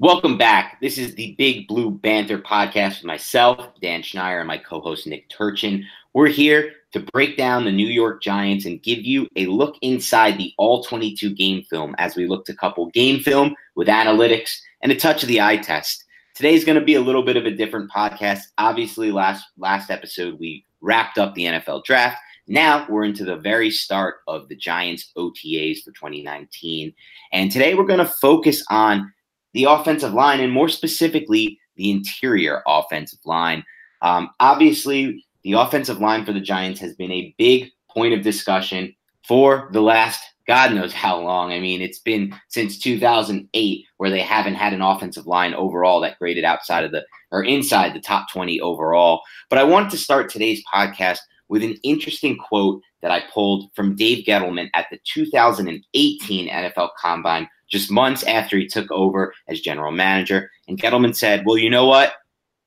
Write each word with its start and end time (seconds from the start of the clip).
Welcome 0.00 0.38
back. 0.38 0.80
This 0.80 0.96
is 0.96 1.14
the 1.14 1.34
Big 1.36 1.68
Blue 1.68 1.90
Banter 1.90 2.38
podcast 2.38 3.00
with 3.00 3.04
myself, 3.04 3.68
Dan 3.82 4.00
Schneier, 4.00 4.38
and 4.38 4.48
my 4.48 4.56
co 4.56 4.80
host, 4.80 5.06
Nick 5.06 5.28
Turchyn. 5.28 5.84
We're 6.14 6.28
here 6.28 6.72
to 6.92 7.00
break 7.12 7.36
down 7.36 7.66
the 7.66 7.70
New 7.70 7.86
York 7.86 8.22
Giants 8.22 8.64
and 8.64 8.82
give 8.82 9.00
you 9.00 9.28
a 9.36 9.44
look 9.44 9.76
inside 9.82 10.38
the 10.38 10.54
all 10.56 10.82
22 10.82 11.34
game 11.34 11.64
film 11.64 11.94
as 11.98 12.16
we 12.16 12.26
look 12.26 12.46
to 12.46 12.54
couple 12.54 12.86
game 12.86 13.20
film 13.20 13.54
with 13.74 13.88
analytics 13.88 14.56
and 14.80 14.90
a 14.90 14.96
touch 14.96 15.22
of 15.22 15.28
the 15.28 15.42
eye 15.42 15.58
test. 15.58 16.06
Today's 16.34 16.64
going 16.64 16.78
to 16.78 16.84
be 16.84 16.94
a 16.94 17.02
little 17.02 17.22
bit 17.22 17.36
of 17.36 17.44
a 17.44 17.50
different 17.50 17.90
podcast. 17.90 18.44
Obviously, 18.56 19.12
last 19.12 19.44
last 19.58 19.90
episode 19.90 20.40
we 20.40 20.64
wrapped 20.80 21.18
up 21.18 21.34
the 21.34 21.44
NFL 21.44 21.84
draft. 21.84 22.16
Now 22.46 22.86
we're 22.88 23.04
into 23.04 23.26
the 23.26 23.36
very 23.36 23.70
start 23.70 24.20
of 24.26 24.48
the 24.48 24.56
Giants 24.56 25.12
OTAs 25.14 25.84
for 25.84 25.90
2019. 25.90 26.94
And 27.34 27.52
today 27.52 27.74
we're 27.74 27.84
going 27.84 27.98
to 27.98 28.06
focus 28.06 28.64
on 28.70 29.12
the 29.52 29.64
offensive 29.64 30.12
line 30.12 30.40
and 30.40 30.52
more 30.52 30.68
specifically 30.68 31.58
the 31.76 31.90
interior 31.90 32.62
offensive 32.66 33.20
line. 33.24 33.64
Um, 34.02 34.30
obviously, 34.40 35.24
the 35.42 35.52
offensive 35.52 36.00
line 36.00 36.24
for 36.24 36.32
the 36.32 36.40
Giants 36.40 36.80
has 36.80 36.94
been 36.94 37.12
a 37.12 37.34
big 37.38 37.70
point 37.90 38.14
of 38.14 38.22
discussion 38.22 38.94
for 39.26 39.68
the 39.72 39.80
last 39.80 40.22
God 40.46 40.72
knows 40.72 40.92
how 40.92 41.20
long. 41.20 41.52
I 41.52 41.60
mean, 41.60 41.80
it's 41.80 42.00
been 42.00 42.34
since 42.48 42.76
2008 42.78 43.84
where 43.98 44.10
they 44.10 44.20
haven't 44.20 44.54
had 44.54 44.72
an 44.72 44.82
offensive 44.82 45.26
line 45.26 45.54
overall 45.54 46.00
that 46.00 46.18
graded 46.18 46.44
outside 46.44 46.82
of 46.82 46.90
the 46.90 47.04
or 47.30 47.44
inside 47.44 47.94
the 47.94 48.00
top 48.00 48.30
20 48.32 48.60
overall. 48.60 49.22
But 49.48 49.60
I 49.60 49.64
wanted 49.64 49.90
to 49.90 49.96
start 49.96 50.28
today's 50.28 50.62
podcast 50.72 51.20
with 51.48 51.62
an 51.62 51.76
interesting 51.84 52.36
quote 52.36 52.82
that 53.02 53.12
I 53.12 53.22
pulled 53.32 53.72
from 53.74 53.94
Dave 53.94 54.24
Gettleman 54.24 54.70
at 54.74 54.86
the 54.90 54.98
2018 55.04 56.48
NFL 56.48 56.90
Combine, 57.00 57.48
just 57.70 57.90
months 57.90 58.22
after 58.24 58.58
he 58.58 58.66
took 58.66 58.90
over 58.90 59.32
as 59.48 59.60
general 59.60 59.92
manager. 59.92 60.50
And 60.68 60.80
Gettleman 60.80 61.16
said, 61.16 61.44
Well, 61.46 61.56
you 61.56 61.70
know 61.70 61.86
what? 61.86 62.14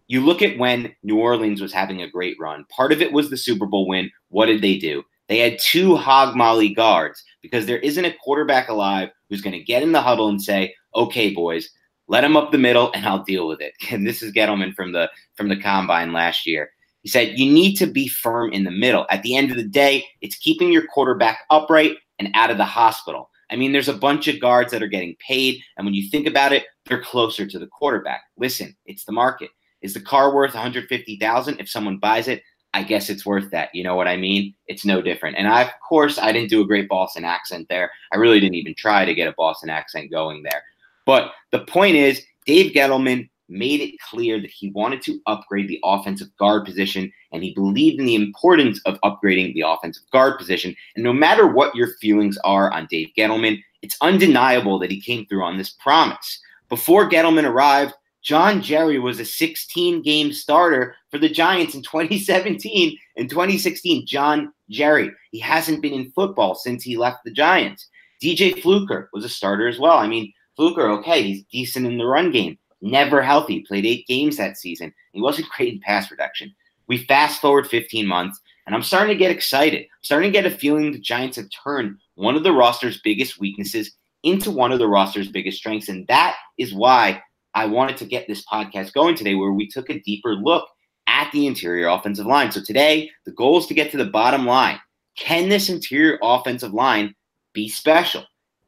You 0.07 0.21
look 0.21 0.41
at 0.41 0.57
when 0.57 0.93
New 1.03 1.17
Orleans 1.17 1.61
was 1.61 1.73
having 1.73 2.01
a 2.01 2.09
great 2.09 2.35
run. 2.39 2.65
Part 2.69 2.91
of 2.91 3.01
it 3.01 3.13
was 3.13 3.29
the 3.29 3.37
Super 3.37 3.65
Bowl 3.65 3.87
win. 3.87 4.11
What 4.29 4.47
did 4.47 4.61
they 4.61 4.77
do? 4.77 5.03
They 5.27 5.39
had 5.39 5.59
two 5.59 5.95
hog 5.95 6.35
molly 6.35 6.73
guards 6.73 7.23
because 7.41 7.65
there 7.65 7.79
isn't 7.79 8.05
a 8.05 8.13
quarterback 8.23 8.69
alive 8.69 9.09
who's 9.29 9.41
going 9.41 9.57
to 9.57 9.63
get 9.63 9.83
in 9.83 9.93
the 9.93 10.01
huddle 10.01 10.27
and 10.27 10.41
say, 10.41 10.75
"Okay, 10.95 11.33
boys, 11.33 11.69
let 12.07 12.23
him 12.23 12.35
up 12.35 12.51
the 12.51 12.57
middle 12.57 12.91
and 12.93 13.05
I'll 13.05 13.23
deal 13.23 13.47
with 13.47 13.61
it." 13.61 13.73
And 13.91 14.05
this 14.05 14.21
is 14.21 14.33
Gettleman 14.33 14.75
from 14.75 14.91
the 14.91 15.09
from 15.35 15.49
the 15.49 15.59
combine 15.59 16.13
last 16.13 16.45
year. 16.45 16.71
He 17.01 17.09
said, 17.09 17.39
"You 17.39 17.51
need 17.51 17.75
to 17.75 17.87
be 17.87 18.07
firm 18.07 18.51
in 18.51 18.65
the 18.65 18.71
middle. 18.71 19.05
At 19.09 19.23
the 19.23 19.35
end 19.35 19.51
of 19.51 19.57
the 19.57 19.63
day, 19.63 20.05
it's 20.21 20.35
keeping 20.35 20.71
your 20.71 20.85
quarterback 20.87 21.39
upright 21.49 21.95
and 22.19 22.29
out 22.33 22.51
of 22.51 22.57
the 22.57 22.65
hospital." 22.65 23.29
I 23.53 23.55
mean, 23.55 23.71
there's 23.71 23.87
a 23.87 23.93
bunch 23.93 24.27
of 24.27 24.41
guards 24.41 24.71
that 24.71 24.81
are 24.81 24.87
getting 24.87 25.15
paid, 25.25 25.61
and 25.77 25.85
when 25.85 25.93
you 25.93 26.09
think 26.09 26.25
about 26.25 26.53
it, 26.53 26.65
they're 26.87 27.03
closer 27.03 27.45
to 27.45 27.59
the 27.59 27.67
quarterback. 27.67 28.23
Listen, 28.35 28.75
it's 28.87 29.05
the 29.05 29.11
market. 29.11 29.51
Is 29.83 29.93
the 29.93 30.01
car 30.01 30.33
worth 30.33 30.55
150,000 30.55 31.59
if 31.59 31.69
someone 31.69 31.99
buys 31.99 32.27
it? 32.27 32.41
I 32.73 32.81
guess 32.81 33.11
it's 33.11 33.27
worth 33.27 33.51
that. 33.51 33.69
You 33.75 33.83
know 33.83 33.95
what 33.95 34.07
I 34.07 34.17
mean? 34.17 34.55
It's 34.65 34.85
no 34.85 35.03
different. 35.03 35.37
And 35.37 35.47
I, 35.47 35.61
of 35.61 35.69
course, 35.87 36.17
I 36.17 36.31
didn't 36.31 36.49
do 36.49 36.61
a 36.61 36.65
great 36.65 36.89
Boston 36.89 37.25
accent 37.25 37.67
there. 37.69 37.91
I 38.11 38.17
really 38.17 38.39
didn't 38.39 38.55
even 38.55 38.73
try 38.75 39.05
to 39.05 39.13
get 39.13 39.27
a 39.27 39.35
Boston 39.37 39.69
accent 39.69 40.09
going 40.09 40.41
there. 40.41 40.63
But 41.05 41.31
the 41.51 41.59
point 41.59 41.95
is, 41.95 42.25
Dave 42.47 42.73
Gettleman 42.73 43.29
made 43.53 43.79
it 43.79 43.99
clear 43.99 44.41
that 44.41 44.49
he 44.49 44.71
wanted 44.71 45.01
to 45.03 45.19
upgrade 45.27 45.67
the 45.67 45.79
offensive 45.83 46.35
guard 46.37 46.65
position 46.65 47.11
and 47.31 47.43
he 47.43 47.53
believed 47.53 47.99
in 47.99 48.05
the 48.05 48.15
importance 48.15 48.81
of 48.85 48.99
upgrading 49.01 49.53
the 49.53 49.63
offensive 49.65 50.03
guard 50.11 50.37
position. 50.37 50.75
And 50.95 51.03
no 51.03 51.13
matter 51.13 51.47
what 51.47 51.75
your 51.75 51.87
feelings 52.01 52.37
are 52.43 52.71
on 52.71 52.87
Dave 52.89 53.11
Gettleman, 53.17 53.61
it's 53.81 53.97
undeniable 54.01 54.79
that 54.79 54.91
he 54.91 54.99
came 54.99 55.25
through 55.25 55.43
on 55.43 55.57
this 55.57 55.71
promise. 55.71 56.39
Before 56.69 57.09
Gettleman 57.09 57.45
arrived, 57.45 57.93
John 58.23 58.61
Jerry 58.61 58.99
was 58.99 59.19
a 59.19 59.25
16 59.25 60.01
game 60.01 60.31
starter 60.31 60.95
for 61.11 61.17
the 61.17 61.29
Giants 61.29 61.75
in 61.75 61.83
2017 61.83 62.97
and 63.17 63.29
2016. 63.29 64.05
John 64.07 64.53
Jerry, 64.69 65.11
he 65.31 65.39
hasn't 65.39 65.81
been 65.81 65.93
in 65.93 66.11
football 66.11 66.55
since 66.55 66.83
he 66.83 66.97
left 66.97 67.25
the 67.25 67.31
Giants. 67.31 67.87
DJ 68.23 68.61
Fluker 68.61 69.09
was 69.11 69.25
a 69.25 69.29
starter 69.29 69.67
as 69.67 69.77
well. 69.77 69.97
I 69.97 70.07
mean, 70.07 70.31
Fluker, 70.55 70.87
okay, 70.89 71.21
he's 71.21 71.43
decent 71.51 71.85
in 71.85 71.97
the 71.97 72.05
run 72.05 72.31
game, 72.31 72.57
never 72.83 73.21
healthy, 73.21 73.61
played 73.61 73.85
eight 73.85 74.05
games 74.07 74.37
that 74.37 74.57
season. 74.57 74.93
He 75.13 75.21
wasn't 75.21 75.49
great 75.49 75.73
in 75.73 75.79
pass 75.79 76.07
protection. 76.07 76.53
We 76.87 77.05
fast 77.05 77.41
forward 77.41 77.67
15 77.67 78.05
months, 78.05 78.39
and 78.65 78.75
I'm 78.75 78.83
starting 78.83 79.15
to 79.15 79.19
get 79.19 79.31
excited. 79.31 79.83
I'm 79.83 80.03
starting 80.03 80.31
to 80.31 80.39
get 80.41 80.45
a 80.45 80.55
feeling 80.55 80.91
the 80.91 80.99
Giants 80.99 81.37
have 81.37 81.47
turned 81.63 81.97
one 82.15 82.35
of 82.35 82.43
the 82.43 82.51
roster's 82.51 82.99
biggest 83.01 83.39
weaknesses 83.39 83.91
into 84.23 84.51
one 84.51 84.71
of 84.71 84.79
the 84.79 84.87
roster's 84.87 85.29
biggest 85.29 85.57
strengths. 85.57 85.89
And 85.89 86.05
that 86.07 86.35
is 86.57 86.73
why 86.73 87.21
I 87.53 87.65
wanted 87.65 87.97
to 87.97 88.05
get 88.05 88.27
this 88.27 88.45
podcast 88.45 88.93
going 88.93 89.15
today 89.15 89.35
where 89.35 89.51
we 89.51 89.67
took 89.67 89.89
a 89.89 89.99
deeper 89.99 90.35
look 90.35 90.67
at 91.07 91.31
the 91.31 91.47
interior 91.47 91.87
offensive 91.87 92.25
line. 92.25 92.51
So 92.51 92.61
today, 92.61 93.09
the 93.25 93.31
goal 93.31 93.59
is 93.59 93.67
to 93.67 93.73
get 93.73 93.91
to 93.91 93.97
the 93.97 94.05
bottom 94.05 94.45
line. 94.45 94.79
Can 95.17 95.49
this 95.49 95.69
interior 95.69 96.17
offensive 96.21 96.73
line 96.73 97.13
be 97.53 97.69
special? 97.69 98.23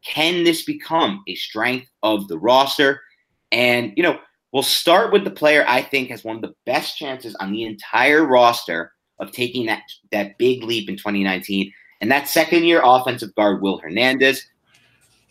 Can 0.05 0.43
this 0.43 0.63
become 0.63 1.23
a 1.27 1.35
strength 1.35 1.87
of 2.03 2.27
the 2.27 2.37
roster? 2.37 3.01
And, 3.55 3.93
you 3.95 4.03
know, 4.03 4.19
we'll 4.51 4.63
start 4.63 5.11
with 5.13 5.23
the 5.23 5.31
player 5.31 5.65
I 5.67 5.81
think 5.81 6.09
has 6.09 6.23
one 6.23 6.35
of 6.35 6.41
the 6.41 6.53
best 6.65 6.97
chances 6.97 7.33
on 7.35 7.51
the 7.51 7.63
entire 7.63 8.25
roster 8.25 8.91
of 9.19 9.31
taking 9.31 9.65
that, 9.67 9.81
that 10.11 10.37
big 10.37 10.61
leap 10.61 10.89
in 10.89 10.97
2019. 10.97 11.71
And 12.01 12.11
that 12.11 12.27
second 12.27 12.65
year 12.65 12.81
offensive 12.83 13.33
guard, 13.35 13.61
Will 13.61 13.77
Hernandez. 13.77 14.45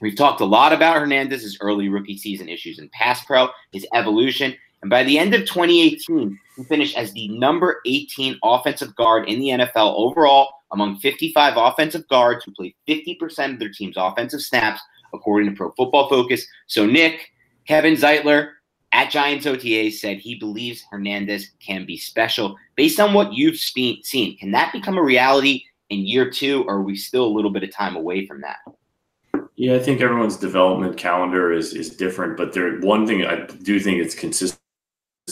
We've 0.01 0.17
talked 0.17 0.41
a 0.41 0.47
lot 0.47 0.73
about 0.73 0.97
Hernandez's 0.97 1.59
early 1.61 1.89
rookie 1.89 2.17
season 2.17 2.49
issues 2.49 2.79
in 2.79 2.89
pass 2.93 3.25
pro, 3.25 3.49
his 3.73 3.87
evolution, 3.95 4.55
and 4.85 4.91
by 4.91 5.03
the 5.03 5.19
end 5.19 5.33
of 5.33 5.47
2018, 5.47 6.39
He 6.57 6.65
finished 6.65 6.95
as 6.99 7.11
the 7.15 7.29
number 7.29 7.81
18 7.87 8.39
offensive 8.45 8.95
guard 8.97 9.27
in 9.31 9.41
the 9.41 9.49
NFL 9.49 9.95
overall 9.97 10.53
among 10.73 10.99
55 10.99 11.55
offensive 11.57 12.07
guards 12.09 12.45
who 12.45 12.53
played 12.53 12.75
50% 12.87 13.55
of 13.55 13.59
their 13.59 13.71
team's 13.71 13.97
offensive 13.97 14.43
snaps, 14.43 14.83
according 15.15 15.49
to 15.49 15.57
Pro 15.57 15.71
Football 15.71 16.11
Focus. 16.11 16.47
So, 16.67 16.85
Nick, 16.85 17.33
Kevin 17.67 17.95
Zeitler 17.95 18.53
at 18.93 19.11
Giants 19.11 19.47
OTA 19.47 19.91
said 19.91 20.19
he 20.19 20.37
believes 20.37 20.85
Hernandez 20.91 21.51
can 21.65 21.85
be 21.85 21.97
special. 21.97 22.57
Based 22.77 23.01
on 23.01 23.13
what 23.13 23.33
you've 23.33 23.57
seen, 23.57 24.37
can 24.39 24.51
that 24.53 24.73
become 24.73 24.99
a 24.99 25.03
reality 25.03 25.65
in 25.91 26.01
year 26.01 26.31
two, 26.31 26.65
or 26.65 26.77
are 26.77 26.83
we 26.83 26.97
still 26.97 27.27
a 27.27 27.35
little 27.35 27.51
bit 27.51 27.63
of 27.63 27.73
time 27.73 27.97
away 27.97 28.27
from 28.27 28.41
that? 28.43 28.59
Yeah, 29.57 29.77
I 29.77 29.79
think 29.79 30.01
everyone's 30.01 30.37
development 30.37 30.97
calendar 30.97 31.53
is 31.53 31.75
is 31.75 31.91
different, 31.91 32.37
but 32.37 32.53
there 32.53 32.79
one 32.81 33.07
thing 33.07 33.25
I 33.25 33.47
do 33.47 33.79
think 33.79 34.01
it's 34.01 34.15
consistent 34.15 34.59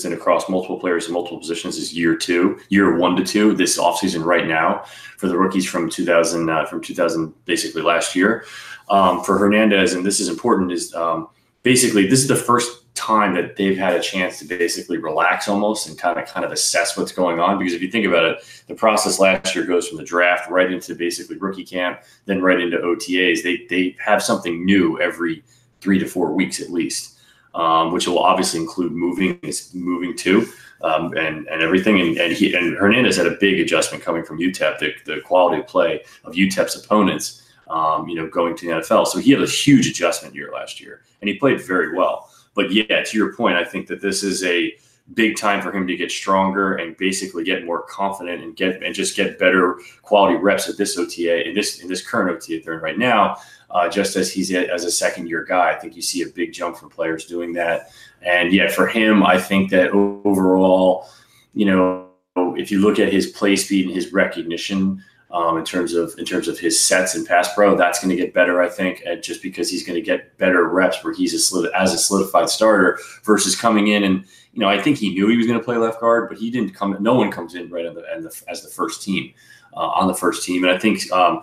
across 0.04 0.48
multiple 0.48 0.78
players 0.78 1.06
in 1.06 1.12
multiple 1.12 1.38
positions 1.38 1.76
is 1.76 1.92
year 1.92 2.16
two, 2.16 2.58
year 2.68 2.96
one 2.96 3.16
to 3.16 3.24
two, 3.24 3.54
this 3.54 3.78
offseason 3.78 4.24
right 4.24 4.46
now 4.46 4.84
for 5.18 5.28
the 5.28 5.36
rookies 5.36 5.68
from 5.68 5.90
2000, 5.90 6.48
uh, 6.48 6.64
from 6.66 6.80
2000, 6.80 7.32
basically 7.44 7.82
last 7.82 8.16
year. 8.16 8.44
Um, 8.88 9.22
for 9.22 9.38
Hernandez, 9.38 9.94
and 9.94 10.04
this 10.04 10.18
is 10.18 10.28
important, 10.28 10.72
is 10.72 10.94
um, 10.94 11.28
basically 11.62 12.06
this 12.06 12.20
is 12.20 12.28
the 12.28 12.36
first 12.36 12.82
time 12.94 13.34
that 13.34 13.56
they've 13.56 13.78
had 13.78 13.94
a 13.94 14.00
chance 14.00 14.38
to 14.38 14.44
basically 14.44 14.98
relax 14.98 15.48
almost 15.48 15.88
and 15.88 15.98
kind 15.98 16.18
of 16.18 16.28
kind 16.28 16.44
of 16.44 16.52
assess 16.52 16.96
what's 16.96 17.12
going 17.12 17.40
on. 17.40 17.58
Because 17.58 17.72
if 17.72 17.82
you 17.82 17.90
think 17.90 18.06
about 18.06 18.24
it, 18.24 18.64
the 18.66 18.74
process 18.74 19.18
last 19.18 19.54
year 19.54 19.64
goes 19.64 19.88
from 19.88 19.98
the 19.98 20.04
draft 20.04 20.50
right 20.50 20.70
into 20.70 20.94
basically 20.94 21.36
rookie 21.38 21.64
camp, 21.64 22.00
then 22.26 22.42
right 22.42 22.60
into 22.60 22.78
OTAs. 22.78 23.42
They 23.42 23.66
they 23.68 23.96
have 24.04 24.22
something 24.22 24.64
new 24.64 25.00
every 25.00 25.42
three 25.80 25.98
to 25.98 26.06
four 26.06 26.32
weeks 26.32 26.60
at 26.60 26.70
least, 26.70 27.18
um, 27.54 27.92
which 27.92 28.06
will 28.06 28.20
obviously 28.20 28.60
include 28.60 28.92
moving 28.92 29.40
moving 29.74 30.16
too. 30.16 30.46
Um, 30.82 31.16
and 31.16 31.46
and 31.46 31.62
everything. 31.62 32.00
And 32.00 32.18
and, 32.18 32.32
he, 32.32 32.54
and 32.54 32.76
Hernandez 32.76 33.16
had 33.16 33.26
a 33.26 33.36
big 33.40 33.60
adjustment 33.60 34.02
coming 34.02 34.24
from 34.24 34.38
UTEP, 34.38 34.80
the, 34.80 34.94
the 35.06 35.20
quality 35.20 35.60
of 35.60 35.68
play 35.68 36.02
of 36.24 36.34
UTEP's 36.34 36.84
opponents. 36.84 37.41
Um, 37.72 38.06
you 38.06 38.16
know, 38.16 38.28
going 38.28 38.54
to 38.56 38.66
the 38.66 38.72
NFL, 38.80 39.06
so 39.06 39.18
he 39.18 39.30
had 39.30 39.40
a 39.40 39.46
huge 39.46 39.88
adjustment 39.88 40.34
year 40.34 40.50
last 40.52 40.78
year, 40.78 41.00
and 41.20 41.28
he 41.28 41.38
played 41.38 41.58
very 41.60 41.96
well. 41.96 42.28
But 42.54 42.70
yeah, 42.70 43.02
to 43.02 43.16
your 43.16 43.34
point, 43.34 43.56
I 43.56 43.64
think 43.64 43.86
that 43.86 44.02
this 44.02 44.22
is 44.22 44.44
a 44.44 44.76
big 45.14 45.36
time 45.36 45.60
for 45.60 45.72
him 45.72 45.86
to 45.86 45.96
get 45.96 46.10
stronger 46.10 46.74
and 46.74 46.96
basically 46.96 47.44
get 47.44 47.64
more 47.64 47.82
confident 47.82 48.42
and 48.42 48.56
get 48.56 48.82
and 48.82 48.94
just 48.94 49.16
get 49.16 49.38
better 49.38 49.78
quality 50.02 50.36
reps 50.36 50.68
at 50.68 50.76
this 50.76 50.96
OTA 50.96 51.48
in 51.48 51.54
this 51.54 51.80
in 51.80 51.88
this 51.88 52.06
current 52.06 52.30
OTA 52.30 52.62
they're 52.64 52.74
in 52.74 52.80
right 52.80 52.98
now. 52.98 53.36
Uh, 53.70 53.88
just 53.88 54.16
as 54.16 54.30
he's 54.30 54.52
a, 54.52 54.70
as 54.70 54.84
a 54.84 54.90
second 54.90 55.28
year 55.28 55.44
guy, 55.44 55.70
I 55.70 55.78
think 55.78 55.96
you 55.96 56.02
see 56.02 56.22
a 56.22 56.26
big 56.26 56.52
jump 56.52 56.76
from 56.76 56.90
players 56.90 57.24
doing 57.24 57.54
that. 57.54 57.90
And 58.20 58.52
yeah, 58.52 58.68
for 58.68 58.86
him, 58.86 59.22
I 59.22 59.40
think 59.40 59.70
that 59.70 59.92
overall, 59.92 61.08
you 61.54 61.64
know, 61.64 62.08
if 62.36 62.70
you 62.70 62.80
look 62.80 62.98
at 62.98 63.10
his 63.10 63.28
play 63.28 63.56
speed 63.56 63.86
and 63.86 63.94
his 63.94 64.12
recognition, 64.12 65.02
um, 65.32 65.56
in 65.56 65.64
terms 65.64 65.94
of 65.94 66.14
in 66.18 66.24
terms 66.24 66.46
of 66.46 66.58
his 66.58 66.78
sets 66.78 67.14
and 67.14 67.26
pass 67.26 67.52
pro. 67.54 67.74
That's 67.74 68.00
going 68.00 68.14
to 68.14 68.22
get 68.22 68.34
better, 68.34 68.60
I 68.60 68.68
think, 68.68 69.02
just 69.22 69.42
because 69.42 69.70
he's 69.70 69.84
going 69.84 69.96
to 69.96 70.02
get 70.02 70.36
better 70.38 70.68
reps 70.68 71.02
where 71.02 71.14
he's 71.14 71.34
a 71.34 71.38
solid, 71.38 71.70
as 71.74 71.94
a 71.94 71.98
solidified 71.98 72.50
starter 72.50 72.98
versus 73.24 73.56
coming 73.56 73.88
in 73.88 74.04
and 74.04 74.24
you 74.52 74.60
know 74.60 74.68
I 74.68 74.80
think 74.80 74.98
he 74.98 75.14
knew 75.14 75.28
he 75.28 75.36
was 75.36 75.46
going 75.46 75.58
to 75.58 75.64
play 75.64 75.76
left 75.76 76.00
guard, 76.00 76.28
but 76.28 76.38
he 76.38 76.50
didn't 76.50 76.74
come. 76.74 76.96
No 77.00 77.14
one 77.14 77.30
comes 77.30 77.54
in 77.54 77.70
right 77.70 77.86
on 77.86 77.94
the, 77.94 78.02
the 78.02 78.42
as 78.48 78.62
the 78.62 78.70
first 78.70 79.02
team 79.02 79.32
uh, 79.74 79.88
on 79.88 80.06
the 80.06 80.14
first 80.14 80.44
team, 80.44 80.64
and 80.64 80.72
I 80.72 80.78
think. 80.78 81.10
Um, 81.10 81.42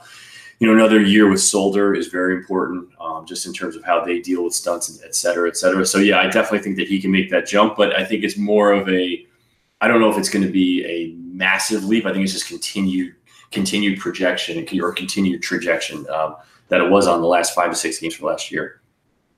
you 0.61 0.67
know, 0.67 0.73
another 0.73 0.99
year 0.99 1.29
with 1.29 1.39
Solder 1.39 1.95
is 1.95 2.07
very 2.07 2.35
important, 2.35 2.89
um, 2.99 3.25
just 3.25 3.45
in 3.45 3.53
terms 3.53 3.77
of 3.77 3.83
how 3.85 4.03
they 4.03 4.19
deal 4.19 4.43
with 4.43 4.53
stunts, 4.53 5.01
et 5.05 5.15
cetera, 5.15 5.47
et 5.47 5.55
cetera. 5.55 5.85
So 5.85 5.99
yeah, 5.99 6.19
I 6.19 6.25
definitely 6.25 6.59
think 6.59 6.75
that 6.75 6.89
he 6.89 6.99
can 6.99 7.11
make 7.11 7.29
that 7.29 7.47
jump, 7.47 7.77
but 7.77 7.95
I 7.95 8.03
think 8.03 8.25
it's 8.25 8.35
more 8.35 8.73
of 8.73 8.89
a, 8.89 9.25
I 9.79 9.87
don't 9.87 10.01
know 10.01 10.11
if 10.11 10.17
it's 10.17 10.27
going 10.27 10.45
to 10.45 10.51
be 10.51 10.85
a 10.85 11.15
massive 11.33 11.85
leap. 11.85 12.05
I 12.05 12.11
think 12.11 12.25
it's 12.25 12.33
just 12.33 12.49
continued 12.49 13.15
continued 13.51 13.99
projection 13.99 14.67
or 14.79 14.91
continued 14.93 15.41
trajectory 15.41 16.07
um, 16.09 16.35
that 16.69 16.81
it 16.81 16.89
was 16.89 17.07
on 17.07 17.21
the 17.21 17.27
last 17.27 17.53
five 17.53 17.71
to 17.71 17.75
six 17.75 17.99
games 17.99 18.15
from 18.15 18.27
last 18.27 18.51
year. 18.51 18.81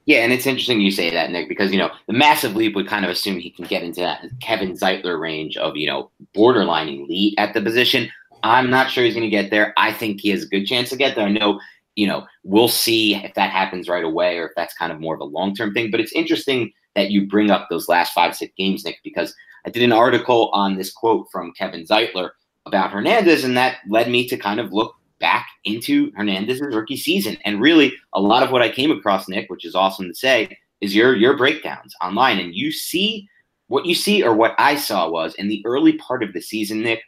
Yeah, 0.06 0.20
and 0.20 0.34
it's 0.34 0.48
interesting 0.48 0.82
you 0.82 0.92
say 0.92 1.12
that, 1.12 1.32
Nick, 1.32 1.48
because 1.48 1.72
you 1.72 1.78
know 1.78 1.92
the 2.08 2.14
massive 2.14 2.56
leap 2.56 2.76
would 2.76 2.88
kind 2.88 3.06
of 3.06 3.12
assume 3.12 3.40
he 3.40 3.52
can 3.52 3.66
get 3.66 3.84
into 3.84 4.02
that 4.02 4.26
Kevin 4.42 4.74
Zeitler 4.74 5.20
range 5.20 5.58
of 5.58 5.78
you 5.78 5.88
know 5.88 6.10
borderline 6.34 6.90
elite 6.90 7.36
at 7.38 7.54
the 7.54 7.62
position. 7.62 8.10
I'm 8.44 8.70
not 8.70 8.90
sure 8.90 9.04
he's 9.04 9.14
going 9.14 9.30
to 9.30 9.30
get 9.30 9.52
there. 9.52 9.74
I 9.78 9.94
think 9.94 10.20
he 10.20 10.30
has 10.30 10.44
a 10.44 10.48
good 10.48 10.66
chance 10.66 10.90
to 10.90 10.96
get 10.96 11.16
there. 11.16 11.28
I 11.28 11.32
know, 11.32 11.60
you 11.96 12.08
know, 12.08 12.26
we'll 12.44 12.68
see 12.68 13.14
if 13.16 13.36
that 13.36 13.52
happens 13.52 13.88
right 13.88 14.04
away 14.04 14.40
or 14.40 14.48
if 14.48 14.54
that's 14.56 14.74
kind 14.74 14.92
of 14.92 15.00
more 15.00 15.14
of 15.14 15.22
a 15.22 15.26
long 15.26 15.54
term 15.56 15.74
thing. 15.74 15.92
But 15.92 16.00
it's 16.00 16.14
interesting 16.14 16.74
that 16.96 17.12
you 17.12 17.28
bring 17.28 17.52
up 17.52 17.68
those 17.70 17.88
last 17.88 18.14
five 18.14 18.36
six 18.36 18.52
games, 18.58 18.84
Nick, 18.84 19.00
because 19.04 19.36
I 19.66 19.70
did 19.70 19.84
an 19.84 19.92
article 19.92 20.50
on 20.54 20.76
this 20.76 20.92
quote 20.92 21.28
from 21.32 21.54
Kevin 21.54 21.86
Zeitler 21.86 22.32
about 22.66 22.92
Hernandez, 22.92 23.44
and 23.44 23.58
that 23.58 23.78
led 23.90 24.10
me 24.10 24.28
to 24.28 24.38
kind 24.38 24.60
of 24.60 24.74
look 24.74 24.96
back 25.20 25.48
into 25.66 26.12
Hernandez's 26.16 26.76
rookie 26.76 26.98
season. 26.98 27.38
And 27.46 27.62
really, 27.62 27.94
a 28.14 28.22
lot 28.22 28.44
of 28.44 28.52
what 28.52 28.62
I 28.62 28.70
came 28.70 28.92
across, 28.92 29.28
Nick, 29.28 29.50
which 29.50 29.66
is 29.66 29.76
awesome 29.76 30.08
to 30.08 30.16
say, 30.16 30.58
is 30.82 30.96
your 30.96 31.16
your 31.16 31.38
breakdowns 31.38 31.94
online, 32.02 32.40
and 32.40 32.56
you 32.56 32.72
see 32.72 33.28
what 33.68 33.86
you 33.86 33.96
see 33.96 34.24
or 34.24 34.34
what 34.34 34.56
I 34.58 34.76
saw 34.76 35.10
was 35.10 35.34
in 35.36 35.48
the 35.48 35.64
early 35.66 35.94
part 35.94 36.24
of 36.24 36.34
the 36.34 36.42
season, 36.42 36.82
Nick. 36.82 37.02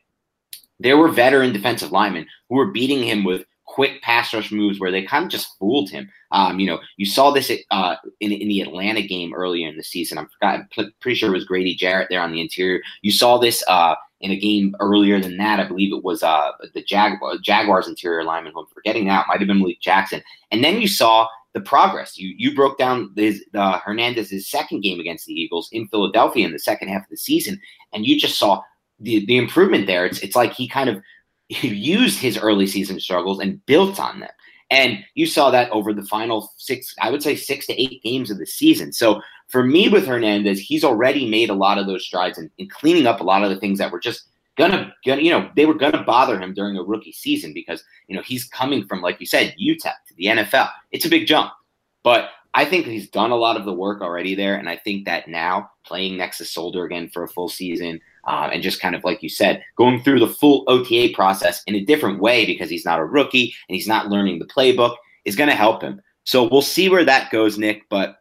There 0.80 0.98
were 0.98 1.10
veteran 1.10 1.54
defensive 1.54 1.92
linemen 1.92 2.26
who 2.50 2.56
were 2.56 2.72
beating 2.72 3.04
him 3.04 3.24
with 3.24 3.46
quick 3.74 4.04
pass 4.04 4.32
rush 4.36 4.52
moves 4.52 4.80
where 4.80 4.92
they 4.92 5.02
kind 5.02 5.26
of 5.26 5.32
just 5.32 5.58
fooled 5.58 5.90
him. 5.90 6.08
Um, 6.32 6.60
you 6.60 6.68
know, 6.68 6.80
you 6.98 7.08
saw 7.08 7.32
this 7.32 7.52
uh, 7.72 7.96
in, 8.20 8.32
in 8.32 8.48
the 8.48 8.62
Atlanta 8.62 9.02
game 9.02 9.34
earlier 9.34 9.68
in 9.68 9.78
the 9.78 9.84
season. 9.84 10.20
I'm, 10.20 10.68
pretty 11.02 11.16
sure 11.16 11.30
it 11.30 11.34
was 11.34 11.44
Grady 11.44 11.74
Jarrett 11.74 12.08
there 12.12 12.22
on 12.22 12.32
the 12.32 12.40
interior. 12.40 12.82
You 13.02 13.12
saw 13.12 13.40
this 13.40 13.64
uh, 13.68 13.96
in 14.22 14.30
a 14.30 14.40
game 14.40 14.76
earlier 14.80 15.20
than 15.20 15.38
that. 15.38 15.60
I 15.60 15.68
believe 15.68 15.92
it 15.92 16.04
was 16.04 16.22
uh, 16.22 16.52
the 16.76 16.84
Jag- 16.84 17.18
Jaguars 17.42 17.88
interior 17.88 18.24
lineman 18.24 18.54
who 18.54 18.60
I'm 18.60 18.68
forgetting 18.72 19.06
now. 19.06 19.22
It 19.22 19.28
might 19.28 19.40
have 19.40 19.48
been 19.48 19.58
Malik 19.60 19.82
Jackson. 19.82 20.22
And 20.52 20.64
then 20.64 20.80
you 20.80 20.88
saw 20.88 21.28
the 21.56 21.62
progress. 21.62 22.16
You 22.16 22.34
you 22.38 22.56
broke 22.56 22.78
down 22.78 23.12
this, 23.16 23.44
uh, 23.56 23.80
Hernandez's 23.80 24.48
second 24.48 24.82
game 24.82 25.00
against 25.00 25.26
the 25.26 25.34
Eagles 25.34 25.70
in 25.72 25.88
Philadelphia 25.88 26.46
in 26.46 26.54
the 26.54 26.60
second 26.60 26.90
half 26.90 27.04
of 27.04 27.10
the 27.10 27.18
season, 27.18 27.60
and 27.92 28.06
you 28.06 28.20
just 28.20 28.38
saw 28.38 28.62
the 29.00 29.26
the 29.26 29.38
improvement 29.38 29.88
there. 29.88 30.06
It's 30.06 30.20
it's 30.20 30.36
like 30.36 30.54
he 30.54 30.68
kind 30.68 30.90
of 30.90 31.02
he 31.54 31.70
used 31.70 32.20
his 32.20 32.38
early 32.38 32.68
season 32.68 33.00
struggles 33.00 33.40
and 33.40 33.66
built 33.66 34.00
on 34.00 34.20
them. 34.20 34.30
And 34.70 35.04
you 35.14 35.28
saw 35.28 35.52
that 35.52 35.70
over 35.72 35.94
the 35.94 36.04
final 36.06 36.52
six, 36.58 36.96
I 37.00 37.12
would 37.12 37.22
say 37.22 37.36
six 37.36 37.68
to 37.68 37.80
eight 37.80 38.02
games 38.02 38.32
of 38.32 38.40
the 38.40 38.46
season. 38.46 38.92
So 38.92 39.22
for 39.50 39.64
me 39.64 39.88
with 39.88 40.08
Hernandez, 40.08 40.60
he's 40.60 40.84
already 40.84 41.30
made 41.30 41.50
a 41.50 41.56
lot 41.56 41.78
of 41.78 41.86
those 41.86 42.06
strides 42.06 42.40
in 42.40 42.70
cleaning 42.70 43.06
up 43.06 43.20
a 43.20 43.24
lot 43.24 43.44
of 43.44 43.50
the 43.52 43.60
things 43.60 43.78
that 43.80 43.92
were 43.92 44.00
just 44.00 44.24
gonna, 44.58 44.94
gonna, 45.06 45.22
you 45.22 45.32
know, 45.32 45.50
they 45.56 45.66
were 45.66 45.74
gonna 45.74 46.04
bother 46.04 46.40
him 46.40 46.54
during 46.54 46.78
a 46.78 46.84
rookie 46.84 47.12
season 47.12 47.54
because 47.54 47.84
you 48.08 48.16
know 48.16 48.22
he's 48.24 48.46
coming 48.46 48.86
from, 48.88 49.02
like 49.02 49.20
you 49.20 49.26
said, 49.26 49.56
UTEP 49.62 49.94
to 50.08 50.16
the 50.18 50.26
NFL. 50.26 50.70
It's 50.92 51.06
a 51.06 51.10
big 51.10 51.28
jump, 51.28 51.52
but 52.04 52.30
I 52.54 52.66
think 52.66 52.86
he's 52.86 53.10
done 53.10 53.32
a 53.32 53.36
lot 53.36 53.58
of 53.58 53.66
the 53.66 53.74
work 53.74 54.02
already 54.02 54.36
there, 54.36 54.56
and 54.56 54.70
I 54.70 54.78
think 54.78 55.06
that 55.06 55.28
now 55.28 55.72
playing 55.86 56.18
next 56.18 56.38
to 56.38 56.46
Solder 56.46 56.86
again 56.86 57.10
for 57.10 57.24
a 57.24 57.28
full 57.28 57.50
season, 57.50 58.00
um, 58.26 58.52
and 58.52 58.64
just 58.64 58.82
kind 58.82 58.96
of 58.96 59.04
like 59.04 59.22
you 59.22 59.30
said, 59.30 59.64
going 59.76 60.02
through 60.02 60.20
the 60.20 60.28
full 60.28 60.64
OTA 60.68 61.10
process 61.14 61.62
in 61.68 61.76
a 61.76 61.84
different 61.84 62.20
way 62.20 62.46
because 62.46 62.70
he's 62.70 62.86
not 62.86 63.00
a 63.00 63.06
rookie 63.06 63.54
and 63.68 63.76
he's 63.76 63.88
not 63.88 64.10
learning 64.10 64.40
the 64.40 64.46
playbook 64.46 64.96
is 65.26 65.36
going 65.36 65.50
to 65.50 65.56
help 65.56 65.82
him. 65.82 66.02
So 66.24 66.48
we'll 66.48 66.62
see 66.62 66.90
where 66.90 67.06
that 67.06 67.32
goes, 67.32 67.58
Nick. 67.58 67.84
But 67.90 68.18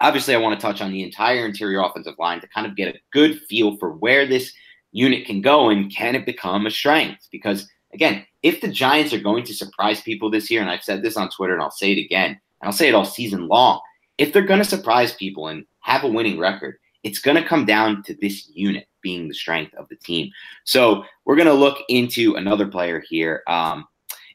obviously, 0.00 0.34
I 0.34 0.38
want 0.38 0.58
to 0.58 0.64
touch 0.64 0.80
on 0.80 0.92
the 0.92 1.02
entire 1.02 1.46
interior 1.46 1.80
offensive 1.80 2.18
line 2.18 2.40
to 2.40 2.48
kind 2.48 2.66
of 2.66 2.76
get 2.76 2.94
a 2.94 2.98
good 3.12 3.40
feel 3.48 3.76
for 3.76 3.92
where 3.92 4.26
this 4.26 4.52
unit 4.92 5.26
can 5.26 5.40
go 5.40 5.70
and 5.70 5.94
can 5.94 6.16
it 6.16 6.26
become 6.26 6.66
a 6.66 6.70
strength? 6.70 7.28
Because 7.30 7.68
again, 7.92 8.24
if 8.42 8.60
the 8.60 8.68
Giants 8.68 9.12
are 9.12 9.20
going 9.20 9.44
to 9.44 9.54
surprise 9.54 10.00
people 10.00 10.30
this 10.30 10.50
year, 10.50 10.60
and 10.60 10.70
I've 10.70 10.82
said 10.82 11.02
this 11.02 11.16
on 11.16 11.30
Twitter 11.30 11.54
and 11.54 11.62
I'll 11.62 11.70
say 11.70 11.92
it 11.92 12.04
again, 12.04 12.30
and 12.30 12.40
I'll 12.62 12.72
say 12.72 12.88
it 12.88 12.94
all 12.94 13.04
season 13.04 13.46
long, 13.46 13.80
if 14.18 14.32
they're 14.32 14.42
going 14.42 14.62
to 14.62 14.68
surprise 14.68 15.12
people 15.14 15.48
and 15.48 15.64
have 15.80 16.04
a 16.04 16.08
winning 16.08 16.38
record, 16.38 16.76
it's 17.02 17.20
going 17.20 17.36
to 17.36 17.48
come 17.48 17.64
down 17.64 18.02
to 18.04 18.14
this 18.20 18.50
unit 18.52 18.86
being 19.02 19.28
the 19.28 19.34
strength 19.34 19.74
of 19.74 19.88
the 19.88 19.96
team. 19.96 20.30
So 20.64 21.04
we're 21.24 21.36
going 21.36 21.46
to 21.46 21.54
look 21.54 21.78
into 21.88 22.36
another 22.36 22.66
player 22.66 23.02
here. 23.08 23.42
Um, 23.46 23.86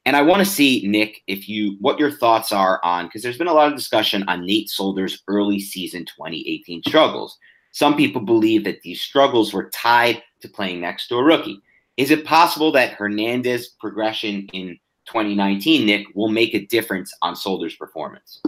and 0.05 0.15
I 0.15 0.21
want 0.21 0.39
to 0.39 0.45
see 0.45 0.87
Nick, 0.87 1.21
if 1.27 1.49
you 1.49 1.77
what 1.79 1.99
your 1.99 2.11
thoughts 2.11 2.51
are 2.51 2.79
on 2.83 3.05
because 3.05 3.23
there's 3.23 3.39
been 3.39 3.47
a 3.47 3.53
lot 3.53 3.71
of 3.71 3.77
discussion 3.77 4.23
on 4.27 4.45
Nate 4.45 4.69
Solder's 4.69 5.23
early 5.27 5.59
season 5.59 6.05
2018 6.05 6.83
struggles. 6.87 7.37
Some 7.71 7.97
people 7.97 8.21
believe 8.21 8.63
that 8.63 8.81
these 8.83 9.01
struggles 9.01 9.51
were 9.51 9.69
tied 9.71 10.21
to 10.41 10.47
playing 10.47 10.79
next 10.79 11.07
to 11.07 11.17
a 11.17 11.23
rookie. 11.23 11.59
Is 11.97 12.11
it 12.11 12.25
possible 12.25 12.71
that 12.73 12.93
Hernandez 12.93 13.69
progression 13.79 14.47
in 14.53 14.77
2019, 15.05 15.85
Nick, 15.85 16.07
will 16.15 16.29
make 16.29 16.53
a 16.53 16.65
difference 16.65 17.13
on 17.21 17.35
Solder's 17.35 17.75
performance? 17.75 18.41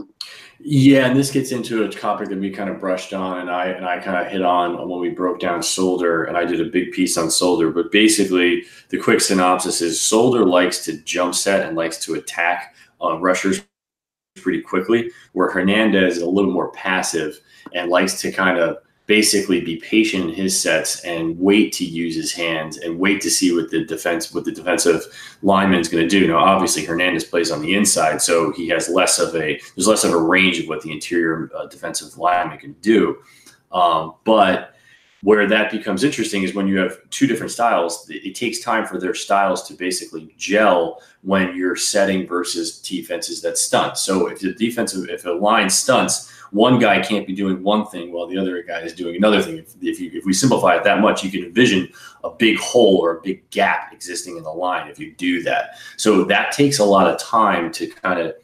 Yeah, 0.60 1.06
and 1.06 1.16
this 1.16 1.32
gets 1.32 1.52
into 1.52 1.84
a 1.84 1.90
topic 1.90 2.30
that 2.30 2.40
we 2.40 2.50
kind 2.50 2.70
of 2.70 2.80
brushed 2.80 3.14
on, 3.14 3.40
and 3.40 3.50
I 3.50 3.68
and 3.68 3.86
I 3.86 4.00
kind 4.00 4.18
of 4.18 4.32
hit 4.32 4.42
on 4.42 4.90
when 4.90 5.00
we 5.00 5.10
broke 5.10 5.40
down 5.40 5.62
Solder, 5.62 6.24
and 6.26 6.36
I 6.36 6.46
did 6.46 6.60
a 6.60 6.66
big 6.66 6.92
piece 6.92 7.18
on 7.18 7.30
Solder. 7.30 7.70
But 7.72 7.92
basically, 7.92 8.64
the 8.90 8.98
quick 8.98 9.22
synopsis 9.22 9.82
is 9.82 10.02
Solder 10.02 10.46
likes 10.46 10.84
to 10.86 10.98
jump 11.04 11.36
set 11.36 11.68
and 11.68 11.78
likes 11.78 12.00
to 12.06 12.16
attack 12.16 12.76
uh, 13.02 13.20
rushers 13.20 13.64
pretty 14.36 14.62
quickly, 14.62 15.12
where 15.34 15.50
Hernandez 15.50 16.18
is 16.18 16.24
a 16.24 16.30
little 16.30 16.52
more 16.52 16.72
passive 16.72 17.40
and 17.74 17.90
likes 17.90 18.20
to 18.22 18.32
kind 18.32 18.58
of 18.58 18.78
basically 19.08 19.62
be 19.62 19.78
patient 19.78 20.30
in 20.30 20.36
his 20.36 20.60
sets 20.60 21.00
and 21.06 21.40
wait 21.40 21.72
to 21.72 21.86
use 21.86 22.14
his 22.14 22.34
hands 22.34 22.78
and 22.78 23.00
wait 23.00 23.22
to 23.22 23.30
see 23.30 23.56
what 23.56 23.72
the 23.72 23.86
defense 23.86 24.34
what 24.34 24.46
the 24.46 24.52
defensive 24.52 25.02
lineman 25.42 25.80
is 25.80 25.88
going 25.88 26.04
to 26.04 26.10
do. 26.10 26.28
Now, 26.28 26.40
obviously, 26.40 26.86
Hernandez 26.86 27.24
plays 27.24 27.50
on 27.50 27.62
the 27.62 27.74
inside, 27.74 28.22
so 28.22 28.52
he 28.52 28.68
has 28.68 28.90
less 28.90 29.18
of 29.18 29.34
a 29.36 29.60
there's 29.76 29.88
less 29.88 30.04
of 30.04 30.12
a 30.12 30.22
range 30.22 30.60
of 30.60 30.68
what 30.68 30.82
the 30.82 30.92
interior 30.92 31.50
uh, 31.56 31.66
defensive 31.68 32.18
lineman 32.18 32.60
can 32.60 32.74
do. 32.82 33.18
Um, 33.72 34.16
but 34.24 34.74
where 35.24 35.48
that 35.48 35.72
becomes 35.72 36.04
interesting 36.04 36.44
is 36.44 36.54
when 36.54 36.68
you 36.68 36.78
have 36.78 36.98
two 37.10 37.26
different 37.26 37.52
styles. 37.52 38.06
It 38.10 38.36
takes 38.36 38.60
time 38.60 38.86
for 38.86 39.00
their 39.00 39.16
styles 39.16 39.68
to 39.68 39.74
basically 39.74 40.34
gel 40.38 41.02
when 41.24 41.56
you're 41.56 41.76
setting 41.76 42.28
versus 42.28 42.80
defenses 42.80 43.42
that 43.42 43.58
stunt. 43.58 43.98
So 43.98 44.28
if 44.28 44.40
the 44.40 44.54
defensive 44.54 45.10
if 45.10 45.26
a 45.26 45.32
line 45.32 45.70
stunts 45.70 46.32
one 46.52 46.80
guy 46.80 47.02
can't 47.02 47.28
be 47.28 47.34
doing 47.34 47.64
one 47.64 47.86
thing 47.86 48.12
while 48.12 48.28
the 48.28 48.38
other 48.38 48.62
guy 48.64 48.82
is 48.82 48.94
doing 48.94 49.16
another 49.16 49.42
thing. 49.42 49.58
If, 49.58 49.76
if, 49.82 50.00
you, 50.00 50.12
if 50.14 50.26
we 50.26 50.34
simplify 50.34 50.76
it 50.76 50.84
that 50.84 51.02
much, 51.02 51.24
you 51.24 51.32
can 51.32 51.44
envision 51.44 51.90
a 52.24 52.30
big 52.30 52.58
hole 52.58 52.98
or 52.98 53.18
a 53.18 53.22
big 53.22 53.50
gap 53.50 53.94
existing 53.94 54.38
in 54.38 54.44
the 54.44 54.52
line 54.52 54.90
if 54.90 55.00
you 55.00 55.14
do 55.14 55.44
that. 55.44 55.78
So 55.98 56.24
that 56.26 56.52
takes 56.52 56.80
a 56.80 56.86
lot 56.86 57.08
of 57.08 57.20
time 57.20 57.72
to 57.74 57.88
kind 57.88 58.20
of 58.20 58.36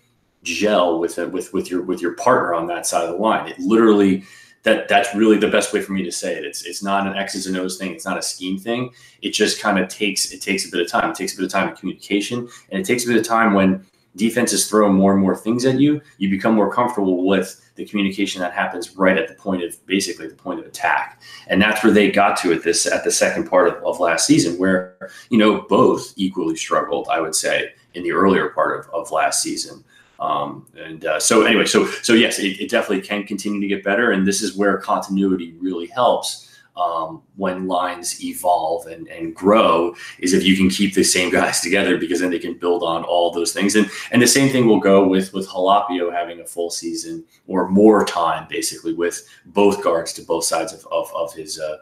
gel 0.44 1.00
with 1.00 1.18
it, 1.20 1.32
with 1.32 1.54
with 1.54 1.72
your 1.72 1.82
with 1.82 2.02
your 2.02 2.14
partner 2.16 2.54
on 2.54 2.68
that 2.68 2.86
side 2.86 3.06
of 3.06 3.12
the 3.12 3.18
line. 3.18 3.48
It 3.48 3.60
literally 3.60 4.24
that 4.64 4.88
that's 4.88 5.14
really 5.14 5.38
the 5.38 5.50
best 5.50 5.74
way 5.74 5.82
for 5.82 5.92
me 5.92 6.04
to 6.04 6.12
say 6.12 6.36
it. 6.36 6.46
It's 6.46 6.66
it's 6.66 6.82
not 6.82 7.06
an 7.06 7.16
X's 7.16 7.48
and 7.48 7.58
O's 7.58 7.78
thing. 7.78 7.94
It's 7.94 8.06
not 8.06 8.18
a 8.18 8.22
scheme 8.22 8.58
thing. 8.58 8.92
It 9.22 9.32
just 9.32 9.62
kind 9.62 9.78
of 9.78 9.90
takes 9.90 10.32
it 10.32 10.42
takes 10.42 10.68
a 10.68 10.72
bit 10.72 10.82
of 10.82 10.88
time. 10.88 11.12
It 11.12 11.16
takes 11.16 11.34
a 11.34 11.38
bit 11.38 11.46
of 11.46 11.52
time 11.52 11.70
in 11.70 11.76
communication, 11.76 12.50
and 12.70 12.82
it 12.82 12.86
takes 12.86 13.06
a 13.06 13.08
bit 13.08 13.18
of 13.18 13.26
time 13.26 13.54
when 13.54 13.86
defenses 14.16 14.68
throw 14.68 14.92
more 14.92 15.14
and 15.14 15.22
more 15.22 15.36
things 15.36 15.66
at 15.66 15.80
you. 15.80 16.02
You 16.18 16.30
become 16.30 16.56
more 16.56 16.72
comfortable 16.72 17.26
with 17.26 17.60
the 17.76 17.86
communication 17.86 18.42
that 18.42 18.54
happens 18.54 18.96
right 18.96 19.18
at 19.18 19.28
the 19.28 19.34
point 19.34 19.64
of 19.64 19.84
basically 19.86 20.28
the 20.28 20.36
point 20.36 20.60
of 20.60 20.66
attack. 20.66 21.22
And 21.48 21.62
that's 21.62 21.84
where 21.84 21.94
they 21.94 22.12
got 22.12 22.38
to 22.38 22.54
at 22.54 22.64
this 22.64 22.86
at 22.86 23.04
the 23.04 23.12
second 23.12 23.50
part 23.50 23.68
of, 23.68 23.84
of 23.84 24.00
last 24.00 24.28
season, 24.28 24.58
where 24.58 25.10
you 25.30 25.38
know 25.38 25.62
both 25.62 26.14
equally 26.16 26.56
struggled, 26.56 27.08
I 27.10 27.20
would 27.20 27.36
say, 27.36 27.74
in 27.94 28.04
the 28.04 28.12
earlier 28.12 28.50
part 28.50 28.80
of, 28.80 28.90
of 28.94 29.12
last 29.12 29.42
season. 29.42 29.84
Um, 30.20 30.68
and 30.78 31.06
uh, 31.06 31.20
so 31.20 31.42
anyway, 31.44 31.66
so 31.66 31.86
so 31.86 32.14
yes, 32.14 32.40
it, 32.40 32.60
it 32.60 32.70
definitely 32.70 33.02
can 33.02 33.26
continue 33.26 33.60
to 33.62 33.68
get 33.68 33.84
better, 33.84 34.12
and 34.12 34.28
this 34.28 34.42
is 34.42 34.56
where 34.56 34.78
continuity 34.78 35.56
really 35.60 35.88
helps 35.88 36.53
um, 36.76 37.22
when 37.36 37.68
lines 37.68 38.24
evolve 38.24 38.88
and, 38.88 39.08
and 39.08 39.36
grow 39.36 39.96
is 40.20 40.34
if 40.34 40.44
you 40.44 40.58
can 40.58 40.70
keep 40.70 40.94
the 40.94 41.04
same 41.04 41.32
guys 41.32 41.62
together 41.62 41.98
because 41.98 42.20
then 42.20 42.32
they 42.32 42.40
can 42.40 42.58
build 42.58 42.84
on 42.84 43.04
all 43.04 43.32
those 43.32 43.54
things. 43.54 43.76
And 43.76 43.90
and 44.12 44.22
the 44.22 44.28
same 44.28 44.50
thing 44.50 44.68
will 44.68 44.80
go 44.80 45.08
with 45.08 45.34
with 45.34 45.48
Halapio 45.48 46.12
having 46.12 46.40
a 46.40 46.46
full 46.46 46.70
season 46.70 47.24
or 47.48 47.70
more 47.70 48.06
time 48.06 48.48
basically 48.50 48.94
with 48.94 49.28
both 49.46 49.84
guards 49.84 50.14
to 50.14 50.24
both 50.24 50.46
sides 50.46 50.74
of 50.74 50.86
of, 50.92 51.12
of 51.14 51.34
his 51.34 51.60
uh, 51.60 51.78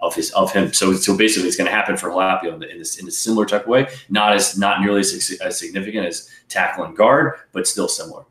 of 0.00 0.14
his 0.14 0.30
of 0.32 0.52
him. 0.52 0.72
So 0.72 0.94
so 0.94 1.16
basically, 1.16 1.48
it's 1.48 1.56
going 1.56 1.70
to 1.70 1.74
happen 1.74 1.96
for 1.96 2.10
Halapio 2.10 2.54
in, 2.54 2.62
in, 2.62 2.78
this, 2.78 2.98
in 2.98 3.08
a 3.08 3.10
similar 3.10 3.46
type 3.46 3.62
of 3.62 3.68
way. 3.68 3.88
Not 4.08 4.34
as 4.34 4.58
not 4.58 4.80
nearly 4.80 5.00
as, 5.00 5.38
as 5.42 5.58
significant 5.58 6.06
as 6.06 6.28
tackle 6.48 6.84
and 6.84 6.96
guard, 6.96 7.36
but 7.52 7.66
still 7.66 7.88
similar. 7.88 8.24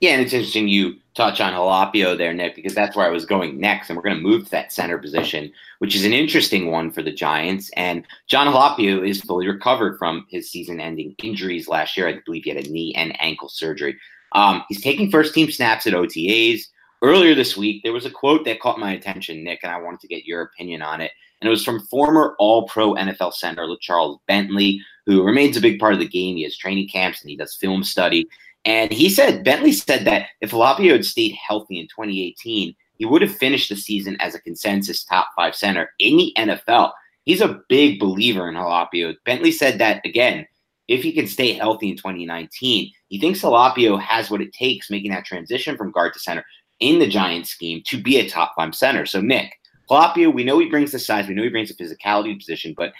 Yeah, 0.00 0.12
and 0.12 0.22
it's 0.22 0.32
interesting 0.32 0.66
you 0.66 0.94
touch 1.14 1.42
on 1.42 1.52
Halapio 1.52 2.16
there, 2.16 2.32
Nick, 2.32 2.54
because 2.54 2.74
that's 2.74 2.96
where 2.96 3.06
I 3.06 3.10
was 3.10 3.26
going 3.26 3.60
next. 3.60 3.90
And 3.90 3.96
we're 3.96 4.02
going 4.02 4.16
to 4.16 4.22
move 4.22 4.44
to 4.44 4.50
that 4.52 4.72
center 4.72 4.96
position, 4.96 5.52
which 5.78 5.94
is 5.94 6.06
an 6.06 6.14
interesting 6.14 6.70
one 6.70 6.90
for 6.90 7.02
the 7.02 7.12
Giants. 7.12 7.70
And 7.76 8.06
John 8.26 8.46
Halapio 8.46 9.06
is 9.06 9.20
fully 9.20 9.46
recovered 9.46 9.98
from 9.98 10.26
his 10.30 10.50
season 10.50 10.80
ending 10.80 11.14
injuries 11.22 11.68
last 11.68 11.98
year. 11.98 12.08
I 12.08 12.18
believe 12.24 12.44
he 12.44 12.50
had 12.50 12.64
a 12.64 12.70
knee 12.70 12.94
and 12.96 13.14
ankle 13.20 13.50
surgery. 13.50 13.94
Um, 14.32 14.64
he's 14.70 14.80
taking 14.80 15.10
first 15.10 15.34
team 15.34 15.50
snaps 15.50 15.86
at 15.86 15.92
OTAs. 15.92 16.62
Earlier 17.02 17.34
this 17.34 17.56
week, 17.56 17.82
there 17.82 17.92
was 17.92 18.06
a 18.06 18.10
quote 18.10 18.44
that 18.46 18.60
caught 18.60 18.78
my 18.78 18.92
attention, 18.92 19.44
Nick, 19.44 19.60
and 19.62 19.72
I 19.72 19.80
wanted 19.80 20.00
to 20.00 20.08
get 20.08 20.24
your 20.24 20.42
opinion 20.42 20.80
on 20.80 21.02
it. 21.02 21.12
And 21.40 21.48
it 21.48 21.50
was 21.50 21.64
from 21.64 21.86
former 21.86 22.36
All 22.38 22.66
Pro 22.68 22.94
NFL 22.94 23.34
center 23.34 23.66
Charles 23.80 24.18
Bentley, 24.26 24.80
who 25.06 25.24
remains 25.24 25.56
a 25.56 25.62
big 25.62 25.78
part 25.78 25.94
of 25.94 25.98
the 25.98 26.08
game. 26.08 26.36
He 26.36 26.42
has 26.44 26.56
training 26.56 26.88
camps 26.88 27.22
and 27.22 27.30
he 27.30 27.36
does 27.36 27.56
film 27.56 27.82
study. 27.82 28.28
And 28.64 28.92
he 28.92 29.08
said, 29.08 29.44
Bentley 29.44 29.72
said 29.72 30.04
that 30.04 30.26
if 30.40 30.50
Halapio 30.50 30.92
had 30.92 31.04
stayed 31.04 31.34
healthy 31.34 31.80
in 31.80 31.86
2018, 31.86 32.74
he 32.96 33.06
would 33.06 33.22
have 33.22 33.34
finished 33.34 33.70
the 33.70 33.76
season 33.76 34.16
as 34.20 34.34
a 34.34 34.40
consensus 34.42 35.04
top 35.04 35.28
five 35.34 35.54
center 35.54 35.90
in 35.98 36.18
the 36.18 36.34
NFL. 36.36 36.92
He's 37.24 37.40
a 37.40 37.60
big 37.68 37.98
believer 37.98 38.48
in 38.48 38.54
Halapio. 38.54 39.14
Bentley 39.24 39.52
said 39.52 39.78
that 39.78 40.04
again, 40.04 40.46
if 40.88 41.02
he 41.02 41.12
can 41.12 41.26
stay 41.26 41.52
healthy 41.52 41.88
in 41.88 41.96
2019, 41.96 42.92
he 43.08 43.20
thinks 43.20 43.40
Halapio 43.40 44.00
has 44.00 44.30
what 44.30 44.42
it 44.42 44.52
takes 44.52 44.90
making 44.90 45.12
that 45.12 45.24
transition 45.24 45.76
from 45.76 45.92
guard 45.92 46.12
to 46.12 46.18
center 46.18 46.44
in 46.80 46.98
the 46.98 47.06
Giants 47.06 47.50
scheme 47.50 47.82
to 47.86 48.02
be 48.02 48.18
a 48.18 48.28
top 48.28 48.52
five 48.56 48.74
center. 48.74 49.06
So, 49.06 49.20
Nick, 49.20 49.52
Halapio, 49.88 50.34
we 50.34 50.44
know 50.44 50.58
he 50.58 50.68
brings 50.68 50.92
the 50.92 50.98
size, 50.98 51.26
we 51.26 51.34
know 51.34 51.42
he 51.42 51.48
brings 51.48 51.74
the 51.74 51.82
physicality 51.82 52.36
position, 52.36 52.74
but 52.76 52.92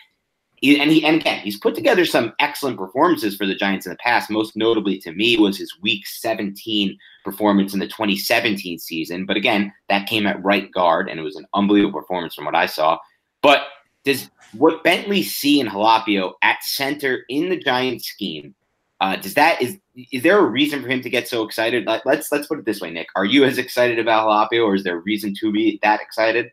and 0.62 0.90
he 0.90 1.04
and 1.04 1.16
again 1.16 1.40
he's 1.40 1.58
put 1.58 1.74
together 1.74 2.04
some 2.04 2.32
excellent 2.38 2.76
performances 2.76 3.36
for 3.36 3.46
the 3.46 3.54
Giants 3.54 3.86
in 3.86 3.90
the 3.90 3.98
past. 3.98 4.30
Most 4.30 4.56
notably 4.56 4.98
to 4.98 5.12
me 5.12 5.36
was 5.38 5.56
his 5.56 5.74
Week 5.80 6.06
17 6.06 6.98
performance 7.24 7.72
in 7.72 7.80
the 7.80 7.86
2017 7.86 8.78
season. 8.78 9.26
But 9.26 9.36
again, 9.36 9.72
that 9.88 10.08
came 10.08 10.26
at 10.26 10.42
right 10.42 10.70
guard, 10.70 11.08
and 11.08 11.18
it 11.18 11.22
was 11.22 11.36
an 11.36 11.46
unbelievable 11.54 12.00
performance 12.00 12.34
from 12.34 12.44
what 12.44 12.54
I 12.54 12.66
saw. 12.66 12.98
But 13.42 13.62
does 14.04 14.30
what 14.52 14.84
Bentley 14.84 15.22
see 15.22 15.60
in 15.60 15.66
Halapio 15.66 16.32
at 16.42 16.62
center 16.62 17.24
in 17.28 17.48
the 17.48 17.58
Giants 17.58 18.06
scheme? 18.06 18.54
Uh, 19.00 19.16
does 19.16 19.34
that 19.34 19.62
is 19.62 19.78
is 20.12 20.22
there 20.22 20.38
a 20.38 20.44
reason 20.44 20.82
for 20.82 20.88
him 20.88 21.00
to 21.00 21.10
get 21.10 21.26
so 21.26 21.42
excited? 21.42 21.86
Let's 22.04 22.30
let's 22.30 22.46
put 22.46 22.58
it 22.58 22.66
this 22.66 22.80
way, 22.80 22.90
Nick. 22.90 23.08
Are 23.16 23.24
you 23.24 23.44
as 23.44 23.56
excited 23.56 23.98
about 23.98 24.28
Halapio, 24.28 24.64
or 24.66 24.74
is 24.74 24.84
there 24.84 24.98
a 24.98 25.00
reason 25.00 25.34
to 25.40 25.50
be 25.50 25.78
that 25.82 26.02
excited? 26.02 26.50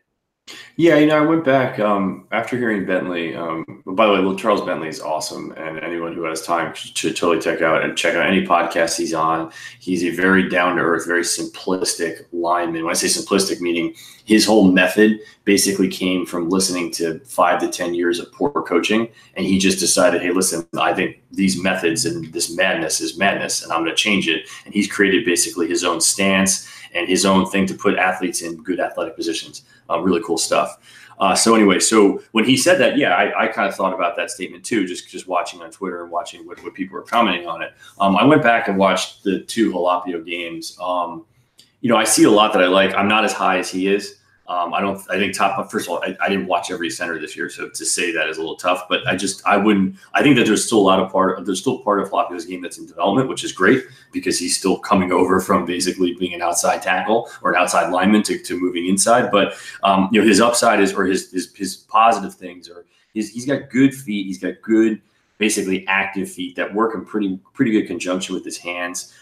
Yeah, 0.76 0.96
you 0.96 1.06
know, 1.06 1.18
I 1.18 1.26
went 1.26 1.44
back 1.44 1.78
um, 1.80 2.26
after 2.30 2.56
hearing 2.56 2.86
Bentley. 2.86 3.34
Um, 3.34 3.82
by 3.84 4.06
the 4.06 4.22
way, 4.22 4.36
Charles 4.36 4.60
Bentley 4.60 4.88
is 4.88 5.00
awesome, 5.00 5.52
and 5.52 5.80
anyone 5.80 6.14
who 6.14 6.22
has 6.22 6.42
time 6.42 6.72
should 6.74 7.16
totally 7.16 7.40
check 7.40 7.62
out 7.62 7.82
and 7.82 7.98
check 7.98 8.14
out 8.14 8.26
any 8.26 8.46
podcast 8.46 8.96
he's 8.96 9.12
on. 9.12 9.50
He's 9.80 10.04
a 10.04 10.10
very 10.10 10.48
down 10.48 10.76
to 10.76 10.82
earth, 10.82 11.06
very 11.06 11.22
simplistic 11.22 12.24
lineman. 12.32 12.84
When 12.84 12.90
I 12.90 12.94
say 12.94 13.08
simplistic, 13.08 13.60
meaning 13.60 13.94
his 14.24 14.46
whole 14.46 14.70
method 14.70 15.18
basically 15.44 15.88
came 15.88 16.24
from 16.24 16.48
listening 16.48 16.92
to 16.92 17.18
five 17.20 17.60
to 17.60 17.68
ten 17.68 17.94
years 17.94 18.20
of 18.20 18.30
poor 18.32 18.50
coaching, 18.50 19.08
and 19.34 19.44
he 19.44 19.58
just 19.58 19.80
decided, 19.80 20.22
hey, 20.22 20.30
listen, 20.30 20.66
I 20.78 20.94
think 20.94 21.22
these 21.32 21.60
methods 21.60 22.06
and 22.06 22.32
this 22.32 22.54
madness 22.54 23.00
is 23.00 23.18
madness, 23.18 23.62
and 23.64 23.72
I'm 23.72 23.82
going 23.82 23.90
to 23.90 23.96
change 23.96 24.28
it. 24.28 24.48
And 24.64 24.72
he's 24.72 24.90
created 24.90 25.24
basically 25.24 25.66
his 25.66 25.82
own 25.82 26.00
stance 26.00 26.68
and 26.98 27.08
his 27.08 27.24
own 27.24 27.48
thing 27.48 27.66
to 27.66 27.74
put 27.74 27.96
athletes 27.96 28.42
in 28.42 28.62
good 28.62 28.80
athletic 28.80 29.16
positions. 29.16 29.62
Uh, 29.88 30.00
really 30.00 30.22
cool 30.24 30.38
stuff. 30.38 30.78
Uh, 31.20 31.34
so 31.34 31.54
anyway, 31.54 31.80
so 31.80 32.22
when 32.32 32.44
he 32.44 32.56
said 32.56 32.78
that, 32.78 32.96
yeah, 32.96 33.14
I, 33.14 33.44
I, 33.44 33.48
kind 33.48 33.68
of 33.68 33.74
thought 33.74 33.92
about 33.92 34.16
that 34.16 34.30
statement 34.30 34.64
too, 34.64 34.86
just 34.86 35.08
just 35.08 35.26
watching 35.26 35.60
on 35.60 35.70
Twitter 35.70 36.02
and 36.02 36.12
watching 36.12 36.46
what, 36.46 36.62
what 36.62 36.74
people 36.74 36.94
were 36.94 37.02
commenting 37.02 37.46
on 37.46 37.60
it. 37.60 37.72
Um, 37.98 38.16
I 38.16 38.24
went 38.24 38.42
back 38.42 38.68
and 38.68 38.78
watched 38.78 39.24
the 39.24 39.40
two 39.40 39.72
Halapio 39.72 40.24
games. 40.24 40.78
Um, 40.80 41.26
you 41.80 41.88
know, 41.88 41.96
I 41.96 42.04
see 42.04 42.24
a 42.24 42.30
lot 42.30 42.52
that 42.52 42.62
I 42.62 42.66
like. 42.66 42.94
I'm 42.94 43.08
not 43.08 43.24
as 43.24 43.32
high 43.32 43.58
as 43.58 43.70
he 43.70 43.88
is. 43.88 44.17
Um, 44.48 44.72
I 44.72 44.80
don't. 44.80 44.98
I 45.10 45.18
think 45.18 45.36
top. 45.36 45.70
First 45.70 45.86
of 45.86 45.92
all, 45.92 46.02
I, 46.02 46.16
I, 46.22 46.28
didn't 46.30 46.46
watch 46.46 46.70
every 46.70 46.88
center 46.88 47.18
this 47.18 47.36
year, 47.36 47.50
so 47.50 47.68
to 47.68 47.84
say 47.84 48.12
that 48.12 48.30
is 48.30 48.38
a 48.38 48.40
little 48.40 48.56
tough. 48.56 48.86
But 48.88 49.06
I 49.06 49.14
just 49.14 49.46
I 49.46 49.58
wouldn't. 49.58 49.96
I 50.14 50.22
think 50.22 50.36
that 50.36 50.46
there's 50.46 50.64
still 50.64 50.78
a 50.78 50.80
lot 50.80 51.00
of 51.00 51.12
part. 51.12 51.44
There's 51.44 51.60
still 51.60 51.80
part 51.80 52.00
of 52.00 52.08
Halapio's 52.08 52.46
game 52.46 52.62
that's 52.62 52.78
in 52.78 52.86
development, 52.86 53.28
which 53.28 53.44
is 53.44 53.52
great 53.52 53.84
because 54.10 54.38
he's 54.38 54.56
still 54.56 54.78
coming 54.78 55.12
over 55.12 55.38
from 55.40 55.66
basically 55.66 56.14
being 56.14 56.32
an 56.32 56.40
outside 56.40 56.80
tackle 56.80 57.28
or 57.42 57.52
an 57.52 57.60
outside 57.60 57.90
lineman 57.90 58.22
to, 58.22 58.38
to 58.38 58.58
moving 58.58 58.86
inside. 58.86 59.30
But 59.30 59.54
um, 59.82 60.08
you 60.12 60.20
know 60.22 60.26
his 60.26 60.40
upside 60.40 60.80
is 60.80 60.94
or 60.94 61.04
his 61.04 61.30
his, 61.30 61.54
his 61.54 61.76
positive 61.76 62.32
things 62.32 62.70
are 62.70 62.86
he's, 63.12 63.30
he's 63.30 63.44
got 63.44 63.68
good 63.68 63.94
feet. 63.94 64.28
He's 64.28 64.38
got 64.38 64.54
good 64.62 65.02
basically 65.36 65.86
active 65.88 66.30
feet 66.32 66.56
that 66.56 66.72
work 66.72 66.94
in 66.94 67.04
pretty 67.04 67.38
pretty 67.52 67.72
good 67.72 67.86
conjunction 67.86 68.34
with 68.34 68.46
his 68.46 68.56
hands. 68.56 69.12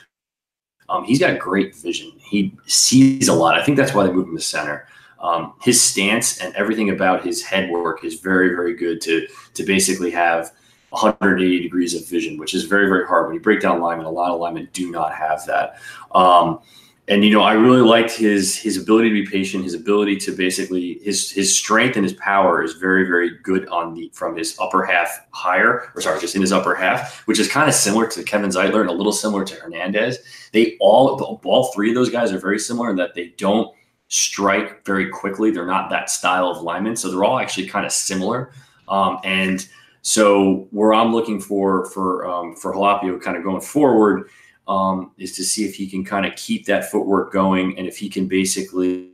Um, 0.88 1.02
he's 1.02 1.18
got 1.18 1.37
great 1.40 1.75
vision. 1.75 2.12
He 2.16 2.56
sees 2.66 3.26
a 3.26 3.35
lot. 3.35 3.59
I 3.59 3.64
think 3.64 3.76
that's 3.76 3.92
why 3.92 4.06
they 4.06 4.12
moved 4.12 4.28
him 4.28 4.37
to 4.37 4.42
center. 4.42 4.87
Um, 5.20 5.54
his 5.62 5.80
stance 5.80 6.38
and 6.38 6.54
everything 6.54 6.90
about 6.90 7.25
his 7.25 7.42
head 7.42 7.70
work 7.70 8.04
is 8.04 8.20
very, 8.20 8.50
very 8.50 8.75
good 8.75 9.00
to 9.02 9.26
to 9.54 9.62
basically 9.64 10.11
have 10.11 10.52
180 10.90 11.61
degrees 11.62 11.94
of 11.94 12.08
vision, 12.08 12.38
which 12.38 12.54
is 12.54 12.64
very, 12.64 12.87
very 12.88 13.06
hard. 13.06 13.26
When 13.26 13.35
you 13.35 13.40
break 13.40 13.61
down 13.61 13.80
linemen, 13.80 14.06
a 14.06 14.11
lot 14.11 14.30
of 14.30 14.40
linemen 14.40 14.68
do 14.73 14.90
not 14.90 15.14
have 15.14 15.44
that. 15.46 15.80
Um, 16.14 16.61
and 17.08 17.25
you 17.25 17.30
know, 17.30 17.42
I 17.42 17.52
really 17.52 17.82
liked 17.82 18.11
his 18.11 18.56
his 18.56 18.76
ability 18.76 19.11
to 19.11 19.14
be 19.14 19.26
patient, 19.26 19.62
his 19.62 19.75
ability 19.75 20.16
to 20.18 20.32
basically 20.32 20.99
his 21.02 21.30
his 21.30 21.54
strength 21.54 21.96
and 21.96 22.04
his 22.04 22.14
power 22.14 22.62
is 22.62 22.75
very, 22.75 23.06
very 23.06 23.38
good 23.44 23.68
on 23.68 23.94
the 23.94 24.11
from 24.12 24.37
his 24.37 24.56
upper 24.58 24.85
half 24.85 25.25
higher, 25.30 25.92
or 25.94 26.00
sorry, 26.00 26.20
just 26.20 26.35
in 26.35 26.40
his 26.40 26.52
upper 26.52 26.75
half, 26.75 27.20
which 27.26 27.38
is 27.38 27.49
kind 27.49 27.68
of 27.68 27.75
similar 27.75 28.08
to 28.08 28.25
Kevin 28.25 28.50
Zeitler 28.50 28.80
and 28.80 28.90
a 28.90 28.92
little 28.92 29.12
similar 29.12 29.44
to 29.44 29.54
Hernandez. 29.54 30.18
They 30.52 30.76
all 30.80 31.40
all 31.44 31.73
three 31.73 31.90
of 31.90 31.94
those 31.94 32.11
guys 32.11 32.32
are 32.32 32.38
very 32.38 32.58
similar 32.58 32.90
in 32.90 32.96
that 32.96 33.14
they 33.14 33.28
don't 33.37 33.75
strike 34.08 34.84
very 34.84 35.08
quickly. 35.08 35.50
They're 35.50 35.66
not 35.66 35.90
that 35.90 36.10
style 36.10 36.48
of 36.48 36.62
lineman, 36.62 36.96
so 36.96 37.10
they're 37.10 37.25
all 37.25 37.38
actually 37.38 37.66
kind 37.66 37.86
of 37.86 37.92
similar. 37.92 38.52
Um, 38.88 39.18
and 39.25 39.66
so 40.02 40.68
where 40.70 40.94
I'm 40.94 41.12
looking 41.12 41.40
for 41.40 41.86
for 41.86 42.26
um, 42.26 42.54
for 42.56 42.72
Halapio 42.72 43.20
kind 43.20 43.36
of 43.36 43.42
going 43.42 43.60
forward 43.60 44.28
um, 44.68 45.12
is 45.18 45.34
to 45.36 45.44
see 45.44 45.64
if 45.64 45.75
he 45.75 45.86
can 45.88 46.04
kind 46.04 46.26
of 46.26 46.36
keep 46.36 46.66
that 46.66 46.90
footwork 46.90 47.32
going 47.32 47.76
and 47.78 47.86
if 47.86 47.96
he 47.96 48.08
can 48.08 48.26
basically 48.26 49.10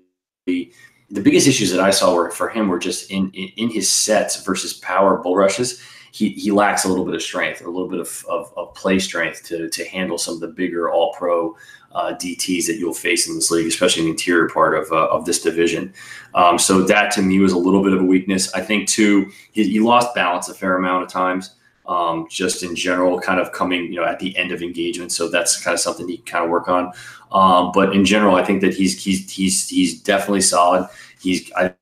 the 1.13 1.21
biggest 1.21 1.47
issues 1.47 1.71
that 1.71 1.81
I 1.81 1.91
saw 1.91 2.15
were 2.15 2.31
for 2.31 2.49
him 2.49 2.69
were 2.69 2.79
just 2.79 3.11
in, 3.11 3.31
in, 3.35 3.49
in 3.57 3.71
his 3.71 3.89
sets 3.89 4.43
versus 4.45 4.75
power 4.75 5.19
bull 5.19 5.37
rushes. 5.37 5.83
He, 6.13 6.31
he 6.31 6.51
lacks 6.51 6.85
a 6.85 6.89
little 6.89 7.05
bit 7.05 7.15
of 7.15 7.23
strength, 7.23 7.63
a 7.63 7.71
little 7.71 7.89
bit 7.89 7.99
of, 7.99 8.25
of, 8.29 8.53
of 8.57 8.75
play 8.75 8.99
strength 8.99 9.43
to, 9.45 9.69
to 9.69 9.85
handle 9.87 10.19
some 10.19 10.35
of 10.35 10.41
the 10.41 10.49
bigger 10.49 10.91
all 10.91 11.13
pro 11.15 11.57
uh, 11.95 12.15
DTs 12.15 12.67
that 12.67 12.77
you'll 12.77 12.95
face 12.95 13.29
in 13.29 13.35
this 13.35 13.51
league, 13.51 13.67
especially 13.67 14.03
in 14.03 14.07
the 14.07 14.13
interior 14.13 14.49
part 14.49 14.77
of, 14.77 14.91
uh, 14.93 15.09
of 15.09 15.25
this 15.25 15.43
division. 15.43 15.93
Um, 16.35 16.59
so 16.59 16.83
that 16.83 17.11
to 17.13 17.23
me 17.23 17.39
was 17.39 17.53
a 17.53 17.59
little 17.59 17.83
bit 17.83 17.93
of 17.93 18.01
a 18.01 18.05
weakness. 18.05 18.53
I 18.55 18.61
think 18.61 18.89
too, 18.89 19.31
he, 19.53 19.69
he 19.69 19.81
lost 19.81 20.15
balance 20.15 20.49
a 20.49 20.55
fair 20.55 20.77
amount 20.77 21.05
of 21.05 21.11
times. 21.11 21.57
Um, 21.85 22.29
just 22.31 22.63
in 22.63 22.77
general, 22.77 23.19
kind 23.19 23.41
of 23.41 23.51
coming, 23.51 23.93
you 23.93 23.97
know, 23.97 24.05
at 24.05 24.21
the 24.21 24.37
end 24.37 24.53
of 24.53 24.63
engagement. 24.63 25.11
So 25.11 25.29
that's 25.29 25.61
kind 25.61 25.75
of 25.75 25.81
something 25.81 26.07
he 26.07 26.19
can 26.19 26.27
kind 26.27 26.45
of 26.45 26.51
work 26.51 26.69
on. 26.69 26.93
Um, 27.33 27.73
but 27.75 27.95
in 27.95 28.05
general, 28.05 28.37
I 28.37 28.45
think 28.45 28.61
that 28.61 28.73
he's 28.73 29.03
he's 29.03 29.31
he's 29.31 29.69
he's 29.69 30.01
definitely 30.01 30.43
solid. 30.43 30.89
He's 31.21 31.51
I 31.55 31.75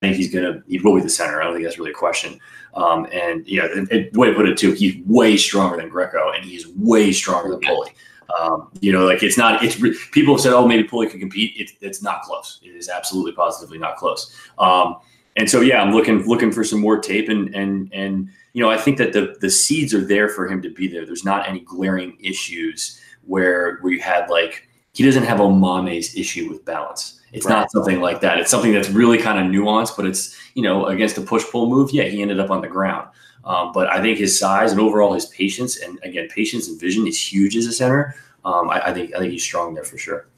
think 0.00 0.16
he's 0.16 0.32
gonna 0.32 0.62
he 0.66 0.78
will 0.78 0.94
be 0.94 1.02
the 1.02 1.10
center. 1.10 1.40
I 1.40 1.44
don't 1.44 1.54
think 1.54 1.64
that's 1.64 1.78
really 1.78 1.90
a 1.90 1.94
question. 1.94 2.40
Um, 2.76 3.06
and 3.10 3.46
yeah, 3.48 3.64
it, 3.64 3.90
it, 3.90 4.12
the 4.12 4.18
way 4.18 4.28
to 4.28 4.34
put 4.34 4.48
it 4.48 4.58
too, 4.58 4.72
he's 4.72 4.96
way 5.06 5.36
stronger 5.36 5.76
than 5.76 5.88
Greco, 5.88 6.30
and 6.32 6.44
he's 6.44 6.68
way 6.68 7.10
stronger 7.10 7.50
than 7.50 7.60
Pulley. 7.60 7.90
Um, 8.38 8.68
you 8.80 8.92
know, 8.92 9.04
like 9.04 9.22
it's 9.22 9.38
not. 9.38 9.62
It's 9.64 9.76
people 10.10 10.34
have 10.34 10.42
said, 10.42 10.52
"Oh, 10.52 10.66
maybe 10.66 10.84
Pulley 10.84 11.08
could 11.08 11.20
compete." 11.20 11.54
It, 11.56 11.70
it's 11.80 12.02
not 12.02 12.22
close. 12.22 12.60
It 12.62 12.70
is 12.70 12.88
absolutely 12.88 13.32
positively 13.32 13.78
not 13.78 13.96
close. 13.96 14.36
Um, 14.58 14.96
and 15.36 15.50
so, 15.50 15.60
yeah, 15.60 15.82
I'm 15.82 15.92
looking 15.92 16.26
looking 16.26 16.52
for 16.52 16.64
some 16.64 16.80
more 16.80 16.98
tape, 16.98 17.28
and 17.28 17.54
and 17.54 17.90
and 17.92 18.28
you 18.52 18.62
know, 18.62 18.70
I 18.70 18.76
think 18.76 18.98
that 18.98 19.12
the 19.12 19.36
the 19.40 19.50
seeds 19.50 19.94
are 19.94 20.04
there 20.04 20.28
for 20.28 20.46
him 20.46 20.60
to 20.62 20.70
be 20.70 20.88
there. 20.88 21.06
There's 21.06 21.24
not 21.24 21.48
any 21.48 21.60
glaring 21.60 22.16
issues 22.20 23.00
where 23.24 23.78
where 23.80 23.92
you 23.92 24.00
had 24.00 24.28
like 24.28 24.68
he 24.92 25.04
doesn't 25.04 25.24
have 25.24 25.38
Omameh's 25.38 26.16
issue 26.16 26.48
with 26.48 26.64
balance. 26.64 27.20
It's 27.36 27.44
right. 27.44 27.52
not 27.52 27.70
something 27.70 28.00
like 28.00 28.22
that. 28.22 28.38
It's 28.38 28.50
something 28.50 28.72
that's 28.72 28.88
really 28.88 29.18
kind 29.18 29.38
of 29.38 29.52
nuanced, 29.52 29.94
but 29.94 30.06
it's 30.06 30.34
you 30.54 30.62
know 30.62 30.86
against 30.86 31.18
a 31.18 31.20
push 31.20 31.44
pull 31.44 31.68
move. 31.68 31.90
Yeah, 31.90 32.04
he 32.04 32.22
ended 32.22 32.40
up 32.40 32.50
on 32.50 32.62
the 32.62 32.68
ground. 32.68 33.08
Um, 33.44 33.72
but 33.72 33.88
I 33.88 34.00
think 34.00 34.18
his 34.18 34.36
size 34.36 34.72
and 34.72 34.80
overall 34.80 35.12
his 35.12 35.26
patience 35.26 35.76
and 35.76 36.00
again 36.02 36.28
patience 36.28 36.66
and 36.68 36.80
vision 36.80 37.06
is 37.06 37.20
huge 37.20 37.54
as 37.54 37.66
a 37.66 37.72
center. 37.72 38.16
Um, 38.44 38.70
I, 38.70 38.86
I, 38.86 38.94
think 38.94 39.14
I 39.14 39.18
think 39.18 39.32
he's 39.32 39.42
strong 39.42 39.74
there 39.74 39.84
for 39.84 39.98
sure. 39.98 40.28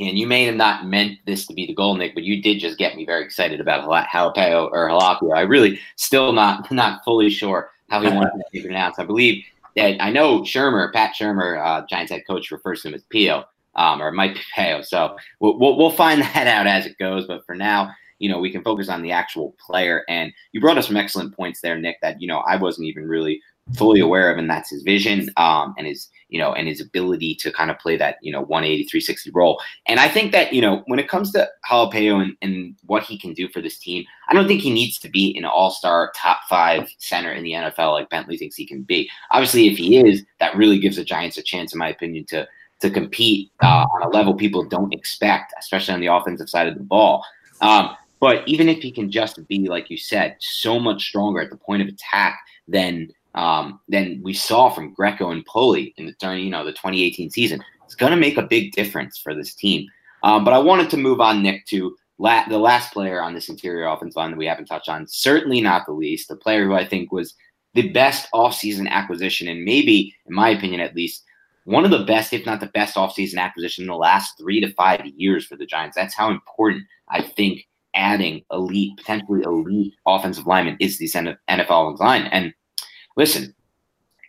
And 0.00 0.18
you 0.18 0.26
may 0.26 0.44
have 0.46 0.54
not 0.54 0.86
meant 0.86 1.18
this 1.26 1.46
to 1.46 1.54
be 1.54 1.66
the 1.66 1.74
goal, 1.74 1.96
Nick, 1.96 2.14
but 2.14 2.24
you 2.24 2.40
did 2.40 2.60
just 2.60 2.78
get 2.78 2.96
me 2.96 3.04
very 3.04 3.24
excited 3.24 3.60
about 3.60 3.86
Jalapeno 4.08 4.70
or 4.72 4.88
Halapio. 4.88 5.36
I 5.36 5.42
really 5.42 5.78
still 5.96 6.32
not 6.32 6.70
not 6.72 7.04
fully 7.04 7.28
sure 7.28 7.70
how 7.90 8.00
he 8.00 8.08
wants 8.08 8.32
to 8.34 8.44
be 8.52 8.62
pronounced. 8.62 8.98
I 8.98 9.04
believe 9.04 9.44
that 9.76 10.02
I 10.02 10.10
know 10.10 10.40
Shurmur, 10.40 10.92
Pat 10.94 11.14
Shurmur, 11.14 11.62
uh, 11.62 11.86
Giants 11.86 12.10
head 12.10 12.22
coach, 12.26 12.50
refers 12.50 12.80
to 12.82 12.88
him 12.88 12.94
as 12.94 13.02
Pio, 13.10 13.44
um, 13.74 14.02
or 14.02 14.08
it 14.08 14.14
might 14.14 14.34
be 14.34 14.40
Peo. 14.54 14.82
So 14.82 15.16
we'll, 15.40 15.58
we'll, 15.58 15.76
we'll 15.76 15.90
find 15.90 16.20
that 16.34 16.46
out 16.46 16.66
as 16.66 16.86
it 16.86 16.98
goes. 16.98 17.26
But 17.26 17.44
for 17.46 17.54
now, 17.54 17.92
you 18.18 18.28
know, 18.28 18.38
we 18.38 18.50
can 18.50 18.62
focus 18.62 18.88
on 18.88 19.02
the 19.02 19.12
actual 19.12 19.56
player. 19.58 20.04
And 20.08 20.32
you 20.52 20.60
brought 20.60 20.78
us 20.78 20.86
some 20.86 20.96
excellent 20.96 21.34
points 21.34 21.60
there, 21.60 21.76
Nick, 21.76 22.00
that, 22.02 22.20
you 22.22 22.28
know, 22.28 22.38
I 22.38 22.56
wasn't 22.56 22.86
even 22.86 23.08
really 23.08 23.40
fully 23.76 24.00
aware 24.00 24.30
of, 24.30 24.38
and 24.38 24.50
that's 24.50 24.70
his 24.70 24.82
vision 24.82 25.30
um, 25.36 25.74
and 25.78 25.86
his, 25.86 26.08
you 26.28 26.38
know, 26.38 26.52
and 26.52 26.68
his 26.68 26.80
ability 26.80 27.34
to 27.36 27.52
kind 27.52 27.70
of 27.70 27.78
play 27.78 27.96
that, 27.96 28.16
you 28.22 28.32
know, 28.32 28.40
180, 28.42 28.84
360 28.84 29.30
role. 29.32 29.60
And 29.86 30.00
I 30.00 30.08
think 30.08 30.32
that, 30.32 30.52
you 30.52 30.60
know, 30.60 30.82
when 30.86 30.98
it 30.98 31.08
comes 31.08 31.32
to 31.32 31.48
Jalapeno 31.70 32.22
and, 32.22 32.36
and 32.42 32.76
what 32.86 33.02
he 33.02 33.18
can 33.18 33.34
do 33.34 33.48
for 33.48 33.60
this 33.60 33.78
team, 33.78 34.04
I 34.28 34.34
don't 34.34 34.46
think 34.46 34.60
he 34.60 34.72
needs 34.72 34.98
to 35.00 35.08
be 35.08 35.36
an 35.36 35.44
all 35.44 35.70
star 35.70 36.12
top 36.16 36.40
five 36.48 36.88
center 36.98 37.32
in 37.32 37.44
the 37.44 37.52
NFL 37.52 37.92
like 37.92 38.10
Bentley 38.10 38.36
thinks 38.36 38.56
he 38.56 38.66
can 38.66 38.82
be. 38.82 39.08
Obviously, 39.30 39.68
if 39.68 39.78
he 39.78 39.98
is, 39.98 40.24
that 40.40 40.56
really 40.56 40.78
gives 40.78 40.96
the 40.96 41.04
Giants 41.04 41.38
a 41.38 41.42
chance, 41.42 41.72
in 41.72 41.78
my 41.78 41.88
opinion, 41.88 42.24
to 42.26 42.46
to 42.82 42.90
compete 42.90 43.50
uh, 43.62 43.86
on 43.92 44.02
a 44.02 44.08
level 44.08 44.34
people 44.34 44.64
don't 44.64 44.92
expect, 44.92 45.54
especially 45.58 45.94
on 45.94 46.00
the 46.00 46.08
offensive 46.08 46.50
side 46.50 46.66
of 46.66 46.74
the 46.74 46.82
ball. 46.82 47.24
Um, 47.60 47.96
but 48.20 48.46
even 48.46 48.68
if 48.68 48.82
he 48.82 48.90
can 48.90 49.10
just 49.10 49.46
be, 49.48 49.68
like 49.68 49.88
you 49.88 49.96
said, 49.96 50.36
so 50.40 50.78
much 50.78 51.02
stronger 51.02 51.40
at 51.40 51.50
the 51.50 51.56
point 51.56 51.82
of 51.82 51.88
attack 51.88 52.38
than 52.68 53.08
um, 53.34 53.80
than 53.88 54.20
we 54.22 54.34
saw 54.34 54.68
from 54.68 54.92
Greco 54.92 55.30
and 55.30 55.44
Pulley 55.46 55.94
in 55.96 56.06
the 56.06 56.36
you 56.36 56.50
know 56.50 56.64
the 56.64 56.72
2018 56.72 57.30
season, 57.30 57.62
it's 57.84 57.94
going 57.94 58.10
to 58.10 58.16
make 58.16 58.36
a 58.36 58.42
big 58.42 58.72
difference 58.72 59.16
for 59.16 59.34
this 59.34 59.54
team. 59.54 59.88
Um, 60.22 60.44
but 60.44 60.52
I 60.52 60.58
wanted 60.58 60.90
to 60.90 60.96
move 60.96 61.20
on, 61.20 61.42
Nick, 61.42 61.66
to 61.66 61.96
la- 62.18 62.46
the 62.48 62.58
last 62.58 62.92
player 62.92 63.22
on 63.22 63.32
this 63.32 63.48
interior 63.48 63.86
offense 63.86 64.16
line 64.16 64.30
that 64.30 64.36
we 64.36 64.46
haven't 64.46 64.66
touched 64.66 64.88
on. 64.88 65.06
Certainly 65.06 65.60
not 65.60 65.86
the 65.86 65.92
least, 65.92 66.28
the 66.28 66.36
player 66.36 66.64
who 66.64 66.74
I 66.74 66.84
think 66.84 67.10
was 67.10 67.34
the 67.74 67.90
best 67.90 68.28
offseason 68.34 68.88
acquisition, 68.88 69.48
and 69.48 69.64
maybe, 69.64 70.14
in 70.26 70.34
my 70.34 70.50
opinion 70.50 70.80
at 70.80 70.94
least, 70.94 71.24
one 71.64 71.84
of 71.84 71.90
the 71.90 72.04
best, 72.04 72.32
if 72.32 72.44
not 72.44 72.60
the 72.60 72.66
best, 72.66 72.96
offseason 72.96 73.38
acquisition 73.38 73.82
in 73.82 73.88
the 73.88 73.96
last 73.96 74.36
three 74.38 74.60
to 74.60 74.72
five 74.72 75.04
years 75.16 75.46
for 75.46 75.56
the 75.56 75.66
Giants. 75.66 75.96
That's 75.96 76.14
how 76.14 76.30
important 76.30 76.84
I 77.08 77.22
think 77.22 77.66
adding 77.94 78.42
elite, 78.50 78.96
potentially 78.96 79.42
elite 79.42 79.94
offensive 80.06 80.46
linemen 80.46 80.76
is 80.80 80.98
the 80.98 81.06
NFL 81.06 81.98
line. 81.98 82.22
And 82.24 82.52
listen, 83.16 83.54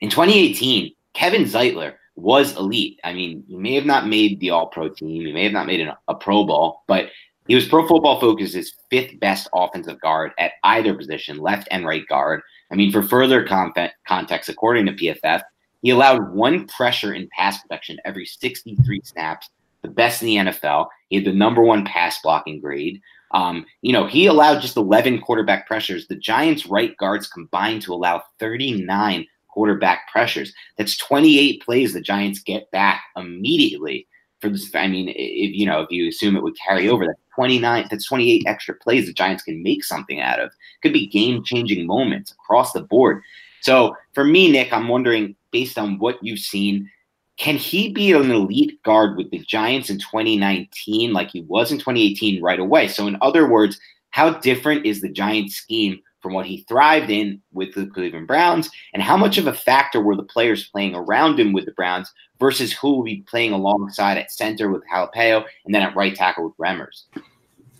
in 0.01 0.09
2018, 0.09 0.93
Kevin 1.13 1.43
Zeitler 1.43 1.93
was 2.15 2.55
elite. 2.57 2.99
I 3.03 3.13
mean, 3.13 3.43
he 3.47 3.55
may 3.55 3.73
have 3.75 3.85
not 3.85 4.07
made 4.07 4.39
the 4.39 4.51
All 4.51 4.67
Pro 4.67 4.89
team, 4.89 5.25
he 5.25 5.31
may 5.31 5.43
have 5.43 5.53
not 5.53 5.67
made 5.67 5.79
an, 5.79 5.93
a 6.07 6.15
Pro 6.15 6.45
Bowl, 6.45 6.81
but 6.87 7.09
he 7.47 7.55
was 7.55 7.67
Pro 7.67 7.87
Football 7.87 8.19
Focus's 8.19 8.73
fifth 8.89 9.19
best 9.19 9.49
offensive 9.53 9.99
guard 9.99 10.31
at 10.37 10.53
either 10.63 10.93
position, 10.93 11.37
left 11.37 11.67
and 11.71 11.85
right 11.85 12.07
guard. 12.07 12.41
I 12.71 12.75
mean, 12.75 12.91
for 12.91 13.03
further 13.03 13.45
context, 13.45 14.49
according 14.49 14.85
to 14.85 14.93
PFF, 14.93 15.41
he 15.83 15.91
allowed 15.91 16.33
one 16.33 16.65
pressure 16.67 17.13
in 17.13 17.29
pass 17.37 17.61
protection 17.61 17.99
every 18.05 18.25
63 18.25 19.01
snaps, 19.03 19.49
the 19.83 19.89
best 19.89 20.23
in 20.23 20.27
the 20.27 20.35
NFL. 20.37 20.87
He 21.09 21.17
had 21.17 21.25
the 21.25 21.33
number 21.33 21.61
one 21.61 21.85
pass 21.85 22.19
blocking 22.23 22.59
grade. 22.59 22.99
Um, 23.31 23.65
you 23.81 23.91
know, 23.91 24.07
he 24.07 24.25
allowed 24.25 24.61
just 24.61 24.77
11 24.77 25.21
quarterback 25.21 25.67
pressures. 25.67 26.07
The 26.07 26.15
Giants' 26.15 26.67
right 26.67 26.95
guards 26.97 27.27
combined 27.27 27.81
to 27.83 27.93
allow 27.93 28.23
39 28.39 29.27
quarterback 29.49 30.09
pressures. 30.09 30.53
That's 30.77 30.97
28 30.97 31.61
plays 31.61 31.93
the 31.93 32.01
Giants 32.01 32.39
get 32.39 32.71
back 32.71 33.03
immediately 33.17 34.07
for 34.39 34.49
this. 34.49 34.73
I 34.73 34.87
mean, 34.87 35.09
if 35.09 35.53
you 35.53 35.65
know, 35.65 35.81
if 35.81 35.91
you 35.91 36.07
assume 36.07 36.37
it 36.37 36.43
would 36.43 36.57
carry 36.57 36.87
over, 36.87 37.05
that's 37.05 37.19
29. 37.35 37.87
That's 37.89 38.05
28 38.05 38.43
extra 38.47 38.75
plays 38.75 39.07
the 39.07 39.13
Giants 39.13 39.43
can 39.43 39.61
make 39.61 39.83
something 39.83 40.21
out 40.21 40.39
of. 40.39 40.51
Could 40.81 40.93
be 40.93 41.07
game-changing 41.07 41.85
moments 41.85 42.31
across 42.31 42.71
the 42.71 42.81
board. 42.81 43.21
So 43.63 43.95
for 44.13 44.25
me, 44.25 44.51
Nick, 44.51 44.73
I'm 44.73 44.89
wondering, 44.89 45.35
based 45.51 45.77
on 45.77 45.97
what 45.97 46.17
you've 46.21 46.39
seen, 46.39 46.89
can 47.37 47.55
he 47.55 47.91
be 47.91 48.11
an 48.11 48.29
elite 48.29 48.81
guard 48.83 49.17
with 49.17 49.31
the 49.31 49.39
Giants 49.39 49.89
in 49.89 49.99
2019 49.99 51.13
like 51.13 51.31
he 51.31 51.41
was 51.41 51.71
in 51.71 51.79
2018 51.79 52.43
right 52.43 52.59
away? 52.59 52.89
So, 52.89 53.07
in 53.07 53.17
other 53.21 53.49
words, 53.49 53.79
how 54.11 54.31
different 54.31 54.85
is 54.85 55.01
the 55.01 55.09
Giants 55.09 55.55
scheme 55.55 55.99
from 56.19 56.33
what 56.33 56.45
he 56.45 56.65
thrived 56.67 57.09
in 57.09 57.41
with 57.53 57.73
the 57.73 57.87
Cleveland 57.87 58.27
Browns? 58.27 58.69
And 58.93 59.01
how 59.01 59.15
much 59.15 59.37
of 59.37 59.47
a 59.47 59.53
factor 59.53 60.01
were 60.01 60.17
the 60.17 60.23
players 60.23 60.69
playing 60.69 60.93
around 60.93 61.39
him 61.39 61.53
with 61.53 61.65
the 61.65 61.71
Browns 61.71 62.11
versus 62.39 62.73
who 62.73 62.97
will 62.97 63.03
be 63.03 63.23
playing 63.27 63.53
alongside 63.53 64.17
at 64.17 64.31
center 64.31 64.69
with 64.69 64.83
Jalapeno 64.93 65.45
and 65.65 65.73
then 65.73 65.83
at 65.83 65.95
right 65.95 66.13
tackle 66.13 66.43
with 66.43 66.57
Remmers? 66.57 67.03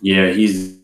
Yeah, 0.00 0.30
he's 0.30 0.78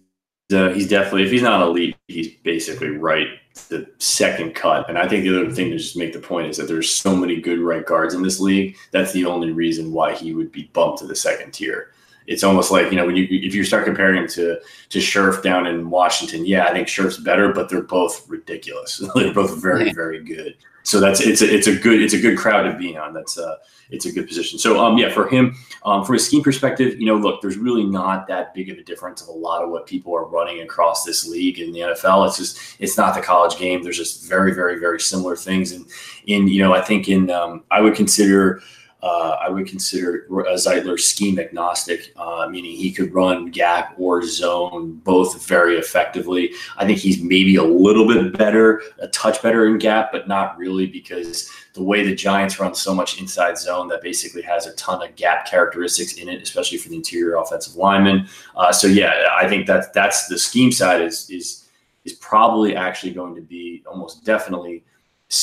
uh, 0.52 0.70
he's 0.70 0.88
definitely 0.88 1.24
if 1.24 1.30
he's 1.30 1.42
not 1.42 1.62
elite, 1.62 1.96
he's 2.08 2.34
basically 2.42 2.88
right 2.88 3.28
the 3.68 3.90
second 3.98 4.54
cut. 4.54 4.88
And 4.88 4.98
I 4.98 5.08
think 5.08 5.24
the 5.24 5.40
other 5.40 5.50
thing 5.50 5.70
to 5.70 5.76
just 5.76 5.96
make 5.96 6.12
the 6.12 6.20
point 6.20 6.48
is 6.48 6.56
that 6.56 6.68
there's 6.68 6.90
so 6.90 7.14
many 7.14 7.40
good 7.40 7.58
right 7.58 7.84
guards 7.84 8.14
in 8.14 8.22
this 8.22 8.40
league. 8.40 8.76
That's 8.92 9.12
the 9.12 9.24
only 9.24 9.52
reason 9.52 9.92
why 9.92 10.14
he 10.14 10.32
would 10.32 10.52
be 10.52 10.70
bumped 10.72 10.98
to 10.98 11.06
the 11.06 11.16
second 11.16 11.52
tier. 11.52 11.92
It's 12.26 12.44
almost 12.44 12.70
like 12.70 12.90
you 12.90 12.96
know 12.96 13.06
when 13.06 13.16
you 13.16 13.26
if 13.30 13.54
you 13.54 13.64
start 13.64 13.84
comparing 13.84 14.22
him 14.22 14.28
to 14.28 14.60
to 14.90 14.98
Scherff 14.98 15.42
down 15.42 15.66
in 15.66 15.90
Washington, 15.90 16.46
yeah, 16.46 16.66
I 16.66 16.72
think 16.72 16.86
Scherff's 16.86 17.18
better, 17.18 17.52
but 17.52 17.68
they're 17.68 17.82
both 17.82 18.28
ridiculous. 18.28 19.02
they're 19.14 19.34
both 19.34 19.60
very 19.60 19.92
very 19.92 20.22
good. 20.22 20.56
So 20.82 21.00
that's 21.00 21.20
it's 21.20 21.42
a, 21.42 21.54
it's 21.54 21.66
a 21.66 21.74
good 21.76 22.00
it's 22.02 22.14
a 22.14 22.18
good 22.18 22.38
crowd 22.38 22.62
to 22.62 22.76
be 22.76 22.96
on. 22.96 23.12
That's 23.12 23.38
a 23.38 23.58
it's 23.90 24.06
a 24.06 24.12
good 24.12 24.26
position. 24.26 24.58
So 24.58 24.82
um 24.84 24.96
yeah, 24.98 25.10
for 25.10 25.28
him, 25.28 25.54
um 25.84 26.04
from 26.04 26.16
a 26.16 26.18
scheme 26.18 26.42
perspective, 26.42 26.98
you 26.98 27.06
know, 27.06 27.16
look, 27.16 27.42
there's 27.42 27.56
really 27.58 27.84
not 27.84 28.26
that 28.28 28.54
big 28.54 28.70
of 28.70 28.78
a 28.78 28.82
difference 28.82 29.20
of 29.22 29.28
a 29.28 29.32
lot 29.32 29.62
of 29.62 29.70
what 29.70 29.86
people 29.86 30.14
are 30.16 30.24
running 30.24 30.62
across 30.62 31.04
this 31.04 31.26
league 31.26 31.58
in 31.58 31.72
the 31.72 31.80
NFL. 31.80 32.26
It's 32.26 32.38
just 32.38 32.76
it's 32.78 32.96
not 32.96 33.14
the 33.14 33.20
college 33.20 33.58
game. 33.58 33.82
There's 33.82 33.98
just 33.98 34.28
very 34.28 34.54
very 34.54 34.78
very 34.78 35.00
similar 35.00 35.36
things, 35.36 35.72
and 35.72 35.86
in 36.26 36.48
you 36.48 36.62
know 36.62 36.72
I 36.72 36.80
think 36.80 37.08
in 37.08 37.30
um, 37.30 37.64
I 37.70 37.80
would 37.80 37.94
consider 37.94 38.62
uh, 39.02 39.36
I 39.40 39.48
would 39.48 39.66
consider 39.66 40.26
Zeitler 40.30 40.98
scheme 40.98 41.38
agnostic, 41.38 42.12
uh, 42.16 42.46
meaning 42.50 42.76
he 42.76 42.92
could 42.92 43.14
run 43.14 43.50
gap 43.50 43.94
or 43.98 44.22
zone 44.22 45.00
both 45.04 45.46
very 45.46 45.76
effectively. 45.76 46.52
I 46.76 46.86
think 46.86 46.98
he's 46.98 47.22
maybe 47.22 47.56
a 47.56 47.62
little 47.62 48.06
bit 48.06 48.36
better, 48.36 48.82
a 48.98 49.08
touch 49.08 49.42
better 49.42 49.66
in 49.66 49.78
gap, 49.78 50.12
but 50.12 50.28
not 50.28 50.58
really 50.58 50.86
because 50.86 51.50
the 51.74 51.82
way 51.82 52.04
the 52.04 52.14
Giants 52.14 52.58
run 52.58 52.74
so 52.74 52.94
much 52.94 53.20
inside 53.20 53.56
zone 53.56 53.88
that 53.88 54.02
basically 54.02 54.42
has 54.42 54.66
a 54.66 54.74
ton 54.74 55.02
of 55.02 55.14
gap 55.16 55.46
characteristics 55.46 56.14
in 56.14 56.28
it, 56.28 56.42
especially 56.42 56.78
for 56.78 56.88
the 56.88 56.96
interior 56.96 57.36
offensive 57.36 57.76
lineman. 57.76 58.28
Uh, 58.56 58.72
so 58.72 58.86
yeah, 58.86 59.28
I 59.36 59.48
think 59.48 59.66
that 59.66 59.94
that's 59.94 60.26
the 60.26 60.38
scheme 60.38 60.72
side 60.72 61.00
is 61.00 61.30
is 61.30 61.68
is 62.04 62.14
probably 62.14 62.74
actually 62.74 63.12
going 63.12 63.34
to 63.34 63.42
be 63.42 63.82
almost 63.86 64.24
definitely 64.24 64.82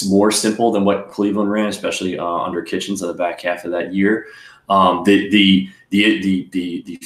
more 0.08 0.32
simple 0.32 0.72
than 0.72 0.86
what 0.86 1.10
Cleveland 1.10 1.50
ran, 1.50 1.68
especially 1.68 2.20
uh, 2.20 2.26
under 2.26 2.62
Kitchens 2.62 3.02
in 3.02 3.08
the 3.08 3.14
back 3.14 3.42
half 3.42 3.66
of 3.66 3.72
that 3.72 3.94
year. 3.94 4.28
Um, 4.70 5.04
the, 5.06 5.30
the, 5.30 5.70
the, 5.90 6.22
the, 6.22 6.50
the, 6.52 6.84
the, 6.84 7.00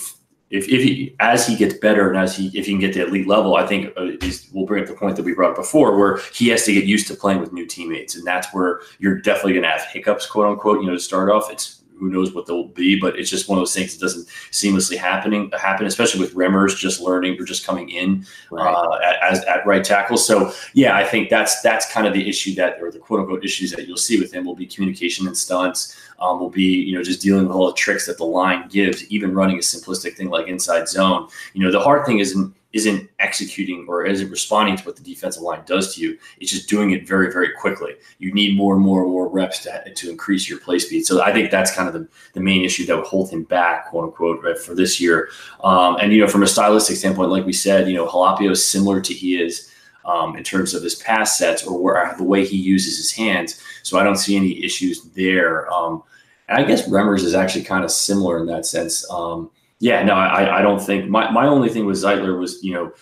if, 0.51 0.67
if 0.67 0.83
he 0.83 1.15
as 1.19 1.47
he 1.47 1.55
gets 1.55 1.75
better 1.75 2.09
and 2.09 2.17
as 2.17 2.35
he 2.35 2.47
if 2.47 2.65
he 2.65 2.73
can 2.73 2.81
get 2.81 2.93
to 2.93 3.07
elite 3.07 3.27
level, 3.27 3.55
I 3.55 3.65
think 3.65 3.93
uh, 3.95 4.07
we'll 4.51 4.65
bring 4.65 4.83
up 4.83 4.89
the 4.89 4.95
point 4.95 5.15
that 5.15 5.23
we 5.23 5.33
brought 5.33 5.51
up 5.51 5.55
before, 5.55 5.97
where 5.97 6.17
he 6.33 6.49
has 6.49 6.65
to 6.65 6.73
get 6.73 6.83
used 6.83 7.07
to 7.07 7.15
playing 7.15 7.39
with 7.39 7.53
new 7.53 7.65
teammates, 7.65 8.15
and 8.15 8.27
that's 8.27 8.53
where 8.53 8.81
you're 8.99 9.21
definitely 9.21 9.53
going 9.53 9.63
to 9.63 9.69
have 9.69 9.83
hiccups, 9.83 10.25
quote 10.25 10.47
unquote. 10.47 10.81
You 10.81 10.87
know, 10.87 10.93
to 10.93 10.99
start 10.99 11.29
off, 11.29 11.49
it's 11.49 11.80
who 12.01 12.09
knows 12.09 12.33
what 12.33 12.47
they'll 12.47 12.67
be, 12.67 12.99
but 12.99 13.17
it's 13.17 13.29
just 13.29 13.47
one 13.47 13.59
of 13.59 13.61
those 13.61 13.75
things 13.75 13.95
that 13.95 14.03
doesn't 14.03 14.27
seamlessly 14.49 14.97
happening 14.97 15.51
happen, 15.51 15.85
especially 15.85 16.19
with 16.19 16.33
Remmers 16.33 16.75
just 16.75 16.99
learning 16.99 17.39
or 17.39 17.45
just 17.45 17.63
coming 17.63 17.89
in 17.89 18.25
right. 18.49 18.73
uh, 18.73 18.97
as 19.21 19.45
at 19.45 19.63
right 19.67 19.83
tackle. 19.83 20.17
So 20.17 20.51
yeah, 20.73 20.97
I 20.97 21.03
think 21.03 21.29
that's 21.29 21.61
that's 21.61 21.91
kind 21.93 22.07
of 22.07 22.13
the 22.13 22.27
issue 22.27 22.55
that 22.55 22.81
or 22.81 22.91
the 22.91 22.97
quote 22.97 23.19
unquote 23.19 23.45
issues 23.45 23.71
that 23.71 23.87
you'll 23.87 23.97
see 23.97 24.19
with 24.19 24.33
him 24.33 24.45
will 24.45 24.55
be 24.55 24.65
communication 24.65 25.27
and 25.27 25.37
stunts. 25.37 25.95
Um, 26.19 26.39
will 26.39 26.49
be 26.49 26.63
you 26.63 26.95
know 26.95 27.03
just 27.03 27.21
dealing 27.21 27.47
with 27.47 27.55
all 27.55 27.67
the 27.67 27.73
tricks 27.73 28.07
that 28.07 28.17
the 28.17 28.25
line 28.25 28.67
gives, 28.67 29.05
even 29.11 29.33
running 29.33 29.57
a 29.57 29.59
simplistic 29.59 30.15
thing 30.15 30.29
like 30.29 30.47
inside 30.47 30.89
zone. 30.89 31.29
You 31.53 31.63
know 31.63 31.71
the 31.71 31.79
hard 31.79 32.05
thing 32.05 32.19
isn't 32.19 32.53
isn't 32.73 33.09
executing 33.19 33.85
or 33.87 34.05
isn't 34.05 34.29
responding 34.29 34.77
to 34.77 34.83
what 34.83 34.95
the 34.95 35.03
defensive 35.03 35.43
line 35.43 35.61
does 35.65 35.93
to 35.93 36.01
you. 36.01 36.17
It's 36.39 36.51
just 36.51 36.69
doing 36.69 36.91
it 36.91 37.07
very, 37.07 37.31
very 37.31 37.49
quickly. 37.59 37.95
You 38.19 38.33
need 38.33 38.55
more 38.55 38.75
and 38.75 38.83
more 38.83 39.03
and 39.03 39.11
more 39.11 39.27
reps 39.27 39.59
to, 39.63 39.93
to 39.93 40.09
increase 40.09 40.49
your 40.49 40.59
play 40.59 40.79
speed. 40.79 41.05
So 41.05 41.21
I 41.21 41.33
think 41.33 41.51
that's 41.51 41.75
kind 41.75 41.87
of 41.87 41.93
the, 41.93 42.07
the 42.33 42.39
main 42.39 42.63
issue 42.63 42.85
that 42.85 42.95
would 42.95 43.05
hold 43.05 43.29
him 43.29 43.43
back, 43.43 43.89
quote 43.89 44.05
unquote, 44.05 44.41
right, 44.43 44.57
for 44.57 44.73
this 44.73 45.01
year. 45.01 45.29
Um, 45.63 45.97
and, 45.97 46.13
you 46.13 46.21
know, 46.21 46.27
from 46.27 46.43
a 46.43 46.47
stylistic 46.47 46.95
standpoint, 46.95 47.29
like 47.29 47.45
we 47.45 47.53
said, 47.53 47.87
you 47.87 47.95
know, 47.95 48.07
Halapio 48.07 48.51
is 48.51 48.65
similar 48.65 49.01
to 49.01 49.13
he 49.13 49.41
is 49.41 49.69
um, 50.05 50.35
in 50.35 50.43
terms 50.43 50.73
of 50.73 50.81
his 50.81 50.95
pass 50.95 51.37
sets 51.37 51.65
or 51.65 51.77
where, 51.79 52.15
the 52.17 52.23
way 52.23 52.45
he 52.45 52.57
uses 52.57 52.97
his 52.97 53.11
hands. 53.11 53.61
So 53.83 53.99
I 53.99 54.03
don't 54.03 54.17
see 54.17 54.35
any 54.35 54.63
issues 54.63 55.03
there. 55.11 55.71
Um, 55.71 56.03
and 56.47 56.57
I 56.57 56.63
guess 56.63 56.87
Remmers 56.87 57.23
is 57.23 57.35
actually 57.35 57.63
kind 57.63 57.83
of 57.83 57.91
similar 57.91 58.39
in 58.39 58.45
that 58.47 58.65
sense. 58.65 59.09
Um, 59.11 59.51
yeah, 59.81 60.03
no, 60.03 60.13
I, 60.13 60.59
I 60.59 60.61
don't 60.61 60.79
think 60.79 61.09
my, 61.09 61.31
my 61.31 61.47
only 61.47 61.67
thing 61.67 61.87
with 61.87 61.97
Zeitler 61.97 62.39
was, 62.39 62.63
you 62.63 62.71
know, 62.71 62.93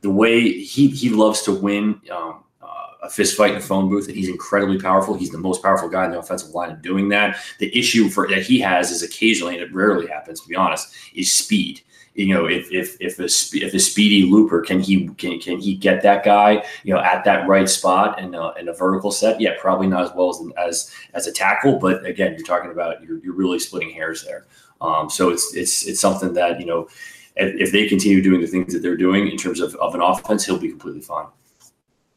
the 0.00 0.10
way 0.10 0.50
he, 0.50 0.88
he 0.88 1.10
loves 1.10 1.42
to 1.42 1.52
win 1.52 2.00
um, 2.10 2.44
uh, 2.62 2.66
a 3.02 3.10
fist 3.10 3.36
fight 3.36 3.50
in 3.50 3.58
a 3.58 3.60
phone 3.60 3.90
booth 3.90 4.08
and 4.08 4.16
he's 4.16 4.30
incredibly 4.30 4.78
powerful. 4.78 5.12
He's 5.14 5.28
the 5.28 5.38
most 5.38 5.62
powerful 5.62 5.88
guy 5.88 6.06
in 6.06 6.12
the 6.12 6.18
offensive 6.18 6.54
line 6.54 6.70
of 6.70 6.80
doing 6.80 7.10
that. 7.10 7.36
The 7.58 7.78
issue 7.78 8.08
for 8.08 8.26
that 8.28 8.42
he 8.42 8.58
has 8.60 8.90
is 8.90 9.02
occasionally, 9.02 9.54
and 9.54 9.62
it 9.62 9.74
rarely 9.74 10.06
happens 10.06 10.40
to 10.40 10.48
be 10.48 10.56
honest, 10.56 10.94
is 11.14 11.30
speed. 11.30 11.82
You 12.14 12.32
know, 12.32 12.46
if 12.46 12.70
if 12.70 12.96
if 13.00 13.18
a 13.18 13.24
if 13.24 13.74
a 13.74 13.78
speedy 13.78 14.22
looper 14.30 14.62
can 14.62 14.80
he 14.80 15.08
can 15.18 15.38
can 15.40 15.58
he 15.58 15.74
get 15.74 16.00
that 16.04 16.24
guy 16.24 16.64
you 16.84 16.94
know 16.94 17.00
at 17.00 17.24
that 17.24 17.48
right 17.48 17.68
spot 17.68 18.20
in 18.20 18.34
a, 18.34 18.52
in 18.52 18.68
a 18.68 18.72
vertical 18.72 19.10
set? 19.10 19.40
Yeah, 19.40 19.54
probably 19.60 19.88
not 19.88 20.04
as 20.04 20.12
well 20.14 20.30
as 20.30 20.40
as 20.56 20.94
as 21.12 21.26
a 21.26 21.32
tackle, 21.32 21.78
but 21.80 22.06
again, 22.06 22.34
you're 22.34 22.46
talking 22.46 22.70
about 22.70 23.02
you're 23.02 23.18
you're 23.18 23.34
really 23.34 23.58
splitting 23.58 23.90
hairs 23.90 24.24
there. 24.24 24.46
Um, 24.80 25.08
so 25.08 25.30
it's 25.30 25.54
it's 25.54 25.86
it's 25.86 26.00
something 26.00 26.32
that 26.34 26.60
you 26.60 26.66
know 26.66 26.88
if, 27.36 27.72
they 27.72 27.88
continue 27.88 28.22
doing 28.22 28.40
the 28.40 28.46
things 28.46 28.72
that 28.72 28.80
they're 28.80 28.96
doing 28.96 29.28
in 29.28 29.36
terms 29.36 29.60
of, 29.60 29.74
of 29.76 29.94
an 29.94 30.00
offense, 30.00 30.44
he'll 30.44 30.58
be 30.58 30.68
completely 30.68 31.00
fine. 31.00 31.26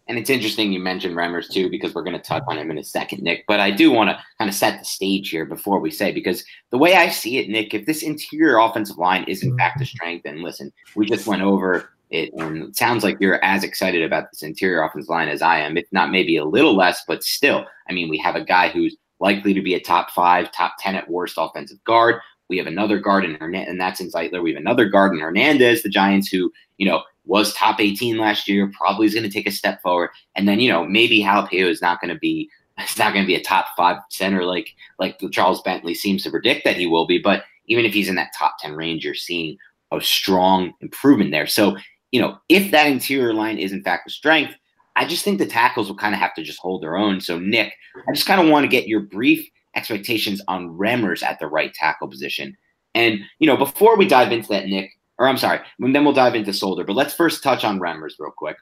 And 0.10 0.17
it's 0.17 0.30
interesting 0.30 0.72
you 0.72 0.80
mentioned 0.80 1.15
Remmers 1.15 1.50
too, 1.50 1.70
because 1.70 1.93
we're 1.93 2.04
going 2.04 2.15
to 2.15 2.22
touch 2.22 2.43
on 2.48 2.58
him 2.58 2.72
in 2.72 2.78
a 2.78 2.84
second, 2.84 3.24
Nick. 3.24 3.43
But 3.46 3.60
I 3.60 3.72
do 3.72 3.91
want 3.91 4.10
to 4.10 4.24
kind 4.38 4.48
of 4.48 4.56
set 4.56 4.80
the 4.80 4.86
stage 4.86 5.30
here 5.30 5.46
before 5.46 5.80
we 5.80 5.91
say, 5.91 6.13
because 6.13 6.46
the 6.70 6.78
way 6.78 6.96
I 6.96 7.10
see 7.10 7.39
it, 7.39 7.50
Nick, 7.50 7.74
if 7.74 7.86
this 7.86 8.04
interior 8.04 8.58
offensive 8.58 8.98
line 8.98 9.26
is 9.26 9.43
in 9.43 9.58
fact 9.58 9.82
a 9.82 9.86
strength, 9.86 10.26
and 10.26 10.43
listen, 10.43 10.72
we 10.96 11.06
just 11.06 11.28
went 11.28 11.41
over 11.41 11.89
it, 12.10 12.32
and 12.38 12.63
it 12.63 12.78
sounds 12.78 13.04
like 13.04 13.17
you're 13.20 13.43
as 13.43 13.65
excited 13.65 14.02
about 14.02 14.32
this 14.32 14.43
interior 14.43 14.82
offensive 14.82 15.10
line 15.10 15.28
as 15.28 15.41
I 15.41 15.60
am, 15.60 15.76
if 15.76 15.88
not 15.91 16.10
maybe 16.10 16.38
a 16.38 16.46
little 16.46 16.76
less, 16.76 17.04
but 17.06 17.22
still, 17.22 17.65
I 17.89 17.93
mean, 17.93 18.08
we 18.08 18.17
have 18.20 18.38
a 18.38 18.46
guy 18.46 18.70
who's 18.70 18.96
likely 19.20 19.54
to 19.54 19.62
be 19.62 19.74
a 19.74 19.80
top 19.80 20.12
five, 20.12 20.52
top 20.54 20.76
10 20.80 20.96
at 20.96 21.10
worst 21.10 21.36
offensive 21.38 21.84
guard. 21.84 22.22
We 22.49 22.57
have 22.57 22.67
another 22.67 22.99
guard 22.99 23.25
in 23.25 23.36
Hernandez, 23.36 23.69
and 23.69 23.79
that's 23.79 23.99
in 23.99 24.10
Zeitler. 24.10 24.41
We 24.41 24.53
have 24.53 24.62
another 24.62 24.88
guard 24.88 25.13
in 25.13 25.19
Hernandez, 25.19 25.83
the 25.83 25.89
Giants, 25.89 26.29
who, 26.29 26.51
you 26.77 26.88
know, 26.88 27.03
was 27.25 27.53
top 27.53 27.79
18 27.79 28.17
last 28.17 28.47
year, 28.47 28.71
probably 28.77 29.05
is 29.05 29.13
going 29.13 29.23
to 29.23 29.29
take 29.29 29.47
a 29.47 29.51
step 29.51 29.81
forward. 29.81 30.10
And 30.36 30.47
then, 30.47 30.60
you 30.60 30.71
know, 30.71 30.86
maybe 30.86 31.21
Halapio 31.21 31.69
is 31.69 31.81
not 31.81 31.99
going 31.99 32.13
to 32.13 32.19
be 32.19 32.49
it's 32.77 32.97
not 32.97 33.12
going 33.12 33.23
to 33.23 33.27
be 33.27 33.36
a 33.36 33.43
top 33.43 33.67
five 33.75 33.97
center 34.10 34.43
like 34.45 34.75
like 34.99 35.19
Charles 35.31 35.62
Bentley 35.63 35.95
seems 35.95 36.23
to 36.23 36.31
predict 36.31 36.63
that 36.63 36.77
he 36.77 36.86
will 36.86 37.07
be. 37.07 37.17
But 37.17 37.43
even 37.65 37.86
if 37.86 37.93
he's 37.93 38.07
in 38.07 38.15
that 38.15 38.33
top 38.38 38.55
10 38.60 38.75
range, 38.75 39.03
you're 39.03 39.15
seeing 39.15 39.57
a 39.91 39.99
strong 39.99 40.73
improvement 40.81 41.31
there. 41.31 41.47
So, 41.47 41.77
you 42.12 42.21
know, 42.21 42.38
if 42.49 42.71
that 42.71 42.88
interior 42.88 43.33
line 43.33 43.57
is 43.57 43.71
in 43.71 43.83
fact 43.83 44.07
a 44.07 44.12
strength, 44.12 44.53
I 44.95 45.05
just 45.05 45.23
think 45.23 45.38
the 45.38 45.45
tackles 45.45 45.89
will 45.89 45.97
kind 45.97 46.13
of 46.13 46.19
have 46.19 46.33
to 46.36 46.43
just 46.43 46.60
hold 46.60 46.81
their 46.81 46.97
own. 46.97 47.21
So, 47.21 47.39
Nick, 47.39 47.73
I 48.07 48.13
just 48.13 48.27
kind 48.27 48.41
of 48.41 48.47
want 48.47 48.63
to 48.63 48.69
get 48.69 48.88
your 48.88 49.01
brief 49.01 49.47
expectations 49.77 50.41
on 50.47 50.69
Remmers 50.69 51.23
at 51.23 51.39
the 51.39 51.47
right 51.47 51.73
tackle 51.73 52.07
position. 52.07 52.57
And, 52.95 53.19
you 53.39 53.47
know, 53.47 53.55
before 53.55 53.95
we 53.95 54.07
dive 54.07 54.31
into 54.31 54.49
that, 54.49 54.65
Nick, 54.65 54.91
or 55.19 55.27
I'm 55.27 55.37
sorry, 55.37 55.59
and 55.79 55.95
then 55.95 56.03
we'll 56.03 56.13
dive 56.13 56.35
into 56.35 56.51
Solder, 56.51 56.83
but 56.83 56.95
let's 56.95 57.13
first 57.13 57.43
touch 57.43 57.63
on 57.63 57.79
Remmers 57.79 58.13
real 58.19 58.31
quick. 58.35 58.57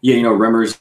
Yeah, 0.00 0.14
you 0.14 0.22
know, 0.22 0.32
Remmers 0.32 0.80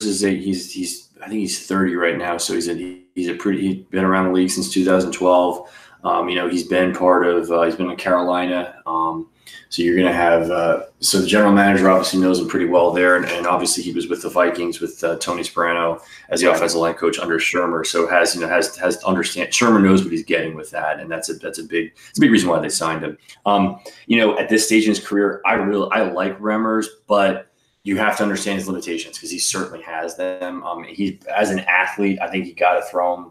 is 0.00 0.24
a, 0.24 0.34
he's, 0.34 0.72
he's, 0.72 1.08
I 1.22 1.28
think 1.28 1.40
he's 1.40 1.66
30 1.66 1.94
right 1.94 2.18
now. 2.18 2.36
So 2.36 2.54
he's 2.54 2.68
a, 2.68 2.74
he's 3.14 3.28
a 3.28 3.34
pretty, 3.34 3.60
he's 3.60 3.84
been 3.86 4.04
around 4.04 4.26
the 4.26 4.32
league 4.32 4.50
since 4.50 4.72
2012. 4.72 5.70
Um, 6.06 6.28
you 6.28 6.36
know, 6.36 6.48
he's 6.48 6.64
been 6.64 6.94
part 6.94 7.26
of, 7.26 7.50
uh, 7.50 7.62
he's 7.62 7.74
been 7.74 7.90
in 7.90 7.96
Carolina. 7.96 8.80
Um, 8.86 9.28
so 9.68 9.82
you're 9.82 9.96
going 9.96 10.06
to 10.06 10.12
have 10.12 10.50
uh, 10.50 10.84
so 11.00 11.20
the 11.20 11.26
general 11.26 11.52
manager 11.52 11.90
obviously 11.90 12.20
knows 12.20 12.38
him 12.38 12.48
pretty 12.48 12.66
well 12.66 12.92
there, 12.92 13.16
and, 13.16 13.26
and 13.26 13.46
obviously 13.46 13.82
he 13.82 13.92
was 13.92 14.08
with 14.08 14.22
the 14.22 14.30
Vikings 14.30 14.80
with 14.80 15.02
uh, 15.02 15.16
Tony 15.16 15.42
Sparano 15.42 16.00
as 16.28 16.40
the 16.40 16.50
offensive 16.50 16.80
line 16.80 16.94
coach 16.94 17.18
under 17.18 17.38
Shurmur. 17.38 17.84
So 17.84 18.06
has 18.06 18.34
you 18.34 18.40
know 18.40 18.48
has 18.48 18.76
has 18.76 18.98
to 18.98 19.06
understand 19.06 19.50
Shurmur 19.50 19.82
knows 19.82 20.02
what 20.02 20.12
he's 20.12 20.24
getting 20.24 20.54
with 20.54 20.70
that, 20.70 21.00
and 21.00 21.10
that's 21.10 21.28
a 21.28 21.34
that's 21.34 21.58
a 21.58 21.64
big 21.64 21.92
it's 22.08 22.18
a 22.18 22.20
big 22.20 22.30
reason 22.30 22.48
why 22.48 22.60
they 22.60 22.68
signed 22.68 23.02
him. 23.02 23.18
Um, 23.44 23.80
you 24.06 24.18
know, 24.18 24.38
at 24.38 24.48
this 24.48 24.66
stage 24.66 24.84
in 24.84 24.90
his 24.90 25.04
career, 25.04 25.40
I 25.44 25.54
really 25.54 25.88
I 25.90 26.02
like 26.10 26.38
Remmers, 26.38 26.86
but 27.08 27.48
you 27.82 27.96
have 27.98 28.16
to 28.16 28.22
understand 28.22 28.58
his 28.58 28.68
limitations 28.68 29.16
because 29.16 29.30
he 29.30 29.38
certainly 29.38 29.82
has 29.82 30.16
them. 30.16 30.62
Um, 30.64 30.84
he 30.84 31.20
as 31.36 31.50
an 31.50 31.60
athlete, 31.60 32.18
I 32.20 32.28
think 32.28 32.46
you 32.46 32.54
got 32.54 32.74
to 32.74 32.82
throw 32.82 33.16
him 33.16 33.30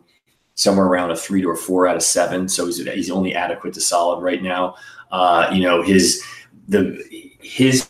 somewhere 0.55 0.87
around 0.87 1.11
a 1.11 1.15
three 1.15 1.41
to 1.41 1.49
a 1.49 1.55
four 1.55 1.87
out 1.87 1.95
of 1.95 2.03
seven. 2.03 2.47
So 2.47 2.65
he's 2.65 2.77
he's 2.77 3.11
only 3.11 3.35
adequate 3.35 3.73
to 3.75 3.81
solid 3.81 4.21
right 4.21 4.41
now. 4.41 4.75
Uh, 5.11 5.49
you 5.53 5.61
know, 5.61 5.81
his 5.81 6.23
the 6.67 7.01
his 7.41 7.89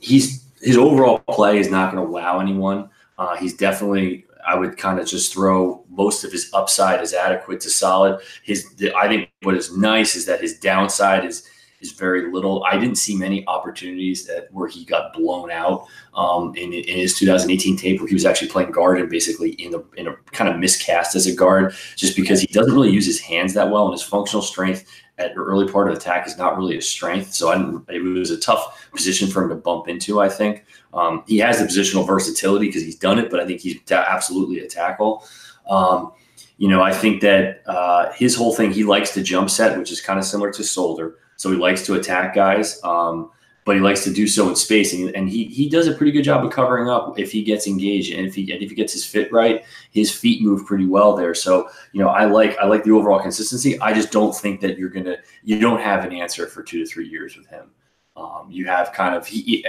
he's 0.00 0.44
his 0.60 0.76
overall 0.76 1.18
play 1.18 1.58
is 1.58 1.70
not 1.70 1.92
going 1.92 2.04
to 2.04 2.10
wow 2.10 2.40
anyone. 2.40 2.88
Uh, 3.18 3.36
he's 3.36 3.56
definitely 3.56 4.24
I 4.46 4.54
would 4.54 4.78
kind 4.78 4.98
of 4.98 5.06
just 5.06 5.32
throw 5.32 5.84
most 5.90 6.24
of 6.24 6.30
his 6.30 6.50
upside 6.54 7.02
is 7.02 7.12
adequate 7.12 7.60
to 7.60 7.70
solid. 7.70 8.20
His 8.44 8.66
I 8.96 9.08
think 9.08 9.30
what 9.42 9.56
is 9.56 9.76
nice 9.76 10.14
is 10.14 10.24
that 10.26 10.40
his 10.40 10.58
downside 10.58 11.24
is 11.24 11.48
is 11.80 11.92
very 11.92 12.32
little. 12.32 12.64
I 12.64 12.78
didn't 12.78 12.96
see 12.96 13.16
many 13.16 13.46
opportunities 13.46 14.26
that 14.26 14.48
where 14.52 14.68
he 14.68 14.84
got 14.84 15.12
blown 15.12 15.50
out 15.50 15.86
um, 16.14 16.54
in, 16.56 16.72
in 16.72 16.96
his 16.96 17.18
2018 17.18 17.76
tape 17.76 18.00
where 18.00 18.08
he 18.08 18.14
was 18.14 18.24
actually 18.24 18.48
playing 18.48 18.70
guard 18.70 18.98
and 18.98 19.10
basically 19.10 19.50
in 19.52 19.74
a 19.74 19.82
in 19.98 20.08
a 20.08 20.16
kind 20.32 20.50
of 20.50 20.58
miscast 20.58 21.14
as 21.14 21.26
a 21.26 21.34
guard 21.34 21.74
just 21.96 22.16
because 22.16 22.40
he 22.40 22.46
doesn't 22.48 22.72
really 22.72 22.90
use 22.90 23.06
his 23.06 23.20
hands 23.20 23.54
that 23.54 23.70
well 23.70 23.84
and 23.84 23.92
his 23.92 24.02
functional 24.02 24.42
strength 24.42 24.86
at 25.18 25.34
the 25.34 25.40
early 25.40 25.70
part 25.70 25.90
of 25.90 25.96
attack 25.96 26.26
is 26.26 26.36
not 26.36 26.58
really 26.58 26.76
a 26.76 26.82
strength. 26.82 27.32
So 27.32 27.50
it 27.88 27.98
was 28.00 28.30
a 28.30 28.38
tough 28.38 28.90
position 28.92 29.28
for 29.28 29.42
him 29.42 29.48
to 29.48 29.54
bump 29.54 29.88
into. 29.88 30.20
I 30.20 30.28
think 30.28 30.64
um, 30.92 31.24
he 31.26 31.38
has 31.38 31.58
the 31.58 31.64
positional 31.64 32.06
versatility 32.06 32.66
because 32.66 32.82
he's 32.82 32.96
done 32.96 33.18
it, 33.18 33.30
but 33.30 33.40
I 33.40 33.46
think 33.46 33.60
he's 33.60 33.80
absolutely 33.90 34.60
a 34.60 34.68
tackle. 34.68 35.24
Um, 35.68 36.12
you 36.58 36.68
know, 36.68 36.82
I 36.82 36.92
think 36.92 37.20
that 37.22 37.62
uh, 37.66 38.12
his 38.12 38.34
whole 38.34 38.54
thing, 38.54 38.72
he 38.72 38.84
likes 38.84 39.12
to 39.14 39.22
jump 39.22 39.50
set, 39.50 39.78
which 39.78 39.90
is 39.90 40.00
kind 40.00 40.18
of 40.18 40.24
similar 40.24 40.50
to 40.52 40.64
Solder. 40.64 41.18
So 41.36 41.50
he 41.50 41.56
likes 41.56 41.84
to 41.86 41.94
attack 41.94 42.34
guys. 42.34 42.82
Um, 42.82 43.30
but 43.66 43.74
he 43.74 43.82
likes 43.82 44.04
to 44.04 44.12
do 44.12 44.28
so 44.28 44.48
in 44.48 44.54
space, 44.54 44.94
and, 44.94 45.14
and 45.16 45.28
he 45.28 45.46
he 45.46 45.68
does 45.68 45.88
a 45.88 45.92
pretty 45.92 46.12
good 46.12 46.22
job 46.22 46.44
of 46.44 46.52
covering 46.52 46.88
up 46.88 47.18
if 47.18 47.32
he 47.32 47.42
gets 47.42 47.66
engaged 47.66 48.14
and 48.14 48.24
if 48.24 48.32
he 48.32 48.50
and 48.52 48.62
if 48.62 48.70
he 48.70 48.76
gets 48.76 48.92
his 48.92 49.04
fit 49.04 49.30
right, 49.32 49.64
his 49.90 50.10
feet 50.10 50.40
move 50.40 50.64
pretty 50.64 50.86
well 50.86 51.16
there. 51.16 51.34
So 51.34 51.68
you 51.92 52.00
know, 52.00 52.08
I 52.08 52.26
like 52.26 52.56
I 52.58 52.66
like 52.66 52.84
the 52.84 52.92
overall 52.92 53.18
consistency. 53.18 53.78
I 53.80 53.92
just 53.92 54.12
don't 54.12 54.34
think 54.34 54.60
that 54.60 54.78
you're 54.78 54.88
gonna 54.88 55.16
you 55.42 55.58
don't 55.58 55.80
have 55.80 56.04
an 56.04 56.12
answer 56.12 56.46
for 56.46 56.62
two 56.62 56.78
to 56.78 56.86
three 56.86 57.08
years 57.08 57.36
with 57.36 57.48
him. 57.48 57.72
Um, 58.16 58.46
you 58.48 58.66
have 58.66 58.92
kind 58.92 59.16
of 59.16 59.26
he, 59.26 59.66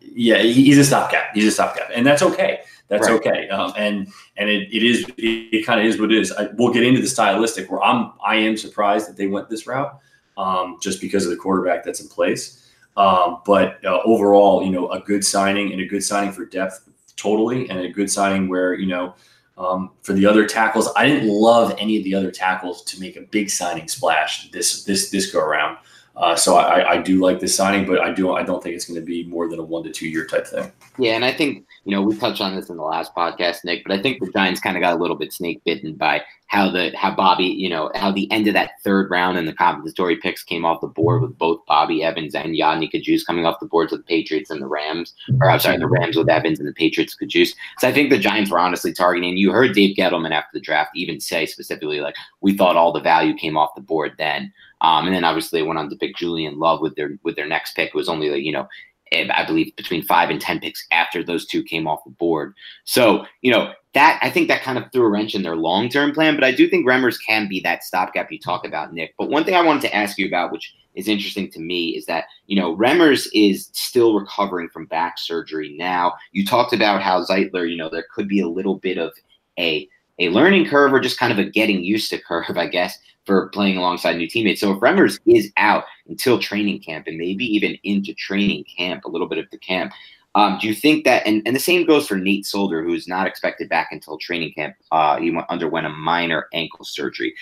yeah, 0.00 0.38
he's 0.38 0.76
a 0.76 0.84
stopgap. 0.84 1.32
He's 1.32 1.46
a 1.46 1.52
stopgap, 1.52 1.90
and 1.94 2.04
that's 2.04 2.22
okay. 2.22 2.62
That's 2.88 3.08
right. 3.08 3.14
okay. 3.14 3.48
Um, 3.48 3.72
and 3.76 4.08
and 4.36 4.50
it, 4.50 4.68
it 4.74 4.82
is 4.82 5.08
it, 5.16 5.54
it 5.54 5.64
kind 5.64 5.78
of 5.78 5.86
is 5.86 6.00
what 6.00 6.10
it 6.12 6.18
is. 6.18 6.32
I, 6.32 6.48
we'll 6.54 6.72
get 6.72 6.82
into 6.82 7.00
the 7.00 7.06
stylistic 7.06 7.70
where 7.70 7.82
I'm 7.82 8.12
I 8.22 8.34
am 8.34 8.56
surprised 8.56 9.08
that 9.08 9.16
they 9.16 9.28
went 9.28 9.48
this 9.48 9.66
route, 9.66 9.96
um, 10.36 10.78
just 10.80 11.00
because 11.00 11.24
of 11.24 11.30
the 11.30 11.36
quarterback 11.36 11.84
that's 11.84 12.00
in 12.00 12.08
place. 12.08 12.70
Um, 12.96 13.40
but 13.46 13.84
uh, 13.84 14.00
overall, 14.04 14.62
you 14.62 14.70
know, 14.70 14.90
a 14.90 15.00
good 15.00 15.24
signing 15.24 15.72
and 15.72 15.80
a 15.80 15.86
good 15.86 16.04
signing 16.04 16.32
for 16.32 16.44
depth 16.44 16.88
totally, 17.16 17.68
and 17.70 17.78
a 17.78 17.88
good 17.88 18.10
signing 18.10 18.48
where 18.48 18.74
you 18.74 18.86
know 18.86 19.14
um, 19.58 19.90
for 20.02 20.12
the 20.12 20.26
other 20.26 20.46
tackles, 20.46 20.88
I 20.96 21.06
didn't 21.06 21.28
love 21.28 21.74
any 21.78 21.96
of 21.96 22.04
the 22.04 22.14
other 22.14 22.30
tackles 22.30 22.82
to 22.84 23.00
make 23.00 23.16
a 23.16 23.22
big 23.22 23.50
signing 23.50 23.88
splash 23.88 24.50
this 24.50 24.84
this 24.84 25.10
this 25.10 25.32
go 25.32 25.40
around. 25.40 25.78
Uh, 26.14 26.36
so 26.36 26.56
I, 26.56 26.92
I 26.92 26.98
do 26.98 27.20
like 27.20 27.40
this 27.40 27.54
signing, 27.54 27.86
but 27.86 28.00
I 28.00 28.12
do 28.12 28.32
I 28.32 28.42
don't 28.42 28.62
think 28.62 28.74
it's 28.74 28.84
going 28.84 29.00
to 29.00 29.04
be 29.04 29.24
more 29.24 29.48
than 29.48 29.58
a 29.58 29.62
one 29.62 29.82
to 29.84 29.90
two 29.90 30.08
year 30.08 30.26
type 30.26 30.46
thing. 30.46 30.70
Yeah, 30.98 31.14
and 31.14 31.24
I 31.24 31.32
think 31.32 31.66
you 31.84 31.92
know 31.92 32.02
we 32.02 32.16
touched 32.16 32.40
on 32.40 32.54
this 32.54 32.68
in 32.68 32.76
the 32.76 32.82
last 32.82 33.14
podcast, 33.14 33.64
Nick, 33.64 33.82
but 33.84 33.92
I 33.92 34.02
think 34.02 34.20
the 34.20 34.30
Giants 34.30 34.60
kind 34.60 34.76
of 34.76 34.82
got 34.82 34.94
a 34.94 35.00
little 35.00 35.16
bit 35.16 35.32
snake 35.32 35.62
bitten 35.64 35.94
by 35.94 36.22
how 36.52 36.70
the 36.70 36.92
how 36.94 37.10
Bobby, 37.14 37.46
you 37.46 37.70
know, 37.70 37.90
how 37.94 38.12
the 38.12 38.30
end 38.30 38.46
of 38.46 38.52
that 38.52 38.72
third 38.84 39.10
round 39.10 39.38
and 39.38 39.48
the 39.48 39.54
compensatory 39.54 40.16
picks 40.16 40.42
came 40.42 40.66
off 40.66 40.82
the 40.82 40.86
board 40.86 41.22
with 41.22 41.36
both 41.38 41.64
Bobby 41.66 42.04
Evans 42.04 42.34
and 42.34 42.54
Yodny 42.54 42.92
Cajuste 42.92 43.24
coming 43.24 43.46
off 43.46 43.58
the 43.58 43.66
boards 43.66 43.90
with 43.90 44.02
the 44.02 44.06
Patriots 44.06 44.50
and 44.50 44.60
the 44.60 44.66
Rams, 44.66 45.14
or 45.40 45.50
I'm 45.50 45.60
sorry, 45.60 45.78
the 45.78 45.88
Rams 45.88 46.14
with 46.14 46.28
Evans 46.28 46.58
and 46.58 46.68
the 46.68 46.74
Patriots 46.74 47.16
Cajuste. 47.20 47.54
So 47.78 47.88
I 47.88 47.92
think 47.92 48.10
the 48.10 48.18
Giants 48.18 48.50
were 48.50 48.58
honestly 48.58 48.92
targeting. 48.92 49.38
You 49.38 49.50
heard 49.50 49.74
Dave 49.74 49.96
Gettleman 49.96 50.32
after 50.32 50.50
the 50.52 50.60
draft 50.60 50.90
even 50.94 51.20
say 51.20 51.46
specifically 51.46 52.02
like 52.02 52.16
we 52.42 52.54
thought 52.54 52.76
all 52.76 52.92
the 52.92 53.00
value 53.00 53.34
came 53.34 53.56
off 53.56 53.74
the 53.74 53.80
board 53.80 54.12
then. 54.18 54.52
Um, 54.82 55.06
and 55.06 55.14
then 55.14 55.24
obviously 55.24 55.60
they 55.60 55.66
went 55.66 55.78
on 55.78 55.88
to 55.88 55.96
pick 55.96 56.16
Julian 56.16 56.58
Love 56.58 56.80
with 56.80 56.96
their 56.96 57.18
with 57.22 57.36
their 57.36 57.46
next 57.46 57.74
pick. 57.74 57.88
It 57.88 57.94
was 57.94 58.08
only 58.08 58.30
like, 58.30 58.42
you 58.42 58.52
know, 58.52 58.68
eh, 59.12 59.28
I 59.32 59.46
believe 59.46 59.74
between 59.76 60.02
five 60.02 60.28
and 60.28 60.40
ten 60.40 60.58
picks 60.58 60.86
after 60.90 61.22
those 61.22 61.46
two 61.46 61.62
came 61.62 61.86
off 61.86 62.04
the 62.04 62.10
board. 62.10 62.54
So, 62.84 63.24
you 63.40 63.52
know, 63.52 63.72
that 63.94 64.18
I 64.22 64.28
think 64.28 64.48
that 64.48 64.62
kind 64.62 64.78
of 64.78 64.90
threw 64.92 65.04
a 65.04 65.08
wrench 65.08 65.34
in 65.34 65.42
their 65.42 65.56
long 65.56 65.88
term 65.88 66.12
plan. 66.12 66.34
But 66.34 66.44
I 66.44 66.50
do 66.50 66.68
think 66.68 66.86
Remmers 66.86 67.16
can 67.24 67.48
be 67.48 67.60
that 67.60 67.84
stopgap 67.84 68.32
you 68.32 68.40
talk 68.40 68.66
about, 68.66 68.92
Nick. 68.92 69.14
But 69.16 69.30
one 69.30 69.44
thing 69.44 69.54
I 69.54 69.62
wanted 69.62 69.82
to 69.82 69.94
ask 69.94 70.18
you 70.18 70.26
about, 70.26 70.50
which 70.50 70.74
is 70.94 71.08
interesting 71.08 71.50
to 71.52 71.60
me, 71.60 71.90
is 71.90 72.06
that, 72.06 72.24
you 72.46 72.60
know, 72.60 72.76
Remmers 72.76 73.28
is 73.32 73.70
still 73.72 74.18
recovering 74.18 74.68
from 74.68 74.86
back 74.86 75.16
surgery 75.16 75.76
now. 75.78 76.14
You 76.32 76.44
talked 76.44 76.72
about 76.72 77.02
how 77.02 77.24
Zeitler, 77.24 77.70
you 77.70 77.76
know, 77.76 77.88
there 77.88 78.06
could 78.12 78.28
be 78.28 78.40
a 78.40 78.48
little 78.48 78.76
bit 78.78 78.98
of 78.98 79.12
a 79.58 79.88
a 80.18 80.28
learning 80.28 80.66
curve 80.66 80.92
or 80.92 81.00
just 81.00 81.18
kind 81.18 81.32
of 81.32 81.38
a 81.38 81.48
getting 81.48 81.82
used 81.82 82.10
to 82.10 82.18
curve, 82.18 82.56
I 82.56 82.66
guess, 82.66 82.98
for 83.24 83.48
playing 83.50 83.76
alongside 83.76 84.16
new 84.16 84.28
teammates. 84.28 84.60
So 84.60 84.72
if 84.72 84.80
Remmers 84.80 85.18
is 85.26 85.52
out 85.56 85.84
until 86.08 86.38
training 86.38 86.80
camp 86.80 87.06
and 87.06 87.18
maybe 87.18 87.44
even 87.44 87.76
into 87.84 88.14
training 88.14 88.64
camp, 88.76 89.04
a 89.04 89.08
little 89.08 89.28
bit 89.28 89.38
of 89.38 89.46
the 89.50 89.58
camp, 89.58 89.92
um, 90.34 90.58
do 90.60 90.66
you 90.66 90.74
think 90.74 91.04
that, 91.04 91.26
and, 91.26 91.42
and 91.46 91.54
the 91.54 91.60
same 91.60 91.86
goes 91.86 92.08
for 92.08 92.16
Nate 92.16 92.46
Solder, 92.46 92.82
who's 92.82 93.06
not 93.06 93.26
expected 93.26 93.68
back 93.68 93.88
until 93.92 94.16
training 94.18 94.52
camp. 94.54 94.74
Uh, 94.90 95.18
he 95.18 95.30
went, 95.30 95.46
underwent 95.50 95.86
a 95.86 95.90
minor 95.90 96.46
ankle 96.52 96.84
surgery. 96.84 97.34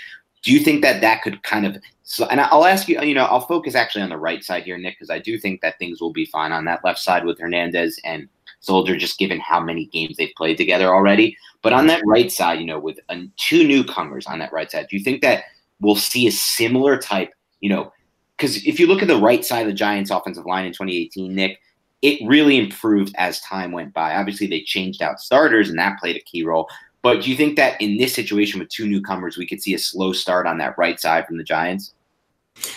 Do 0.43 0.53
you 0.53 0.61
think 0.61 0.83
that 0.83 1.01
that 1.01 1.23
could 1.23 1.43
kind 1.43 1.67
of, 1.67 1.77
so, 2.03 2.27
and 2.27 2.41
I'll 2.41 2.67
ask 2.67 2.89
you, 2.89 3.01
you 3.03 3.15
know, 3.15 3.27
I'll 3.27 3.47
focus 3.47 3.75
actually 3.75 4.03
on 4.03 4.09
the 4.09 4.17
right 4.17 4.43
side 4.43 4.65
here, 4.65 4.77
Nick, 4.77 4.97
because 4.97 5.11
I 5.11 5.19
do 5.19 5.39
think 5.39 5.61
that 5.61 5.79
things 5.79 6.01
will 6.01 6.13
be 6.13 6.25
fine 6.25 6.51
on 6.51 6.65
that 6.65 6.85
left 6.85 6.99
side 6.99 7.25
with 7.25 7.39
Hernandez 7.39 8.01
and 8.05 8.29
Solder, 8.61 8.97
just 8.97 9.19
given 9.19 9.39
how 9.39 9.61
many 9.61 9.87
games 9.87 10.17
they've 10.17 10.35
played 10.37 10.57
together 10.57 10.89
already. 10.89 11.37
But 11.63 11.73
on 11.73 11.87
that 11.87 12.03
right 12.05 12.33
side, 12.33 12.59
you 12.59 12.67
know, 12.67 12.81
with 12.81 12.99
uh, 13.09 13.21
two 13.37 13.69
newcomers 13.69 14.27
on 14.27 14.39
that 14.41 14.53
right 14.53 14.71
side, 14.71 14.89
do 14.91 14.97
you 14.97 15.05
think 15.05 15.23
that 15.23 15.45
we'll 15.81 15.97
see 15.97 16.27
a 16.27 16.33
similar 16.33 16.97
type, 16.99 17.33
you 17.61 17.69
know, 17.69 17.93
because 18.37 18.65
if 18.67 18.81
you 18.81 18.87
look 18.87 19.03
at 19.03 19.09
the 19.09 19.17
right 19.17 19.45
side 19.45 19.63
of 19.63 19.67
the 19.67 19.75
Giants' 19.75 20.11
offensive 20.11 20.47
line 20.47 20.65
in 20.65 20.73
2018, 20.73 21.35
Nick, 21.35 21.61
it 22.03 22.27
really 22.27 22.59
improved 22.59 23.15
as 23.19 23.41
time 23.41 23.73
went 23.73 23.93
by. 23.93 24.15
Obviously, 24.15 24.47
they 24.47 24.63
changed 24.63 25.03
out 25.03 25.21
starters, 25.21 25.69
and 25.69 25.79
that 25.79 25.99
played 25.99 26.17
a 26.17 26.21
key 26.21 26.43
role. 26.43 26.69
But 27.03 27.23
do 27.23 27.31
you 27.31 27.37
think 27.37 27.57
that 27.57 27.81
in 27.81 27.97
this 27.99 28.15
situation 28.15 28.59
with 28.59 28.69
two 28.69 28.87
newcomers, 28.87 29.37
we 29.37 29.47
could 29.47 29.63
see 29.63 29.75
a 29.75 29.79
slow 29.79 30.13
start 30.13 30.47
on 30.47 30.59
that 30.59 30.77
right 30.79 30.99
side 30.99 31.27
from 31.27 31.39
the 31.39 31.45
Giants? 31.45 31.95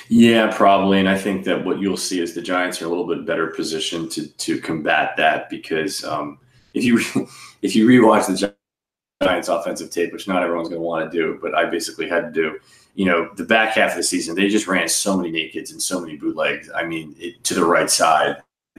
Yeah, 0.08 0.56
probably. 0.56 1.00
And 1.00 1.10
I 1.10 1.18
think 1.18 1.44
that 1.46 1.66
what 1.66 1.80
you'll 1.80 1.98
see 1.98 2.22
is 2.22 2.34
the 2.34 2.42
Giants 2.42 2.82
are 2.82 2.86
a 2.86 2.90
little 2.90 3.08
bit 3.08 3.26
better 3.26 3.48
positioned 3.48 4.12
to 4.12 4.28
to 4.28 4.62
combat 4.62 5.16
that 5.18 5.50
because 5.50 6.04
um, 6.04 6.40
if 6.74 6.84
you 6.84 7.00
if 7.62 7.76
you 7.76 7.88
rewatch 7.88 8.28
the 8.28 8.54
Giants 9.22 9.48
offensive 9.48 9.90
tape, 9.90 10.14
which 10.14 10.28
not 10.28 10.44
everyone's 10.44 10.70
going 10.70 10.82
to 10.82 10.86
want 10.86 11.10
to 11.10 11.18
do, 11.18 11.40
but 11.42 11.56
I 11.56 11.66
basically 11.66 12.08
had 12.08 12.22
to 12.26 12.32
do, 12.32 12.60
you 12.96 13.06
know, 13.06 13.30
the 13.36 13.44
back 13.44 13.76
half 13.76 13.92
of 13.92 13.98
the 13.98 14.04
season, 14.04 14.36
they 14.36 14.50
just 14.50 14.68
ran 14.68 14.88
so 14.88 15.18
many 15.18 15.32
nakeds 15.32 15.72
and 15.72 15.82
so 15.82 16.00
many 16.00 16.16
bootlegs. 16.16 16.70
I 16.76 16.84
mean, 16.84 17.16
it, 17.18 17.44
to 17.46 17.54
the 17.54 17.66
right 17.66 17.90
side 17.90 18.38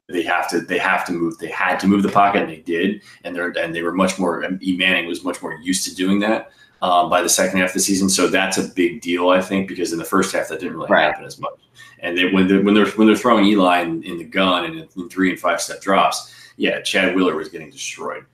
they 0.08 0.22
have 0.22 0.48
to 0.50 0.60
they 0.60 0.78
have 0.78 1.04
to 1.06 1.12
move 1.12 1.38
they 1.38 1.48
had 1.48 1.78
to 1.80 1.86
move 1.86 2.02
the 2.02 2.08
pocket 2.08 2.42
and 2.42 2.50
they 2.50 2.60
did 2.60 3.02
and 3.24 3.34
they're 3.34 3.50
and 3.58 3.74
they 3.74 3.82
were 3.82 3.92
much 3.92 4.18
more 4.18 4.44
E 4.62 4.76
Manning 4.76 5.06
was 5.06 5.24
much 5.24 5.40
more 5.40 5.54
used 5.54 5.84
to 5.84 5.94
doing 5.94 6.20
that 6.20 6.50
um, 6.82 7.08
by 7.08 7.22
the 7.22 7.28
second 7.28 7.58
half 7.58 7.70
of 7.70 7.74
the 7.74 7.80
season 7.80 8.08
so 8.08 8.28
that's 8.28 8.58
a 8.58 8.68
big 8.68 9.00
deal 9.00 9.30
I 9.30 9.40
think 9.40 9.66
because 9.66 9.92
in 9.92 9.98
the 9.98 10.04
first 10.04 10.34
half 10.34 10.48
that 10.48 10.60
didn't 10.60 10.76
really 10.76 10.90
right. 10.90 11.04
happen 11.04 11.24
as 11.24 11.38
much 11.38 11.58
and 12.00 12.18
they 12.18 12.30
when 12.30 12.48
they 12.48 12.58
when 12.58 12.74
they're 12.74 12.90
when 12.90 13.06
they're 13.06 13.16
throwing 13.16 13.46
Eli 13.46 13.80
in, 13.80 14.02
in 14.02 14.18
the 14.18 14.24
gun 14.24 14.66
and 14.66 14.88
in 14.94 15.08
three 15.08 15.30
and 15.30 15.40
five 15.40 15.60
step 15.60 15.80
drops 15.80 16.34
yeah 16.56 16.80
Chad 16.82 17.14
Wheeler 17.14 17.34
was 17.34 17.48
getting 17.48 17.70
destroyed 17.70 18.26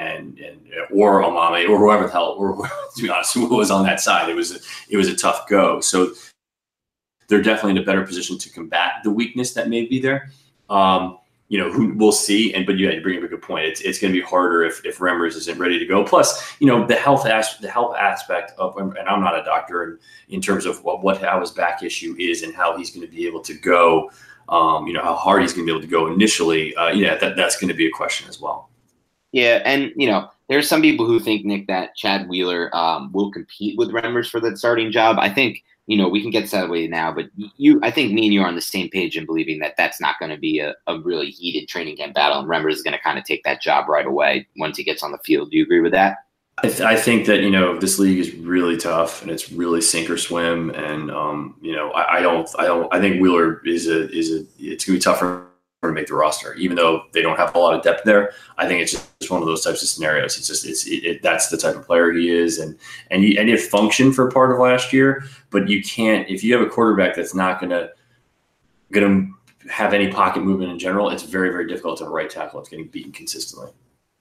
and 0.00 0.38
and, 0.38 0.60
or 0.92 1.22
Omameh 1.22 1.68
or 1.68 1.78
whoever 1.78 2.06
the 2.06 2.12
hell 2.12 2.34
or 2.38 2.56
to 2.96 3.02
be 3.02 3.08
honest 3.08 3.34
who 3.34 3.46
was 3.46 3.70
on 3.70 3.84
that 3.84 4.00
side 4.00 4.28
it 4.28 4.34
was 4.34 4.52
a, 4.52 4.58
it 4.88 4.96
was 4.96 5.08
a 5.08 5.14
tough 5.14 5.48
go 5.48 5.80
so 5.80 6.12
they're 7.28 7.42
definitely 7.42 7.72
in 7.72 7.78
a 7.78 7.84
better 7.84 8.04
position 8.04 8.36
to 8.36 8.50
combat 8.50 8.94
the 9.04 9.10
weakness 9.10 9.54
that 9.54 9.68
may 9.68 9.84
be 9.84 10.00
there 10.00 10.30
um, 10.68 11.18
you 11.50 11.58
know, 11.58 11.70
who 11.70 11.92
we'll 11.94 12.12
see. 12.12 12.54
And 12.54 12.64
but 12.64 12.78
yeah, 12.78 12.90
you 12.90 13.02
bring 13.02 13.18
up 13.18 13.24
a 13.24 13.28
good 13.28 13.42
point. 13.42 13.66
It's 13.66 13.80
it's 13.80 13.98
going 13.98 14.14
to 14.14 14.18
be 14.18 14.24
harder 14.24 14.62
if 14.62 14.84
if 14.86 14.98
Remmers 14.98 15.36
isn't 15.36 15.58
ready 15.58 15.80
to 15.80 15.84
go. 15.84 16.04
Plus, 16.04 16.56
you 16.60 16.66
know, 16.66 16.86
the 16.86 16.94
health 16.94 17.26
as 17.26 17.58
the 17.58 17.68
health 17.68 17.96
aspect 17.96 18.52
of 18.56 18.76
and 18.78 18.96
I'm 18.96 19.20
not 19.20 19.38
a 19.38 19.42
doctor 19.42 19.82
in, 19.82 19.98
in 20.28 20.40
terms 20.40 20.64
of 20.64 20.82
what 20.84 21.02
what 21.02 21.20
how 21.20 21.40
his 21.40 21.50
back 21.50 21.82
issue 21.82 22.14
is 22.18 22.42
and 22.42 22.54
how 22.54 22.78
he's 22.78 22.90
going 22.90 23.04
to 23.04 23.12
be 23.12 23.26
able 23.26 23.40
to 23.40 23.54
go. 23.54 24.10
Um, 24.48 24.86
you 24.86 24.92
know, 24.92 25.02
how 25.02 25.14
hard 25.14 25.42
he's 25.42 25.52
going 25.52 25.66
to 25.66 25.72
be 25.72 25.76
able 25.76 25.86
to 25.86 25.90
go 25.90 26.12
initially. 26.12 26.74
Uh, 26.76 26.90
yeah, 26.90 27.16
that 27.16 27.36
that's 27.36 27.56
going 27.56 27.68
to 27.68 27.74
be 27.74 27.86
a 27.86 27.90
question 27.90 28.28
as 28.28 28.40
well. 28.40 28.69
Yeah, 29.32 29.62
and 29.64 29.92
you 29.96 30.08
know, 30.08 30.28
there's 30.48 30.68
some 30.68 30.82
people 30.82 31.06
who 31.06 31.20
think 31.20 31.44
Nick 31.44 31.66
that 31.68 31.94
Chad 31.94 32.28
Wheeler 32.28 32.74
um, 32.74 33.12
will 33.12 33.30
compete 33.30 33.78
with 33.78 33.92
Remmers 33.92 34.28
for 34.28 34.40
that 34.40 34.58
starting 34.58 34.90
job. 34.90 35.18
I 35.18 35.28
think 35.28 35.62
you 35.90 35.96
know, 35.96 36.08
we 36.08 36.22
can 36.22 36.30
get 36.30 36.48
that 36.52 36.66
away 36.66 36.86
now, 36.86 37.10
but 37.10 37.26
you, 37.56 37.80
I 37.82 37.90
think 37.90 38.12
me 38.12 38.26
and 38.26 38.32
you 38.32 38.42
are 38.42 38.46
on 38.46 38.54
the 38.54 38.60
same 38.60 38.88
page 38.90 39.16
in 39.16 39.26
believing 39.26 39.58
that 39.58 39.76
that's 39.76 40.00
not 40.00 40.20
going 40.20 40.30
to 40.30 40.36
be 40.36 40.60
a, 40.60 40.72
a 40.86 41.00
really 41.00 41.30
heated 41.30 41.66
training 41.66 41.96
camp 41.96 42.14
battle, 42.14 42.38
and 42.38 42.48
Remmers 42.48 42.74
is 42.74 42.82
going 42.82 42.96
to 42.96 43.02
kind 43.02 43.18
of 43.18 43.24
take 43.24 43.42
that 43.42 43.60
job 43.60 43.88
right 43.88 44.06
away 44.06 44.46
once 44.56 44.76
he 44.76 44.84
gets 44.84 45.02
on 45.02 45.10
the 45.10 45.18
field. 45.18 45.50
Do 45.50 45.56
you 45.56 45.64
agree 45.64 45.80
with 45.80 45.90
that? 45.90 46.18
I, 46.58 46.68
th- 46.68 46.80
I, 46.82 46.94
think 46.94 47.26
that 47.26 47.40
you 47.40 47.50
know 47.50 47.76
this 47.76 47.98
league 47.98 48.18
is 48.18 48.32
really 48.36 48.76
tough 48.76 49.22
and 49.22 49.32
it's 49.32 49.50
really 49.50 49.80
sink 49.80 50.08
or 50.08 50.16
swim, 50.16 50.70
and 50.70 51.10
um, 51.10 51.56
you 51.60 51.74
know 51.74 51.90
I, 51.90 52.18
I, 52.18 52.22
don't 52.22 52.48
I 52.56 52.66
don't 52.66 52.94
I 52.94 53.00
think 53.00 53.20
Wheeler 53.20 53.60
is 53.66 53.88
a 53.88 54.08
is 54.16 54.30
a 54.30 54.44
it's 54.60 54.84
gonna 54.84 54.96
be 54.96 55.00
tougher 55.00 55.46
to 55.88 55.94
make 55.94 56.08
the 56.08 56.14
roster, 56.14 56.54
even 56.54 56.76
though 56.76 57.04
they 57.12 57.22
don't 57.22 57.38
have 57.38 57.54
a 57.54 57.58
lot 57.58 57.74
of 57.74 57.82
depth 57.82 58.04
there. 58.04 58.32
I 58.58 58.66
think 58.66 58.82
it's 58.82 58.92
just 58.92 59.30
one 59.30 59.40
of 59.40 59.48
those 59.48 59.64
types 59.64 59.82
of 59.82 59.88
scenarios. 59.88 60.36
It's 60.36 60.46
just 60.46 60.66
it's 60.66 60.86
it, 60.86 61.04
it, 61.04 61.22
that's 61.22 61.48
the 61.48 61.56
type 61.56 61.76
of 61.76 61.86
player 61.86 62.12
he 62.12 62.30
is, 62.30 62.58
and 62.58 62.78
and 63.10 63.24
you, 63.24 63.38
and 63.40 63.48
it 63.48 63.60
functioned 63.60 64.14
for 64.14 64.30
part 64.30 64.52
of 64.52 64.58
last 64.58 64.92
year, 64.92 65.24
but 65.50 65.68
you 65.68 65.82
can't 65.82 66.28
if 66.28 66.44
you 66.44 66.52
have 66.54 66.66
a 66.66 66.68
quarterback 66.68 67.16
that's 67.16 67.34
not 67.34 67.60
gonna 67.60 67.88
gonna 68.92 69.26
have 69.70 69.94
any 69.94 70.12
pocket 70.12 70.42
movement 70.42 70.70
in 70.70 70.78
general. 70.78 71.08
It's 71.08 71.22
very 71.22 71.50
very 71.50 71.66
difficult 71.66 71.98
to 71.98 72.04
right 72.06 72.28
tackle. 72.28 72.60
It's 72.60 72.68
getting 72.68 72.88
beaten 72.88 73.12
consistently. 73.12 73.70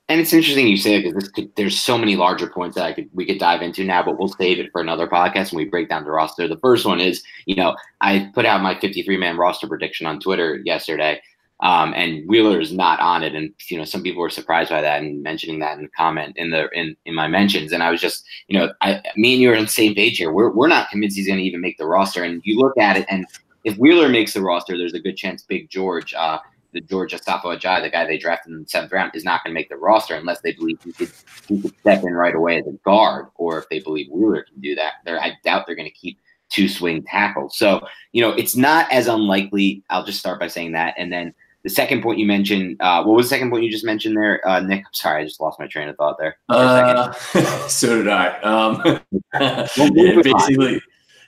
And 0.09 0.19
it's 0.19 0.33
interesting 0.33 0.67
you 0.67 0.75
say 0.75 0.95
it 0.95 1.03
because 1.03 1.29
there's 1.55 1.79
so 1.79 1.95
many 1.95 2.15
larger 2.15 2.47
points 2.47 2.75
that 2.75 2.85
I 2.85 2.93
could 2.93 3.09
we 3.13 3.27
could 3.27 3.37
dive 3.37 3.61
into 3.61 3.83
now, 3.83 4.01
but 4.01 4.17
we'll 4.17 4.29
save 4.29 4.59
it 4.59 4.71
for 4.71 4.81
another 4.81 5.07
podcast 5.07 5.51
when 5.51 5.63
we 5.63 5.69
break 5.69 5.87
down 5.87 6.03
the 6.03 6.09
roster. 6.09 6.47
The 6.47 6.57
first 6.57 6.83
one 6.83 6.99
is, 6.99 7.21
you 7.45 7.55
know, 7.55 7.75
I 8.01 8.31
put 8.33 8.47
out 8.47 8.63
my 8.63 8.79
53 8.79 9.17
man 9.17 9.37
roster 9.37 9.67
prediction 9.67 10.07
on 10.07 10.19
Twitter 10.19 10.61
yesterday, 10.65 11.21
um, 11.61 11.93
and 11.93 12.27
Wheeler 12.27 12.59
is 12.59 12.71
not 12.71 12.99
on 12.99 13.23
it. 13.23 13.35
And 13.35 13.53
you 13.67 13.77
know, 13.77 13.83
some 13.83 14.01
people 14.01 14.21
were 14.21 14.29
surprised 14.29 14.69
by 14.69 14.81
that 14.81 15.01
and 15.01 15.21
mentioning 15.21 15.59
that 15.59 15.77
in 15.77 15.83
the 15.83 15.89
comment 15.89 16.37
in 16.37 16.51
the 16.51 16.69
in, 16.71 16.95
in 17.05 17.13
my 17.15 17.27
mentions. 17.27 17.71
And 17.71 17.83
I 17.83 17.91
was 17.91 18.01
just, 18.01 18.25
you 18.47 18.57
know, 18.57 18.73
I 18.81 19.01
me 19.17 19.33
and 19.33 19.41
you 19.41 19.51
are 19.51 19.55
on 19.55 19.63
the 19.63 19.69
same 19.69 19.93
page 19.93 20.17
here. 20.17 20.31
We're 20.31 20.51
we're 20.51 20.67
not 20.67 20.89
convinced 20.89 21.17
he's 21.17 21.27
going 21.27 21.39
to 21.39 21.45
even 21.45 21.61
make 21.61 21.77
the 21.77 21.85
roster. 21.85 22.23
And 22.23 22.41
you 22.45 22.57
look 22.57 22.77
at 22.77 22.97
it, 22.97 23.05
and 23.09 23.25
if 23.63 23.77
Wheeler 23.77 24.09
makes 24.09 24.33
the 24.33 24.41
roster, 24.41 24.77
there's 24.77 24.93
a 24.93 24.99
good 24.99 25.17
chance 25.17 25.43
Big 25.43 25.69
George, 25.69 26.13
uh, 26.13 26.39
the 26.71 26.81
George 26.81 27.13
Asafo-Adjei, 27.13 27.81
the 27.81 27.89
guy 27.89 28.05
they 28.05 28.17
drafted 28.17 28.53
in 28.53 28.61
the 28.61 28.69
seventh 28.69 28.91
round, 28.91 29.11
is 29.15 29.25
not 29.25 29.43
going 29.43 29.53
to 29.53 29.59
make 29.59 29.69
the 29.69 29.75
roster 29.75 30.15
unless 30.15 30.39
they 30.41 30.53
believe 30.53 30.79
he 30.83 30.93
could 30.93 31.11
he 31.47 31.61
could 31.61 31.77
step 31.79 32.03
in 32.03 32.13
right 32.13 32.35
away 32.35 32.59
as 32.59 32.67
a 32.67 32.73
guard, 32.85 33.27
or 33.35 33.57
if 33.59 33.67
they 33.69 33.79
believe 33.79 34.07
Wheeler 34.09 34.43
can 34.43 34.61
do 34.61 34.75
that. 34.75 34.93
They're, 35.03 35.19
I 35.19 35.33
doubt 35.43 35.65
they're 35.65 35.75
going 35.75 35.89
to 35.89 35.93
keep 35.93 36.19
two 36.49 36.69
swing 36.69 37.03
tackles. 37.03 37.57
So 37.57 37.85
you 38.13 38.21
know, 38.21 38.31
it's 38.31 38.55
not 38.55 38.89
as 38.93 39.07
unlikely. 39.07 39.83
I'll 39.89 40.05
just 40.05 40.19
start 40.19 40.39
by 40.39 40.47
saying 40.47 40.71
that, 40.71 40.93
and 40.97 41.11
then 41.11 41.33
the 41.69 41.75
second 41.75 42.01
point 42.01 42.17
you 42.17 42.25
mentioned, 42.25 42.77
uh, 42.79 43.03
what 43.03 43.15
was 43.15 43.27
the 43.27 43.35
second 43.35 43.51
point 43.51 43.63
you 43.63 43.71
just 43.71 43.85
mentioned 43.85 44.17
there, 44.17 44.45
uh, 44.47 44.59
Nick? 44.59 44.79
I'm 44.79 44.93
sorry, 44.93 45.21
I 45.21 45.25
just 45.25 45.39
lost 45.39 45.59
my 45.59 45.67
train 45.67 45.87
of 45.87 45.95
thought 45.97 46.17
there. 46.17 46.37
Uh, 46.49 47.11
so 47.67 47.97
did 47.97 48.07
I. 48.07 48.39
Um, 48.39 48.81
basically, 49.33 50.81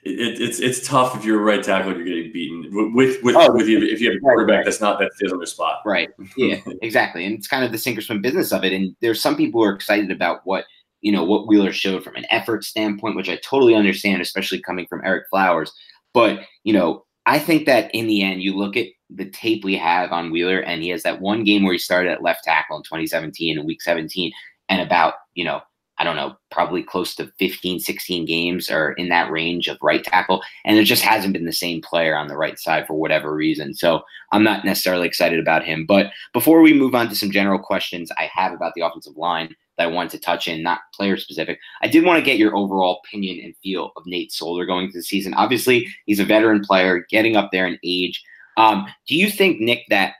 it, 0.03 0.41
it's 0.41 0.59
it's 0.59 0.87
tough 0.87 1.15
if 1.15 1.23
you're 1.23 1.39
a 1.39 1.43
right 1.43 1.63
tackle 1.63 1.93
you're 1.93 2.03
getting 2.03 2.33
beaten 2.33 2.93
with 2.95 3.21
with, 3.21 3.35
oh, 3.37 3.53
with 3.53 3.67
you 3.67 3.83
if 3.83 4.01
you 4.01 4.09
have 4.09 4.17
a 4.17 4.19
quarterback 4.19 4.57
right. 4.57 4.65
that's 4.65 4.81
not 4.81 4.97
that 4.99 5.11
fit 5.19 5.31
on 5.31 5.37
their 5.37 5.45
spot. 5.45 5.81
Right. 5.85 6.09
Yeah. 6.35 6.59
exactly. 6.81 7.25
And 7.25 7.35
it's 7.35 7.47
kind 7.47 7.63
of 7.63 7.71
the 7.71 7.77
sink 7.77 7.99
or 7.99 8.01
swim 8.01 8.21
business 8.21 8.51
of 8.51 8.63
it. 8.63 8.73
And 8.73 8.95
there's 9.01 9.21
some 9.21 9.37
people 9.37 9.61
who 9.61 9.67
are 9.67 9.75
excited 9.75 10.09
about 10.09 10.41
what 10.45 10.65
you 11.01 11.11
know 11.11 11.23
what 11.23 11.47
Wheeler 11.47 11.71
showed 11.71 12.03
from 12.03 12.15
an 12.15 12.25
effort 12.31 12.63
standpoint, 12.63 13.15
which 13.15 13.29
I 13.29 13.37
totally 13.43 13.75
understand, 13.75 14.23
especially 14.23 14.59
coming 14.61 14.87
from 14.87 15.03
Ereck 15.03 15.23
Flowers. 15.29 15.71
But 16.15 16.39
you 16.63 16.73
know, 16.73 17.05
I 17.27 17.37
think 17.37 17.67
that 17.67 17.93
in 17.93 18.07
the 18.07 18.23
end, 18.23 18.41
you 18.41 18.57
look 18.57 18.75
at 18.75 18.87
the 19.13 19.29
tape 19.29 19.63
we 19.63 19.75
have 19.77 20.11
on 20.11 20.31
Wheeler, 20.31 20.59
and 20.59 20.81
he 20.81 20.89
has 20.89 21.03
that 21.03 21.21
one 21.21 21.43
game 21.43 21.63
where 21.63 21.73
he 21.73 21.79
started 21.79 22.11
at 22.11 22.23
left 22.23 22.43
tackle 22.43 22.77
in 22.77 22.83
2017 22.83 23.59
in 23.59 23.65
week 23.65 23.81
17, 23.81 24.31
and 24.69 24.81
about, 24.81 25.15
you 25.33 25.43
know, 25.43 25.61
I 26.01 26.03
don't 26.03 26.15
know, 26.15 26.35
probably 26.49 26.81
close 26.81 27.13
to 27.15 27.31
15, 27.37 27.79
16 27.79 28.25
games 28.25 28.71
or 28.71 28.93
in 28.93 29.09
that 29.09 29.29
range 29.29 29.67
of 29.67 29.77
right 29.83 30.03
tackle. 30.03 30.41
And 30.65 30.75
there 30.75 30.83
just 30.83 31.03
hasn't 31.03 31.33
been 31.33 31.45
the 31.45 31.53
same 31.53 31.79
player 31.79 32.15
on 32.15 32.27
the 32.27 32.37
right 32.37 32.57
side 32.57 32.87
for 32.87 32.95
whatever 32.95 33.35
reason. 33.35 33.75
So 33.75 34.01
I'm 34.31 34.43
not 34.43 34.65
necessarily 34.65 35.05
excited 35.05 35.39
about 35.39 35.63
him. 35.63 35.85
But 35.85 36.07
before 36.33 36.61
we 36.61 36.73
move 36.73 36.95
on 36.95 37.07
to 37.09 37.15
some 37.15 37.29
general 37.29 37.59
questions 37.59 38.11
I 38.17 38.31
have 38.33 38.51
about 38.51 38.73
the 38.73 38.81
offensive 38.81 39.15
line 39.15 39.55
that 39.77 39.83
I 39.83 39.91
wanted 39.91 40.09
to 40.13 40.19
touch 40.19 40.47
in, 40.47 40.63
not 40.63 40.79
player 40.95 41.17
specific, 41.17 41.59
I 41.83 41.87
did 41.87 42.03
want 42.03 42.17
to 42.17 42.25
get 42.25 42.39
your 42.39 42.55
overall 42.55 43.01
opinion 43.05 43.39
and 43.45 43.55
feel 43.61 43.91
of 43.95 44.03
Nate 44.07 44.31
Solder 44.31 44.65
going 44.65 44.85
into 44.85 44.97
the 44.97 45.03
season. 45.03 45.35
Obviously, 45.35 45.87
he's 46.07 46.19
a 46.19 46.25
veteran 46.25 46.61
player, 46.61 47.05
getting 47.11 47.35
up 47.35 47.49
there 47.51 47.67
in 47.67 47.77
age. 47.83 48.23
Um, 48.57 48.85
do 49.07 49.15
you 49.15 49.29
think, 49.29 49.59
Nick, 49.59 49.85
that 49.89 50.13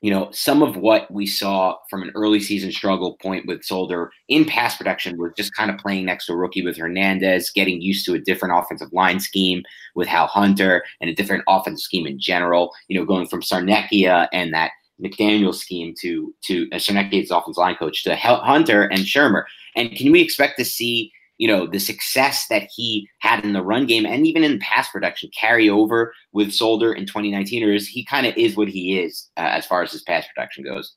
you 0.00 0.12
know, 0.12 0.28
some 0.30 0.62
of 0.62 0.76
what 0.76 1.10
we 1.10 1.26
saw 1.26 1.74
from 1.90 2.02
an 2.02 2.12
early 2.14 2.38
season 2.38 2.70
struggle 2.70 3.16
point 3.20 3.46
with 3.46 3.64
Solder 3.64 4.12
in 4.28 4.44
pass 4.44 4.76
protection 4.76 5.18
was 5.18 5.32
just 5.36 5.54
kind 5.54 5.70
of 5.70 5.78
playing 5.78 6.04
next 6.04 6.26
to 6.26 6.32
a 6.32 6.36
rookie 6.36 6.62
with 6.62 6.76
Hernandez, 6.76 7.50
getting 7.50 7.82
used 7.82 8.06
to 8.06 8.14
a 8.14 8.20
different 8.20 8.56
offensive 8.56 8.92
line 8.92 9.18
scheme 9.18 9.64
with 9.96 10.06
Hal 10.06 10.28
Hunter 10.28 10.84
and 11.00 11.10
a 11.10 11.14
different 11.14 11.42
offensive 11.48 11.82
scheme 11.82 12.06
in 12.06 12.20
general. 12.20 12.72
You 12.86 12.98
know, 12.98 13.04
going 13.04 13.26
from 13.26 13.42
Sarnecchia 13.42 14.28
and 14.32 14.54
that 14.54 14.70
McDaniel 15.02 15.54
scheme 15.54 15.94
to 16.00 16.32
to 16.44 16.68
uh, 16.72 16.76
Sarnecchia's 16.76 17.32
offensive 17.32 17.58
line 17.58 17.76
coach 17.76 18.04
to 18.04 18.14
Hunter 18.14 18.82
and 18.84 19.00
Shurmur. 19.00 19.44
And 19.74 19.90
can 19.92 20.12
we 20.12 20.22
expect 20.22 20.58
to 20.58 20.64
see 20.64 21.12
you 21.38 21.46
know, 21.46 21.66
the 21.66 21.78
success 21.78 22.46
that 22.48 22.68
he 22.74 23.08
had 23.20 23.44
in 23.44 23.52
the 23.52 23.62
run 23.62 23.86
game 23.86 24.04
and 24.04 24.26
even 24.26 24.44
in 24.44 24.58
pass 24.58 24.90
protection 24.90 25.30
carry 25.38 25.70
over 25.70 26.12
with 26.32 26.52
Solder 26.52 26.92
in 26.92 27.06
2019, 27.06 27.64
or 27.64 27.72
is 27.72 27.88
he 27.88 28.04
kind 28.04 28.26
of 28.26 28.36
is 28.36 28.56
what 28.56 28.68
he 28.68 28.98
is 28.98 29.30
uh, 29.36 29.40
as 29.40 29.64
far 29.64 29.82
as 29.82 29.92
his 29.92 30.02
pass 30.02 30.26
protection 30.26 30.64
goes? 30.64 30.94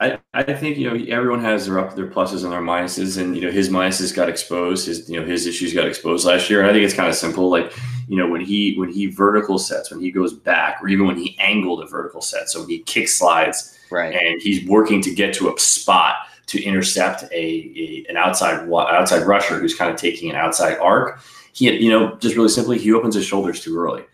I, 0.00 0.18
I 0.32 0.42
think 0.42 0.78
you 0.78 0.90
know 0.90 1.04
everyone 1.14 1.42
has 1.42 1.66
their 1.66 1.78
up 1.78 1.94
their 1.94 2.06
pluses 2.06 2.42
and 2.42 2.52
their 2.52 2.62
minuses, 2.62 3.20
and 3.20 3.36
you 3.36 3.42
know 3.42 3.50
his 3.50 3.68
minuses 3.68 4.14
got 4.14 4.30
exposed, 4.30 4.86
his 4.86 5.08
you 5.10 5.20
know 5.20 5.26
his 5.26 5.46
issues 5.46 5.74
got 5.74 5.86
exposed 5.86 6.26
last 6.26 6.48
year. 6.48 6.60
And 6.60 6.70
I 6.70 6.72
think 6.72 6.84
it's 6.84 6.94
kind 6.94 7.08
of 7.08 7.14
simple, 7.14 7.50
like 7.50 7.72
you 8.08 8.16
know 8.16 8.26
when 8.26 8.40
he 8.40 8.74
when 8.76 8.90
he 8.90 9.06
vertical 9.06 9.58
sets, 9.58 9.90
when 9.90 10.00
he 10.00 10.10
goes 10.10 10.32
back, 10.32 10.82
or 10.82 10.88
even 10.88 11.06
when 11.06 11.18
he 11.18 11.38
angled 11.38 11.82
a 11.82 11.86
vertical 11.86 12.22
set, 12.22 12.48
so 12.48 12.66
he 12.66 12.78
kick 12.84 13.08
slides, 13.08 13.78
right, 13.90 14.14
and 14.14 14.40
he's 14.40 14.66
working 14.66 15.02
to 15.02 15.14
get 15.14 15.34
to 15.34 15.54
a 15.54 15.60
spot 15.60 16.16
to 16.50 16.62
intercept 16.62 17.22
a, 17.32 17.36
a, 17.36 18.06
an 18.08 18.16
outside 18.16 18.68
outside 18.72 19.22
rusher 19.22 19.58
who's 19.58 19.74
kind 19.74 19.90
of 19.92 19.96
taking 19.96 20.30
an 20.30 20.36
outside 20.36 20.76
arc. 20.78 21.20
He, 21.52 21.70
you 21.72 21.90
know, 21.90 22.16
just 22.16 22.34
really 22.36 22.48
simply, 22.48 22.78
he 22.78 22.92
opens 22.92 23.14
his 23.14 23.24
shoulders 23.24 23.60
too 23.60 23.78
early, 23.78 24.04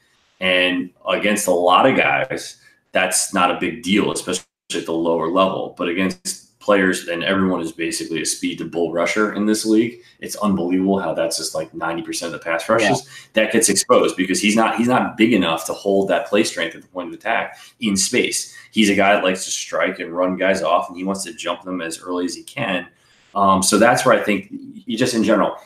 and 0.40 0.90
against 1.08 1.46
a 1.46 1.50
lot 1.50 1.86
of 1.86 1.96
guys, 1.96 2.60
that's 2.92 3.32
not 3.32 3.50
a 3.50 3.58
big 3.58 3.82
deal, 3.82 4.12
especially 4.12 4.44
at 4.74 4.84
the 4.84 4.92
lower 4.92 5.28
level. 5.28 5.74
But 5.78 5.88
against 5.88 6.45
players 6.66 7.06
and 7.06 7.22
everyone 7.22 7.60
is 7.60 7.70
basically 7.70 8.20
a 8.20 8.26
speed 8.26 8.58
to 8.58 8.64
bull 8.64 8.92
rusher 8.92 9.32
in 9.34 9.46
this 9.46 9.64
league. 9.64 10.02
It's 10.18 10.34
unbelievable 10.36 10.98
how 10.98 11.14
that's 11.14 11.38
just 11.38 11.54
like 11.54 11.70
90% 11.72 12.26
of 12.26 12.32
the 12.32 12.40
pass 12.40 12.68
rushes 12.68 13.04
yeah. 13.04 13.10
that 13.34 13.52
gets 13.52 13.68
exposed 13.68 14.16
because 14.16 14.40
he's 14.40 14.56
not 14.56 14.76
he's 14.76 14.88
not 14.88 15.16
big 15.16 15.32
enough 15.32 15.64
to 15.66 15.72
hold 15.72 16.08
that 16.08 16.26
play 16.26 16.42
strength 16.42 16.74
at 16.74 16.82
the 16.82 16.88
point 16.88 17.08
of 17.08 17.14
attack 17.14 17.58
in 17.80 17.96
space. 17.96 18.54
He's 18.72 18.90
a 18.90 18.96
guy 18.96 19.14
that 19.14 19.24
likes 19.24 19.44
to 19.44 19.50
strike 19.50 20.00
and 20.00 20.12
run 20.12 20.36
guys 20.36 20.60
off 20.60 20.88
and 20.88 20.98
he 20.98 21.04
wants 21.04 21.22
to 21.24 21.32
jump 21.32 21.62
them 21.62 21.80
as 21.80 22.00
early 22.00 22.24
as 22.24 22.34
he 22.34 22.42
can. 22.42 22.88
Um, 23.36 23.62
so 23.62 23.78
that's 23.78 24.04
where 24.04 24.18
I 24.18 24.22
think 24.22 24.48
you 24.50 24.98
just 24.98 25.14
in 25.14 25.22
general, 25.22 25.56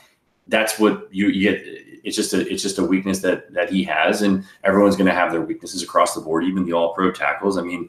that's 0.48 0.78
what 0.78 1.08
you, 1.10 1.28
you 1.28 1.50
get 1.50 1.64
it's 2.04 2.16
just 2.16 2.34
a 2.34 2.46
it's 2.46 2.62
just 2.62 2.78
a 2.78 2.84
weakness 2.84 3.20
that 3.20 3.52
that 3.54 3.70
he 3.70 3.82
has 3.84 4.20
and 4.20 4.44
everyone's 4.64 4.96
going 4.96 5.08
to 5.08 5.14
have 5.14 5.32
their 5.32 5.40
weaknesses 5.40 5.82
across 5.82 6.14
the 6.14 6.20
board 6.20 6.44
even 6.44 6.64
the 6.64 6.72
all 6.72 6.94
pro 6.94 7.10
tackles 7.10 7.58
i 7.58 7.62
mean 7.62 7.88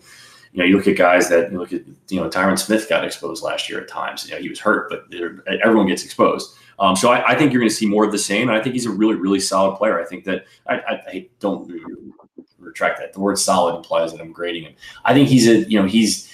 you 0.53 0.59
know, 0.59 0.65
you 0.65 0.75
look 0.75 0.87
at 0.87 0.97
guys 0.97 1.29
that 1.29 1.51
you 1.51 1.57
look 1.57 1.71
at, 1.71 1.81
you 2.09 2.19
know, 2.19 2.29
Tyron 2.29 2.59
Smith 2.59 2.89
got 2.89 3.05
exposed 3.05 3.43
last 3.43 3.69
year 3.69 3.81
at 3.81 3.87
times. 3.87 4.27
You 4.27 4.35
know, 4.35 4.41
he 4.41 4.49
was 4.49 4.59
hurt, 4.59 4.89
but 4.89 5.05
everyone 5.63 5.87
gets 5.87 6.03
exposed. 6.03 6.55
Um, 6.79 6.95
so 6.95 7.11
I, 7.11 7.29
I, 7.29 7.35
think 7.35 7.53
you're 7.53 7.61
going 7.61 7.69
to 7.69 7.75
see 7.75 7.85
more 7.85 8.03
of 8.03 8.11
the 8.11 8.17
same. 8.17 8.49
And 8.49 8.57
I 8.57 8.61
think 8.61 8.73
he's 8.73 8.87
a 8.87 8.91
really, 8.91 9.15
really 9.15 9.39
solid 9.39 9.77
player. 9.77 10.01
I 10.01 10.05
think 10.05 10.25
that 10.25 10.45
I, 10.67 10.75
I, 10.75 10.93
I 11.07 11.29
don't 11.39 11.71
retract 12.57 12.99
that. 12.99 13.13
The 13.13 13.19
word 13.19 13.37
solid 13.37 13.75
implies 13.75 14.11
that 14.11 14.19
I'm 14.19 14.31
grading 14.31 14.63
him. 14.63 14.73
I 15.05 15.13
think 15.13 15.29
he's 15.29 15.47
a, 15.47 15.59
you 15.69 15.79
know, 15.79 15.85
he's, 15.85 16.33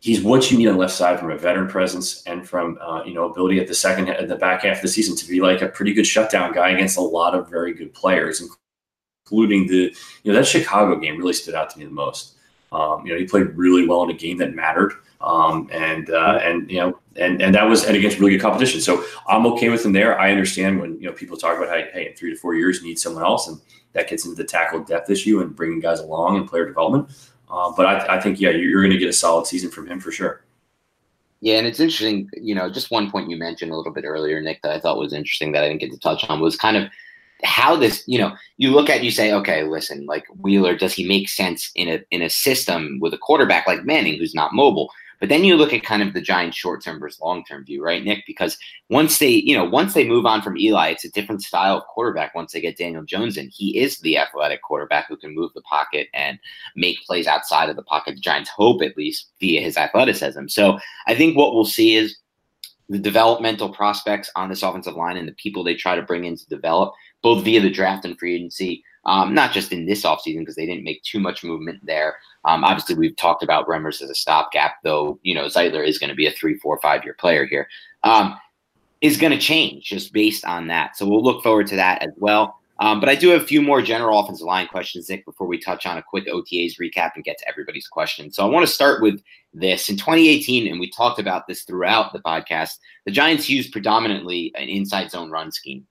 he's 0.00 0.22
what 0.22 0.50
you 0.50 0.58
need 0.58 0.66
on 0.66 0.74
the 0.74 0.80
left 0.80 0.94
side 0.94 1.20
from 1.20 1.30
a 1.30 1.36
veteran 1.36 1.68
presence 1.68 2.22
and 2.24 2.48
from 2.48 2.78
uh, 2.80 3.04
you 3.04 3.14
know 3.14 3.30
ability 3.30 3.60
at 3.60 3.68
the 3.68 3.74
second 3.74 4.08
at 4.08 4.28
the 4.28 4.36
back 4.36 4.62
half 4.62 4.76
of 4.76 4.82
the 4.82 4.88
season 4.88 5.14
to 5.14 5.28
be 5.28 5.40
like 5.40 5.62
a 5.62 5.68
pretty 5.68 5.92
good 5.92 6.06
shutdown 6.06 6.52
guy 6.52 6.70
against 6.70 6.96
a 6.96 7.02
lot 7.02 7.34
of 7.34 7.48
very 7.48 7.72
good 7.72 7.92
players, 7.92 8.42
including 9.26 9.66
the 9.66 9.94
you 10.24 10.32
know 10.32 10.38
that 10.38 10.46
Chicago 10.46 10.98
game 10.98 11.18
really 11.18 11.34
stood 11.34 11.54
out 11.54 11.70
to 11.70 11.78
me 11.78 11.84
the 11.84 11.90
most. 11.90 12.36
Um, 12.72 13.04
you 13.04 13.12
know, 13.12 13.18
he 13.18 13.24
played 13.24 13.48
really 13.56 13.86
well 13.86 14.02
in 14.04 14.10
a 14.10 14.14
game 14.14 14.38
that 14.38 14.54
mattered. 14.54 14.92
Um, 15.20 15.68
and 15.70 16.08
uh, 16.10 16.38
and 16.42 16.70
you 16.70 16.78
know, 16.78 16.98
and 17.16 17.42
and 17.42 17.54
that 17.54 17.64
was 17.64 17.84
and 17.84 17.96
against 17.96 18.18
really 18.18 18.32
good 18.32 18.40
competition. 18.40 18.80
So 18.80 19.04
I'm 19.28 19.44
okay 19.48 19.68
with 19.68 19.84
him 19.84 19.92
there. 19.92 20.18
I 20.18 20.30
understand 20.30 20.80
when 20.80 20.98
you 20.98 21.08
know 21.08 21.12
people 21.12 21.36
talk 21.36 21.58
about 21.58 21.68
how 21.68 21.74
hey, 21.92 22.08
in 22.08 22.16
three 22.16 22.30
to 22.30 22.36
four 22.36 22.54
years 22.54 22.80
you 22.80 22.86
need 22.86 22.98
someone 22.98 23.22
else, 23.22 23.46
and 23.46 23.60
that 23.92 24.08
gets 24.08 24.24
into 24.24 24.36
the 24.36 24.44
tackle 24.44 24.82
depth 24.82 25.10
issue 25.10 25.40
and 25.40 25.54
bringing 25.54 25.80
guys 25.80 26.00
along 26.00 26.36
and 26.36 26.48
player 26.48 26.64
development. 26.64 27.10
Uh, 27.50 27.72
but 27.76 27.84
I, 27.84 28.16
I, 28.16 28.20
think 28.20 28.40
yeah, 28.40 28.50
you're, 28.50 28.70
you're 28.70 28.80
going 28.80 28.92
to 28.92 28.98
get 28.98 29.08
a 29.08 29.12
solid 29.12 29.44
season 29.44 29.70
from 29.70 29.88
him 29.88 29.98
for 29.98 30.12
sure. 30.12 30.44
Yeah, 31.40 31.56
and 31.56 31.66
it's 31.66 31.80
interesting. 31.80 32.30
You 32.34 32.54
know, 32.54 32.70
just 32.70 32.90
one 32.90 33.10
point 33.10 33.28
you 33.28 33.36
mentioned 33.36 33.72
a 33.72 33.76
little 33.76 33.92
bit 33.92 34.04
earlier, 34.04 34.40
Nick, 34.40 34.62
that 34.62 34.72
I 34.72 34.80
thought 34.80 34.98
was 34.98 35.12
interesting 35.12 35.52
that 35.52 35.64
I 35.64 35.68
didn't 35.68 35.80
get 35.80 35.90
to 35.90 35.98
touch 35.98 36.24
on 36.28 36.40
was 36.40 36.56
kind 36.56 36.76
of 36.76 36.84
how 37.44 37.76
this, 37.76 38.02
you 38.06 38.18
know, 38.18 38.34
you 38.56 38.70
look 38.70 38.90
at 38.90 39.04
you 39.04 39.10
say, 39.10 39.32
okay, 39.32 39.64
listen, 39.64 40.06
like 40.06 40.24
Wheeler, 40.38 40.76
does 40.76 40.92
he 40.92 41.06
make 41.06 41.28
sense 41.28 41.70
in 41.74 41.88
a 41.88 42.00
in 42.10 42.22
a 42.22 42.30
system 42.30 42.98
with 43.00 43.14
a 43.14 43.18
quarterback 43.18 43.66
like 43.66 43.84
Manning 43.84 44.18
who's 44.18 44.34
not 44.34 44.54
mobile? 44.54 44.90
But 45.20 45.28
then 45.28 45.44
you 45.44 45.54
look 45.54 45.74
at 45.74 45.82
kind 45.82 46.02
of 46.02 46.14
the 46.14 46.20
Giants 46.22 46.56
short 46.56 46.82
term 46.82 46.98
versus 46.98 47.20
long 47.20 47.44
term 47.44 47.64
view, 47.64 47.84
right, 47.84 48.02
Nick? 48.02 48.24
Because 48.26 48.56
once 48.88 49.18
they, 49.18 49.28
you 49.28 49.54
know, 49.54 49.64
once 49.64 49.92
they 49.92 50.08
move 50.08 50.24
on 50.24 50.40
from 50.40 50.56
Eli, 50.56 50.88
it's 50.88 51.04
a 51.04 51.10
different 51.10 51.42
style 51.42 51.76
of 51.76 51.84
quarterback. 51.84 52.34
Once 52.34 52.52
they 52.52 52.60
get 52.60 52.78
Daniel 52.78 53.04
Jones 53.04 53.36
in, 53.36 53.50
he 53.50 53.78
is 53.78 53.98
the 53.98 54.16
athletic 54.16 54.62
quarterback 54.62 55.08
who 55.08 55.18
can 55.18 55.34
move 55.34 55.52
the 55.54 55.60
pocket 55.62 56.08
and 56.14 56.38
make 56.74 57.02
plays 57.02 57.26
outside 57.26 57.68
of 57.68 57.76
the 57.76 57.82
pocket. 57.82 58.14
The 58.14 58.22
Giants 58.22 58.48
hope 58.48 58.82
at 58.82 58.96
least 58.96 59.30
via 59.40 59.60
his 59.60 59.76
athleticism. 59.76 60.48
So 60.48 60.78
I 61.06 61.14
think 61.14 61.36
what 61.36 61.54
we'll 61.54 61.66
see 61.66 61.96
is 61.96 62.16
the 62.88 62.98
developmental 62.98 63.68
prospects 63.68 64.30
on 64.34 64.48
this 64.48 64.62
offensive 64.62 64.96
line 64.96 65.16
and 65.16 65.28
the 65.28 65.32
people 65.32 65.62
they 65.62 65.76
try 65.76 65.94
to 65.94 66.02
bring 66.02 66.24
in 66.24 66.36
to 66.36 66.48
develop 66.48 66.92
both 67.22 67.44
via 67.44 67.60
the 67.60 67.70
draft 67.70 68.04
and 68.04 68.18
free 68.18 68.34
agency, 68.34 68.84
um, 69.04 69.34
not 69.34 69.52
just 69.52 69.72
in 69.72 69.86
this 69.86 70.04
offseason 70.04 70.40
because 70.40 70.56
they 70.56 70.66
didn't 70.66 70.84
make 70.84 71.02
too 71.02 71.20
much 71.20 71.44
movement 71.44 71.84
there. 71.84 72.16
Um, 72.44 72.64
obviously, 72.64 72.94
we've 72.94 73.16
talked 73.16 73.42
about 73.42 73.66
Remmers 73.66 74.02
as 74.02 74.10
a 74.10 74.14
stopgap, 74.14 74.76
though, 74.82 75.18
you 75.22 75.34
know, 75.34 75.46
Zeitler 75.46 75.86
is 75.86 75.98
going 75.98 76.10
to 76.10 76.16
be 76.16 76.26
a 76.26 76.32
three, 76.32 76.58
four, 76.58 76.78
five 76.80 77.04
year 77.04 77.14
player 77.14 77.46
here. 77.46 77.68
Um, 78.02 78.36
is 79.00 79.16
going 79.16 79.32
to 79.32 79.38
change 79.38 79.84
just 79.84 80.12
based 80.12 80.44
on 80.44 80.66
that. 80.66 80.96
So 80.96 81.08
we'll 81.08 81.22
look 81.22 81.42
forward 81.42 81.66
to 81.68 81.76
that 81.76 82.02
as 82.02 82.10
well. 82.18 82.60
Um, 82.80 82.98
but 82.98 83.10
I 83.10 83.14
do 83.14 83.28
have 83.28 83.42
a 83.42 83.46
few 83.46 83.60
more 83.60 83.82
general 83.82 84.18
offensive 84.18 84.46
line 84.46 84.66
questions, 84.66 85.08
Nick, 85.08 85.26
before 85.26 85.46
we 85.46 85.58
touch 85.58 85.84
on 85.84 85.98
a 85.98 86.02
quick 86.02 86.26
OTAs 86.26 86.78
recap 86.80 87.10
and 87.14 87.22
get 87.22 87.36
to 87.38 87.48
everybody's 87.48 87.86
questions. 87.86 88.36
So 88.36 88.42
I 88.42 88.48
want 88.48 88.66
to 88.66 88.72
start 88.72 89.02
with 89.02 89.22
this. 89.52 89.90
In 89.90 89.96
2018, 89.96 90.66
and 90.66 90.80
we 90.80 90.90
talked 90.90 91.18
about 91.18 91.46
this 91.46 91.62
throughout 91.64 92.14
the 92.14 92.20
podcast, 92.20 92.78
the 93.04 93.10
Giants 93.10 93.50
used 93.50 93.70
predominantly 93.70 94.50
an 94.56 94.68
inside 94.70 95.10
zone 95.10 95.30
run 95.30 95.52
scheme. 95.52 95.86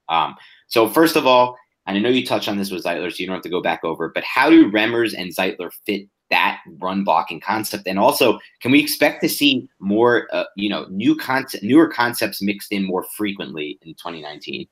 So 0.70 0.88
first 0.88 1.16
of 1.16 1.26
all, 1.26 1.56
and 1.86 1.96
I 1.96 2.00
know 2.00 2.08
you 2.08 2.24
touched 2.24 2.48
on 2.48 2.56
this 2.56 2.70
with 2.70 2.84
Zeitler, 2.84 3.10
so 3.10 3.16
you 3.18 3.26
don't 3.26 3.34
have 3.34 3.42
to 3.42 3.50
go 3.50 3.60
back 3.60 3.84
over, 3.84 4.08
but 4.08 4.24
how 4.24 4.48
do 4.48 4.70
Remmers 4.70 5.14
and 5.16 5.34
Zeitler 5.34 5.70
fit 5.84 6.08
that 6.30 6.60
run 6.78 7.02
blocking 7.02 7.40
concept? 7.40 7.86
And 7.86 7.98
also, 7.98 8.38
can 8.60 8.70
we 8.70 8.80
expect 8.80 9.20
to 9.22 9.28
see 9.28 9.68
more, 9.80 10.28
uh, 10.32 10.44
you 10.56 10.68
know, 10.68 10.86
new 10.88 11.16
concept, 11.16 11.64
newer 11.64 11.88
concepts 11.88 12.40
mixed 12.40 12.72
in 12.72 12.84
more 12.84 13.04
frequently 13.16 13.78
in 13.82 13.94
2019? 13.94 14.68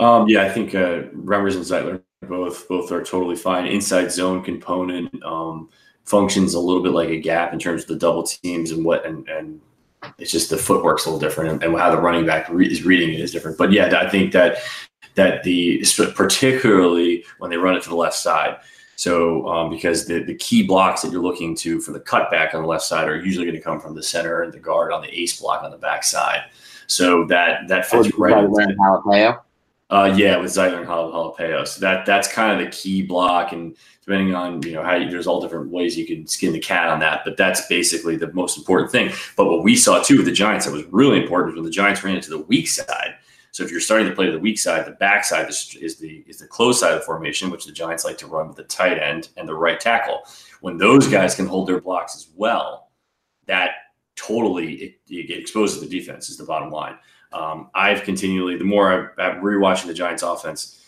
Um, 0.00 0.28
yeah, 0.28 0.42
I 0.42 0.50
think 0.50 0.74
uh, 0.74 1.02
Remmers 1.14 1.54
and 1.54 1.64
Zeitler 1.64 2.02
both 2.28 2.68
both 2.68 2.90
are 2.90 3.04
totally 3.04 3.36
fine. 3.36 3.66
Inside 3.66 4.10
zone 4.10 4.42
component 4.42 5.22
um, 5.22 5.70
functions 6.04 6.54
a 6.54 6.60
little 6.60 6.82
bit 6.82 6.92
like 6.92 7.10
a 7.10 7.20
gap 7.20 7.52
in 7.52 7.58
terms 7.58 7.82
of 7.82 7.88
the 7.88 7.96
double 7.96 8.24
teams 8.24 8.72
and 8.72 8.84
what 8.84 9.06
and 9.06 9.28
and 9.28 9.60
it's 10.18 10.30
just 10.30 10.50
the 10.50 10.58
footwork's 10.58 11.06
a 11.06 11.10
little 11.10 11.20
different 11.20 11.62
and, 11.62 11.78
how 11.78 11.90
the 11.90 12.00
running 12.00 12.26
back 12.26 12.48
re- 12.48 12.70
is 12.70 12.84
reading 12.84 13.12
it 13.14 13.20
is 13.20 13.32
different. 13.32 13.58
But 13.58 13.72
yeah, 13.72 14.00
I 14.00 14.08
think 14.08 14.32
that 14.32 14.58
that 15.14 15.44
the 15.44 15.84
particularly 16.14 17.24
when 17.38 17.50
they 17.50 17.56
run 17.56 17.76
it 17.76 17.82
to 17.84 17.88
the 17.88 17.96
left 17.96 18.16
side. 18.16 18.58
So 18.96 19.46
um, 19.48 19.70
because 19.70 20.06
the, 20.06 20.22
the 20.22 20.34
key 20.36 20.62
blocks 20.62 21.02
that 21.02 21.10
you're 21.10 21.22
looking 21.22 21.56
to 21.56 21.80
for 21.80 21.92
the 21.92 22.00
cutback 22.00 22.54
on 22.54 22.62
the 22.62 22.68
left 22.68 22.84
side 22.84 23.08
are 23.08 23.16
usually 23.16 23.44
going 23.44 23.56
to 23.56 23.62
come 23.62 23.80
from 23.80 23.94
the 23.94 24.02
center 24.02 24.42
and 24.42 24.52
the 24.52 24.58
guard 24.58 24.92
on 24.92 25.02
the 25.02 25.20
ace 25.20 25.40
block 25.40 25.62
on 25.62 25.70
the 25.70 25.78
back 25.78 26.04
side. 26.04 26.44
So 26.86 27.24
that 27.26 27.68
that 27.68 27.86
fits 27.86 28.10
oh, 28.14 28.18
right. 28.18 28.34
Halapio? 28.34 29.40
Uh, 29.90 30.14
yeah, 30.16 30.36
with 30.36 30.50
Zeitler 30.50 30.78
and 30.78 30.86
Halapio. 30.86 31.66
So 31.66 31.80
that 31.80 32.06
that's 32.06 32.28
kind 32.28 32.58
of 32.58 32.64
the 32.64 32.70
key 32.72 33.02
block, 33.02 33.52
and 33.52 33.76
depending 34.04 34.34
on 34.34 34.62
you 34.62 34.72
know 34.72 34.82
how 34.82 34.94
you, 34.94 35.10
there's 35.10 35.26
all 35.26 35.40
different 35.40 35.70
ways 35.70 35.96
you 35.96 36.06
can 36.06 36.26
skin 36.26 36.52
the 36.52 36.58
cat 36.58 36.88
on 36.88 37.00
that, 37.00 37.22
but 37.24 37.36
that's 37.36 37.66
basically 37.66 38.16
the 38.16 38.32
most 38.32 38.58
important 38.58 38.90
thing. 38.90 39.10
But 39.36 39.46
what 39.46 39.62
we 39.62 39.76
saw 39.76 40.02
too 40.02 40.18
with 40.18 40.26
the 40.26 40.32
Giants 40.32 40.66
that 40.66 40.72
was 40.72 40.84
really 40.86 41.22
important 41.22 41.52
was 41.52 41.56
when 41.56 41.64
the 41.64 41.70
Giants 41.70 42.04
ran 42.04 42.16
into 42.16 42.30
the 42.30 42.40
weak 42.40 42.68
side. 42.68 43.14
So 43.52 43.62
if 43.62 43.70
you're 43.70 43.80
starting 43.80 44.08
to 44.08 44.14
play 44.14 44.26
to 44.26 44.32
the 44.32 44.38
weak 44.38 44.58
side, 44.58 44.84
the 44.84 44.92
back 44.92 45.24
side 45.24 45.48
is, 45.48 45.76
is 45.80 45.96
the 45.96 46.24
is 46.26 46.38
the 46.38 46.46
close 46.46 46.80
side 46.80 46.92
of 46.92 47.00
the 47.00 47.06
formation, 47.06 47.50
which 47.50 47.64
the 47.64 47.72
Giants 47.72 48.04
like 48.04 48.18
to 48.18 48.26
run 48.26 48.48
with 48.48 48.56
the 48.56 48.64
tight 48.64 48.98
end 48.98 49.28
and 49.36 49.48
the 49.48 49.54
right 49.54 49.80
tackle. 49.80 50.22
When 50.60 50.76
those 50.76 51.08
guys 51.08 51.34
can 51.34 51.46
hold 51.46 51.68
their 51.68 51.80
blocks 51.80 52.16
as 52.16 52.28
well, 52.34 52.90
that 53.46 53.70
totally 54.16 54.74
it, 54.74 54.94
it 55.08 55.38
exposes 55.38 55.80
the 55.80 55.88
defense. 55.88 56.28
Is 56.28 56.36
the 56.36 56.44
bottom 56.44 56.70
line. 56.70 56.96
Um, 57.32 57.70
I've 57.74 58.02
continually 58.02 58.56
the 58.56 58.64
more 58.64 59.14
I'm 59.18 59.40
rewatching 59.40 59.86
the 59.86 59.94
Giants 59.94 60.22
offense 60.22 60.83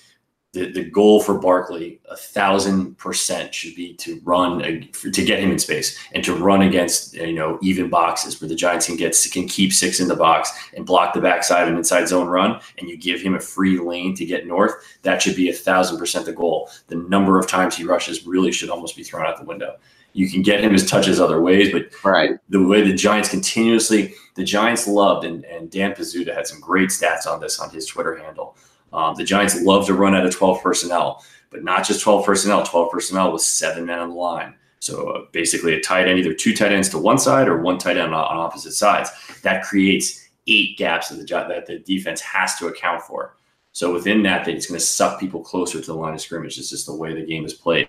the, 0.52 0.72
the 0.72 0.84
goal 0.84 1.20
for 1.20 1.38
Barkley, 1.38 2.00
a 2.08 2.16
thousand 2.16 2.96
percent, 2.96 3.54
should 3.54 3.74
be 3.74 3.92
to 3.94 4.20
run 4.24 4.60
to 4.92 5.24
get 5.24 5.38
him 5.38 5.50
in 5.50 5.58
space 5.58 5.98
and 6.14 6.24
to 6.24 6.34
run 6.34 6.62
against 6.62 7.14
you 7.14 7.34
know 7.34 7.58
even 7.62 7.90
boxes 7.90 8.40
where 8.40 8.48
the 8.48 8.54
Giants 8.54 8.86
can 8.86 8.96
get 8.96 9.14
can 9.32 9.46
keep 9.46 9.72
six 9.72 10.00
in 10.00 10.08
the 10.08 10.16
box 10.16 10.50
and 10.74 10.86
block 10.86 11.12
the 11.12 11.20
backside 11.20 11.68
and 11.68 11.76
inside 11.76 12.08
zone 12.08 12.28
run, 12.28 12.60
and 12.78 12.88
you 12.88 12.96
give 12.96 13.20
him 13.20 13.34
a 13.34 13.40
free 13.40 13.78
lane 13.78 14.14
to 14.14 14.24
get 14.24 14.46
north. 14.46 14.72
That 15.02 15.20
should 15.20 15.36
be 15.36 15.50
a 15.50 15.54
thousand 15.54 15.98
percent 15.98 16.24
the 16.24 16.32
goal. 16.32 16.70
The 16.86 16.96
number 16.96 17.38
of 17.38 17.46
times 17.46 17.76
he 17.76 17.84
rushes 17.84 18.26
really 18.26 18.52
should 18.52 18.70
almost 18.70 18.96
be 18.96 19.02
thrown 19.02 19.26
out 19.26 19.38
the 19.38 19.44
window. 19.44 19.76
You 20.14 20.30
can 20.30 20.40
get 20.40 20.62
him 20.62 20.72
his 20.72 20.88
touches 20.88 21.20
other 21.20 21.42
ways, 21.42 21.70
but 21.70 21.92
right. 22.02 22.38
the 22.48 22.66
way 22.66 22.80
the 22.80 22.94
Giants 22.94 23.28
continuously, 23.28 24.14
the 24.34 24.44
Giants 24.44 24.88
loved, 24.88 25.26
and, 25.26 25.44
and 25.44 25.70
Dan 25.70 25.92
Pizzuta 25.92 26.34
had 26.34 26.46
some 26.46 26.58
great 26.58 26.88
stats 26.88 27.26
on 27.26 27.38
this 27.38 27.60
on 27.60 27.68
his 27.68 27.84
Twitter 27.84 28.16
handle 28.16 28.56
um, 28.96 29.14
the 29.14 29.24
Giants 29.24 29.60
love 29.62 29.86
to 29.86 29.94
run 29.94 30.14
out 30.14 30.24
of 30.24 30.34
12 30.34 30.62
personnel, 30.62 31.22
but 31.50 31.62
not 31.62 31.86
just 31.86 32.02
12 32.02 32.24
personnel, 32.24 32.64
12 32.64 32.90
personnel 32.90 33.30
with 33.30 33.42
seven 33.42 33.84
men 33.84 33.98
on 33.98 34.08
the 34.08 34.14
line. 34.14 34.54
So 34.78 35.10
uh, 35.10 35.24
basically, 35.32 35.74
a 35.74 35.80
tight 35.80 36.08
end, 36.08 36.18
either 36.18 36.32
two 36.32 36.54
tight 36.54 36.72
ends 36.72 36.88
to 36.90 36.98
one 36.98 37.18
side 37.18 37.46
or 37.46 37.60
one 37.60 37.76
tight 37.76 37.98
end 37.98 38.14
on, 38.14 38.24
on 38.24 38.38
opposite 38.38 38.72
sides. 38.72 39.10
That 39.42 39.64
creates 39.64 40.28
eight 40.46 40.78
gaps 40.78 41.10
that 41.10 41.16
the, 41.16 41.24
that 41.24 41.66
the 41.66 41.78
defense 41.80 42.20
has 42.22 42.56
to 42.56 42.68
account 42.68 43.02
for. 43.02 43.36
So 43.72 43.92
within 43.92 44.22
that, 44.22 44.48
it's 44.48 44.66
going 44.66 44.80
to 44.80 44.86
suck 44.86 45.20
people 45.20 45.42
closer 45.42 45.78
to 45.80 45.86
the 45.86 45.94
line 45.94 46.14
of 46.14 46.20
scrimmage. 46.22 46.58
It's 46.58 46.70
just 46.70 46.86
the 46.86 46.94
way 46.94 47.12
the 47.12 47.26
game 47.26 47.44
is 47.44 47.52
played. 47.52 47.88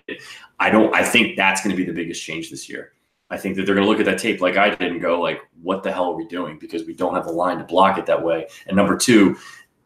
I 0.60 0.68
don't. 0.68 0.94
I 0.94 1.02
think 1.02 1.36
that's 1.36 1.62
going 1.62 1.74
to 1.74 1.76
be 1.76 1.90
the 1.90 1.96
biggest 1.96 2.22
change 2.22 2.50
this 2.50 2.68
year. 2.68 2.92
I 3.30 3.38
think 3.38 3.56
that 3.56 3.64
they're 3.64 3.74
going 3.74 3.86
to 3.86 3.90
look 3.90 4.00
at 4.00 4.06
that 4.06 4.18
tape 4.18 4.42
like 4.42 4.56
I 4.56 4.70
did 4.70 4.92
and 4.92 5.00
go, 5.00 5.20
like, 5.20 5.40
what 5.62 5.82
the 5.82 5.92
hell 5.92 6.12
are 6.12 6.16
we 6.16 6.26
doing? 6.26 6.58
Because 6.58 6.84
we 6.84 6.94
don't 6.94 7.14
have 7.14 7.26
a 7.26 7.30
line 7.30 7.58
to 7.58 7.64
block 7.64 7.98
it 7.98 8.06
that 8.06 8.22
way. 8.22 8.46
And 8.66 8.76
number 8.76 8.96
two, 8.96 9.36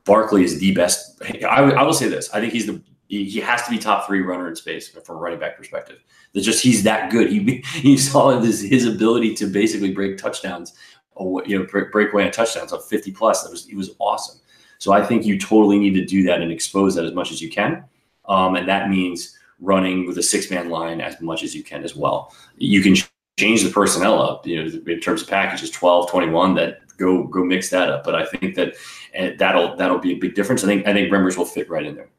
Barkley 0.04 0.44
is 0.44 0.58
the 0.58 0.74
best. 0.74 1.22
I, 1.44 1.62
I 1.62 1.82
will 1.82 1.92
say 1.92 2.08
this: 2.08 2.30
I 2.32 2.40
think 2.40 2.52
he's 2.52 2.66
the 2.66 2.82
he 3.08 3.40
has 3.40 3.62
to 3.64 3.70
be 3.70 3.78
top 3.78 4.06
three 4.06 4.22
runner 4.22 4.48
in 4.48 4.56
space 4.56 4.88
from 4.88 5.16
a 5.16 5.18
running 5.18 5.38
back 5.38 5.56
perspective. 5.56 5.98
That 6.32 6.40
just 6.40 6.62
he's 6.62 6.82
that 6.84 7.10
good. 7.10 7.30
He 7.30 7.62
he 7.74 7.96
saw 7.96 8.38
his 8.40 8.62
his 8.62 8.86
ability 8.86 9.34
to 9.36 9.46
basically 9.46 9.92
break 9.92 10.16
touchdowns, 10.16 10.74
you 11.20 11.58
know, 11.58 11.66
break, 11.66 11.92
break 11.92 12.12
away 12.12 12.24
on 12.24 12.30
touchdowns 12.30 12.72
of 12.72 12.84
fifty 12.86 13.12
plus. 13.12 13.42
That 13.42 13.50
was 13.50 13.66
he 13.66 13.76
was 13.76 13.90
awesome. 13.98 14.40
So 14.78 14.92
I 14.92 15.04
think 15.04 15.24
you 15.24 15.38
totally 15.38 15.78
need 15.78 15.94
to 15.94 16.04
do 16.04 16.24
that 16.24 16.40
and 16.40 16.50
expose 16.50 16.94
that 16.96 17.04
as 17.04 17.12
much 17.12 17.30
as 17.30 17.40
you 17.40 17.50
can, 17.50 17.84
um, 18.26 18.56
and 18.56 18.66
that 18.68 18.88
means 18.88 19.38
running 19.60 20.06
with 20.06 20.18
a 20.18 20.22
six 20.22 20.50
man 20.50 20.70
line 20.70 21.00
as 21.00 21.20
much 21.20 21.42
as 21.44 21.54
you 21.54 21.62
can 21.62 21.84
as 21.84 21.94
well. 21.94 22.34
You 22.56 22.82
can 22.82 22.96
change 23.38 23.62
the 23.62 23.70
personnel 23.70 24.20
up, 24.20 24.46
you 24.46 24.56
know, 24.56 24.70
in 24.86 25.00
terms 25.00 25.22
of 25.22 25.28
packages 25.28 25.70
12, 25.70 26.10
21 26.10 26.54
that 26.54 26.80
go 26.98 27.24
go 27.24 27.44
mix 27.44 27.70
that 27.70 27.90
up. 27.90 28.04
But 28.04 28.14
I 28.14 28.26
think 28.26 28.54
that 28.56 28.74
and 29.14 29.38
that'll 29.38 29.76
that'll 29.76 29.98
be 29.98 30.12
a 30.12 30.18
big 30.18 30.34
difference. 30.34 30.64
I 30.64 30.66
think 30.66 30.86
I 30.86 30.92
think 30.92 31.12
Remmers 31.12 31.36
will 31.36 31.44
fit 31.44 31.68
right 31.68 31.84
in 31.84 31.94
there. 31.94 32.10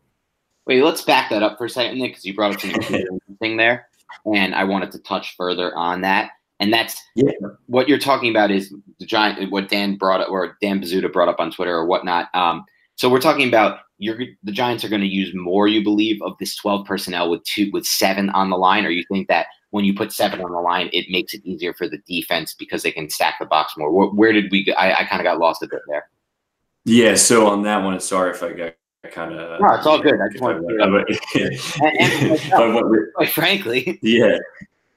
Wait, 0.66 0.84
let's 0.84 1.02
back 1.02 1.30
that 1.30 1.44
up 1.44 1.58
for 1.58 1.66
a 1.66 1.70
second, 1.70 2.00
Nick, 2.00 2.12
because 2.12 2.26
you 2.26 2.34
brought 2.34 2.54
up 2.54 2.62
something 2.62 3.20
thing 3.40 3.58
there, 3.58 3.88
and 4.34 4.56
I 4.56 4.64
wanted 4.64 4.92
to 4.94 5.00
touch 5.00 5.36
further 5.36 5.76
on 5.76 6.02
that. 6.02 6.32
And 6.60 6.72
that's 6.72 7.02
yeah. 7.16 7.32
what 7.66 7.90
you're 7.90 7.98
talking 7.98 8.30
about 8.30 8.52
is 8.52 8.74
the 9.00 9.06
giant 9.06 9.52
what 9.52 9.70
Dan 9.70 9.98
brought 9.98 10.22
up 10.22 10.30
or 10.30 10.58
Dan 10.62 10.82
Pizzuta 10.82 11.12
brought 11.12 11.28
up 11.28 11.40
on 11.40 11.52
Twitter 11.52 11.76
or 11.76 11.86
whatnot. 11.86 12.34
Um, 12.34 12.64
so 12.96 13.10
we're 13.10 13.20
talking 13.20 13.48
about 13.48 13.80
you're 13.98 14.18
the 14.44 14.52
Giants 14.52 14.84
are 14.84 14.90
going 14.90 15.02
to 15.02 15.08
use 15.08 15.34
more, 15.34 15.68
you 15.68 15.84
believe, 15.84 16.22
of 16.22 16.38
this 16.40 16.56
12 16.56 16.86
personnel 16.86 17.30
with 17.30 17.44
two 17.44 17.70
with 17.74 17.86
seven 17.86 18.30
on 18.32 18.50
the 18.50 18.58
line, 18.58 18.86
or 18.86 18.90
you 18.90 19.04
think 19.12 19.28
that 19.28 19.48
when 19.74 19.84
you 19.86 19.94
put 19.96 20.14
seven 20.14 20.40
on 20.40 20.52
the 20.52 20.60
line, 20.60 20.88
it 20.94 21.08
makes 21.10 21.34
it 21.34 21.44
easier 21.44 21.74
for 21.74 21.90
the 21.90 21.98
defense 22.08 22.54
because 22.54 22.84
they 22.84 22.92
can 22.92 23.10
stack 23.10 23.40
the 23.40 23.46
box 23.46 23.74
more. 23.76 23.92
Where, 23.92 24.10
where 24.10 24.32
did 24.32 24.52
we? 24.52 24.66
Go? 24.66 24.74
I, 24.74 25.00
I 25.00 25.06
kind 25.06 25.20
of 25.20 25.24
got 25.24 25.40
lost 25.40 25.64
a 25.64 25.68
bit 25.68 25.82
there. 25.88 26.08
Yeah. 26.86 27.16
So 27.16 27.48
on 27.48 27.64
that 27.64 27.84
one, 27.84 28.00
sorry 28.00 28.30
if 28.30 28.44
I 28.44 28.54
got 28.54 28.76
kind 29.12 29.34
of. 29.34 29.60
No, 29.60 29.68
it's 29.74 29.88
all 29.88 30.00
good. 30.00 30.22
I 30.22 30.28
just 30.32 30.44
want 30.44 30.62
to. 30.62 30.68
Quite 33.16 33.32
frankly. 33.32 33.98
Yeah. 34.04 34.38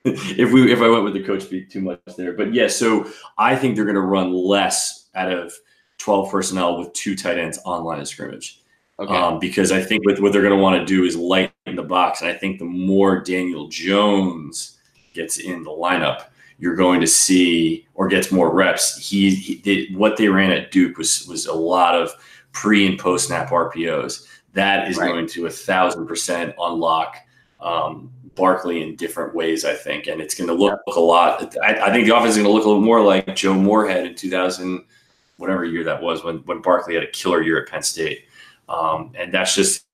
If 0.04 0.52
we 0.52 0.70
if 0.70 0.82
I 0.82 0.90
went 0.90 1.04
with 1.04 1.14
the 1.14 1.24
coach 1.24 1.44
speak 1.44 1.70
too 1.70 1.80
much 1.80 1.98
there, 2.18 2.34
but 2.34 2.52
yeah, 2.52 2.68
so 2.68 3.10
I 3.38 3.56
think 3.56 3.76
they're 3.76 3.86
going 3.86 3.94
to 3.94 4.02
run 4.02 4.34
less 4.34 5.08
out 5.14 5.32
of 5.32 5.54
twelve 5.96 6.30
personnel 6.30 6.78
with 6.78 6.92
two 6.92 7.16
tight 7.16 7.38
ends 7.38 7.58
on 7.64 7.82
line 7.82 8.00
of 8.00 8.08
scrimmage. 8.08 8.60
Okay. 8.98 9.14
Um, 9.14 9.38
because 9.38 9.72
I 9.72 9.80
think 9.80 10.04
with 10.04 10.20
what 10.20 10.34
they're 10.34 10.42
going 10.42 10.54
to 10.54 10.62
want 10.62 10.78
to 10.78 10.84
do 10.84 11.04
is 11.04 11.16
lighten 11.16 11.75
box, 11.88 12.20
and 12.20 12.30
I 12.30 12.34
think 12.34 12.58
the 12.58 12.64
more 12.64 13.20
Daniel 13.20 13.68
Jones 13.68 14.78
gets 15.14 15.38
in 15.38 15.62
the 15.62 15.70
lineup, 15.70 16.26
you're 16.58 16.76
going 16.76 17.00
to 17.00 17.06
see 17.06 17.86
or 17.94 18.08
gets 18.08 18.32
more 18.32 18.54
reps. 18.54 18.96
He, 18.96 19.34
he 19.34 19.56
did, 19.56 19.96
what 19.96 20.16
they 20.16 20.28
ran 20.28 20.50
at 20.50 20.70
Duke 20.70 20.98
was 20.98 21.26
was 21.26 21.46
a 21.46 21.54
lot 21.54 21.94
of 21.94 22.12
pre 22.52 22.86
and 22.86 22.98
post 22.98 23.26
snap 23.26 23.50
RPOs. 23.50 24.26
That 24.54 24.88
is 24.88 24.96
right. 24.96 25.08
going 25.08 25.26
to 25.28 25.46
a 25.46 25.50
thousand 25.50 26.06
percent 26.06 26.54
unlock 26.58 27.18
um, 27.60 28.10
Barkley 28.34 28.82
in 28.82 28.96
different 28.96 29.34
ways, 29.34 29.64
I 29.64 29.74
think, 29.74 30.06
and 30.06 30.20
it's 30.20 30.34
going 30.34 30.48
to 30.48 30.54
look 30.54 30.80
a 30.94 31.00
lot. 31.00 31.56
I, 31.62 31.88
I 31.88 31.92
think 31.92 32.06
the 32.06 32.16
offense 32.16 32.36
is 32.36 32.36
going 32.36 32.46
to 32.48 32.52
look 32.52 32.64
a 32.64 32.68
little 32.68 32.82
more 32.82 33.02
like 33.02 33.34
Joe 33.34 33.54
Moorhead 33.54 34.06
in 34.06 34.14
2000, 34.14 34.84
whatever 35.38 35.64
year 35.64 35.84
that 35.84 36.00
was, 36.00 36.24
when 36.24 36.38
when 36.38 36.62
Barkley 36.62 36.94
had 36.94 37.02
a 37.02 37.10
killer 37.10 37.42
year 37.42 37.62
at 37.62 37.68
Penn 37.68 37.82
State. 37.82 38.24
Um, 38.68 39.12
and 39.16 39.32
that's 39.32 39.54
just 39.54 39.85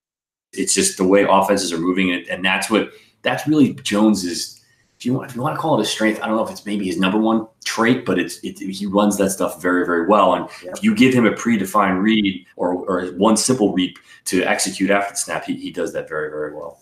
it's 0.52 0.74
just 0.74 0.96
the 0.96 1.04
way 1.04 1.26
offenses 1.28 1.72
are 1.72 1.78
moving, 1.78 2.12
and, 2.12 2.26
and 2.28 2.44
that's 2.44 2.70
what 2.70 2.92
that's 3.22 3.46
really 3.46 3.74
Jones's. 3.74 4.58
If 4.98 5.06
you 5.06 5.14
want, 5.14 5.30
if 5.30 5.36
you 5.36 5.42
want 5.42 5.56
to 5.56 5.60
call 5.60 5.80
it 5.80 5.82
a 5.82 5.84
strength, 5.84 6.20
I 6.22 6.28
don't 6.28 6.36
know 6.36 6.44
if 6.44 6.50
it's 6.50 6.64
maybe 6.64 6.86
his 6.86 6.96
number 6.96 7.18
one 7.18 7.48
trait, 7.64 8.04
but 8.04 8.20
it's 8.20 8.38
it, 8.44 8.58
he 8.58 8.86
runs 8.86 9.16
that 9.18 9.30
stuff 9.30 9.60
very 9.60 9.84
very 9.84 10.06
well. 10.06 10.34
And 10.34 10.48
yeah. 10.64 10.70
if 10.76 10.84
you 10.84 10.94
give 10.94 11.12
him 11.12 11.26
a 11.26 11.32
predefined 11.32 12.00
read 12.00 12.46
or 12.56 12.74
or 12.74 13.06
one 13.14 13.36
simple 13.36 13.72
read 13.72 13.96
to 14.26 14.44
execute 14.44 14.90
after 14.90 15.12
the 15.12 15.18
snap, 15.18 15.44
he, 15.44 15.56
he 15.56 15.72
does 15.72 15.92
that 15.94 16.08
very 16.08 16.30
very 16.30 16.54
well. 16.54 16.80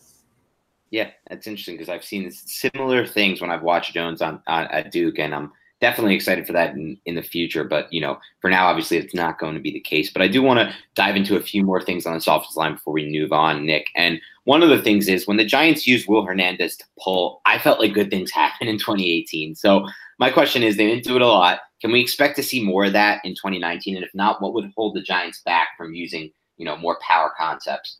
Yeah, 0.90 1.10
that's 1.28 1.46
interesting 1.46 1.76
because 1.76 1.88
I've 1.88 2.04
seen 2.04 2.30
similar 2.30 3.06
things 3.06 3.40
when 3.40 3.50
I've 3.50 3.62
watched 3.62 3.94
Jones 3.94 4.20
on, 4.20 4.42
on 4.46 4.66
at 4.66 4.90
Duke, 4.90 5.18
and 5.18 5.34
I'm 5.34 5.52
definitely 5.80 6.14
excited 6.14 6.46
for 6.46 6.52
that 6.52 6.74
in, 6.74 6.98
in 7.06 7.14
the 7.14 7.22
future. 7.22 7.64
But 7.64 7.92
you 7.92 8.00
know, 8.00 8.18
for 8.40 8.50
now, 8.50 8.66
obviously, 8.66 8.96
it's 8.96 9.14
not 9.14 9.38
going 9.38 9.54
to 9.54 9.60
be 9.60 9.72
the 9.72 9.80
case. 9.80 10.10
But 10.12 10.22
I 10.22 10.28
do 10.28 10.42
want 10.42 10.60
to 10.60 10.74
dive 10.94 11.16
into 11.16 11.36
a 11.36 11.42
few 11.42 11.64
more 11.64 11.80
things 11.80 12.06
on 12.06 12.12
the 12.12 12.18
offensive 12.18 12.56
line 12.56 12.74
before 12.74 12.92
we 12.92 13.10
move 13.10 13.32
on, 13.32 13.66
Nick. 13.66 13.88
And 13.96 14.20
one 14.44 14.62
of 14.62 14.68
the 14.68 14.82
things 14.82 15.08
is 15.08 15.26
when 15.26 15.36
the 15.36 15.44
Giants 15.44 15.86
used 15.86 16.08
Will 16.08 16.24
Hernandez 16.24 16.76
to 16.76 16.84
pull, 17.02 17.40
I 17.46 17.58
felt 17.58 17.80
like 17.80 17.94
good 17.94 18.10
things 18.10 18.30
happened 18.34 18.70
in 18.70 18.78
2018. 18.78 19.54
So 19.54 19.86
my 20.18 20.30
question 20.30 20.62
is, 20.62 20.76
they 20.76 20.86
didn't 20.86 21.04
do 21.04 21.16
it 21.16 21.22
a 21.22 21.26
lot. 21.26 21.60
Can 21.80 21.92
we 21.92 22.00
expect 22.00 22.36
to 22.36 22.42
see 22.42 22.62
more 22.62 22.84
of 22.84 22.92
that 22.92 23.24
in 23.24 23.32
2019? 23.32 23.96
And 23.96 24.04
if 24.04 24.14
not, 24.14 24.42
what 24.42 24.52
would 24.52 24.70
hold 24.76 24.94
the 24.94 25.02
Giants 25.02 25.40
back 25.44 25.68
from 25.76 25.94
using 25.94 26.30
you 26.56 26.66
know 26.66 26.76
more 26.76 26.98
power 27.00 27.32
concepts? 27.36 27.98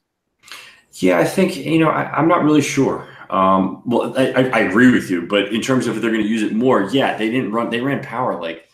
Yeah, 0.94 1.18
I 1.18 1.24
think 1.24 1.56
you 1.56 1.78
know 1.78 1.88
I, 1.88 2.18
am 2.18 2.28
not 2.28 2.44
really 2.44 2.62
sure. 2.62 3.08
Um, 3.30 3.82
well, 3.86 4.12
I, 4.18 4.50
I, 4.52 4.58
agree 4.60 4.90
with 4.90 5.08
you, 5.08 5.22
but 5.22 5.52
in 5.52 5.60
terms 5.60 5.86
of 5.86 5.94
if 5.94 6.02
they're 6.02 6.10
going 6.10 6.24
to 6.24 6.28
use 6.28 6.42
it 6.42 6.52
more, 6.52 6.88
yeah, 6.90 7.16
they 7.16 7.30
didn't 7.30 7.52
run. 7.52 7.70
They 7.70 7.80
ran 7.80 8.02
power 8.02 8.40
like 8.40 8.68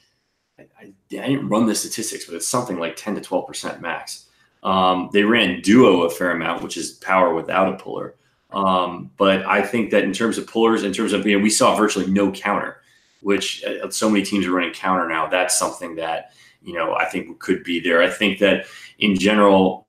I, 0.59 0.67
I, 0.81 0.93
didn't 1.11 1.47
run 1.51 1.67
the 1.67 1.75
statistics, 1.75 2.25
but 2.25 2.35
it's 2.35 2.49
something 2.49 2.79
like 2.79 2.97
10 2.97 3.17
to 3.17 3.21
12 3.21 3.47
percent 3.47 3.83
max. 3.83 4.27
Um, 4.63 5.11
they 5.13 5.25
ran 5.25 5.61
duo 5.61 6.05
a 6.05 6.11
fair 6.11 6.31
amount, 6.31 6.63
which 6.63 6.79
is 6.79 6.93
power 6.93 7.35
without 7.35 7.75
a 7.75 7.77
puller. 7.77 8.15
Um, 8.51 9.11
but 9.19 9.45
I 9.45 9.61
think 9.61 9.91
that 9.91 10.05
in 10.05 10.15
terms 10.15 10.39
of 10.39 10.47
pullers, 10.47 10.85
in 10.85 10.93
terms 10.95 11.13
of 11.13 11.27
you 11.27 11.37
know, 11.37 11.43
we 11.43 11.51
saw 11.51 11.77
virtually 11.77 12.07
no 12.07 12.33
counter, 12.33 12.81
which 13.21 13.63
uh, 13.63 13.91
so 13.91 14.09
many 14.09 14.25
teams 14.25 14.47
are 14.47 14.53
running 14.53 14.73
counter 14.73 15.07
now. 15.07 15.27
That's 15.27 15.59
something 15.59 15.97
that 15.97 16.33
you 16.63 16.73
know 16.73 16.95
I 16.95 17.05
think 17.05 17.39
could 17.41 17.63
be 17.63 17.79
there. 17.79 18.03
I 18.03 18.09
think 18.09 18.39
that 18.39 18.67
in 18.99 19.17
general, 19.17 19.86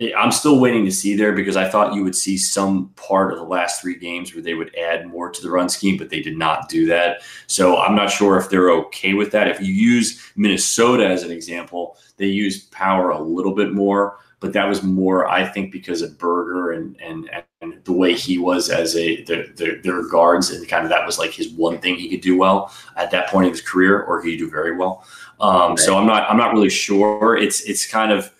I'm 0.00 0.30
still 0.30 0.60
waiting 0.60 0.84
to 0.84 0.92
see 0.92 1.16
there 1.16 1.32
because 1.32 1.56
I 1.56 1.68
thought 1.68 1.92
you 1.92 2.04
would 2.04 2.14
see 2.14 2.38
some 2.38 2.90
part 2.90 3.32
of 3.32 3.38
the 3.38 3.44
last 3.44 3.80
three 3.80 3.96
games 3.96 4.32
where 4.32 4.42
they 4.42 4.54
would 4.54 4.72
add 4.76 5.08
more 5.08 5.28
to 5.28 5.42
the 5.42 5.50
run 5.50 5.68
scheme, 5.68 5.96
but 5.96 6.08
they 6.08 6.20
did 6.20 6.36
not 6.36 6.68
do 6.68 6.86
that. 6.86 7.22
So 7.48 7.78
I'm 7.78 7.96
not 7.96 8.08
sure 8.08 8.38
if 8.38 8.48
they're 8.48 8.70
okay 8.70 9.14
with 9.14 9.32
that. 9.32 9.48
If 9.48 9.60
you 9.60 9.72
use 9.72 10.32
Minnesota 10.36 11.04
as 11.04 11.24
an 11.24 11.32
example, 11.32 11.96
they 12.16 12.26
used 12.26 12.70
power 12.70 13.10
a 13.10 13.20
little 13.20 13.56
bit 13.56 13.72
more, 13.72 14.18
but 14.38 14.52
that 14.52 14.68
was 14.68 14.84
more, 14.84 15.26
I 15.26 15.44
think, 15.44 15.72
because 15.72 16.00
of 16.00 16.16
Berger 16.16 16.70
and 16.72 16.96
and, 17.00 17.28
and 17.60 17.82
the 17.82 17.92
way 17.92 18.14
he 18.14 18.38
was 18.38 18.70
as 18.70 18.94
a 18.94 19.24
the, 19.24 19.52
the, 19.56 19.80
their 19.82 20.08
guards 20.08 20.50
and 20.50 20.68
kind 20.68 20.84
of 20.84 20.90
that 20.90 21.04
was 21.04 21.18
like 21.18 21.32
his 21.32 21.48
one 21.48 21.80
thing 21.80 21.96
he 21.96 22.08
could 22.08 22.20
do 22.20 22.38
well 22.38 22.72
at 22.94 23.10
that 23.10 23.30
point 23.30 23.46
in 23.46 23.52
his 23.52 23.62
career, 23.62 24.02
or 24.02 24.22
he 24.22 24.36
could 24.36 24.44
do 24.44 24.50
very 24.50 24.76
well. 24.76 25.04
Um, 25.40 25.76
so 25.76 25.98
I'm 25.98 26.06
not 26.06 26.30
I'm 26.30 26.36
not 26.36 26.52
really 26.52 26.70
sure. 26.70 27.36
It's 27.36 27.62
it's 27.62 27.84
kind 27.84 28.12
of 28.12 28.32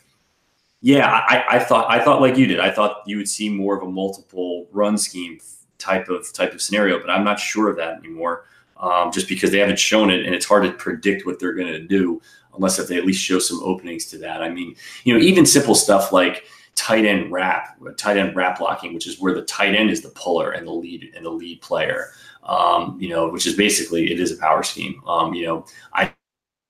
yeah, 0.80 1.24
I, 1.28 1.44
I 1.50 1.58
thought 1.58 1.90
I 1.90 2.02
thought 2.02 2.20
like 2.20 2.36
you 2.36 2.46
did. 2.46 2.60
I 2.60 2.70
thought 2.70 3.02
you 3.06 3.16
would 3.16 3.28
see 3.28 3.48
more 3.48 3.76
of 3.76 3.82
a 3.82 3.90
multiple 3.90 4.68
run 4.70 4.96
scheme 4.96 5.38
type 5.78 6.08
of 6.08 6.32
type 6.32 6.52
of 6.52 6.62
scenario, 6.62 7.00
but 7.00 7.10
I'm 7.10 7.24
not 7.24 7.40
sure 7.40 7.68
of 7.68 7.76
that 7.76 7.98
anymore. 7.98 8.44
Um, 8.76 9.10
just 9.10 9.28
because 9.28 9.50
they 9.50 9.58
haven't 9.58 9.78
shown 9.78 10.08
it, 10.08 10.24
and 10.24 10.34
it's 10.34 10.46
hard 10.46 10.62
to 10.62 10.70
predict 10.70 11.26
what 11.26 11.40
they're 11.40 11.54
going 11.54 11.72
to 11.72 11.80
do 11.80 12.22
unless 12.54 12.78
if 12.78 12.86
they 12.86 12.96
at 12.96 13.04
least 13.04 13.22
show 13.22 13.38
some 13.40 13.60
openings 13.62 14.06
to 14.06 14.18
that. 14.18 14.42
I 14.42 14.50
mean, 14.50 14.76
you 15.04 15.14
know, 15.14 15.20
even 15.20 15.46
simple 15.46 15.74
stuff 15.74 16.12
like 16.12 16.44
tight 16.76 17.04
end 17.04 17.32
wrap, 17.32 17.76
tight 17.96 18.16
end 18.16 18.36
wrap 18.36 18.58
blocking, 18.60 18.94
which 18.94 19.08
is 19.08 19.20
where 19.20 19.34
the 19.34 19.42
tight 19.42 19.74
end 19.74 19.90
is 19.90 20.00
the 20.00 20.10
puller 20.10 20.52
and 20.52 20.66
the 20.66 20.72
lead 20.72 21.12
and 21.16 21.26
the 21.26 21.30
lead 21.30 21.60
player. 21.60 22.10
Um, 22.44 22.96
you 23.00 23.08
know, 23.08 23.28
which 23.28 23.46
is 23.46 23.54
basically 23.54 24.12
it 24.12 24.20
is 24.20 24.30
a 24.30 24.36
power 24.36 24.62
scheme. 24.62 25.02
Um, 25.06 25.34
you 25.34 25.44
know, 25.44 25.66
I 25.92 26.12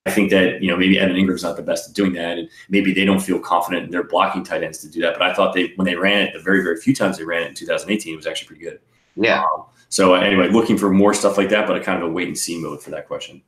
I 0.08 0.10
think 0.10 0.30
that 0.30 0.62
you 0.62 0.70
know 0.70 0.76
maybe 0.76 0.98
Evan 0.98 1.16
Engram's 1.16 1.42
not 1.42 1.56
the 1.56 1.62
best 1.62 1.90
at 1.90 1.94
doing 1.94 2.14
that, 2.14 2.38
and 2.38 2.48
maybe 2.70 2.94
they 2.94 3.04
don't 3.04 3.20
feel 3.20 3.38
confident 3.38 3.84
in 3.84 3.90
their 3.90 4.04
blocking 4.04 4.42
tight 4.42 4.62
ends 4.62 4.78
to 4.78 4.88
do 4.88 5.02
that. 5.02 5.12
But 5.12 5.22
I 5.22 5.34
thought 5.34 5.54
they 5.54 5.72
when 5.76 5.84
they 5.84 5.96
ran 5.96 6.26
it 6.26 6.32
the 6.32 6.40
very 6.40 6.62
very 6.62 6.76
few 6.76 6.94
times 6.94 7.18
they 7.18 7.24
ran 7.24 7.42
it 7.42 7.48
in 7.48 7.54
2018, 7.54 8.12
it 8.12 8.16
was 8.16 8.26
actually 8.26 8.46
pretty 8.48 8.64
good. 8.64 8.80
Yeah. 9.16 9.42
Um, 9.42 9.66
so 9.90 10.14
anyway, 10.14 10.48
looking 10.48 10.78
for 10.78 10.90
more 10.90 11.12
stuff 11.12 11.36
like 11.36 11.50
that, 11.50 11.66
but 11.66 11.76
a 11.76 11.80
kind 11.80 12.02
of 12.02 12.08
a 12.08 12.12
wait 12.12 12.28
and 12.28 12.38
see 12.38 12.58
mode 12.58 12.82
for 12.82 12.90
that 12.90 13.06
question. 13.06 13.42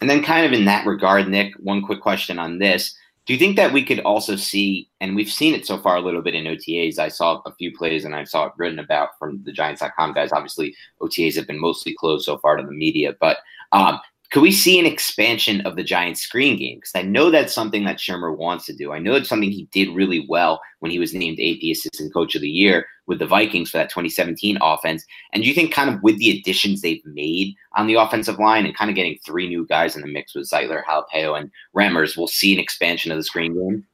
And 0.00 0.08
then, 0.08 0.22
kind 0.22 0.46
of 0.46 0.52
in 0.52 0.64
that 0.64 0.86
regard, 0.86 1.28
Nick, 1.28 1.52
one 1.58 1.82
quick 1.82 2.00
question 2.00 2.38
on 2.38 2.58
this. 2.58 2.96
Do 3.26 3.34
you 3.34 3.38
think 3.38 3.56
that 3.56 3.72
we 3.72 3.84
could 3.84 4.00
also 4.00 4.34
see, 4.34 4.88
and 5.00 5.14
we've 5.14 5.30
seen 5.30 5.54
it 5.54 5.66
so 5.66 5.78
far 5.78 5.96
a 5.96 6.00
little 6.00 6.22
bit 6.22 6.34
in 6.34 6.46
OTAs? 6.46 6.98
I 6.98 7.08
saw 7.08 7.40
a 7.44 7.54
few 7.54 7.70
plays 7.76 8.04
and 8.04 8.14
I 8.14 8.24
saw 8.24 8.46
it 8.46 8.52
written 8.56 8.78
about 8.78 9.10
from 9.18 9.42
the 9.44 9.52
Giants.com 9.52 10.14
guys. 10.14 10.32
Obviously, 10.32 10.74
OTAs 11.00 11.36
have 11.36 11.46
been 11.46 11.60
mostly 11.60 11.94
closed 11.94 12.24
so 12.24 12.38
far 12.38 12.56
to 12.56 12.62
the 12.64 12.72
media, 12.72 13.14
but 13.20 13.38
um, 13.72 14.00
could 14.30 14.42
we 14.42 14.52
see 14.52 14.78
an 14.78 14.86
expansion 14.86 15.60
of 15.62 15.74
the 15.74 15.82
Giants 15.82 16.22
screen 16.22 16.56
game? 16.56 16.76
Because 16.76 16.92
I 16.94 17.02
know 17.02 17.30
that's 17.30 17.52
something 17.52 17.84
that 17.84 17.98
Shurmur 17.98 18.36
wants 18.36 18.64
to 18.66 18.72
do. 18.72 18.92
I 18.92 19.00
know 19.00 19.14
it's 19.14 19.28
something 19.28 19.50
he 19.50 19.68
did 19.72 19.94
really 19.94 20.24
well 20.28 20.60
when 20.78 20.92
he 20.92 21.00
was 21.00 21.12
named 21.12 21.40
AP 21.40 21.68
Assistant 21.68 22.12
Coach 22.12 22.36
of 22.36 22.42
the 22.42 22.48
Year 22.48 22.86
with 23.06 23.18
the 23.18 23.26
Vikings 23.26 23.70
for 23.70 23.78
that 23.78 23.90
2017 23.90 24.56
offense. 24.62 25.04
And 25.32 25.42
do 25.42 25.48
you 25.48 25.54
think, 25.54 25.72
kind 25.72 25.90
of 25.90 26.00
with 26.04 26.18
the 26.18 26.30
additions 26.30 26.80
they've 26.80 27.04
made 27.04 27.56
on 27.74 27.88
the 27.88 27.94
offensive 27.94 28.38
line 28.38 28.64
and 28.64 28.76
kind 28.76 28.88
of 28.88 28.94
getting 28.94 29.18
three 29.26 29.48
new 29.48 29.66
guys 29.66 29.96
in 29.96 30.02
the 30.02 30.06
mix 30.06 30.32
with 30.34 30.48
Zeitler, 30.48 30.84
Halapio, 30.84 31.36
and 31.36 31.50
Remmers, 31.76 32.16
we'll 32.16 32.28
see 32.28 32.54
an 32.54 32.60
expansion 32.60 33.10
of 33.10 33.18
the 33.18 33.24
screen 33.24 33.54
game? 33.54 33.84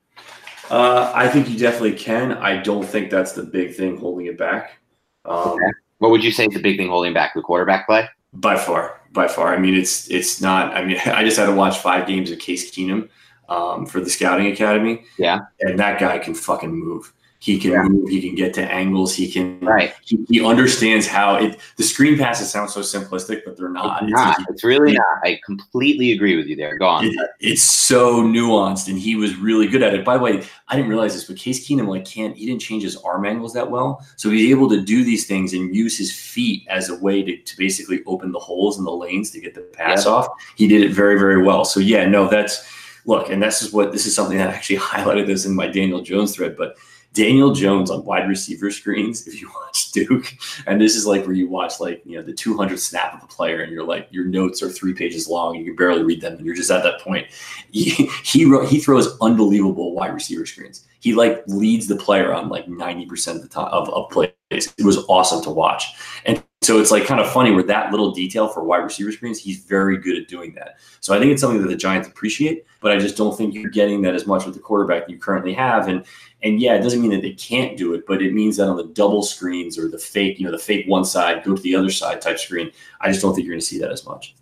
Uh, 0.71 1.13
I 1.15 1.29
think 1.29 1.49
you 1.49 1.59
definitely 1.59 1.95
can. 1.95 2.33
I 2.33 2.61
don't 2.61 2.85
think 2.85 3.11
that's 3.11 3.33
the 3.33 3.45
big 3.45 3.75
thing 3.75 3.97
holding 3.97 4.27
it 4.27 4.37
back. 4.37 4.79
Um, 5.25 5.53
okay. 5.53 5.65
What 5.99 6.11
would 6.11 6.23
you 6.23 6.31
say 6.31 6.45
is 6.45 6.53
the 6.53 6.61
big 6.61 6.77
thing 6.77 6.89
holding 6.89 7.15
back 7.15 7.33
the 7.35 7.41
quarterback 7.41 7.87
play? 7.87 8.07
By 8.41 8.57
far, 8.57 9.01
by 9.13 9.29
far. 9.29 9.55
I 9.55 9.59
mean, 9.59 9.75
it's 9.75 10.11
it's 10.11 10.41
not. 10.41 10.75
I 10.75 10.85
mean, 10.85 10.99
I 11.07 11.25
just 11.25 11.37
had 11.37 11.47
to 11.47 11.55
watch 11.55 11.79
five 11.79 12.07
games 12.07 12.31
of 12.31 12.39
Case 12.39 12.71
Keenum 12.71 13.09
um, 13.49 13.87
for 13.87 14.01
the 14.01 14.11
scouting 14.11 14.47
academy. 14.49 15.05
Yeah, 15.19 15.41
and 15.61 15.79
that 15.79 16.01
guy 16.01 16.19
can 16.19 16.35
fucking 16.35 16.73
move. 16.73 17.13
He 17.47 17.61
can 17.61 17.71
yeah. 17.71 17.83
move. 17.85 18.09
He 18.09 18.21
can 18.21 18.35
get 18.35 18.53
to 18.55 18.63
angles. 18.63 19.15
He 19.15 19.31
can. 19.31 19.61
Right. 19.61 19.95
He, 20.03 20.19
he, 20.29 20.45
understands 20.45 21.07
how 21.07 21.37
it. 21.37 21.57
The 21.77 21.85
screen 21.85 22.19
passes 22.19 22.51
sound 22.51 22.71
so 22.71 22.81
simplistic, 22.81 23.43
but 23.45 23.57
they're 23.57 23.69
not. 23.69 24.03
It's, 24.03 24.11
not. 24.11 24.41
it's, 24.41 24.51
it's 24.51 24.65
really 24.65 24.95
not. 24.95 25.07
I 25.23 25.39
completely 25.47 26.11
agree 26.11 26.37
with 26.37 26.49
you 26.49 26.57
there. 26.57 26.77
Go 26.77 26.89
on. 26.89 27.05
It, 27.05 27.15
it's 27.39 27.63
so 27.63 28.21
nuanced, 28.21 28.89
and 28.89 28.99
he 28.99 29.15
was 29.15 29.37
really 29.37 29.69
good 29.69 29.85
at 29.85 29.95
it. 29.95 30.05
By 30.05 30.17
the 30.17 30.25
way, 30.25 30.45
I 30.67 30.75
didn't 30.75 30.91
realize 30.91 31.15
this, 31.15 31.23
but 31.23 31.37
Case 31.37 31.65
Keenum 31.65 31.87
like 31.87 32.05
can't. 32.05 32.37
He 32.37 32.47
didn't 32.47 32.63
change 32.63 32.83
his 32.83 32.97
arm 32.97 33.25
angles 33.25 33.53
that 33.53 33.71
well, 33.71 34.05
so 34.17 34.29
he's 34.29 34.51
able 34.51 34.69
to 34.71 34.83
do 34.83 35.05
these 35.05 35.29
things 35.29 35.53
and 35.53 35.73
use 35.73 35.97
his 35.97 36.13
feet 36.13 36.67
as 36.69 36.89
a 36.89 36.97
way 36.97 37.23
to, 37.23 37.37
to 37.37 37.57
basically 37.57 38.03
open 38.07 38.33
the 38.33 38.41
holes 38.41 38.77
in 38.77 38.85
the 38.85 38.91
lanes 38.91 39.31
to 39.31 39.41
get 39.41 39.55
the 39.55 39.61
pass 39.61 40.05
off. 40.05 40.27
He 40.57 40.67
did 40.67 40.83
it 40.83 40.91
very 40.91 41.17
very 41.17 41.45
well. 41.45 41.65
So 41.65 41.79
yeah, 41.79 42.09
no, 42.09 42.27
that's 42.27 42.69
look, 43.05 43.31
and 43.31 43.41
this 43.41 43.63
is 43.63 43.73
what 43.73 43.93
this 43.93 44.05
is 44.05 44.17
something 44.17 44.37
that 44.37 44.51
I 44.51 44.53
actually 44.53 44.79
highlighted 44.81 45.29
this 45.29 45.47
in 45.47 45.55
my 45.55 45.69
Daniel 45.69 46.01
Jones 46.01 46.35
thread, 46.35 46.57
but 46.57 46.77
Daniel 47.17 47.53
Jones 47.53 47.91
on 47.91 48.05
wide 48.05 48.29
receiver 48.29 48.71
screens, 48.71 49.27
if 49.27 49.41
you 49.41 49.51
watch 49.55 49.91
Duke, 49.93 50.35
and 50.67 50.81
this 50.81 50.95
is 50.95 51.07
like 51.07 51.25
where 51.25 51.35
you 51.35 51.49
watch 51.49 51.81
like, 51.81 52.03
you 52.05 52.19
know, 52.19 52.23
the 52.23 52.33
200 52.33 52.79
snap 52.79 53.15
of 53.15 53.23
a 53.23 53.27
player 53.27 53.63
and 53.63 53.73
you're 53.73 53.87
like, 53.87 54.07
your 54.11 54.27
notes 54.27 54.63
are 54.63 54.69
three 54.69 54.93
pages 54.93 55.27
long 55.27 55.57
you 55.57 55.65
can 55.65 55.75
barely 55.75 56.03
read 56.03 56.21
them. 56.21 56.35
And 56.35 56.45
you're 56.45 56.55
just 56.55 56.71
at 56.71 56.83
that 56.83 57.01
point. 57.01 57.27
He, 57.71 57.91
he, 58.23 58.67
he 58.67 58.79
throws 58.79 59.19
unbelievable 59.21 59.95
wide 59.95 60.13
receiver 60.13 60.45
screens. 60.45 60.87
He 61.01 61.15
like 61.15 61.43
leads 61.47 61.87
the 61.87 61.97
player 61.97 62.35
on 62.35 62.51
like 62.51 62.67
90% 62.67 63.37
of 63.37 63.43
the 63.43 63.49
time 63.49 63.69
of, 63.73 63.89
of 63.89 64.11
plays. 64.11 64.31
It 64.51 64.85
was 64.85 64.99
awesome 65.09 65.43
to 65.45 65.51
watch. 65.51 65.87
And 66.27 66.43
so 66.63 66.81
it's 66.81 66.91
like 66.91 67.05
kind 67.05 67.21
of 67.21 67.31
funny 67.31 67.53
where 67.53 67.63
that 67.65 67.91
little 67.91 68.13
detail 68.13 68.49
for 68.49 68.65
wide 68.65 68.79
receiver 68.79 69.13
screens, 69.13 69.39
he's 69.39 69.65
very 69.65 69.99
good 69.99 70.17
at 70.21 70.27
doing 70.27 70.53
that. 70.55 70.79
So 71.01 71.15
I 71.15 71.19
think 71.19 71.31
it's 71.31 71.41
something 71.41 71.63
that 71.63 71.69
the 71.69 71.77
Giants 71.77 72.09
appreciate, 72.09 72.65
but 72.81 72.93
I 72.93 72.99
just 72.99 73.17
don't 73.17 73.37
think 73.37 73.55
you're 73.55 73.71
getting 73.71 74.03
that 74.03 74.15
as 74.15 74.27
much 74.27 74.45
with 74.45 74.55
the 74.55 74.61
quarterback 74.61 75.09
you 75.09 75.19
currently 75.19 75.53
have. 75.53 75.87
And 75.87 76.05
and 76.43 76.61
yeah, 76.61 76.75
it 76.75 76.83
doesn't 76.83 77.01
mean 77.01 77.11
that 77.13 77.23
they 77.23 77.35
can't 77.35 77.77
do 77.77 77.95
it, 77.95 78.05
but 78.07 78.23
it 78.23 78.33
means 78.33 78.57
that 78.57 78.69
on 78.69 78.77
the 78.77 78.87
double 78.87 79.23
screens 79.23 79.79
or 79.79 79.89
the 79.89 79.99
fake, 79.99 80.39
you 80.39 80.45
know, 80.45 80.51
the 80.51 80.59
fake 80.59 80.87
one 80.89 81.05
side, 81.05 81.45
go 81.45 81.55
to 81.55 81.63
the 81.63 81.75
other 81.75 81.91
side 81.91 82.21
type 82.21 82.39
screen, 82.39 82.71
I 83.01 83.11
just 83.11 83.23
don't 83.23 83.35
think 83.35 83.47
you're 83.47 83.55
going 83.55 83.61
to 83.61 83.67
see 83.67 83.79
that 83.79 83.93
as 83.93 84.05
much. 84.05 84.35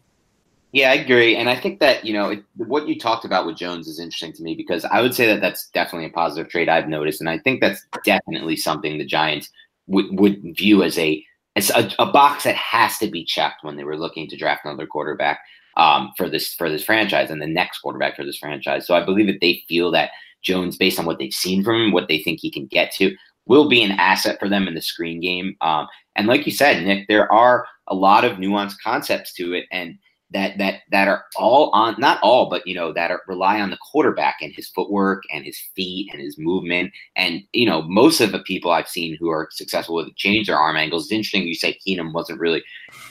Yeah, 0.72 0.90
I 0.90 0.94
agree, 0.94 1.36
and 1.36 1.48
I 1.48 1.54
think 1.54 1.78
that 1.80 2.04
you 2.04 2.12
know 2.12 2.30
it, 2.30 2.42
what 2.56 2.88
you 2.88 2.98
talked 2.98 3.24
about 3.24 3.46
with 3.46 3.56
Jones 3.56 3.86
is 3.86 4.00
interesting 4.00 4.32
to 4.32 4.42
me 4.42 4.54
because 4.54 4.84
I 4.84 5.00
would 5.02 5.14
say 5.14 5.26
that 5.26 5.40
that's 5.40 5.68
definitely 5.68 6.06
a 6.06 6.10
positive 6.10 6.50
trade 6.50 6.68
I've 6.68 6.88
noticed, 6.88 7.20
and 7.20 7.28
I 7.28 7.38
think 7.38 7.60
that's 7.60 7.86
definitely 8.02 8.56
something 8.56 8.98
the 8.98 9.04
Giants 9.04 9.50
would 9.86 10.18
would 10.18 10.42
view 10.56 10.82
as 10.82 10.98
a 10.98 11.24
as 11.56 11.70
a, 11.70 11.90
a 11.98 12.06
box 12.06 12.44
that 12.44 12.56
has 12.56 12.98
to 12.98 13.08
be 13.08 13.24
checked 13.24 13.62
when 13.62 13.76
they 13.76 13.84
were 13.84 13.96
looking 13.96 14.28
to 14.28 14.36
draft 14.36 14.64
another 14.64 14.86
quarterback 14.86 15.40
um, 15.76 16.12
for 16.16 16.28
this 16.28 16.54
for 16.54 16.68
this 16.68 16.84
franchise 16.84 17.30
and 17.30 17.40
the 17.40 17.46
next 17.46 17.78
quarterback 17.80 18.16
for 18.16 18.24
this 18.24 18.38
franchise. 18.38 18.86
So 18.86 18.94
I 18.94 19.04
believe 19.04 19.26
that 19.26 19.40
they 19.40 19.62
feel 19.68 19.90
that 19.92 20.10
Jones, 20.42 20.76
based 20.76 20.98
on 20.98 21.06
what 21.06 21.18
they've 21.18 21.32
seen 21.32 21.64
from 21.64 21.80
him, 21.80 21.92
what 21.92 22.08
they 22.08 22.18
think 22.18 22.40
he 22.40 22.50
can 22.50 22.66
get 22.66 22.92
to, 22.94 23.14
will 23.46 23.68
be 23.68 23.82
an 23.82 23.92
asset 23.92 24.38
for 24.38 24.48
them 24.48 24.68
in 24.68 24.74
the 24.74 24.82
screen 24.82 25.20
game. 25.20 25.56
Um, 25.60 25.86
and 26.16 26.26
like 26.26 26.46
you 26.46 26.52
said, 26.52 26.84
Nick, 26.84 27.08
there 27.08 27.32
are 27.32 27.66
a 27.88 27.94
lot 27.94 28.24
of 28.24 28.38
nuanced 28.38 28.76
concepts 28.82 29.32
to 29.34 29.52
it, 29.52 29.64
and 29.70 29.98
that 30.34 30.58
that 30.58 30.80
that 30.90 31.08
are 31.08 31.24
all 31.36 31.70
on 31.70 31.94
not 31.96 32.18
all, 32.20 32.50
but 32.50 32.66
you 32.66 32.74
know 32.74 32.92
that 32.92 33.10
are, 33.10 33.22
rely 33.26 33.60
on 33.60 33.70
the 33.70 33.78
quarterback 33.90 34.38
and 34.42 34.52
his 34.52 34.68
footwork 34.68 35.22
and 35.32 35.44
his 35.44 35.58
feet 35.74 36.10
and 36.12 36.20
his 36.20 36.36
movement. 36.36 36.92
And 37.16 37.42
you 37.52 37.64
know, 37.64 37.82
most 37.82 38.20
of 38.20 38.32
the 38.32 38.40
people 38.40 38.72
I've 38.72 38.88
seen 38.88 39.16
who 39.18 39.30
are 39.30 39.48
successful 39.52 39.94
with 39.94 40.14
change 40.16 40.48
their 40.48 40.58
arm 40.58 40.76
angles. 40.76 41.04
It's 41.04 41.12
interesting 41.12 41.46
you 41.46 41.54
say 41.54 41.78
Keenum 41.86 42.12
wasn't 42.12 42.40
really, 42.40 42.62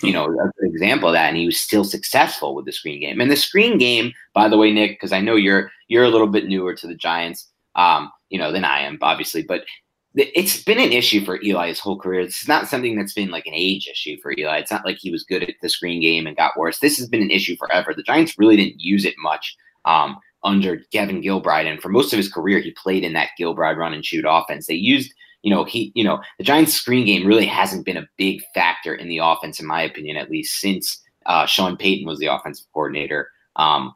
you 0.04 0.12
know, 0.12 0.26
an 0.26 0.52
example 0.62 1.10
of 1.10 1.14
that, 1.14 1.30
and 1.30 1.38
he 1.38 1.46
was 1.46 1.60
still 1.60 1.86
successful 1.86 2.54
with 2.54 2.66
the 2.66 2.74
screen 2.74 3.00
game. 3.00 3.22
And 3.22 3.32
the 3.32 3.38
screen 3.38 3.78
game, 3.78 4.12
by 4.34 4.50
the 4.50 4.58
way, 4.58 4.72
Nick, 4.72 4.92
because 4.92 5.14
I 5.14 5.22
know 5.22 5.36
you're 5.36 5.72
you're 5.88 6.04
a 6.04 6.10
little 6.10 6.28
bit 6.28 6.48
newer 6.48 6.76
to 6.76 6.88
the 6.88 6.96
Giants, 6.96 7.48
um, 7.76 8.12
you 8.30 8.38
know, 8.38 8.52
than 8.52 8.66
I 8.66 8.82
am, 8.82 9.00
obviously, 9.02 9.44
but 9.44 9.64
it's 10.16 10.64
been 10.64 10.80
an 10.80 10.92
issue 10.92 11.26
for 11.26 11.42
Eli 11.42 11.70
his 11.70 11.80
whole 11.80 11.98
career. 11.98 12.26
This 12.26 12.42
is 12.42 12.48
not 12.48 12.68
something 12.68 12.96
that's 12.96 13.14
been 13.14 13.32
like 13.32 13.48
an 13.48 13.54
age 13.56 13.88
issue 13.88 14.18
for 14.22 14.34
Eli. 14.38 14.58
It's 14.58 14.72
not 14.72 14.86
like 14.86 14.98
he 15.00 15.12
was 15.12 15.24
good 15.24 15.44
at 15.44 15.56
the 15.62 15.70
screen 15.70 16.02
game 16.02 16.28
and 16.28 16.38
got 16.38 16.58
worse. 16.58 16.80
This 16.80 16.98
has 16.98 17.08
been 17.08 17.22
an 17.22 17.32
issue 17.32 17.56
forever. 17.58 17.94
The 17.94 18.04
Giants 18.04 18.38
really 18.38 18.56
didn't 18.56 18.80
use 18.80 19.06
it 19.06 19.16
much 19.18 19.56
um, 19.86 20.18
under 20.44 20.82
Kevin 20.92 21.22
Gilbride, 21.22 21.66
and 21.66 21.82
for 21.82 21.90
most 21.90 22.14
of 22.14 22.18
his 22.18 22.32
career, 22.32 22.60
he 22.60 22.72
played 22.72 23.04
in 23.04 23.14
that 23.14 23.30
Gilbride 23.40 23.78
run 23.78 23.94
and 23.94 24.06
shoot 24.06 24.26
offense. 24.28 24.68
They 24.68 24.76
used, 24.76 25.12
you 25.42 25.54
know, 25.54 25.64
he, 25.64 25.92
you 25.96 26.04
know, 26.04 26.20
the 26.38 26.44
Giants' 26.44 26.74
screen 26.74 27.06
game 27.06 27.26
really 27.26 27.48
hasn't 27.48 27.86
been 27.86 27.98
a 27.98 28.08
big 28.18 28.44
factor 28.54 28.94
in 28.94 29.08
the 29.08 29.18
offense, 29.18 29.60
in 29.60 29.66
my 29.66 29.82
opinion, 29.82 30.18
at 30.18 30.30
least 30.30 30.60
since 30.60 31.02
uh, 31.26 31.48
Sean 31.48 31.76
Payton 31.76 32.06
was 32.06 32.20
the 32.20 32.28
offensive 32.28 32.68
coordinator. 32.74 33.30
Um, 33.56 33.96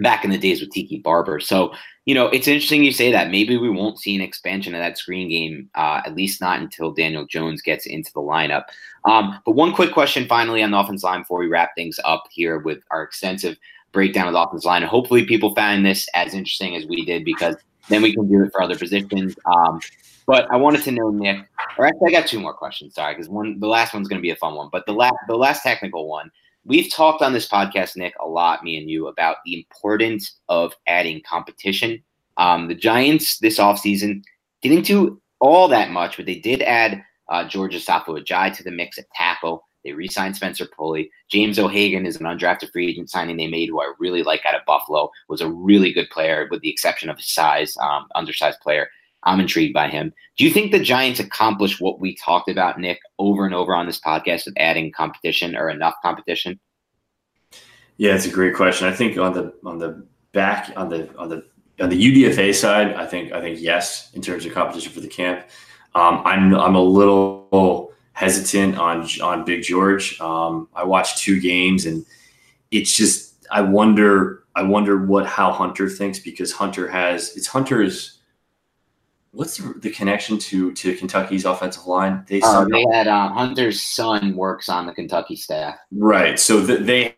back 0.00 0.24
in 0.24 0.30
the 0.30 0.38
days 0.38 0.60
with 0.60 0.70
Tiki 0.70 0.98
Barber. 0.98 1.40
So 1.40 1.72
you 2.08 2.14
know, 2.14 2.28
it's 2.28 2.48
interesting 2.48 2.82
you 2.82 2.90
say 2.90 3.12
that. 3.12 3.30
Maybe 3.30 3.58
we 3.58 3.68
won't 3.68 3.98
see 3.98 4.16
an 4.16 4.22
expansion 4.22 4.74
of 4.74 4.80
that 4.80 4.96
screen 4.96 5.28
game, 5.28 5.68
uh, 5.74 6.00
at 6.06 6.14
least 6.14 6.40
not 6.40 6.58
until 6.58 6.90
Daniel 6.90 7.26
Jones 7.26 7.60
gets 7.60 7.84
into 7.84 8.10
the 8.14 8.22
lineup. 8.22 8.64
Um, 9.04 9.38
but 9.44 9.52
one 9.52 9.74
quick 9.74 9.92
question 9.92 10.26
finally 10.26 10.62
on 10.62 10.70
the 10.70 10.78
offense 10.78 11.02
line 11.02 11.20
before 11.20 11.38
we 11.38 11.48
wrap 11.48 11.74
things 11.74 12.00
up 12.06 12.24
here 12.30 12.60
with 12.60 12.78
our 12.90 13.02
extensive 13.02 13.58
breakdown 13.92 14.26
of 14.26 14.32
the 14.32 14.40
offense 14.40 14.64
line. 14.64 14.82
Hopefully 14.84 15.26
people 15.26 15.54
found 15.54 15.84
this 15.84 16.08
as 16.14 16.32
interesting 16.32 16.74
as 16.76 16.86
we 16.86 17.04
did 17.04 17.26
because 17.26 17.56
then 17.90 18.00
we 18.00 18.14
can 18.14 18.26
do 18.26 18.42
it 18.42 18.52
for 18.52 18.62
other 18.62 18.78
positions. 18.78 19.36
Um, 19.44 19.78
but 20.24 20.50
I 20.50 20.56
wanted 20.56 20.84
to 20.84 20.92
know, 20.92 21.10
Nick, 21.10 21.46
or 21.76 21.84
actually, 21.84 22.08
I 22.08 22.20
got 22.20 22.26
two 22.26 22.40
more 22.40 22.54
questions. 22.54 22.94
Sorry, 22.94 23.12
because 23.12 23.28
one, 23.28 23.60
the 23.60 23.68
last 23.68 23.92
one's 23.92 24.08
going 24.08 24.18
to 24.18 24.22
be 24.22 24.30
a 24.30 24.36
fun 24.36 24.54
one, 24.54 24.70
but 24.72 24.86
the 24.86 24.94
last, 24.94 25.16
the 25.26 25.36
last 25.36 25.62
technical 25.62 26.08
one. 26.08 26.30
We've 26.68 26.92
talked 26.92 27.22
on 27.22 27.32
this 27.32 27.48
podcast, 27.48 27.96
Nick, 27.96 28.12
a 28.20 28.28
lot, 28.28 28.62
me 28.62 28.76
and 28.76 28.90
you, 28.90 29.06
about 29.06 29.36
the 29.46 29.54
importance 29.54 30.38
of 30.50 30.74
adding 30.86 31.22
competition. 31.26 32.02
Um, 32.36 32.68
the 32.68 32.74
Giants 32.74 33.38
this 33.38 33.58
offseason 33.58 34.22
didn't 34.60 34.84
do 34.84 35.18
all 35.40 35.68
that 35.68 35.92
much, 35.92 36.18
but 36.18 36.26
they 36.26 36.38
did 36.38 36.60
add 36.60 37.02
uh, 37.30 37.48
George 37.48 37.74
Asafo-Adjei 37.74 38.54
to 38.54 38.62
the 38.62 38.70
mix 38.70 38.98
at 38.98 39.10
tackle. 39.14 39.66
They 39.82 39.92
re 39.92 40.08
signed 40.08 40.36
Spencer 40.36 40.66
Pulley. 40.76 41.10
James 41.30 41.58
O'Hagan 41.58 42.04
is 42.04 42.16
an 42.16 42.26
undrafted 42.26 42.70
free 42.70 42.90
agent 42.90 43.08
signing 43.08 43.38
they 43.38 43.46
made, 43.46 43.70
who 43.70 43.80
I 43.80 43.90
really 43.98 44.22
like 44.22 44.44
out 44.44 44.54
of 44.54 44.66
Buffalo, 44.66 45.10
was 45.30 45.40
a 45.40 45.50
really 45.50 45.94
good 45.94 46.10
player, 46.10 46.48
with 46.50 46.60
the 46.60 46.70
exception 46.70 47.08
of 47.08 47.16
his 47.16 47.30
size, 47.30 47.78
um, 47.78 48.08
undersized 48.14 48.60
player. 48.60 48.90
I'm 49.24 49.40
intrigued 49.40 49.74
by 49.74 49.88
him. 49.88 50.12
Do 50.36 50.44
you 50.44 50.50
think 50.50 50.70
the 50.70 50.78
Giants 50.78 51.20
accomplish 51.20 51.80
what 51.80 52.00
we 52.00 52.16
talked 52.16 52.48
about, 52.48 52.78
Nick, 52.78 53.00
over 53.18 53.44
and 53.44 53.54
over 53.54 53.74
on 53.74 53.86
this 53.86 54.00
podcast 54.00 54.46
of 54.46 54.54
adding 54.56 54.92
competition 54.92 55.56
or 55.56 55.68
enough 55.68 55.94
competition? 56.02 56.60
Yeah, 57.96 58.14
it's 58.14 58.26
a 58.26 58.30
great 58.30 58.54
question. 58.54 58.86
I 58.86 58.92
think 58.92 59.18
on 59.18 59.32
the 59.32 59.52
on 59.64 59.78
the 59.78 60.06
back 60.32 60.72
on 60.76 60.88
the 60.88 61.14
on 61.18 61.28
the 61.28 61.44
on 61.80 61.88
the 61.88 62.24
UDFA 62.24 62.54
side, 62.54 62.94
I 62.94 63.06
think 63.06 63.32
I 63.32 63.40
think 63.40 63.60
yes 63.60 64.10
in 64.14 64.22
terms 64.22 64.46
of 64.46 64.54
competition 64.54 64.92
for 64.92 65.00
the 65.00 65.08
camp. 65.08 65.46
Um, 65.94 66.22
I'm 66.24 66.54
I'm 66.54 66.76
a 66.76 66.82
little 66.82 67.92
hesitant 68.12 68.78
on 68.78 69.08
on 69.20 69.44
Big 69.44 69.62
George. 69.62 70.20
Um, 70.20 70.68
I 70.74 70.84
watched 70.84 71.18
two 71.18 71.40
games 71.40 71.86
and 71.86 72.06
it's 72.70 72.96
just 72.96 73.46
I 73.50 73.62
wonder 73.62 74.44
I 74.54 74.62
wonder 74.62 75.04
what 75.04 75.26
how 75.26 75.52
Hunter 75.52 75.88
thinks 75.88 76.18
because 76.18 76.52
Hunter 76.52 76.88
has 76.88 77.36
it's 77.36 77.46
Hunter's 77.46 78.17
what's 79.38 79.56
the, 79.56 79.72
the, 79.78 79.90
connection 79.90 80.36
to 80.36 80.72
to 80.72 80.96
Kentucky's 80.96 81.44
offensive 81.44 81.86
line? 81.86 82.24
They, 82.26 82.40
uh, 82.42 82.64
they 82.64 82.84
had 82.92 83.06
um, 83.06 83.34
Hunter's 83.34 83.80
son 83.80 84.34
works 84.34 84.68
on 84.68 84.84
the 84.84 84.92
Kentucky 84.92 85.36
staff. 85.36 85.76
Right. 85.92 86.40
So 86.40 86.58
the, 86.60 86.78
they 86.78 87.14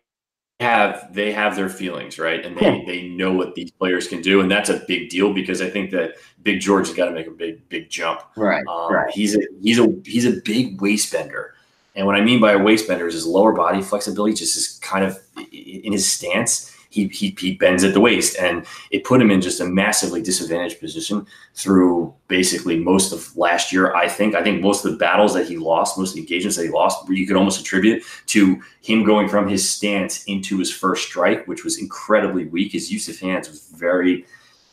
have 0.59 1.11
they 1.15 1.31
have 1.31 1.55
their 1.55 1.69
feelings 1.69 2.19
right 2.19 2.45
and 2.45 2.55
they, 2.55 2.83
they 2.85 3.07
know 3.07 3.33
what 3.33 3.55
these 3.55 3.71
players 3.71 4.07
can 4.07 4.21
do 4.21 4.41
and 4.41 4.51
that's 4.51 4.69
a 4.69 4.83
big 4.87 5.09
deal 5.09 5.33
because 5.33 5.59
i 5.59 5.67
think 5.67 5.89
that 5.89 6.13
big 6.43 6.61
george 6.61 6.85
has 6.85 6.95
got 6.95 7.05
to 7.05 7.11
make 7.11 7.25
a 7.25 7.31
big 7.31 7.67
big 7.67 7.89
jump 7.89 8.21
right, 8.37 8.63
um, 8.67 8.93
right 8.93 9.11
he's 9.11 9.35
a 9.35 9.39
he's 9.63 9.79
a 9.79 9.91
he's 10.05 10.23
a 10.23 10.39
big 10.45 10.79
waist 10.79 11.11
bender 11.11 11.55
and 11.95 12.05
what 12.05 12.13
i 12.13 12.21
mean 12.21 12.39
by 12.39 12.51
a 12.51 12.59
waist 12.59 12.87
bender 12.87 13.07
is 13.07 13.15
his 13.15 13.25
lower 13.25 13.53
body 13.53 13.81
flexibility 13.81 14.35
just 14.35 14.55
is 14.55 14.77
kind 14.83 15.03
of 15.03 15.17
in 15.51 15.93
his 15.93 16.07
stance 16.07 16.70
he, 16.91 17.07
he, 17.07 17.35
he 17.39 17.55
bends 17.55 17.83
at 17.83 17.93
the 17.93 17.99
waist. 17.99 18.37
And 18.37 18.65
it 18.91 19.05
put 19.05 19.21
him 19.21 19.31
in 19.31 19.41
just 19.41 19.61
a 19.61 19.65
massively 19.65 20.21
disadvantaged 20.21 20.79
position 20.79 21.25
through 21.55 22.13
basically 22.27 22.77
most 22.77 23.13
of 23.13 23.35
last 23.35 23.71
year, 23.71 23.95
I 23.95 24.07
think. 24.07 24.35
I 24.35 24.43
think 24.43 24.61
most 24.61 24.85
of 24.85 24.91
the 24.91 24.97
battles 24.97 25.33
that 25.33 25.47
he 25.47 25.57
lost, 25.57 25.97
most 25.97 26.09
of 26.09 26.15
the 26.15 26.21
engagements 26.21 26.57
that 26.57 26.65
he 26.65 26.69
lost, 26.69 27.07
you 27.09 27.25
could 27.25 27.37
almost 27.37 27.61
attribute 27.61 28.03
to 28.27 28.61
him 28.81 29.03
going 29.03 29.29
from 29.29 29.47
his 29.47 29.67
stance 29.67 30.23
into 30.25 30.59
his 30.59 30.71
first 30.71 31.07
strike, 31.07 31.47
which 31.47 31.63
was 31.63 31.79
incredibly 31.79 32.45
weak. 32.45 32.73
His 32.73 32.91
use 32.91 33.07
of 33.07 33.17
hands 33.17 33.49
was 33.49 33.67
very, 33.69 34.25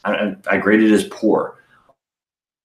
I, 0.05 0.35
I 0.51 0.59
graded 0.59 0.93
as 0.93 1.05
poor. 1.05 1.55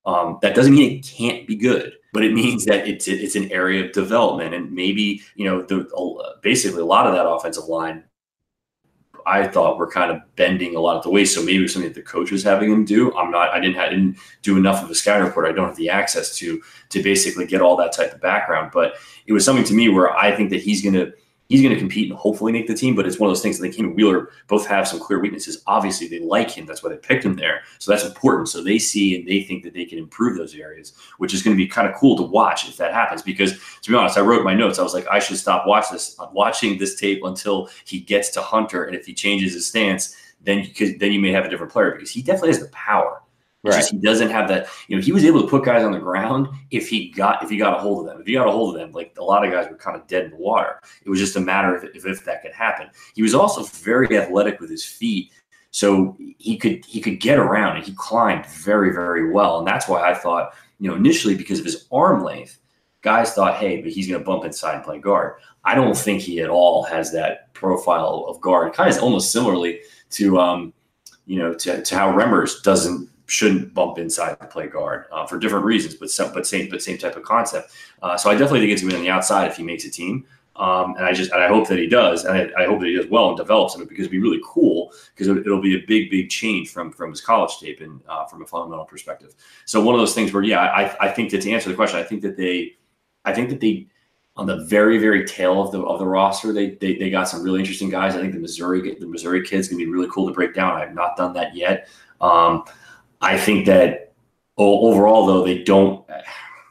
Um, 0.04 0.38
that 0.42 0.54
doesn't 0.54 0.74
mean 0.74 0.98
it 0.98 1.06
can't 1.06 1.46
be 1.46 1.54
good, 1.54 1.94
but 2.12 2.24
it 2.24 2.34
means 2.34 2.66
that 2.66 2.86
it's 2.86 3.08
it's 3.08 3.36
an 3.36 3.50
area 3.50 3.82
of 3.82 3.92
development, 3.92 4.52
and 4.52 4.70
maybe 4.70 5.22
you 5.34 5.46
know 5.46 5.62
the 5.62 5.88
basically 6.42 6.82
a 6.82 6.84
lot 6.84 7.06
of 7.06 7.14
that 7.14 7.26
offensive 7.26 7.64
line 7.64 8.04
I 9.26 9.46
thought 9.46 9.78
were 9.78 9.90
kind 9.90 10.10
of 10.10 10.20
bending 10.36 10.76
a 10.76 10.80
lot 10.80 10.96
of 10.96 11.02
the 11.02 11.10
way. 11.10 11.24
So 11.24 11.42
maybe 11.42 11.66
something 11.68 11.90
that 11.90 11.94
the 11.94 12.02
coach 12.02 12.30
was 12.30 12.42
having 12.42 12.70
him 12.70 12.84
do. 12.84 13.14
I'm 13.16 13.30
not. 13.30 13.50
I 13.50 13.60
didn't. 13.60 13.78
I 13.78 13.88
didn't 13.88 14.18
do 14.42 14.56
enough 14.56 14.82
of 14.82 14.90
a 14.90 14.94
scouting 14.94 15.26
report. 15.26 15.46
I 15.46 15.52
don't 15.52 15.68
have 15.68 15.76
the 15.76 15.90
access 15.90 16.36
to 16.36 16.62
to 16.90 17.02
basically 17.02 17.46
get 17.46 17.60
all 17.60 17.76
that 17.76 17.92
type 17.92 18.12
of 18.12 18.20
background. 18.20 18.70
But 18.72 18.94
it 19.26 19.32
was 19.32 19.44
something 19.44 19.64
to 19.64 19.74
me 19.74 19.88
where 19.88 20.14
I 20.16 20.34
think 20.34 20.50
that 20.50 20.62
he's 20.62 20.82
going 20.82 20.94
to 20.94 21.12
he's 21.48 21.62
going 21.62 21.74
to 21.74 21.78
compete 21.78 22.10
and 22.10 22.18
hopefully 22.18 22.52
make 22.52 22.66
the 22.66 22.74
team. 22.74 22.94
But 22.94 23.06
it's 23.06 23.18
one 23.18 23.28
of 23.28 23.36
those 23.36 23.42
things. 23.42 23.58
I 23.58 23.62
think 23.62 23.76
him 23.76 23.86
and 23.86 23.96
Wheeler 23.96 24.30
both 24.46 24.66
have 24.66 24.88
some 24.88 25.00
clear 25.00 25.20
weaknesses. 25.20 25.62
Obviously, 25.66 26.08
they 26.08 26.20
like 26.20 26.50
him. 26.50 26.66
That's 26.66 26.82
why 26.82 26.90
they 26.90 26.96
picked 26.96 27.24
him 27.24 27.36
there. 27.36 27.62
So 27.78 27.90
that's 27.90 28.04
important. 28.04 28.48
So 28.48 28.62
they 28.62 28.78
see 28.78 29.16
and 29.16 29.26
they 29.26 29.42
think 29.42 29.62
that 29.64 29.74
they 29.74 29.84
can 29.84 29.98
improve 29.98 30.36
those 30.36 30.54
areas, 30.54 30.94
which 31.18 31.34
is 31.34 31.42
going 31.42 31.56
to 31.56 31.62
be 31.62 31.68
kind 31.68 31.88
of 31.88 31.94
cool 31.94 32.16
to 32.16 32.22
watch 32.22 32.68
if 32.68 32.76
that 32.78 32.92
happens. 32.92 33.22
Because 33.22 33.58
to 33.82 33.90
be 33.90 33.96
honest, 33.96 34.18
I 34.18 34.22
wrote 34.22 34.44
my 34.44 34.54
notes. 34.54 34.78
I 34.78 34.82
was 34.82 34.94
like, 34.94 35.06
I 35.08 35.18
should 35.18 35.36
stop 35.36 35.66
watch 35.66 35.90
this, 35.90 36.18
uh, 36.18 36.26
watching 36.32 36.78
this 36.78 36.98
tape 36.98 37.22
until 37.24 37.68
he 37.84 38.00
gets 38.00 38.30
to 38.30 38.42
Hunter, 38.42 38.84
and 38.84 38.96
if 38.96 39.06
he 39.06 39.14
changes 39.14 39.54
his 39.54 39.68
stance, 39.68 40.16
then 40.42 40.60
you 40.60 40.68
could, 40.68 41.00
then 41.00 41.12
you 41.12 41.20
may 41.20 41.32
have 41.32 41.44
a 41.44 41.48
different 41.48 41.72
player 41.72 41.92
because 41.92 42.10
he 42.10 42.22
definitely 42.22 42.50
has 42.50 42.60
the 42.60 42.68
power. 42.68 43.22
Right. 43.64 43.76
Just 43.76 43.92
he 43.92 43.98
doesn't 43.98 44.28
have 44.28 44.46
that. 44.48 44.68
You 44.88 44.96
know, 44.96 45.02
he 45.02 45.10
was 45.10 45.24
able 45.24 45.40
to 45.40 45.48
put 45.48 45.64
guys 45.64 45.84
on 45.84 45.92
the 45.92 45.98
ground 45.98 46.48
if 46.70 46.86
he 46.86 47.10
got 47.10 47.42
if 47.42 47.48
he 47.48 47.56
got 47.56 47.78
a 47.78 47.80
hold 47.80 48.00
of 48.00 48.12
them. 48.12 48.20
If 48.20 48.26
he 48.26 48.34
got 48.34 48.46
a 48.46 48.50
hold 48.50 48.74
of 48.74 48.80
them, 48.80 48.92
like 48.92 49.16
a 49.18 49.24
lot 49.24 49.42
of 49.42 49.50
guys 49.50 49.70
were 49.70 49.76
kind 49.76 49.96
of 49.96 50.06
dead 50.06 50.26
in 50.26 50.30
the 50.32 50.36
water. 50.36 50.80
It 51.02 51.08
was 51.08 51.18
just 51.18 51.36
a 51.36 51.40
matter 51.40 51.74
of 51.74 51.84
if, 51.84 52.04
if 52.04 52.24
that 52.26 52.42
could 52.42 52.52
happen. 52.52 52.88
He 53.14 53.22
was 53.22 53.34
also 53.34 53.62
very 53.62 54.18
athletic 54.18 54.60
with 54.60 54.68
his 54.68 54.84
feet, 54.84 55.32
so 55.70 56.14
he 56.38 56.58
could 56.58 56.84
he 56.84 57.00
could 57.00 57.20
get 57.20 57.38
around 57.38 57.76
and 57.76 57.86
he 57.86 57.94
climbed 57.94 58.44
very 58.46 58.92
very 58.92 59.30
well. 59.30 59.58
And 59.60 59.66
that's 59.66 59.88
why 59.88 60.10
I 60.10 60.14
thought, 60.14 60.52
you 60.78 60.90
know, 60.90 60.96
initially 60.96 61.34
because 61.34 61.58
of 61.58 61.64
his 61.64 61.86
arm 61.90 62.22
length, 62.22 62.58
guys 63.00 63.32
thought, 63.32 63.56
hey, 63.56 63.80
but 63.80 63.92
he's 63.92 64.06
going 64.06 64.20
to 64.20 64.26
bump 64.26 64.44
inside 64.44 64.74
and 64.74 64.84
play 64.84 64.98
guard. 64.98 65.40
I 65.64 65.74
don't 65.74 65.96
think 65.96 66.20
he 66.20 66.42
at 66.42 66.50
all 66.50 66.82
has 66.82 67.10
that 67.12 67.54
profile 67.54 68.26
of 68.28 68.42
guard. 68.42 68.74
Kind 68.74 68.94
of 68.94 69.02
almost 69.02 69.32
similarly 69.32 69.80
to 70.10 70.38
um, 70.38 70.74
you 71.26 71.38
know, 71.38 71.54
to, 71.54 71.82
to 71.82 71.94
how 71.96 72.12
Remmers 72.12 72.62
doesn't 72.62 73.08
shouldn't 73.26 73.72
bump 73.74 73.98
inside 73.98 74.38
to 74.40 74.46
play 74.46 74.66
guard 74.66 75.06
uh, 75.12 75.26
for 75.26 75.38
different 75.38 75.64
reasons, 75.64 75.94
but 75.94 76.10
some, 76.10 76.32
but 76.32 76.46
same 76.46 76.68
but 76.68 76.82
same 76.82 76.98
type 76.98 77.16
of 77.16 77.22
concept. 77.22 77.72
Uh, 78.02 78.16
so 78.16 78.30
I 78.30 78.34
definitely 78.34 78.60
think 78.60 78.72
it's 78.72 78.82
going 78.82 78.90
to 78.90 78.96
be 78.96 79.00
on 79.00 79.04
the 79.04 79.10
outside 79.10 79.48
if 79.48 79.56
he 79.56 79.62
makes 79.62 79.84
a 79.84 79.90
team. 79.90 80.26
Um, 80.56 80.94
and 80.96 81.04
I 81.04 81.12
just 81.12 81.32
and 81.32 81.42
I 81.42 81.48
hope 81.48 81.66
that 81.68 81.78
he 81.78 81.88
does, 81.88 82.24
and 82.24 82.36
I, 82.36 82.62
I, 82.62 82.66
hope 82.66 82.78
that 82.78 82.86
he 82.86 82.94
does 82.94 83.08
well 83.08 83.28
and 83.28 83.36
develops 83.36 83.74
in 83.74 83.82
it 83.82 83.88
because 83.88 84.04
it'd 84.04 84.12
be 84.12 84.20
really 84.20 84.40
cool 84.44 84.92
because 85.12 85.26
it, 85.26 85.44
will 85.46 85.60
be 85.60 85.74
a 85.74 85.84
big 85.88 86.10
big 86.10 86.30
change 86.30 86.70
from 86.70 86.92
from 86.92 87.10
his 87.10 87.20
college 87.20 87.58
tape 87.58 87.80
and 87.80 88.00
uh, 88.08 88.24
from 88.26 88.40
a 88.40 88.46
fundamental 88.46 88.84
perspective. 88.84 89.34
So 89.64 89.82
one 89.82 89.96
of 89.96 90.00
those 90.00 90.14
things 90.14 90.32
where 90.32 90.44
yeah, 90.44 90.60
I 90.60 91.08
I 91.08 91.10
think 91.10 91.32
that 91.32 91.42
to 91.42 91.50
answer 91.50 91.70
the 91.70 91.74
question, 91.74 91.98
I 91.98 92.04
think 92.04 92.22
that 92.22 92.36
they, 92.36 92.76
I 93.24 93.32
think 93.32 93.50
that 93.50 93.58
they 93.58 93.88
on 94.36 94.46
the 94.46 94.64
very 94.66 94.98
very 94.98 95.24
tail 95.26 95.60
of 95.60 95.72
the 95.72 95.82
of 95.82 95.98
the 95.98 96.06
roster 96.06 96.52
they 96.52 96.76
they, 96.76 96.98
they 96.98 97.10
got 97.10 97.28
some 97.28 97.42
really 97.42 97.58
interesting 97.58 97.88
guys. 97.88 98.14
I 98.14 98.20
think 98.20 98.32
the 98.32 98.38
Missouri 98.38 98.94
the 98.94 99.08
Missouri 99.08 99.44
kids 99.44 99.66
gonna 99.66 99.78
be 99.78 99.90
really 99.90 100.08
cool 100.12 100.28
to 100.28 100.32
break 100.32 100.54
down. 100.54 100.76
I 100.76 100.80
have 100.80 100.94
not 100.94 101.16
done 101.16 101.32
that 101.32 101.56
yet. 101.56 101.88
Um, 102.20 102.62
I 103.24 103.38
think 103.38 103.66
that 103.66 104.14
overall, 104.56 105.26
though, 105.26 105.44
they 105.44 105.62
don't. 105.62 106.04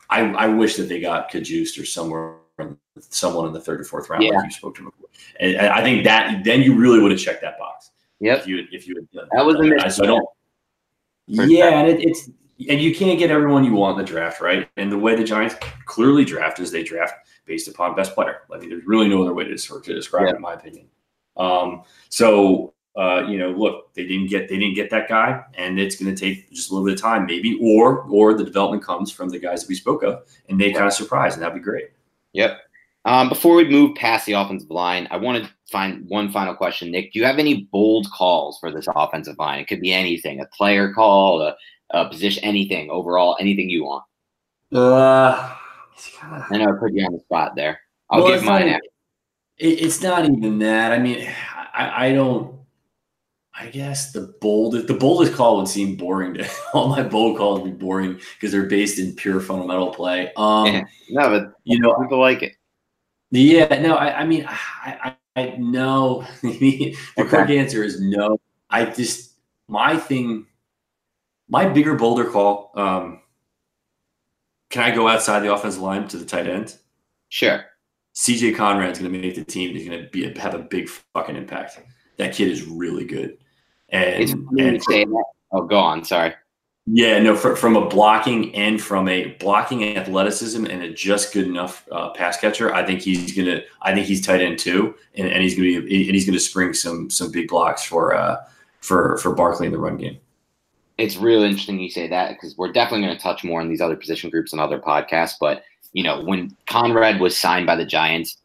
I, 0.09 0.21
I 0.21 0.47
wish 0.47 0.75
that 0.75 0.83
they 0.83 0.99
got 0.99 1.31
Cajuste 1.31 1.81
or 1.81 1.85
somewhere 1.85 2.35
someone 3.09 3.47
in 3.47 3.53
the 3.53 3.59
third 3.59 3.81
or 3.81 3.83
fourth 3.83 4.09
round, 4.09 4.23
yeah. 4.23 4.31
like 4.31 4.45
you 4.45 4.51
spoke 4.51 4.75
to 4.75 4.83
before. 4.83 5.09
And, 5.39 5.55
and, 5.55 5.67
I 5.67 5.81
think 5.81 6.03
that 6.03 6.43
then 6.43 6.61
you 6.61 6.75
really 6.75 7.01
would 7.01 7.11
have 7.11 7.19
checked 7.19 7.41
that 7.41 7.57
box. 7.57 7.91
Yep. 8.19 8.39
If 8.39 8.47
you 8.47 8.67
if 8.71 8.87
you 8.87 8.95
had 8.95 9.11
done 9.11 9.27
that 9.31 9.45
was 9.45 9.55
a 9.55 9.63
miss. 9.63 9.95
So 9.95 10.03
I 10.03 10.07
don't. 10.07 10.27
Yeah, 11.27 11.79
and 11.79 11.89
it, 11.89 12.03
it's 12.03 12.29
and 12.69 12.79
you 12.79 12.95
can't 12.95 13.17
get 13.17 13.31
everyone 13.31 13.63
you 13.63 13.73
want 13.73 13.99
in 13.99 14.05
the 14.05 14.11
draft, 14.11 14.39
right? 14.39 14.69
And 14.77 14.91
the 14.91 14.97
way 14.97 15.15
the 15.15 15.23
Giants 15.23 15.55
clearly 15.85 16.23
draft 16.23 16.59
is 16.59 16.71
they 16.71 16.83
draft 16.83 17.15
based 17.45 17.67
upon 17.67 17.95
best 17.95 18.13
player. 18.13 18.41
I 18.53 18.59
mean, 18.59 18.69
there's 18.69 18.85
really 18.85 19.09
no 19.09 19.21
other 19.21 19.33
way 19.33 19.45
to, 19.45 19.55
to 19.55 19.93
describe 19.93 20.23
yeah. 20.23 20.33
it, 20.33 20.35
in 20.35 20.41
my 20.41 20.53
opinion. 20.53 20.87
Um, 21.35 21.83
so 22.09 22.72
uh, 22.95 23.25
you 23.27 23.37
know, 23.37 23.49
look, 23.49 23.93
they 23.93 24.03
didn't 24.03 24.27
get 24.27 24.49
they 24.49 24.57
didn't 24.57 24.75
get 24.75 24.89
that 24.91 25.09
guy, 25.09 25.43
and 25.55 25.79
it's 25.79 25.95
going 25.95 26.13
to 26.13 26.19
take 26.19 26.51
just 26.51 26.69
a 26.69 26.73
little 26.73 26.85
bit 26.85 26.95
of 26.95 27.01
time, 27.01 27.25
maybe, 27.25 27.57
or 27.61 28.01
or 28.09 28.33
the 28.33 28.43
development 28.43 28.83
comes 28.83 29.11
from 29.11 29.29
the 29.29 29.39
guys 29.39 29.61
that 29.61 29.69
we 29.69 29.75
spoke 29.75 30.03
of, 30.03 30.23
and 30.49 30.59
they 30.59 30.71
kind 30.71 30.85
of 30.85 30.93
surprise, 30.93 31.33
and 31.33 31.41
that'd 31.41 31.55
be 31.55 31.61
great. 31.61 31.89
Yep. 32.33 32.59
Um, 33.05 33.29
before 33.29 33.55
we 33.55 33.67
move 33.67 33.95
past 33.95 34.25
the 34.25 34.33
offensive 34.33 34.69
line, 34.69 35.07
I 35.11 35.17
want 35.17 35.43
to 35.43 35.49
find 35.69 36.07
one 36.07 36.31
final 36.31 36.55
question, 36.55 36.91
Nick. 36.91 37.11
Do 37.11 37.19
you 37.19 37.25
have 37.25 37.39
any 37.39 37.67
bold 37.71 38.07
calls 38.11 38.59
for 38.59 38.71
this 38.71 38.87
offensive 38.95 39.37
line? 39.37 39.59
It 39.59 39.67
could 39.67 39.81
be 39.81 39.91
anything, 39.91 40.39
a 40.39 40.45
player 40.45 40.93
call, 40.93 41.41
a, 41.41 41.55
a 41.89 42.07
position, 42.07 42.43
anything 42.43 42.89
overall, 42.89 43.35
anything 43.39 43.69
you 43.69 43.83
want. 43.83 44.03
Uh, 44.71 45.53
I 46.21 46.57
know 46.57 46.65
I 46.65 46.79
put 46.79 46.93
you 46.93 47.05
on 47.05 47.13
the 47.13 47.19
spot 47.19 47.55
there. 47.55 47.81
I'll 48.09 48.23
well, 48.23 48.33
give 48.33 48.43
mine. 48.43 48.67
It, 48.69 48.79
it's 49.67 50.01
not 50.01 50.23
even 50.25 50.59
that. 50.59 50.91
I 50.93 50.99
mean, 50.99 51.27
I, 51.73 52.07
I 52.07 52.13
don't. 52.13 52.55
I 53.55 53.67
guess 53.67 54.11
the 54.11 54.33
boldest 54.41 54.87
the 54.87 54.95
boldest 54.95 55.33
call 55.33 55.57
would 55.57 55.67
seem 55.67 55.95
boring 55.95 56.33
to 56.35 56.49
all 56.73 56.87
my 56.87 57.03
bold 57.03 57.37
calls 57.37 57.61
would 57.61 57.77
be 57.77 57.85
boring 57.85 58.19
because 58.35 58.51
they're 58.51 58.65
based 58.65 58.99
in 58.99 59.15
pure 59.15 59.39
fundamental 59.39 59.93
play. 59.93 60.31
Um, 60.37 60.67
yeah. 60.67 60.83
no, 61.09 61.29
but 61.29 61.53
you 61.63 61.79
know 61.79 61.93
people 62.01 62.19
like 62.19 62.41
it. 62.41 62.53
Yeah, 63.31 63.81
no, 63.81 63.95
I, 63.95 64.19
I 64.19 64.25
mean, 64.25 64.45
I, 64.47 65.15
I, 65.35 65.41
I 65.41 65.55
no. 65.57 66.25
the 66.41 66.95
okay. 67.17 67.29
quick 67.29 67.49
answer 67.49 67.83
is 67.83 67.99
no. 67.99 68.39
I 68.69 68.85
just 68.85 69.33
my 69.67 69.97
thing, 69.97 70.45
my 71.47 71.67
bigger 71.67 71.95
bolder 71.95 72.25
call. 72.25 72.71
Um, 72.75 73.21
can 74.69 74.83
I 74.83 74.95
go 74.95 75.07
outside 75.07 75.39
the 75.39 75.53
offensive 75.53 75.81
line 75.81 76.07
to 76.07 76.17
the 76.17 76.25
tight 76.25 76.47
end? 76.47 76.75
Sure. 77.29 77.65
CJ 78.15 78.55
Conrad's 78.55 78.99
going 78.99 79.11
to 79.11 79.19
make 79.19 79.35
the 79.35 79.43
team. 79.43 79.75
He's 79.75 79.87
going 79.87 80.03
to 80.03 80.09
be 80.09 80.25
a, 80.25 80.39
have 80.39 80.53
a 80.53 80.59
big 80.59 80.89
fucking 80.89 81.35
impact. 81.35 81.79
That 82.17 82.33
kid 82.33 82.49
is 82.49 82.65
really 82.65 83.05
good. 83.05 83.37
And, 83.93 84.59
and 84.59 84.83
from, 84.83 85.23
oh, 85.53 85.61
go 85.63 85.77
on. 85.77 86.03
Sorry. 86.03 86.33
Yeah, 86.85 87.19
no, 87.19 87.35
for, 87.35 87.55
from 87.55 87.77
a 87.77 87.87
blocking 87.87 88.53
and 88.55 88.81
from 88.81 89.07
a 89.07 89.27
blocking 89.39 89.95
athleticism 89.95 90.65
and 90.65 90.83
a 90.83 90.89
just 90.91 91.33
good 91.33 91.47
enough 91.47 91.87
uh, 91.91 92.09
pass 92.09 92.37
catcher, 92.37 92.73
I 92.73 92.85
think 92.85 92.99
he's 93.01 93.33
gonna. 93.33 93.61
I 93.81 93.93
think 93.93 94.05
he's 94.05 94.25
tight 94.25 94.41
end 94.41 94.59
too, 94.59 94.95
and, 95.15 95.29
and 95.29 95.41
he's 95.41 95.55
gonna 95.55 95.67
be 95.67 95.77
and 95.77 96.13
he's 96.13 96.25
gonna 96.25 96.39
spring 96.39 96.73
some 96.73 97.09
some 97.09 97.31
big 97.31 97.47
blocks 97.47 97.85
for 97.85 98.13
uh 98.13 98.35
for 98.81 99.17
for 99.19 99.33
Barkley 99.33 99.67
in 99.67 99.71
the 99.71 99.79
run 99.79 99.95
game. 99.95 100.19
It's 100.97 101.15
really 101.15 101.47
interesting 101.47 101.79
you 101.79 101.89
say 101.89 102.07
that 102.09 102.31
because 102.31 102.57
we're 102.57 102.71
definitely 102.71 103.07
going 103.07 103.17
to 103.17 103.23
touch 103.23 103.43
more 103.43 103.61
on 103.61 103.67
these 103.67 103.81
other 103.81 103.95
position 103.95 104.29
groups 104.29 104.51
and 104.51 104.61
other 104.61 104.77
podcasts. 104.77 105.35
But 105.39 105.63
you 105.93 106.03
know, 106.03 106.21
when 106.21 106.55
Conrad 106.67 107.19
was 107.19 107.35
signed 107.37 107.65
by 107.65 107.75
the 107.75 107.85
Giants, 107.85 108.37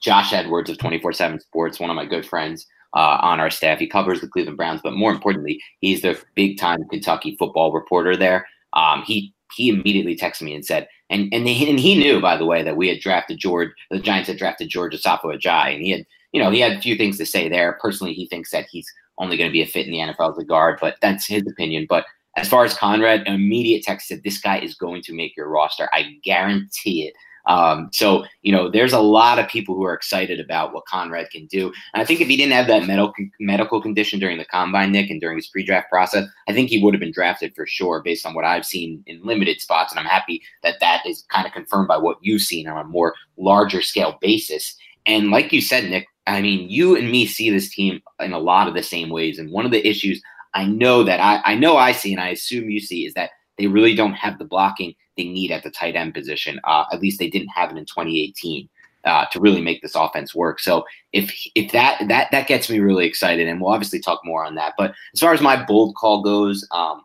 Josh 0.00 0.32
Edwards 0.32 0.68
of 0.68 0.78
twenty 0.78 0.98
four 0.98 1.12
seven 1.12 1.38
Sports, 1.38 1.78
one 1.78 1.90
of 1.90 1.96
my 1.96 2.06
good 2.06 2.26
friends, 2.26 2.66
uh, 2.94 3.18
on 3.20 3.40
our 3.40 3.50
staff. 3.50 3.78
He 3.78 3.86
covers 3.86 4.20
the 4.20 4.28
Cleveland 4.28 4.56
Browns, 4.56 4.80
but 4.82 4.94
more 4.94 5.12
importantly, 5.12 5.60
he's 5.80 6.02
the 6.02 6.18
big 6.34 6.58
time 6.58 6.84
Kentucky 6.88 7.36
football 7.38 7.72
reporter 7.72 8.16
there. 8.16 8.46
Um, 8.72 9.02
he 9.02 9.32
he 9.54 9.70
immediately 9.70 10.16
texted 10.16 10.42
me 10.42 10.54
and 10.54 10.64
said, 10.64 10.88
and 11.10 11.32
and 11.32 11.46
he, 11.48 11.68
and 11.68 11.80
he 11.80 11.98
knew 11.98 12.20
by 12.20 12.36
the 12.36 12.46
way 12.46 12.62
that 12.62 12.76
we 12.76 12.88
had 12.88 13.00
drafted 13.00 13.38
George, 13.38 13.70
the 13.90 13.98
Giants 13.98 14.28
had 14.28 14.38
drafted 14.38 14.68
George 14.68 14.94
Asafo-Adjei, 14.94 15.74
and 15.74 15.82
he 15.82 15.90
had 15.90 16.06
you 16.32 16.42
know 16.42 16.50
he 16.50 16.60
had 16.60 16.72
a 16.72 16.80
few 16.80 16.96
things 16.96 17.18
to 17.18 17.26
say 17.26 17.48
there. 17.48 17.78
Personally, 17.80 18.14
he 18.14 18.26
thinks 18.26 18.50
that 18.50 18.66
he's 18.70 18.92
only 19.18 19.36
going 19.36 19.48
to 19.48 19.52
be 19.52 19.62
a 19.62 19.66
fit 19.66 19.86
in 19.86 19.92
the 19.92 19.98
NFL 19.98 20.32
as 20.32 20.38
a 20.38 20.44
guard, 20.44 20.78
but 20.80 20.96
that's 21.00 21.26
his 21.26 21.46
opinion. 21.46 21.86
But 21.88 22.04
as 22.36 22.48
far 22.48 22.64
as 22.64 22.74
Conrad, 22.74 23.26
immediate 23.26 23.82
text 23.82 24.08
said, 24.08 24.22
"This 24.22 24.38
guy 24.38 24.58
is 24.58 24.74
going 24.74 25.02
to 25.02 25.14
make 25.14 25.36
your 25.36 25.48
roster. 25.48 25.88
I 25.92 26.16
guarantee 26.22 27.06
it." 27.06 27.14
Um, 27.48 27.88
so, 27.92 28.24
you 28.42 28.52
know, 28.52 28.70
there's 28.70 28.92
a 28.92 29.00
lot 29.00 29.38
of 29.38 29.48
people 29.48 29.74
who 29.74 29.84
are 29.84 29.94
excited 29.94 30.38
about 30.38 30.72
what 30.72 30.84
Conrad 30.84 31.30
can 31.30 31.46
do. 31.46 31.72
And 31.94 32.02
I 32.02 32.04
think 32.04 32.20
if 32.20 32.28
he 32.28 32.36
didn't 32.36 32.52
have 32.52 32.66
that 32.68 32.86
medical 32.86 33.14
medical 33.40 33.80
condition 33.80 34.20
during 34.20 34.38
the 34.38 34.44
combine, 34.44 34.92
Nick, 34.92 35.10
and 35.10 35.20
during 35.20 35.38
his 35.38 35.48
pre-draft 35.48 35.88
process, 35.88 36.28
I 36.46 36.52
think 36.52 36.68
he 36.68 36.82
would 36.82 36.94
have 36.94 37.00
been 37.00 37.12
drafted 37.12 37.54
for 37.56 37.66
sure 37.66 38.02
based 38.02 38.26
on 38.26 38.34
what 38.34 38.44
I've 38.44 38.66
seen 38.66 39.02
in 39.06 39.24
limited 39.24 39.60
spots. 39.60 39.92
And 39.92 39.98
I'm 39.98 40.06
happy 40.06 40.42
that 40.62 40.78
that 40.80 41.04
is 41.06 41.24
kind 41.30 41.46
of 41.46 41.52
confirmed 41.52 41.88
by 41.88 41.96
what 41.96 42.18
you've 42.20 42.42
seen 42.42 42.68
on 42.68 42.78
a 42.78 42.88
more 42.88 43.14
larger 43.38 43.82
scale 43.82 44.18
basis. 44.20 44.76
And 45.06 45.30
like 45.30 45.52
you 45.52 45.62
said, 45.62 45.88
Nick, 45.88 46.06
I 46.26 46.42
mean, 46.42 46.68
you 46.68 46.96
and 46.96 47.10
me 47.10 47.24
see 47.26 47.48
this 47.48 47.70
team 47.70 48.02
in 48.20 48.34
a 48.34 48.38
lot 48.38 48.68
of 48.68 48.74
the 48.74 48.82
same 48.82 49.08
ways. 49.08 49.38
And 49.38 49.50
one 49.50 49.64
of 49.64 49.70
the 49.70 49.86
issues 49.88 50.22
I 50.52 50.66
know 50.66 51.02
that 51.04 51.20
I, 51.20 51.52
I 51.52 51.54
know 51.54 51.78
I 51.78 51.92
see, 51.92 52.12
and 52.12 52.20
I 52.20 52.28
assume 52.28 52.68
you 52.68 52.80
see, 52.80 53.06
is 53.06 53.14
that 53.14 53.30
they 53.56 53.66
really 53.66 53.94
don't 53.94 54.12
have 54.12 54.38
the 54.38 54.44
blocking 54.44 54.94
they 55.18 55.24
need 55.24 55.50
at 55.50 55.62
the 55.62 55.70
tight 55.70 55.96
end 55.96 56.14
position. 56.14 56.58
Uh, 56.64 56.84
at 56.90 57.02
least 57.02 57.18
they 57.18 57.28
didn't 57.28 57.48
have 57.48 57.70
it 57.70 57.76
in 57.76 57.84
2018 57.84 58.68
uh, 59.04 59.26
to 59.26 59.40
really 59.40 59.60
make 59.60 59.82
this 59.82 59.94
offense 59.94 60.34
work. 60.34 60.60
So 60.60 60.84
if 61.12 61.34
if 61.54 61.72
that 61.72 62.08
that 62.08 62.30
that 62.30 62.46
gets 62.48 62.70
me 62.70 62.78
really 62.78 63.06
excited, 63.06 63.46
and 63.46 63.60
we'll 63.60 63.72
obviously 63.72 64.00
talk 64.00 64.20
more 64.24 64.44
on 64.44 64.54
that. 64.54 64.74
But 64.78 64.94
as 65.12 65.20
far 65.20 65.34
as 65.34 65.40
my 65.42 65.62
bold 65.62 65.94
call 65.96 66.22
goes, 66.22 66.66
um, 66.70 67.02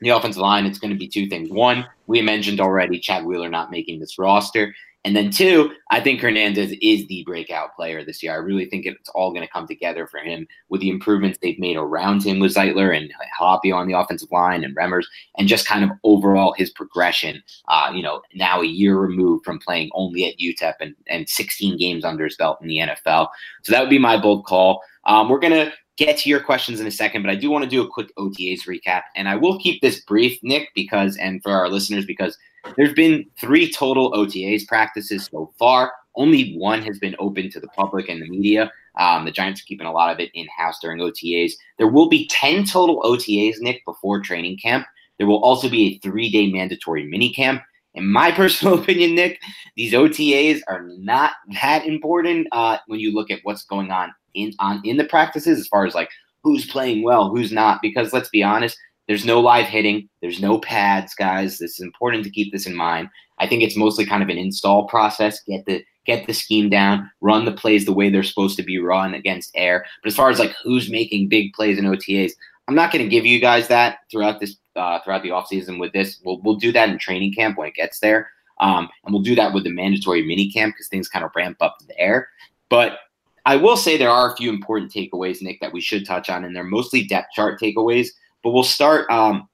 the 0.00 0.08
offensive 0.10 0.42
line, 0.42 0.66
it's 0.66 0.78
going 0.78 0.92
to 0.92 0.98
be 0.98 1.08
two 1.08 1.28
things. 1.28 1.50
One, 1.50 1.86
we 2.06 2.20
mentioned 2.20 2.60
already, 2.60 2.98
Chad 2.98 3.24
Wheeler 3.24 3.48
not 3.48 3.70
making 3.70 4.00
this 4.00 4.18
roster. 4.18 4.74
And 5.04 5.14
then 5.14 5.30
two, 5.30 5.70
I 5.90 6.00
think 6.00 6.20
Hernandez 6.20 6.74
is 6.80 7.06
the 7.06 7.24
breakout 7.24 7.76
player 7.76 8.02
this 8.02 8.22
year. 8.22 8.32
I 8.32 8.36
really 8.36 8.64
think 8.64 8.86
it's 8.86 9.10
all 9.10 9.32
going 9.32 9.46
to 9.46 9.52
come 9.52 9.66
together 9.66 10.06
for 10.06 10.18
him 10.18 10.46
with 10.70 10.80
the 10.80 10.88
improvements 10.88 11.38
they've 11.42 11.58
made 11.58 11.76
around 11.76 12.24
him 12.24 12.38
with 12.38 12.54
Zeitler 12.54 12.96
and 12.96 13.12
Halapio 13.38 13.74
on 13.74 13.86
the 13.86 13.98
offensive 13.98 14.32
line 14.32 14.64
and 14.64 14.74
Remmers, 14.74 15.04
and 15.36 15.46
just 15.46 15.66
kind 15.66 15.84
of 15.84 15.90
overall 16.04 16.54
his 16.56 16.70
progression. 16.70 17.42
Uh, 17.68 17.90
you 17.94 18.02
know, 18.02 18.22
now 18.34 18.62
a 18.62 18.66
year 18.66 18.96
removed 18.96 19.44
from 19.44 19.58
playing 19.58 19.90
only 19.92 20.24
at 20.26 20.38
UTEP 20.38 20.74
and, 20.80 20.94
and 21.06 21.28
16 21.28 21.76
games 21.76 22.04
under 22.04 22.24
his 22.24 22.36
belt 22.36 22.58
in 22.62 22.68
the 22.68 22.78
NFL. 22.78 23.28
So 23.62 23.72
that 23.72 23.80
would 23.80 23.90
be 23.90 23.98
my 23.98 24.16
bold 24.16 24.46
call. 24.46 24.82
Um, 25.04 25.28
we're 25.28 25.38
going 25.38 25.52
to 25.52 25.72
get 25.96 26.18
to 26.18 26.28
your 26.28 26.40
questions 26.40 26.80
in 26.80 26.86
a 26.86 26.90
second, 26.90 27.22
but 27.22 27.30
I 27.30 27.36
do 27.36 27.50
want 27.50 27.64
to 27.64 27.70
do 27.70 27.82
a 27.82 27.88
quick 27.88 28.14
OTAs 28.16 28.66
recap. 28.66 29.02
And 29.14 29.28
I 29.28 29.36
will 29.36 29.58
keep 29.58 29.80
this 29.80 30.00
brief, 30.00 30.38
Nick, 30.42 30.68
because, 30.74 31.16
and 31.16 31.42
for 31.42 31.52
our 31.52 31.68
listeners, 31.68 32.04
because 32.04 32.36
there's 32.76 32.94
been 32.94 33.26
three 33.40 33.70
total 33.70 34.12
OTAs 34.12 34.66
practices 34.66 35.28
so 35.30 35.52
far. 35.58 35.92
Only 36.16 36.56
one 36.56 36.82
has 36.82 36.98
been 36.98 37.16
open 37.18 37.50
to 37.50 37.60
the 37.60 37.68
public 37.68 38.08
and 38.08 38.20
the 38.20 38.28
media. 38.28 38.72
Um, 38.96 39.24
the 39.24 39.32
Giants 39.32 39.60
are 39.60 39.64
keeping 39.64 39.86
a 39.86 39.92
lot 39.92 40.12
of 40.12 40.20
it 40.20 40.30
in 40.34 40.46
house 40.56 40.78
during 40.80 41.00
OTAs. 41.00 41.52
There 41.78 41.88
will 41.88 42.08
be 42.08 42.28
10 42.28 42.64
total 42.64 43.00
OTAs, 43.02 43.56
Nick, 43.60 43.84
before 43.84 44.20
training 44.20 44.58
camp. 44.58 44.86
There 45.18 45.26
will 45.26 45.42
also 45.42 45.68
be 45.68 45.86
a 45.86 45.98
three 45.98 46.30
day 46.30 46.50
mandatory 46.50 47.04
mini 47.04 47.32
camp. 47.32 47.62
In 47.94 48.06
my 48.10 48.30
personal 48.32 48.80
opinion, 48.80 49.14
Nick, 49.14 49.40
these 49.76 49.92
OTAs 49.92 50.60
are 50.68 50.82
not 50.98 51.32
that 51.60 51.86
important 51.86 52.48
uh, 52.52 52.78
when 52.86 53.00
you 53.00 53.12
look 53.12 53.30
at 53.30 53.40
what's 53.42 53.64
going 53.64 53.90
on 53.90 54.12
in 54.34 54.52
on 54.58 54.80
in 54.84 54.96
the 54.96 55.04
practices 55.04 55.58
as 55.58 55.68
far 55.68 55.86
as 55.86 55.94
like 55.94 56.10
who's 56.42 56.66
playing 56.66 57.02
well, 57.02 57.28
who's 57.28 57.52
not. 57.52 57.80
Because 57.82 58.12
let's 58.12 58.28
be 58.28 58.42
honest, 58.42 58.76
there's 59.08 59.24
no 59.24 59.40
live 59.40 59.66
hitting. 59.66 60.08
There's 60.20 60.40
no 60.40 60.58
pads, 60.58 61.14
guys. 61.14 61.58
This 61.58 61.72
is 61.72 61.80
important 61.80 62.24
to 62.24 62.30
keep 62.30 62.52
this 62.52 62.66
in 62.66 62.74
mind. 62.74 63.08
I 63.38 63.46
think 63.46 63.62
it's 63.62 63.76
mostly 63.76 64.06
kind 64.06 64.22
of 64.22 64.28
an 64.28 64.38
install 64.38 64.86
process. 64.86 65.42
Get 65.42 65.66
the 65.66 65.84
get 66.06 66.26
the 66.26 66.34
scheme 66.34 66.68
down, 66.68 67.10
run 67.20 67.44
the 67.44 67.52
plays 67.52 67.84
the 67.84 67.92
way 67.92 68.10
they're 68.10 68.22
supposed 68.22 68.56
to 68.56 68.62
be 68.62 68.78
run 68.78 69.14
against 69.14 69.50
air. 69.54 69.84
But 70.02 70.08
as 70.08 70.16
far 70.16 70.30
as 70.30 70.38
like 70.38 70.54
who's 70.62 70.90
making 70.90 71.28
big 71.28 71.52
plays 71.54 71.78
in 71.78 71.86
OTAs, 71.86 72.32
I'm 72.68 72.74
not 72.74 72.92
going 72.92 73.04
to 73.04 73.10
give 73.10 73.26
you 73.26 73.40
guys 73.40 73.68
that 73.68 73.98
throughout 74.10 74.40
this 74.40 74.56
uh, 74.76 75.00
throughout 75.00 75.22
the 75.22 75.30
offseason 75.30 75.78
with 75.78 75.92
this. 75.92 76.20
We'll 76.24 76.40
we'll 76.42 76.56
do 76.56 76.72
that 76.72 76.88
in 76.88 76.98
training 76.98 77.34
camp 77.34 77.58
when 77.58 77.68
it 77.68 77.74
gets 77.74 78.00
there. 78.00 78.30
Um, 78.60 78.88
and 79.04 79.12
we'll 79.12 79.22
do 79.22 79.34
that 79.34 79.52
with 79.52 79.64
the 79.64 79.70
mandatory 79.70 80.22
mini 80.22 80.50
camp 80.50 80.74
because 80.74 80.88
things 80.88 81.08
kind 81.08 81.24
of 81.24 81.32
ramp 81.34 81.56
up 81.60 81.76
there. 81.98 82.28
But 82.70 82.98
I 83.46 83.56
will 83.56 83.76
say 83.76 83.96
there 83.96 84.10
are 84.10 84.32
a 84.32 84.36
few 84.36 84.50
important 84.50 84.92
takeaways, 84.92 85.42
Nick, 85.42 85.60
that 85.60 85.72
we 85.72 85.80
should 85.80 86.06
touch 86.06 86.30
on, 86.30 86.44
and 86.44 86.56
they're 86.56 86.64
mostly 86.64 87.04
depth 87.04 87.28
chart 87.34 87.60
takeaways. 87.60 88.08
But 88.42 88.50
we'll 88.50 88.62
start 88.62 89.10
um, 89.10 89.48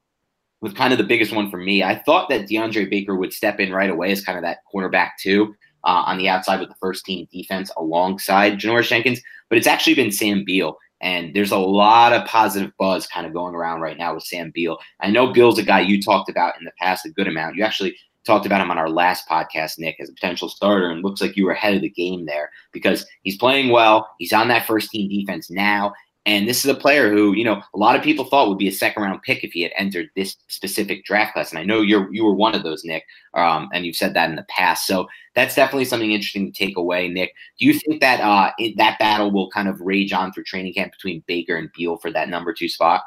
with 0.61 0.77
kind 0.77 0.93
of 0.93 0.99
the 0.99 1.05
biggest 1.05 1.33
one 1.33 1.51
for 1.51 1.57
me. 1.57 1.83
I 1.83 1.99
thought 1.99 2.29
that 2.29 2.49
DeAndre 2.49 2.89
Baker 2.89 3.17
would 3.17 3.33
step 3.33 3.61
in 3.61 3.73
right 3.73 3.91
away 3.91 4.13
as 4.13 4.25
kind 4.25 4.39
of 4.39 4.45
that 4.45 4.59
cornerback 4.73 5.11
too 5.21 5.55
uh, 5.85 6.05
on 6.07 6.19
the 6.19 6.29
outside 6.29 6.61
with 6.61 6.69
the 6.69 6.75
first 6.81 7.05
team 7.05 7.27
defense 7.33 7.71
alongside 7.77 8.59
Janoris 8.59 8.89
Jenkins, 8.89 9.21
but 9.49 9.59
it's 9.59 9.67
actually 9.67 9.95
been 9.95 10.13
Sam 10.13 10.45
Beal. 10.45 10.77
And 11.03 11.35
there's 11.35 11.51
a 11.51 11.59
lot 11.59 12.13
of 12.13 12.27
positive 12.27 12.73
buzz 12.79 13.07
kind 13.07 13.27
of 13.27 13.33
going 13.33 13.55
around 13.55 13.81
right 13.81 13.97
now 13.97 14.15
with 14.15 14.25
Sam 14.25 14.51
Beal. 14.55 14.79
I 15.01 15.11
know 15.11 15.33
Beal's 15.33 15.59
a 15.59 15.63
guy 15.63 15.81
you 15.81 16.01
talked 16.03 16.29
about 16.29 16.59
in 16.59 16.65
the 16.67 16.73
past 16.79 17.07
a 17.07 17.11
good 17.11 17.27
amount. 17.27 17.57
You 17.57 17.65
actually 17.65 17.97
talked 18.27 18.47
about 18.47 18.61
him 18.61 18.71
on 18.71 18.79
our 18.79 18.91
last 18.91 19.29
podcast, 19.29 19.79
Nick, 19.79 19.97
as 20.01 20.09
a 20.09 20.15
potential 20.15 20.49
starter, 20.49 20.91
and 20.91 21.03
looks 21.03 21.21
like 21.21 21.37
you 21.37 21.45
were 21.45 21.53
ahead 21.53 21.75
of 21.75 21.83
the 21.83 21.89
game 21.89 22.27
there 22.27 22.51
because 22.73 23.07
he's 23.23 23.39
playing 23.39 23.71
well. 23.71 24.09
He's 24.19 24.33
on 24.33 24.49
that 24.49 24.67
first 24.67 24.91
team 24.91 25.09
defense 25.09 25.51
now, 25.51 25.93
and 26.27 26.47
this 26.47 26.65
is 26.65 26.71
a 26.71 26.75
player 26.75 27.11
who, 27.11 27.33
you 27.35 27.45
know, 27.45 27.63
a 27.75 27.79
lot 27.79 27.97
of 27.97 28.03
people 28.03 28.27
thought 28.27 28.49
would 28.49 28.59
be 28.59 28.69
a 28.69 28.73
second 28.73 29.03
round 29.03 29.23
pick 29.23 29.43
if 29.43 29.53
he 29.53 29.63
had 29.63 29.73
entered 29.77 30.11
this 30.15 30.37
specific 30.49 31.05
draft 31.05 31.33
class. 31.33 31.51
And 31.51 31.59
I 31.59 31.65
know 31.65 31.81
you're 31.81 32.13
you 32.13 32.25
were 32.25 32.35
one 32.35 32.55
of 32.55 32.63
those, 32.63 32.85
Nick, 32.85 33.05
um, 33.35 33.71
and 33.73 33.87
you've 33.87 33.97
said 33.97 34.13
that 34.15 34.29
in 34.29 34.37
the 34.37 34.45
past. 34.49 34.87
So 34.87 35.09
that's 35.35 35.55
definitely 35.55 35.87
something 35.87 36.13
interesting 36.13 36.53
to 36.53 36.59
take 36.59 36.77
away, 36.77 37.09
Nick. 37.09 37.33
Do 37.59 37.67
you 37.67 37.73
think 37.73 38.03
that 38.03 38.21
uh, 38.21 38.53
it, 38.59 38.77
that 38.77 38.99
battle 38.99 39.31
will 39.31 39.51
kind 39.51 39.69
of 39.69 39.81
rage 39.81 40.13
on 40.13 40.33
through 40.33 40.45
training 40.45 40.75
camp 40.75 40.93
between 40.93 41.25
Baker 41.27 41.57
and 41.57 41.71
Beal 41.75 41.97
for 41.97 42.13
that 42.13 42.29
number 42.29 42.53
two 42.53 42.69
spot? 42.69 43.03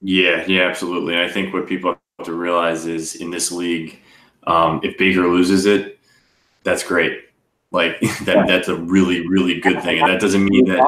Yeah, 0.00 0.44
yeah, 0.46 0.62
absolutely. 0.62 1.20
I 1.20 1.28
think 1.28 1.52
what 1.52 1.66
people 1.66 1.96
have 2.18 2.26
to 2.26 2.32
realize 2.32 2.86
is 2.86 3.16
in 3.16 3.30
this 3.30 3.50
league, 3.50 4.00
um, 4.46 4.80
if 4.82 4.96
Baker 4.98 5.28
loses 5.28 5.66
it, 5.66 5.98
that's 6.62 6.82
great. 6.82 7.24
Like 7.70 8.00
that, 8.24 8.46
that's 8.46 8.68
a 8.68 8.76
really, 8.76 9.26
really 9.26 9.60
good 9.60 9.82
thing. 9.82 10.00
And 10.00 10.08
that 10.08 10.20
doesn't 10.20 10.44
mean 10.44 10.66
that 10.68 10.84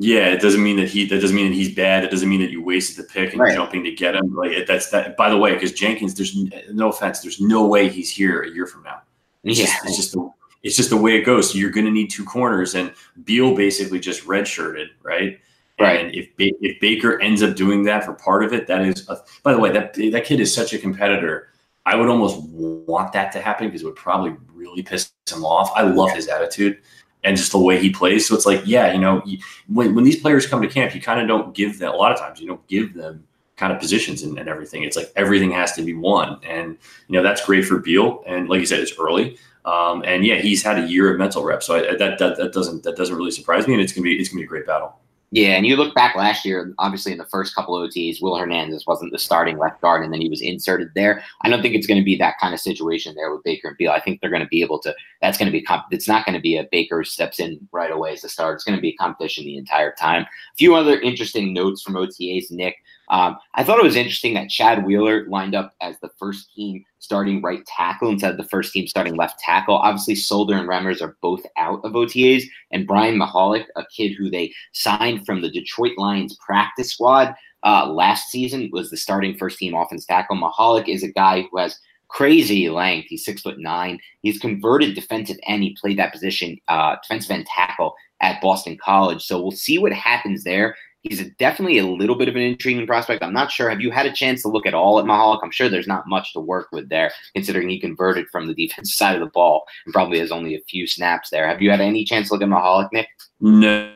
yeah, 0.00 0.28
it 0.28 0.40
doesn't 0.40 0.62
mean 0.62 0.76
that 0.76 0.88
he. 0.88 1.06
That 1.06 1.20
doesn't 1.20 1.34
mean 1.34 1.50
that 1.50 1.56
he's 1.56 1.74
bad. 1.74 2.04
It 2.04 2.10
doesn't 2.10 2.28
mean 2.28 2.40
that 2.40 2.50
you 2.50 2.62
wasted 2.62 3.04
the 3.04 3.08
pick 3.08 3.32
and 3.32 3.40
right. 3.40 3.54
jumping 3.54 3.82
to 3.84 3.90
get 3.90 4.14
him. 4.14 4.34
Like 4.34 4.66
that's 4.66 4.90
that. 4.90 5.16
By 5.16 5.28
the 5.28 5.36
way, 5.36 5.54
because 5.54 5.72
Jenkins, 5.72 6.14
there's 6.14 6.36
no 6.70 6.90
offense. 6.90 7.20
There's 7.20 7.40
no 7.40 7.66
way 7.66 7.88
he's 7.88 8.10
here 8.10 8.42
a 8.42 8.50
year 8.50 8.66
from 8.66 8.84
now. 8.84 9.02
It's 9.42 9.58
yeah, 9.58 9.66
just, 9.66 9.84
it's 9.86 9.96
just 9.96 10.12
the 10.12 10.30
it's 10.62 10.76
just 10.76 10.90
the 10.90 10.96
way 10.96 11.16
it 11.16 11.22
goes. 11.22 11.50
So 11.50 11.58
you're 11.58 11.70
going 11.70 11.86
to 11.86 11.92
need 11.92 12.10
two 12.10 12.24
corners, 12.24 12.74
and 12.74 12.92
Beal 13.24 13.56
basically 13.56 13.98
just 13.98 14.24
redshirted, 14.24 14.86
right? 15.02 15.40
Right. 15.80 16.04
And 16.04 16.14
if 16.14 16.28
if 16.38 16.80
Baker 16.80 17.20
ends 17.20 17.42
up 17.42 17.56
doing 17.56 17.82
that 17.84 18.04
for 18.04 18.12
part 18.12 18.44
of 18.44 18.52
it, 18.52 18.66
that 18.68 18.82
is. 18.82 19.08
A, 19.08 19.18
by 19.42 19.52
the 19.52 19.58
way, 19.58 19.72
that 19.72 19.94
that 19.94 20.24
kid 20.24 20.38
is 20.38 20.54
such 20.54 20.72
a 20.72 20.78
competitor. 20.78 21.48
I 21.88 21.96
would 21.96 22.08
almost 22.08 22.38
want 22.42 23.14
that 23.14 23.32
to 23.32 23.40
happen 23.40 23.68
because 23.68 23.80
it 23.80 23.86
would 23.86 23.96
probably 23.96 24.36
really 24.52 24.82
piss 24.82 25.10
him 25.30 25.42
off. 25.42 25.70
I 25.74 25.82
love 25.82 26.10
his 26.12 26.28
attitude 26.28 26.78
and 27.24 27.34
just 27.34 27.50
the 27.50 27.58
way 27.58 27.78
he 27.78 27.88
plays. 27.88 28.28
So 28.28 28.34
it's 28.34 28.44
like, 28.44 28.60
yeah, 28.66 28.92
you 28.92 29.00
know, 29.00 29.22
when, 29.68 29.94
when 29.94 30.04
these 30.04 30.20
players 30.20 30.46
come 30.46 30.60
to 30.60 30.68
camp, 30.68 30.94
you 30.94 31.00
kind 31.00 31.18
of 31.18 31.26
don't 31.26 31.54
give 31.54 31.78
them, 31.78 31.94
a 31.94 31.96
lot 31.96 32.12
of 32.12 32.18
times, 32.18 32.40
you 32.40 32.46
don't 32.46 32.66
give 32.66 32.92
them 32.92 33.24
kind 33.56 33.72
of 33.72 33.80
positions 33.80 34.22
and, 34.22 34.38
and, 34.38 34.50
everything. 34.50 34.82
It's 34.82 34.96
like 34.96 35.10
everything 35.16 35.50
has 35.52 35.72
to 35.72 35.82
be 35.82 35.94
won. 35.94 36.38
And, 36.44 36.76
you 37.08 37.14
know, 37.14 37.22
that's 37.22 37.44
great 37.44 37.64
for 37.64 37.78
Beal. 37.78 38.22
And 38.26 38.50
like 38.50 38.60
you 38.60 38.66
said, 38.66 38.80
it's 38.80 38.92
early. 38.98 39.38
Um, 39.64 40.02
and 40.04 40.26
yeah, 40.26 40.36
he's 40.36 40.62
had 40.62 40.78
a 40.78 40.86
year 40.86 41.10
of 41.10 41.18
mental 41.18 41.42
rep. 41.42 41.62
So 41.62 41.76
I, 41.76 41.96
that, 41.96 42.18
that, 42.18 42.36
that 42.36 42.52
doesn't, 42.52 42.82
that 42.84 42.96
doesn't 42.96 43.16
really 43.16 43.30
surprise 43.30 43.66
me. 43.66 43.72
And 43.72 43.82
it's 43.82 43.92
going 43.92 44.04
to 44.04 44.10
be, 44.10 44.20
it's 44.20 44.28
going 44.28 44.38
to 44.38 44.42
be 44.42 44.44
a 44.44 44.48
great 44.48 44.66
battle. 44.66 44.94
Yeah, 45.30 45.56
and 45.56 45.66
you 45.66 45.76
look 45.76 45.94
back 45.94 46.16
last 46.16 46.46
year, 46.46 46.72
obviously 46.78 47.12
in 47.12 47.18
the 47.18 47.26
first 47.26 47.54
couple 47.54 47.76
of 47.76 47.90
OTs, 47.90 48.22
Will 48.22 48.36
Hernandez 48.36 48.86
wasn't 48.86 49.12
the 49.12 49.18
starting 49.18 49.58
left 49.58 49.82
guard, 49.82 50.02
and 50.02 50.10
then 50.10 50.22
he 50.22 50.28
was 50.30 50.40
inserted 50.40 50.88
there. 50.94 51.22
I 51.42 51.50
don't 51.50 51.60
think 51.60 51.74
it's 51.74 51.86
going 51.86 52.00
to 52.00 52.04
be 52.04 52.16
that 52.16 52.36
kind 52.40 52.54
of 52.54 52.60
situation 52.60 53.14
there 53.14 53.30
with 53.30 53.44
Baker 53.44 53.68
and 53.68 53.76
Beal. 53.76 53.90
I 53.90 54.00
think 54.00 54.20
they're 54.20 54.30
going 54.30 54.42
to 54.42 54.48
be 54.48 54.62
able 54.62 54.78
to. 54.80 54.94
That's 55.20 55.36
going 55.36 55.52
to 55.52 55.52
be. 55.52 55.66
It's 55.90 56.08
not 56.08 56.24
going 56.24 56.34
to 56.34 56.40
be 56.40 56.56
a 56.56 56.66
Baker 56.72 57.04
steps 57.04 57.40
in 57.40 57.68
right 57.72 57.90
away 57.90 58.12
as 58.12 58.22
the 58.22 58.28
start. 58.30 58.54
It's 58.54 58.64
going 58.64 58.78
to 58.78 58.82
be 58.82 58.90
a 58.90 58.96
competition 58.96 59.44
the 59.44 59.58
entire 59.58 59.92
time. 59.92 60.22
A 60.22 60.56
few 60.56 60.74
other 60.74 60.98
interesting 60.98 61.52
notes 61.52 61.82
from 61.82 61.94
OTAs, 61.94 62.50
Nick. 62.50 62.76
Um, 63.10 63.36
I 63.54 63.64
thought 63.64 63.78
it 63.78 63.84
was 63.84 63.96
interesting 63.96 64.34
that 64.34 64.50
Chad 64.50 64.84
Wheeler 64.84 65.26
lined 65.28 65.54
up 65.54 65.74
as 65.80 65.98
the 66.00 66.10
first 66.18 66.52
team 66.54 66.84
starting 66.98 67.40
right 67.42 67.64
tackle 67.66 68.10
instead 68.10 68.32
of 68.32 68.36
the 68.36 68.48
first 68.48 68.72
team 68.72 68.86
starting 68.86 69.16
left 69.16 69.38
tackle. 69.38 69.76
Obviously, 69.76 70.14
Solder 70.14 70.54
and 70.54 70.68
Remmers 70.68 71.00
are 71.00 71.16
both 71.22 71.42
out 71.56 71.80
of 71.84 71.92
OTAs, 71.92 72.44
and 72.70 72.86
Brian 72.86 73.18
Mihalik, 73.18 73.66
a 73.76 73.84
kid 73.94 74.12
who 74.12 74.30
they 74.30 74.52
signed 74.72 75.24
from 75.24 75.40
the 75.40 75.50
Detroit 75.50 75.96
Lions 75.96 76.36
practice 76.44 76.92
squad 76.92 77.34
uh, 77.64 77.86
last 77.86 78.30
season, 78.30 78.70
was 78.72 78.90
the 78.90 78.96
starting 78.96 79.36
first 79.36 79.58
team 79.58 79.74
offense 79.74 80.04
tackle. 80.04 80.36
Mihalik 80.36 80.88
is 80.88 81.02
a 81.02 81.12
guy 81.12 81.46
who 81.50 81.58
has 81.58 81.78
crazy 82.08 82.68
length. 82.68 83.06
He's 83.08 83.24
six 83.24 83.42
foot 83.42 83.58
nine. 83.58 83.98
He's 84.22 84.38
converted 84.38 84.94
defensive 84.94 85.36
end. 85.46 85.62
He 85.62 85.76
played 85.80 85.98
that 85.98 86.12
position, 86.12 86.58
uh, 86.68 86.96
defensive 87.02 87.30
end 87.30 87.46
tackle 87.46 87.94
at 88.20 88.40
Boston 88.40 88.76
College. 88.82 89.22
So 89.24 89.40
we'll 89.40 89.52
see 89.52 89.78
what 89.78 89.92
happens 89.92 90.44
there. 90.44 90.74
He's 91.02 91.20
a, 91.20 91.30
definitely 91.30 91.78
a 91.78 91.86
little 91.86 92.16
bit 92.16 92.28
of 92.28 92.34
an 92.34 92.42
intriguing 92.42 92.86
prospect. 92.86 93.22
I'm 93.22 93.32
not 93.32 93.52
sure. 93.52 93.70
Have 93.70 93.80
you 93.80 93.90
had 93.90 94.06
a 94.06 94.12
chance 94.12 94.42
to 94.42 94.48
look 94.48 94.66
at 94.66 94.74
all 94.74 94.98
at 94.98 95.04
Mihalik? 95.04 95.40
I'm 95.42 95.50
sure 95.50 95.68
there's 95.68 95.86
not 95.86 96.08
much 96.08 96.32
to 96.32 96.40
work 96.40 96.68
with 96.72 96.88
there, 96.88 97.12
considering 97.34 97.68
he 97.68 97.78
converted 97.78 98.26
from 98.30 98.46
the 98.46 98.54
defensive 98.54 98.94
side 98.94 99.14
of 99.14 99.20
the 99.20 99.30
ball 99.30 99.64
and 99.86 99.92
probably 99.92 100.18
has 100.18 100.32
only 100.32 100.54
a 100.54 100.60
few 100.68 100.86
snaps 100.86 101.30
there. 101.30 101.46
Have 101.46 101.62
you 101.62 101.70
had 101.70 101.80
any 101.80 102.04
chance 102.04 102.28
to 102.28 102.34
look 102.34 102.42
at 102.42 102.48
Mihalik, 102.48 102.88
Nick? 102.92 103.08
No, 103.40 103.92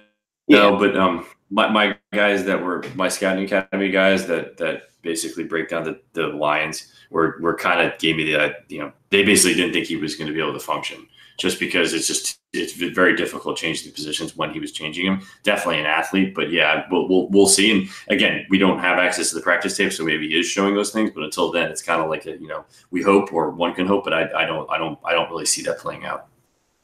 yeah. 0.46 0.58
no. 0.58 0.76
But 0.78 0.96
um, 0.96 1.26
my, 1.50 1.68
my 1.68 1.96
guys 2.12 2.44
that 2.44 2.62
were 2.62 2.84
my 2.94 3.08
scouting 3.08 3.44
academy 3.44 3.90
guys 3.90 4.26
that 4.28 4.56
that 4.58 4.84
basically 5.02 5.44
break 5.44 5.68
down 5.68 5.84
the, 5.84 6.00
the 6.12 6.28
Lions 6.28 6.92
were, 7.10 7.36
were 7.40 7.56
kind 7.56 7.80
of 7.80 7.98
gave 7.98 8.16
me 8.16 8.32
the, 8.32 8.54
you 8.68 8.78
know, 8.78 8.92
they 9.10 9.24
basically 9.24 9.54
didn't 9.54 9.72
think 9.72 9.86
he 9.86 9.96
was 9.96 10.14
going 10.14 10.28
to 10.28 10.32
be 10.32 10.40
able 10.40 10.52
to 10.52 10.60
function 10.60 11.06
just 11.42 11.58
because 11.58 11.92
it's 11.92 12.06
just 12.06 12.38
it's 12.52 12.72
very 12.74 13.16
difficult 13.16 13.56
changing 13.56 13.88
the 13.88 13.94
positions 13.94 14.36
when 14.36 14.52
he 14.52 14.60
was 14.60 14.70
changing 14.70 15.06
them. 15.06 15.20
Definitely 15.42 15.80
an 15.80 15.86
athlete, 15.86 16.34
but 16.34 16.52
yeah, 16.52 16.86
we'll, 16.90 17.08
we'll, 17.08 17.28
we'll 17.28 17.46
see. 17.48 17.72
And 17.72 17.90
again, 18.08 18.46
we 18.48 18.58
don't 18.58 18.78
have 18.78 18.98
access 18.98 19.30
to 19.30 19.34
the 19.34 19.40
practice 19.40 19.76
tape, 19.76 19.92
so 19.92 20.04
maybe 20.04 20.28
he 20.28 20.38
is 20.38 20.46
showing 20.46 20.74
those 20.74 20.92
things. 20.92 21.10
But 21.12 21.24
until 21.24 21.50
then, 21.50 21.70
it's 21.70 21.82
kind 21.82 22.00
of 22.00 22.08
like 22.08 22.26
a, 22.26 22.32
you 22.38 22.46
know 22.46 22.64
we 22.92 23.02
hope 23.02 23.32
or 23.32 23.50
one 23.50 23.74
can 23.74 23.86
hope, 23.86 24.04
but 24.04 24.12
I, 24.12 24.30
I 24.42 24.46
don't 24.46 24.70
I 24.70 24.78
don't 24.78 24.98
I 25.04 25.12
don't 25.12 25.28
really 25.30 25.44
see 25.44 25.62
that 25.62 25.78
playing 25.78 26.04
out. 26.04 26.28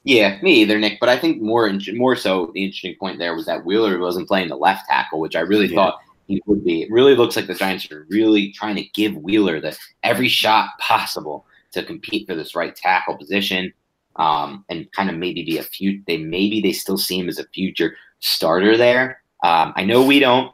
Yeah, 0.02 0.38
me 0.42 0.54
either, 0.62 0.78
Nick. 0.78 0.98
But 0.98 1.08
I 1.08 1.18
think 1.18 1.40
more 1.40 1.72
more 1.94 2.16
so 2.16 2.50
the 2.52 2.64
interesting 2.64 2.96
point 2.98 3.18
there 3.18 3.36
was 3.36 3.46
that 3.46 3.64
Wheeler 3.64 3.96
wasn't 3.98 4.26
playing 4.26 4.48
the 4.48 4.56
left 4.56 4.88
tackle, 4.88 5.20
which 5.20 5.36
I 5.36 5.40
really 5.40 5.68
yeah. 5.68 5.76
thought 5.76 5.98
he 6.26 6.42
would 6.46 6.64
be. 6.64 6.82
It 6.82 6.90
really 6.90 7.14
looks 7.14 7.36
like 7.36 7.46
the 7.46 7.54
Giants 7.54 7.90
are 7.92 8.06
really 8.10 8.50
trying 8.50 8.74
to 8.76 8.84
give 8.94 9.16
Wheeler 9.16 9.60
the 9.60 9.78
every 10.02 10.28
shot 10.28 10.70
possible 10.80 11.46
to 11.72 11.84
compete 11.84 12.26
for 12.26 12.34
this 12.34 12.56
right 12.56 12.74
tackle 12.74 13.16
position 13.16 13.72
um, 14.18 14.64
and 14.68 14.90
kind 14.92 15.10
of 15.10 15.16
maybe 15.16 15.44
be 15.44 15.58
a 15.58 15.62
few. 15.62 16.02
They 16.06 16.18
maybe 16.18 16.60
they 16.60 16.72
still 16.72 16.98
see 16.98 17.18
him 17.18 17.28
as 17.28 17.38
a 17.38 17.46
future 17.48 17.96
starter 18.20 18.76
there. 18.76 19.22
Um, 19.42 19.72
I 19.76 19.84
know 19.84 20.04
we 20.04 20.18
don't. 20.18 20.52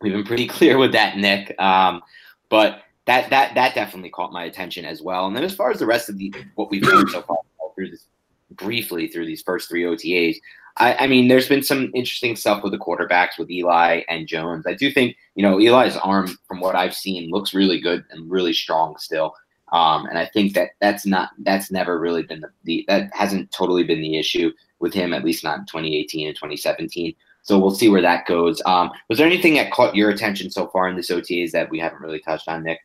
We've 0.00 0.12
been 0.12 0.24
pretty 0.24 0.46
clear 0.56 0.78
with 0.78 0.92
that, 0.92 1.16
Nick. 1.16 1.58
Um, 1.60 2.02
but 2.48 2.82
that 3.06 3.30
that 3.30 3.54
that 3.54 3.74
definitely 3.74 4.10
caught 4.10 4.32
my 4.32 4.44
attention 4.44 4.84
as 4.84 5.02
well. 5.02 5.26
And 5.26 5.36
then 5.36 5.44
as 5.44 5.54
far 5.54 5.70
as 5.70 5.78
the 5.78 5.86
rest 5.86 6.08
of 6.08 6.18
the 6.18 6.32
what 6.54 6.70
we've 6.70 6.82
done 6.82 7.08
so 7.08 7.22
far 7.22 7.38
through 7.74 7.90
this 7.90 8.06
briefly 8.52 9.08
through 9.08 9.26
these 9.26 9.42
first 9.42 9.68
three 9.68 9.82
OTAs, 9.82 10.36
I, 10.78 10.94
I, 10.94 11.06
mean, 11.06 11.28
there's 11.28 11.48
been 11.48 11.62
some 11.62 11.90
interesting 11.94 12.36
stuff 12.36 12.62
with 12.62 12.72
the 12.72 12.78
quarterbacks 12.78 13.38
with 13.38 13.50
Eli 13.50 14.02
and 14.08 14.26
Jones. 14.26 14.66
I 14.66 14.74
do 14.74 14.90
think 14.90 15.16
you 15.34 15.42
know 15.42 15.58
Eli's 15.58 15.96
arm, 15.96 16.38
from 16.46 16.60
what 16.60 16.76
I've 16.76 16.94
seen, 16.94 17.30
looks 17.30 17.54
really 17.54 17.80
good 17.80 18.04
and 18.10 18.30
really 18.30 18.52
strong 18.52 18.96
still. 18.98 19.34
Um, 19.72 20.06
and 20.06 20.18
I 20.18 20.26
think 20.26 20.54
that 20.54 20.70
that's 20.80 21.06
not 21.06 21.30
that's 21.38 21.70
never 21.70 21.98
really 21.98 22.22
been 22.22 22.40
the, 22.40 22.50
the 22.64 22.84
that 22.88 23.10
hasn't 23.12 23.50
totally 23.50 23.84
been 23.84 24.00
the 24.00 24.18
issue 24.18 24.52
with 24.78 24.94
him, 24.94 25.12
at 25.12 25.24
least 25.24 25.44
not 25.44 25.58
in 25.58 25.66
2018 25.66 26.28
and 26.28 26.36
2017. 26.36 27.14
So 27.42 27.58
we'll 27.58 27.70
see 27.70 27.88
where 27.88 28.02
that 28.02 28.26
goes. 28.26 28.60
Um, 28.66 28.90
was 29.08 29.18
there 29.18 29.26
anything 29.26 29.54
that 29.54 29.72
caught 29.72 29.94
your 29.94 30.10
attention 30.10 30.50
so 30.50 30.66
far 30.68 30.88
in 30.88 30.96
this 30.96 31.10
OTAs 31.10 31.52
that 31.52 31.70
we 31.70 31.78
haven't 31.78 32.00
really 32.00 32.20
touched 32.20 32.48
on, 32.48 32.64
Nick? 32.64 32.80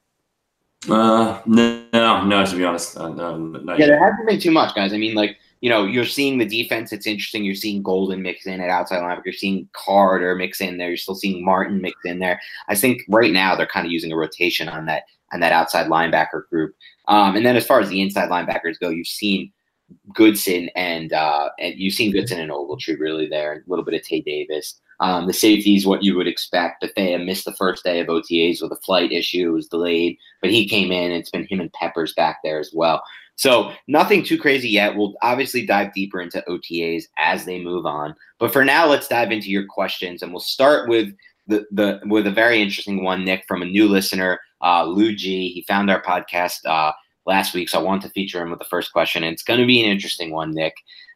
Uh, 0.90 1.42
no, 1.46 2.24
no, 2.26 2.46
to 2.46 2.56
be 2.56 2.64
honest, 2.64 2.98
uh, 2.98 3.10
no, 3.10 3.54
yeah, 3.66 3.78
yet. 3.78 3.88
there 3.88 4.04
hasn't 4.04 4.28
been 4.28 4.40
too 4.40 4.52
much, 4.52 4.74
guys. 4.74 4.94
I 4.94 4.98
mean, 4.98 5.14
like 5.14 5.38
you 5.62 5.70
know, 5.70 5.86
you're 5.86 6.06
seeing 6.06 6.40
the 6.40 6.46
defense. 6.46 6.92
It's 6.92 7.06
interesting. 7.06 7.44
You're 7.44 7.54
seeing 7.54 7.84
Golden 7.84 8.24
mix 8.24 8.48
in 8.48 8.60
at 8.60 8.72
outside 8.72 9.02
linebacker. 9.02 9.26
You're 9.26 9.34
seeing 9.34 9.70
Carter 9.74 10.36
mix 10.36 10.60
in 10.60 10.78
there. 10.78 10.88
You're 10.88 10.98
still 10.98 11.16
seeing 11.16 11.46
Martin 11.46 11.82
mix 11.82 12.00
in 12.04 12.18
there. 12.18 12.42
I 12.68 12.76
think 12.76 13.04
right 13.08 13.32
now 13.32 13.56
they're 13.56 13.68
kind 13.68 13.86
of 13.86 13.92
using 13.92 14.12
a 14.12 14.18
rotation 14.18 14.68
on 14.68 14.86
that 14.88 15.04
on 15.32 15.40
that 15.40 15.52
outside 15.52 15.88
linebacker 15.88 16.48
group. 16.50 16.76
Um, 17.08 17.36
and 17.36 17.46
then 17.46 17.56
as 17.56 17.66
far 17.66 17.80
as 17.80 17.90
the 17.90 18.02
inside 18.02 18.30
linebackers 18.30 18.80
go, 18.80 18.90
you've 18.90 19.08
seen 19.08 19.52
Goodson 20.14 20.70
and 20.76 21.14
uh, 21.14 21.50
and 21.60 21.76
you've 21.78 21.94
seen 21.94 22.12
Goodson 22.12 22.40
and 22.40 22.52
Ogletree 22.52 23.00
really 23.00 23.28
there, 23.28 23.54
a 23.54 23.70
little 23.70 23.86
bit 23.86 23.94
of 23.94 24.04
Tae 24.04 24.22
Davis. 24.22 24.80
Um, 25.00 25.26
the 25.26 25.34
safety 25.34 25.76
is 25.76 25.86
what 25.86 26.04
you 26.04 26.16
would 26.16 26.28
expect. 26.28 26.82
Bethea 26.82 27.18
missed 27.18 27.46
the 27.46 27.54
first 27.54 27.84
day 27.84 28.00
of 28.00 28.08
OTAs 28.08 28.62
with 28.62 28.72
a 28.72 28.82
flight 28.86 29.12
issue, 29.12 29.50
it 29.50 29.54
was 29.54 29.68
delayed, 29.68 30.16
but 30.42 30.52
he 30.52 30.68
came 30.68 30.92
in. 30.92 31.12
It's 31.12 31.32
been 31.32 31.48
him 31.48 31.60
and 31.60 31.74
Peppers 31.74 32.14
back 32.14 32.38
there 32.44 32.60
as 32.60 32.72
well. 32.72 33.04
So 33.36 33.72
nothing 33.88 34.24
too 34.24 34.38
crazy 34.38 34.70
yet. 34.70 34.96
We'll 34.96 35.16
obviously 35.24 35.66
dive 35.66 35.94
deeper 35.94 36.22
into 36.22 36.44
OTAs 36.48 37.06
as 37.18 37.46
they 37.46 37.60
move 37.60 37.88
on. 37.88 38.16
But 38.38 38.54
for 38.54 38.64
now, 38.64 38.88
let's 38.88 39.08
dive 39.08 39.32
into 39.32 39.50
your 39.50 39.66
questions, 39.66 40.22
and 40.22 40.32
we'll 40.32 40.40
start 40.40 40.88
with 40.88 41.12
the 41.48 41.66
the 41.72 42.00
with 42.06 42.28
a 42.28 42.32
very 42.32 42.62
interesting 42.62 43.04
one, 43.04 43.26
Nick, 43.26 43.44
from 43.48 43.64
a 43.64 43.66
new 43.66 43.88
listener 43.88 44.40
uh, 44.64 44.86
Lou 44.86 45.16
G. 45.16 45.50
He 45.50 45.64
found 45.64 45.90
our 45.90 46.02
podcast 46.02 46.66
uh, 46.66 46.92
last 47.26 47.54
week, 47.54 47.70
so 47.70 47.80
I 47.80 47.84
want 47.84 48.02
to 48.04 48.10
feature 48.10 48.42
him 48.42 48.50
with 48.50 48.60
the 48.60 48.66
first 48.66 48.92
question. 48.92 49.24
And 49.24 49.34
it's 49.34 49.44
going 49.44 49.60
to 49.60 49.66
be 49.66 49.82
an 49.84 49.90
interesting 49.90 50.32
one, 50.32 50.52
Nick, 50.52 50.74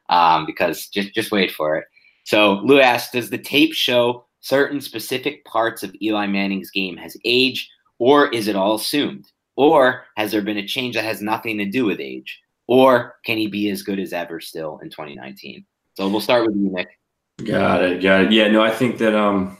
um, 0.09 0.45
because 0.45 0.87
just 0.87 1.13
just 1.13 1.31
wait 1.31 1.51
for 1.51 1.77
it. 1.77 1.85
So 2.23 2.61
Lou 2.63 2.79
asked, 2.79 3.13
"Does 3.13 3.29
the 3.29 3.37
tape 3.37 3.73
show 3.73 4.25
certain 4.41 4.81
specific 4.81 5.43
parts 5.45 5.83
of 5.83 5.95
Eli 6.01 6.27
Manning's 6.27 6.71
game 6.71 6.97
has 6.97 7.17
aged, 7.25 7.69
or 7.99 8.29
is 8.29 8.47
it 8.47 8.55
all 8.55 8.75
assumed? 8.75 9.25
Or 9.57 10.03
has 10.17 10.31
there 10.31 10.41
been 10.41 10.57
a 10.57 10.67
change 10.67 10.95
that 10.95 11.05
has 11.05 11.21
nothing 11.21 11.57
to 11.59 11.65
do 11.65 11.85
with 11.85 12.01
age? 12.01 12.41
Or 12.67 13.15
can 13.25 13.37
he 13.37 13.47
be 13.47 13.69
as 13.69 13.83
good 13.83 13.99
as 13.99 14.11
ever 14.11 14.39
still 14.39 14.79
in 14.79 14.89
2019?" 14.89 15.65
So 15.95 16.09
we'll 16.09 16.19
start 16.19 16.45
with 16.45 16.55
you, 16.55 16.71
Nick. 16.71 16.89
Got 17.43 17.83
it. 17.83 18.01
Got 18.01 18.25
it. 18.25 18.31
Yeah. 18.31 18.47
No, 18.47 18.61
I 18.61 18.69
think 18.69 18.97
that 18.99 19.15
um 19.15 19.57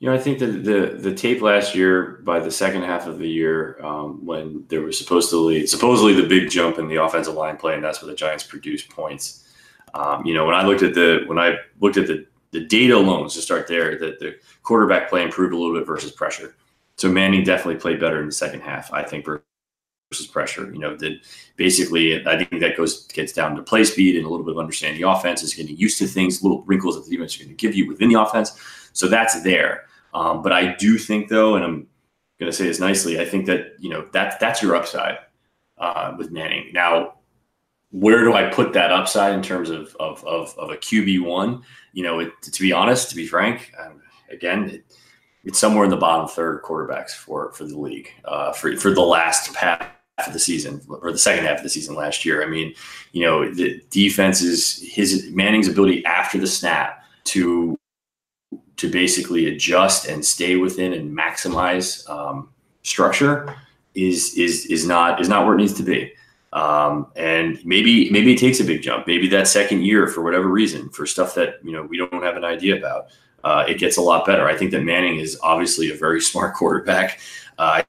you 0.00 0.08
know, 0.08 0.14
I 0.14 0.18
think 0.18 0.38
that 0.38 0.64
the 0.64 0.96
the 0.98 1.14
tape 1.14 1.42
last 1.42 1.74
year, 1.74 2.20
by 2.22 2.38
the 2.38 2.50
second 2.50 2.82
half 2.82 3.06
of 3.06 3.18
the 3.18 3.28
year, 3.28 3.84
um, 3.84 4.24
when 4.24 4.64
there 4.68 4.82
was 4.82 4.96
supposedly 4.96 5.66
supposedly 5.66 6.14
the 6.14 6.28
big 6.28 6.50
jump 6.50 6.78
in 6.78 6.86
the 6.86 7.02
offensive 7.02 7.34
line 7.34 7.56
play, 7.56 7.74
and 7.74 7.82
that's 7.82 8.00
where 8.00 8.10
the 8.10 8.16
Giants 8.16 8.44
produced 8.44 8.88
points. 8.90 9.44
Um, 9.94 10.24
you 10.24 10.34
know, 10.34 10.46
when 10.46 10.54
I 10.54 10.64
looked 10.64 10.82
at 10.82 10.94
the 10.94 11.24
when 11.26 11.38
I 11.38 11.56
looked 11.80 11.96
at 11.96 12.06
the 12.06 12.26
the 12.52 12.60
data 12.60 12.96
alone, 12.96 13.28
to 13.28 13.40
start 13.40 13.66
there, 13.66 13.98
that 13.98 14.20
the 14.20 14.36
quarterback 14.62 15.10
play 15.10 15.22
improved 15.22 15.52
a 15.52 15.56
little 15.56 15.74
bit 15.74 15.86
versus 15.86 16.12
pressure. 16.12 16.54
So 16.96 17.10
Manning 17.10 17.44
definitely 17.44 17.80
played 17.80 18.00
better 18.00 18.20
in 18.20 18.26
the 18.26 18.32
second 18.32 18.60
half, 18.60 18.92
I 18.92 19.02
think, 19.02 19.24
versus 19.24 20.26
pressure. 20.28 20.72
You 20.72 20.78
know, 20.78 20.96
that 20.96 21.20
basically 21.56 22.24
I 22.24 22.44
think 22.44 22.60
that 22.60 22.76
goes 22.76 23.04
gets 23.08 23.32
down 23.32 23.56
to 23.56 23.62
play 23.62 23.82
speed 23.82 24.14
and 24.14 24.24
a 24.24 24.28
little 24.28 24.46
bit 24.46 24.52
of 24.52 24.60
understanding 24.60 25.02
the 25.02 25.10
offense, 25.10 25.42
is 25.42 25.54
getting 25.54 25.76
used 25.76 25.98
to 25.98 26.06
things, 26.06 26.40
little 26.40 26.62
wrinkles 26.62 26.94
that 26.94 27.04
the 27.04 27.10
defense 27.10 27.32
is 27.32 27.42
going 27.42 27.48
to 27.48 27.56
give 27.56 27.74
you 27.74 27.88
within 27.88 28.08
the 28.08 28.20
offense. 28.20 28.52
So 28.92 29.08
that's 29.08 29.42
there. 29.42 29.87
Um, 30.14 30.42
but 30.42 30.52
I 30.52 30.74
do 30.74 30.98
think, 30.98 31.28
though, 31.28 31.54
and 31.54 31.64
I'm 31.64 31.86
going 32.38 32.50
to 32.50 32.56
say 32.56 32.66
this 32.66 32.80
nicely, 32.80 33.20
I 33.20 33.24
think 33.24 33.46
that 33.46 33.74
you 33.78 33.90
know 33.90 34.06
that's 34.12 34.36
that's 34.38 34.62
your 34.62 34.74
upside 34.74 35.18
uh, 35.78 36.14
with 36.16 36.30
Manning. 36.30 36.70
Now, 36.72 37.14
where 37.90 38.24
do 38.24 38.34
I 38.34 38.50
put 38.50 38.72
that 38.74 38.92
upside 38.92 39.34
in 39.34 39.42
terms 39.42 39.70
of 39.70 39.94
of 40.00 40.24
of, 40.24 40.56
of 40.58 40.70
a 40.70 40.76
QB 40.76 41.22
one? 41.22 41.62
You 41.92 42.04
know, 42.04 42.20
it, 42.20 42.32
to 42.42 42.60
be 42.60 42.72
honest, 42.72 43.10
to 43.10 43.16
be 43.16 43.26
frank, 43.26 43.72
um, 43.78 44.00
again, 44.30 44.70
it, 44.70 44.84
it's 45.44 45.58
somewhere 45.58 45.84
in 45.84 45.90
the 45.90 45.96
bottom 45.96 46.28
third 46.28 46.62
quarterbacks 46.62 47.10
for 47.10 47.52
for 47.52 47.64
the 47.64 47.78
league 47.78 48.10
uh, 48.24 48.52
for 48.52 48.76
for 48.76 48.92
the 48.92 49.00
last 49.00 49.54
half 49.54 49.88
of 50.26 50.32
the 50.32 50.38
season 50.38 50.80
or 50.88 51.12
the 51.12 51.18
second 51.18 51.44
half 51.44 51.58
of 51.58 51.62
the 51.62 51.70
season 51.70 51.94
last 51.94 52.24
year. 52.24 52.42
I 52.42 52.46
mean, 52.46 52.74
you 53.12 53.24
know, 53.24 53.52
the 53.52 53.80
defense 53.90 54.42
is 54.42 54.82
his 54.82 55.30
Manning's 55.30 55.68
ability 55.68 56.04
after 56.04 56.38
the 56.38 56.46
snap 56.46 57.04
to 57.24 57.77
to 58.78 58.90
basically 58.90 59.48
adjust 59.48 60.06
and 60.06 60.24
stay 60.24 60.56
within 60.56 60.92
and 60.92 61.16
maximize 61.16 62.08
um, 62.08 62.48
structure 62.82 63.54
is 63.94 64.34
is 64.36 64.66
is 64.66 64.86
not 64.86 65.20
is 65.20 65.28
not 65.28 65.44
where 65.44 65.54
it 65.54 65.58
needs 65.58 65.74
to 65.74 65.82
be. 65.82 66.12
Um, 66.52 67.08
and 67.16 67.58
maybe 67.64 68.10
maybe 68.10 68.32
it 68.32 68.38
takes 68.38 68.60
a 68.60 68.64
big 68.64 68.82
jump. 68.82 69.06
Maybe 69.06 69.28
that 69.28 69.48
second 69.48 69.84
year, 69.84 70.06
for 70.06 70.22
whatever 70.22 70.48
reason, 70.48 70.88
for 70.90 71.04
stuff 71.06 71.34
that 71.34 71.56
you 71.62 71.72
know 71.72 71.82
we 71.82 71.98
don't 71.98 72.22
have 72.22 72.36
an 72.36 72.44
idea 72.44 72.76
about, 72.76 73.08
uh, 73.44 73.64
it 73.68 73.78
gets 73.78 73.98
a 73.98 74.02
lot 74.02 74.24
better. 74.24 74.46
I 74.46 74.56
think 74.56 74.70
that 74.70 74.82
Manning 74.82 75.18
is 75.18 75.38
obviously 75.42 75.90
a 75.90 75.94
very 75.94 76.20
smart 76.30 76.54
quarterback. 76.54 77.20
Uh, 77.58 77.82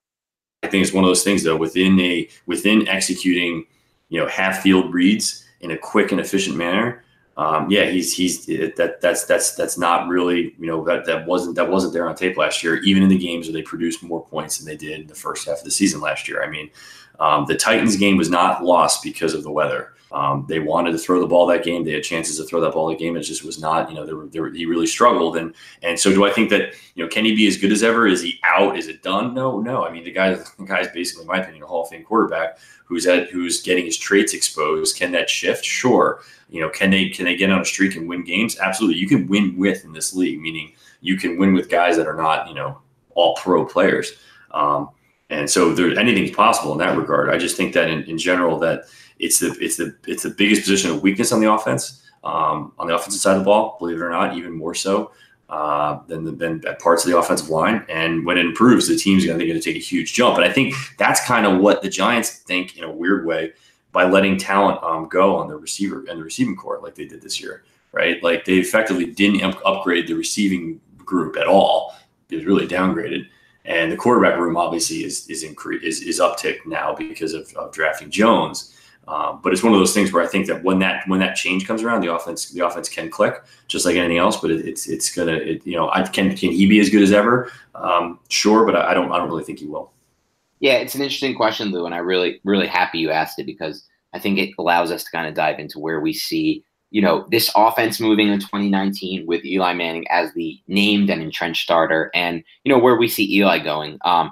I 0.63 0.67
think 0.67 0.83
it's 0.83 0.93
one 0.93 1.03
of 1.03 1.09
those 1.09 1.23
things 1.23 1.43
though 1.43 1.55
within 1.55 1.99
a 1.99 2.27
within 2.47 2.87
executing 2.87 3.65
you 4.09 4.19
know 4.19 4.27
half 4.27 4.61
field 4.61 4.93
reads 4.93 5.45
in 5.61 5.71
a 5.71 5.77
quick 5.77 6.11
and 6.11 6.19
efficient 6.19 6.57
manner 6.57 7.03
um, 7.39 7.71
yeah, 7.71 7.85
he's 7.85 8.11
he's 8.11 8.45
that 8.47 8.97
that's 8.99 9.23
that's 9.23 9.55
that's 9.55 9.77
not 9.77 10.09
really 10.09 10.53
you 10.59 10.67
know 10.67 10.83
that 10.83 11.05
that 11.05 11.25
wasn't 11.25 11.55
that 11.55 11.69
wasn't 11.69 11.93
there 11.93 12.09
on 12.09 12.13
tape 12.13 12.35
last 12.35 12.61
year. 12.61 12.81
Even 12.83 13.01
in 13.01 13.07
the 13.07 13.17
games 13.17 13.47
where 13.47 13.53
they 13.53 13.61
produced 13.61 14.03
more 14.03 14.25
points 14.25 14.57
than 14.57 14.67
they 14.67 14.75
did 14.75 14.99
in 14.99 15.07
the 15.07 15.15
first 15.15 15.47
half 15.47 15.59
of 15.59 15.63
the 15.63 15.71
season 15.71 16.01
last 16.01 16.27
year. 16.27 16.43
I 16.43 16.49
mean, 16.49 16.69
um, 17.17 17.45
the 17.45 17.55
Titans 17.55 17.95
game 17.95 18.17
was 18.17 18.29
not 18.29 18.65
lost 18.65 19.01
because 19.03 19.33
of 19.33 19.43
the 19.43 19.51
weather. 19.51 19.93
Um, 20.11 20.45
they 20.49 20.59
wanted 20.59 20.91
to 20.93 20.97
throw 20.97 21.19
the 21.19 21.27
ball 21.27 21.45
that 21.47 21.63
game. 21.63 21.83
They 21.83 21.93
had 21.93 22.03
chances 22.03 22.37
to 22.37 22.43
throw 22.43 22.59
that 22.61 22.73
ball 22.73 22.87
that 22.89 22.97
game. 22.97 23.15
It 23.15 23.21
just 23.21 23.43
was 23.43 23.59
not, 23.59 23.89
you 23.89 23.95
know, 23.95 24.05
they 24.05 24.13
were, 24.13 24.25
they 24.27 24.39
were, 24.39 24.49
he 24.49 24.65
really 24.65 24.87
struggled. 24.87 25.37
And 25.37 25.53
and 25.83 25.99
so 25.99 26.11
do 26.11 26.25
I 26.25 26.31
think 26.31 26.49
that, 26.49 26.73
you 26.95 27.03
know, 27.03 27.09
can 27.09 27.25
he 27.25 27.35
be 27.35 27.47
as 27.47 27.57
good 27.57 27.71
as 27.71 27.83
ever? 27.83 28.07
Is 28.07 28.21
he 28.21 28.39
out? 28.43 28.77
Is 28.77 28.87
it 28.87 29.03
done? 29.03 29.33
No, 29.33 29.59
no. 29.59 29.85
I 29.85 29.91
mean, 29.91 30.03
the 30.03 30.11
guy, 30.11 30.33
the 30.33 30.65
guy's 30.65 30.87
basically, 30.87 31.21
in 31.21 31.27
my 31.27 31.37
opinion, 31.41 31.63
a 31.63 31.67
Hall 31.67 31.83
of 31.83 31.89
Fame 31.89 32.03
quarterback 32.03 32.57
who's 32.85 33.05
at 33.05 33.29
who's 33.29 33.61
getting 33.61 33.85
his 33.85 33.97
traits 33.97 34.33
exposed. 34.33 34.97
Can 34.97 35.11
that 35.11 35.29
shift? 35.29 35.63
Sure. 35.63 36.21
You 36.49 36.61
know, 36.61 36.69
can 36.69 36.89
they 36.89 37.09
can 37.09 37.25
they 37.25 37.35
get 37.35 37.51
on 37.51 37.61
a 37.61 37.65
streak 37.65 37.95
and 37.95 38.09
win 38.09 38.23
games? 38.23 38.57
Absolutely. 38.59 38.99
You 38.99 39.07
can 39.07 39.27
win 39.27 39.55
with 39.57 39.85
in 39.85 39.93
this 39.93 40.15
league, 40.15 40.41
meaning 40.41 40.73
you 41.01 41.17
can 41.17 41.37
win 41.37 41.53
with 41.53 41.69
guys 41.69 41.97
that 41.97 42.07
are 42.07 42.17
not, 42.17 42.47
you 42.47 42.55
know, 42.55 42.79
all 43.13 43.35
pro 43.35 43.63
players. 43.65 44.13
Um, 44.51 44.89
and 45.29 45.47
so 45.47 45.73
there 45.73 45.97
anything's 45.99 46.31
possible 46.31 46.71
in 46.71 46.79
that 46.79 46.97
regard. 46.97 47.29
I 47.29 47.37
just 47.37 47.55
think 47.55 47.73
that 47.73 47.89
in, 47.89 48.03
in 48.05 48.17
general 48.17 48.57
that 48.59 48.85
it's 49.19 49.39
the 49.39 49.55
it's 49.59 49.77
the 49.77 49.95
it's 50.07 50.23
the 50.23 50.29
biggest 50.29 50.61
position 50.63 50.91
of 50.91 51.03
weakness 51.03 51.31
on 51.31 51.39
the 51.41 51.51
offense, 51.51 52.03
um, 52.23 52.73
on 52.79 52.87
the 52.87 52.95
offensive 52.95 53.21
side 53.21 53.33
of 53.33 53.39
the 53.39 53.45
ball. 53.45 53.77
Believe 53.79 53.97
it 53.97 54.01
or 54.01 54.09
not, 54.09 54.37
even 54.37 54.51
more 54.53 54.73
so 54.73 55.11
uh, 55.49 55.99
than 56.07 56.23
the, 56.23 56.31
than 56.31 56.61
parts 56.79 57.05
of 57.05 57.11
the 57.11 57.17
offensive 57.17 57.49
line. 57.49 57.85
And 57.89 58.25
when 58.25 58.37
it 58.37 58.45
improves, 58.45 58.87
the 58.87 58.95
team's 58.95 59.25
going 59.25 59.39
to 59.39 59.59
take 59.59 59.75
a 59.75 59.79
huge 59.79 60.13
jump. 60.13 60.37
And 60.37 60.45
I 60.45 60.51
think 60.51 60.75
that's 60.97 61.25
kind 61.25 61.45
of 61.45 61.59
what 61.59 61.81
the 61.81 61.89
Giants 61.89 62.29
think 62.29 62.77
in 62.77 62.83
a 62.83 62.91
weird 62.91 63.25
way 63.25 63.53
by 63.91 64.07
letting 64.07 64.37
talent 64.37 64.81
um, 64.83 65.07
go 65.09 65.35
on 65.35 65.47
the 65.47 65.55
receiver 65.57 66.05
and 66.07 66.19
the 66.19 66.23
receiving 66.23 66.55
corps 66.55 66.79
like 66.83 66.93
they 66.93 67.05
did 67.05 67.21
this 67.21 67.41
year, 67.41 67.63
right? 67.91 68.21
Like 68.21 68.45
they 68.45 68.57
effectively 68.57 69.07
didn't 69.07 69.55
upgrade 69.65 70.07
the 70.07 70.13
receiving 70.13 70.79
group 70.97 71.35
at 71.35 71.47
all. 71.47 71.95
It 72.29 72.35
was 72.35 72.45
really 72.45 72.67
downgraded 72.67 73.27
And 73.65 73.91
the 73.91 73.97
quarterback 73.97 74.37
room 74.39 74.55
obviously 74.55 75.03
is 75.03 75.27
is 75.29 75.43
incre- 75.43 75.81
is, 75.81 76.03
is 76.03 76.19
uptick 76.19 76.65
now 76.67 76.93
because 76.93 77.33
of, 77.33 77.51
of 77.55 77.71
drafting 77.71 78.11
Jones. 78.11 78.75
Um, 79.09 79.39
but 79.41 79.51
it's 79.51 79.63
one 79.63 79.73
of 79.73 79.79
those 79.79 79.93
things 79.93 80.13
where 80.13 80.23
I 80.23 80.27
think 80.27 80.45
that 80.45 80.63
when 80.63 80.77
that 80.79 81.07
when 81.07 81.19
that 81.19 81.35
change 81.35 81.65
comes 81.65 81.81
around, 81.81 82.01
the 82.01 82.13
offense 82.13 82.51
the 82.51 82.63
offense 82.65 82.87
can 82.87 83.09
click 83.09 83.43
just 83.67 83.83
like 83.83 83.95
anything 83.95 84.19
else. 84.19 84.37
But 84.37 84.51
it, 84.51 84.67
it's 84.67 84.87
it's 84.87 85.13
gonna 85.13 85.33
it, 85.33 85.65
you 85.65 85.75
know 85.75 85.89
I 85.89 86.03
can 86.03 86.35
can 86.35 86.51
he 86.51 86.67
be 86.67 86.79
as 86.79 86.91
good 86.91 87.01
as 87.01 87.11
ever? 87.11 87.51
Um, 87.73 88.19
sure, 88.29 88.67
but 88.67 88.75
I, 88.75 88.91
I 88.91 88.93
don't 88.93 89.11
I 89.11 89.17
don't 89.17 89.27
really 89.27 89.43
think 89.43 89.59
he 89.59 89.65
will. 89.65 89.91
Yeah, 90.59 90.73
it's 90.73 90.93
an 90.93 91.01
interesting 91.01 91.35
question, 91.35 91.71
Lou, 91.71 91.87
and 91.87 91.95
I 91.95 91.97
really 91.97 92.39
really 92.43 92.67
happy 92.67 92.99
you 92.99 93.09
asked 93.09 93.39
it 93.39 93.47
because 93.47 93.83
I 94.13 94.19
think 94.19 94.37
it 94.37 94.51
allows 94.59 94.91
us 94.91 95.03
to 95.05 95.11
kind 95.11 95.27
of 95.27 95.33
dive 95.33 95.57
into 95.57 95.79
where 95.79 96.01
we 96.01 96.13
see 96.13 96.63
you 96.91 97.01
know 97.01 97.25
this 97.31 97.51
offense 97.55 97.99
moving 97.99 98.27
in 98.27 98.39
2019 98.39 99.25
with 99.25 99.43
Eli 99.43 99.73
Manning 99.73 100.07
as 100.09 100.31
the 100.33 100.59
named 100.67 101.09
and 101.09 101.23
entrenched 101.23 101.63
starter, 101.63 102.11
and 102.13 102.43
you 102.63 102.71
know 102.71 102.79
where 102.79 102.95
we 102.95 103.07
see 103.07 103.35
Eli 103.37 103.57
going. 103.57 103.97
Um, 104.05 104.31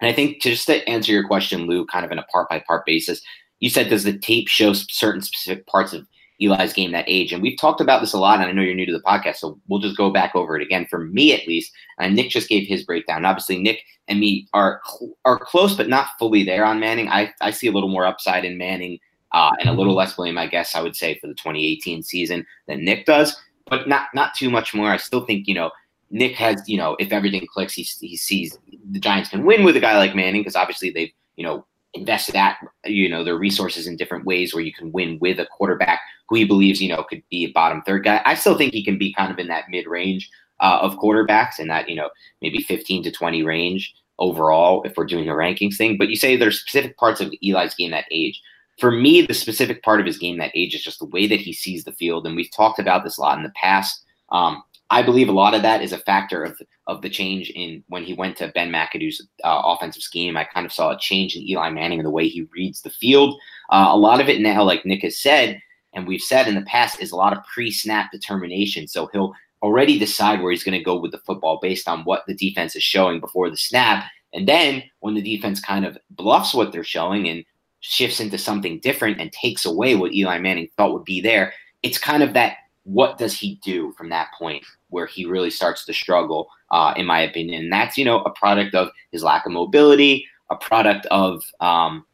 and 0.00 0.08
I 0.08 0.14
think 0.14 0.40
to 0.42 0.50
just 0.50 0.66
to 0.68 0.88
answer 0.88 1.12
your 1.12 1.26
question, 1.26 1.66
Lou, 1.66 1.84
kind 1.84 2.06
of 2.06 2.12
in 2.12 2.18
a 2.18 2.24
part 2.24 2.48
by 2.48 2.60
part 2.60 2.86
basis, 2.86 3.20
you 3.60 3.70
said 3.70 3.88
does 3.88 4.04
the 4.04 4.16
tape 4.16 4.48
show 4.48 4.72
certain 4.72 5.22
specific 5.22 5.66
parts 5.66 5.92
of 5.92 6.06
Eli's 6.40 6.72
game 6.72 6.92
that 6.92 7.04
age? 7.08 7.32
And 7.32 7.42
we've 7.42 7.58
talked 7.58 7.80
about 7.80 8.00
this 8.00 8.12
a 8.12 8.18
lot, 8.18 8.40
and 8.40 8.48
I 8.48 8.52
know 8.52 8.62
you're 8.62 8.74
new 8.74 8.86
to 8.86 8.92
the 8.92 9.02
podcast, 9.02 9.36
so 9.36 9.58
we'll 9.68 9.80
just 9.80 9.96
go 9.96 10.10
back 10.10 10.34
over 10.34 10.56
it 10.56 10.62
again. 10.62 10.86
For 10.88 10.98
me, 10.98 11.32
at 11.34 11.46
least, 11.48 11.72
and 11.98 12.14
Nick 12.14 12.30
just 12.30 12.48
gave 12.48 12.66
his 12.66 12.84
breakdown. 12.84 13.24
Obviously, 13.24 13.58
Nick 13.58 13.82
and 14.06 14.20
me 14.20 14.46
are 14.54 14.80
are 15.24 15.38
close, 15.38 15.76
but 15.76 15.88
not 15.88 16.08
fully 16.18 16.44
there 16.44 16.64
on 16.64 16.80
Manning. 16.80 17.08
I 17.08 17.32
I 17.40 17.50
see 17.50 17.66
a 17.66 17.72
little 17.72 17.88
more 17.88 18.06
upside 18.06 18.44
in 18.44 18.58
Manning, 18.58 18.98
uh, 19.32 19.52
and 19.58 19.68
a 19.68 19.72
little 19.72 19.94
less 19.94 20.14
blame, 20.14 20.38
I 20.38 20.46
guess 20.46 20.74
I 20.74 20.82
would 20.82 20.96
say, 20.96 21.18
for 21.18 21.26
the 21.26 21.34
2018 21.34 22.02
season 22.02 22.46
than 22.66 22.84
Nick 22.84 23.06
does, 23.06 23.36
but 23.66 23.88
not 23.88 24.08
not 24.14 24.34
too 24.34 24.50
much 24.50 24.74
more. 24.74 24.90
I 24.90 24.96
still 24.96 25.24
think 25.24 25.48
you 25.48 25.54
know. 25.54 25.70
Nick 26.10 26.36
has, 26.36 26.66
you 26.66 26.78
know, 26.78 26.96
if 26.98 27.12
everything 27.12 27.46
clicks, 27.52 27.74
he, 27.74 27.82
he 27.82 28.16
sees 28.16 28.56
the 28.90 28.98
Giants 28.98 29.28
can 29.28 29.44
win 29.44 29.62
with 29.62 29.76
a 29.76 29.80
guy 29.80 29.98
like 29.98 30.14
Manning 30.14 30.40
because 30.40 30.56
obviously 30.56 30.88
they've, 30.88 31.12
you 31.36 31.44
know, 31.44 31.66
invest 31.98 32.32
that 32.32 32.58
you 32.84 33.08
know 33.08 33.24
their 33.24 33.36
resources 33.36 33.86
in 33.86 33.96
different 33.96 34.24
ways 34.24 34.54
where 34.54 34.62
you 34.62 34.72
can 34.72 34.92
win 34.92 35.18
with 35.20 35.38
a 35.38 35.46
quarterback 35.46 36.00
who 36.28 36.36
he 36.36 36.44
believes 36.44 36.80
you 36.80 36.88
know 36.88 37.02
could 37.02 37.22
be 37.30 37.44
a 37.44 37.52
bottom 37.52 37.82
third 37.82 38.04
guy. 38.04 38.20
I 38.24 38.34
still 38.34 38.56
think 38.56 38.72
he 38.72 38.84
can 38.84 38.98
be 38.98 39.12
kind 39.12 39.32
of 39.32 39.38
in 39.38 39.48
that 39.48 39.64
mid 39.68 39.86
range 39.86 40.30
uh, 40.60 40.78
of 40.80 40.96
quarterbacks 40.96 41.58
in 41.58 41.68
that 41.68 41.88
you 41.88 41.96
know 41.96 42.10
maybe 42.42 42.60
15 42.60 43.02
to 43.04 43.10
20 43.10 43.42
range 43.42 43.94
overall 44.18 44.82
if 44.82 44.96
we're 44.96 45.06
doing 45.06 45.28
a 45.28 45.32
rankings 45.32 45.76
thing. 45.76 45.96
But 45.96 46.08
you 46.08 46.16
say 46.16 46.36
there's 46.36 46.60
specific 46.60 46.96
parts 46.96 47.20
of 47.20 47.32
Eli's 47.42 47.74
game 47.74 47.90
that 47.92 48.06
age. 48.10 48.40
For 48.78 48.90
me, 48.92 49.22
the 49.22 49.34
specific 49.34 49.82
part 49.82 49.98
of 49.98 50.06
his 50.06 50.18
game 50.18 50.38
that 50.38 50.52
age 50.54 50.74
is 50.74 50.84
just 50.84 51.00
the 51.00 51.06
way 51.06 51.26
that 51.26 51.40
he 51.40 51.52
sees 51.52 51.82
the 51.82 51.92
field, 51.92 52.26
and 52.26 52.36
we've 52.36 52.52
talked 52.52 52.78
about 52.78 53.04
this 53.04 53.18
a 53.18 53.20
lot 53.20 53.36
in 53.36 53.42
the 53.42 53.52
past. 53.56 54.04
Um, 54.30 54.62
I 54.90 55.02
believe 55.02 55.28
a 55.28 55.32
lot 55.32 55.54
of 55.54 55.62
that 55.62 55.82
is 55.82 55.92
a 55.92 55.98
factor 55.98 56.42
of 56.42 56.60
of 56.86 57.02
the 57.02 57.10
change 57.10 57.50
in 57.50 57.84
when 57.88 58.04
he 58.04 58.14
went 58.14 58.36
to 58.38 58.52
Ben 58.54 58.70
McAdoo's 58.70 59.26
uh, 59.44 59.62
offensive 59.64 60.02
scheme. 60.02 60.36
I 60.36 60.44
kind 60.44 60.64
of 60.64 60.72
saw 60.72 60.90
a 60.90 60.98
change 60.98 61.36
in 61.36 61.42
Eli 61.42 61.70
Manning 61.70 61.98
and 61.98 62.06
the 62.06 62.10
way 62.10 62.28
he 62.28 62.48
reads 62.54 62.80
the 62.80 62.90
field. 62.90 63.38
Uh, 63.70 63.88
a 63.90 63.96
lot 63.96 64.20
of 64.20 64.28
it 64.28 64.40
now, 64.40 64.62
like 64.62 64.86
Nick 64.86 65.02
has 65.02 65.18
said, 65.18 65.60
and 65.92 66.06
we've 66.06 66.22
said 66.22 66.48
in 66.48 66.54
the 66.54 66.62
past, 66.62 67.00
is 67.00 67.12
a 67.12 67.16
lot 67.16 67.36
of 67.36 67.44
pre-snap 67.52 68.10
determination. 68.10 68.88
So 68.88 69.10
he'll 69.12 69.34
already 69.62 69.98
decide 69.98 70.40
where 70.40 70.50
he's 70.50 70.64
going 70.64 70.78
to 70.78 70.84
go 70.84 70.98
with 70.98 71.12
the 71.12 71.18
football 71.18 71.58
based 71.60 71.88
on 71.88 72.04
what 72.04 72.24
the 72.26 72.34
defense 72.34 72.74
is 72.74 72.82
showing 72.82 73.20
before 73.20 73.50
the 73.50 73.56
snap. 73.56 74.04
And 74.32 74.48
then 74.48 74.82
when 75.00 75.14
the 75.14 75.22
defense 75.22 75.60
kind 75.60 75.84
of 75.84 75.98
bluffs 76.10 76.54
what 76.54 76.72
they're 76.72 76.84
showing 76.84 77.28
and 77.28 77.44
shifts 77.80 78.20
into 78.20 78.38
something 78.38 78.78
different 78.80 79.20
and 79.20 79.32
takes 79.32 79.64
away 79.64 79.94
what 79.94 80.14
Eli 80.14 80.38
Manning 80.38 80.68
thought 80.76 80.92
would 80.92 81.04
be 81.04 81.20
there, 81.20 81.52
it's 81.82 81.98
kind 81.98 82.22
of 82.22 82.34
that 82.34 82.56
what 82.88 83.18
does 83.18 83.38
he 83.38 83.56
do 83.56 83.92
from 83.98 84.08
that 84.08 84.28
point 84.38 84.64
where 84.88 85.04
he 85.04 85.26
really 85.26 85.50
starts 85.50 85.84
to 85.84 85.92
struggle, 85.92 86.48
uh, 86.70 86.94
in 86.96 87.04
my 87.04 87.20
opinion? 87.20 87.64
And 87.64 87.72
that's, 87.72 87.98
you 87.98 88.04
know, 88.04 88.22
a 88.22 88.30
product 88.30 88.74
of 88.74 88.88
his 89.12 89.22
lack 89.22 89.44
of 89.44 89.52
mobility, 89.52 90.26
a 90.48 90.56
product 90.56 91.04
of, 91.06 91.44
um, 91.60 92.06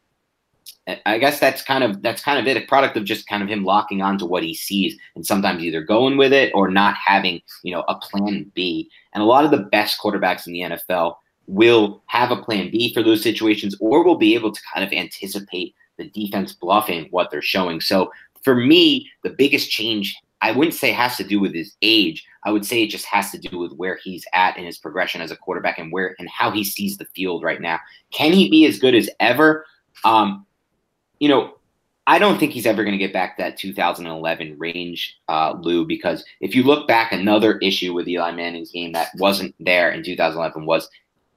I 1.05 1.17
guess 1.17 1.39
that's 1.39 1.63
kind 1.63 1.83
of 1.83 2.03
that's 2.03 2.21
kind 2.21 2.37
of 2.39 2.45
it. 2.45 2.61
A 2.61 2.67
product 2.67 2.95
of 2.95 3.05
just 3.05 3.27
kind 3.27 3.41
of 3.41 3.49
him 3.49 3.63
locking 3.63 4.03
on 4.03 4.19
to 4.19 4.25
what 4.25 4.43
he 4.43 4.53
sees, 4.53 4.95
and 5.15 5.25
sometimes 5.25 5.63
either 5.63 5.81
going 5.81 6.15
with 6.15 6.31
it 6.31 6.51
or 6.53 6.69
not 6.69 6.93
having, 6.93 7.41
you 7.63 7.73
know, 7.73 7.83
a 7.87 7.95
plan 7.95 8.51
B. 8.53 8.87
And 9.13 9.23
a 9.23 9.25
lot 9.25 9.45
of 9.45 9.51
the 9.51 9.65
best 9.71 9.99
quarterbacks 9.99 10.45
in 10.45 10.53
the 10.53 10.59
NFL 10.59 11.15
will 11.47 12.03
have 12.05 12.29
a 12.29 12.41
plan 12.41 12.69
B 12.69 12.93
for 12.93 13.01
those 13.01 13.23
situations, 13.23 13.75
or 13.79 14.03
will 14.03 14.17
be 14.17 14.35
able 14.35 14.51
to 14.51 14.61
kind 14.71 14.85
of 14.85 14.93
anticipate 14.93 15.73
the 15.97 16.09
defense 16.09 16.53
bluffing 16.53 17.07
what 17.09 17.31
they're 17.31 17.41
showing. 17.41 17.81
So 17.81 18.11
for 18.43 18.53
me, 18.53 19.09
the 19.23 19.31
biggest 19.31 19.71
change 19.71 20.15
I 20.45 20.51
wouldn't 20.51 20.75
say 20.75 20.91
has 20.91 21.17
to 21.17 21.23
do 21.23 21.39
with 21.39 21.55
his 21.55 21.75
age. 21.81 22.23
I 22.43 22.51
would 22.51 22.67
say 22.67 22.83
it 22.83 22.91
just 22.91 23.05
has 23.05 23.31
to 23.31 23.39
do 23.39 23.57
with 23.57 23.73
where 23.73 23.97
he's 24.03 24.25
at 24.31 24.55
in 24.57 24.63
his 24.63 24.77
progression 24.77 25.19
as 25.19 25.31
a 25.31 25.35
quarterback 25.35 25.79
and 25.79 25.91
where 25.91 26.15
and 26.19 26.29
how 26.29 26.51
he 26.51 26.63
sees 26.63 26.97
the 26.97 27.07
field 27.15 27.43
right 27.43 27.59
now. 27.59 27.79
Can 28.11 28.31
he 28.31 28.47
be 28.47 28.67
as 28.67 28.77
good 28.77 28.93
as 28.93 29.09
ever? 29.19 29.65
Um, 30.03 30.45
you 31.19 31.29
know, 31.29 31.55
I 32.05 32.19
don't 32.19 32.37
think 32.37 32.51
he's 32.51 32.67
ever 32.67 32.83
going 32.83 32.91
to 32.91 33.03
get 33.03 33.11
back 33.11 33.39
that 33.39 33.57
2011 33.57 34.59
range, 34.59 35.17
uh, 35.27 35.55
Lou, 35.59 35.83
because 35.83 36.23
if 36.39 36.53
you 36.53 36.61
look 36.61 36.87
back, 36.87 37.11
another 37.11 37.57
issue 37.57 37.95
with 37.95 38.07
Eli 38.07 38.31
Manning's 38.31 38.69
game 38.69 38.91
that 38.91 39.09
wasn't 39.17 39.55
there 39.59 39.89
in 39.91 40.03
2011 40.03 40.67
was 40.67 40.87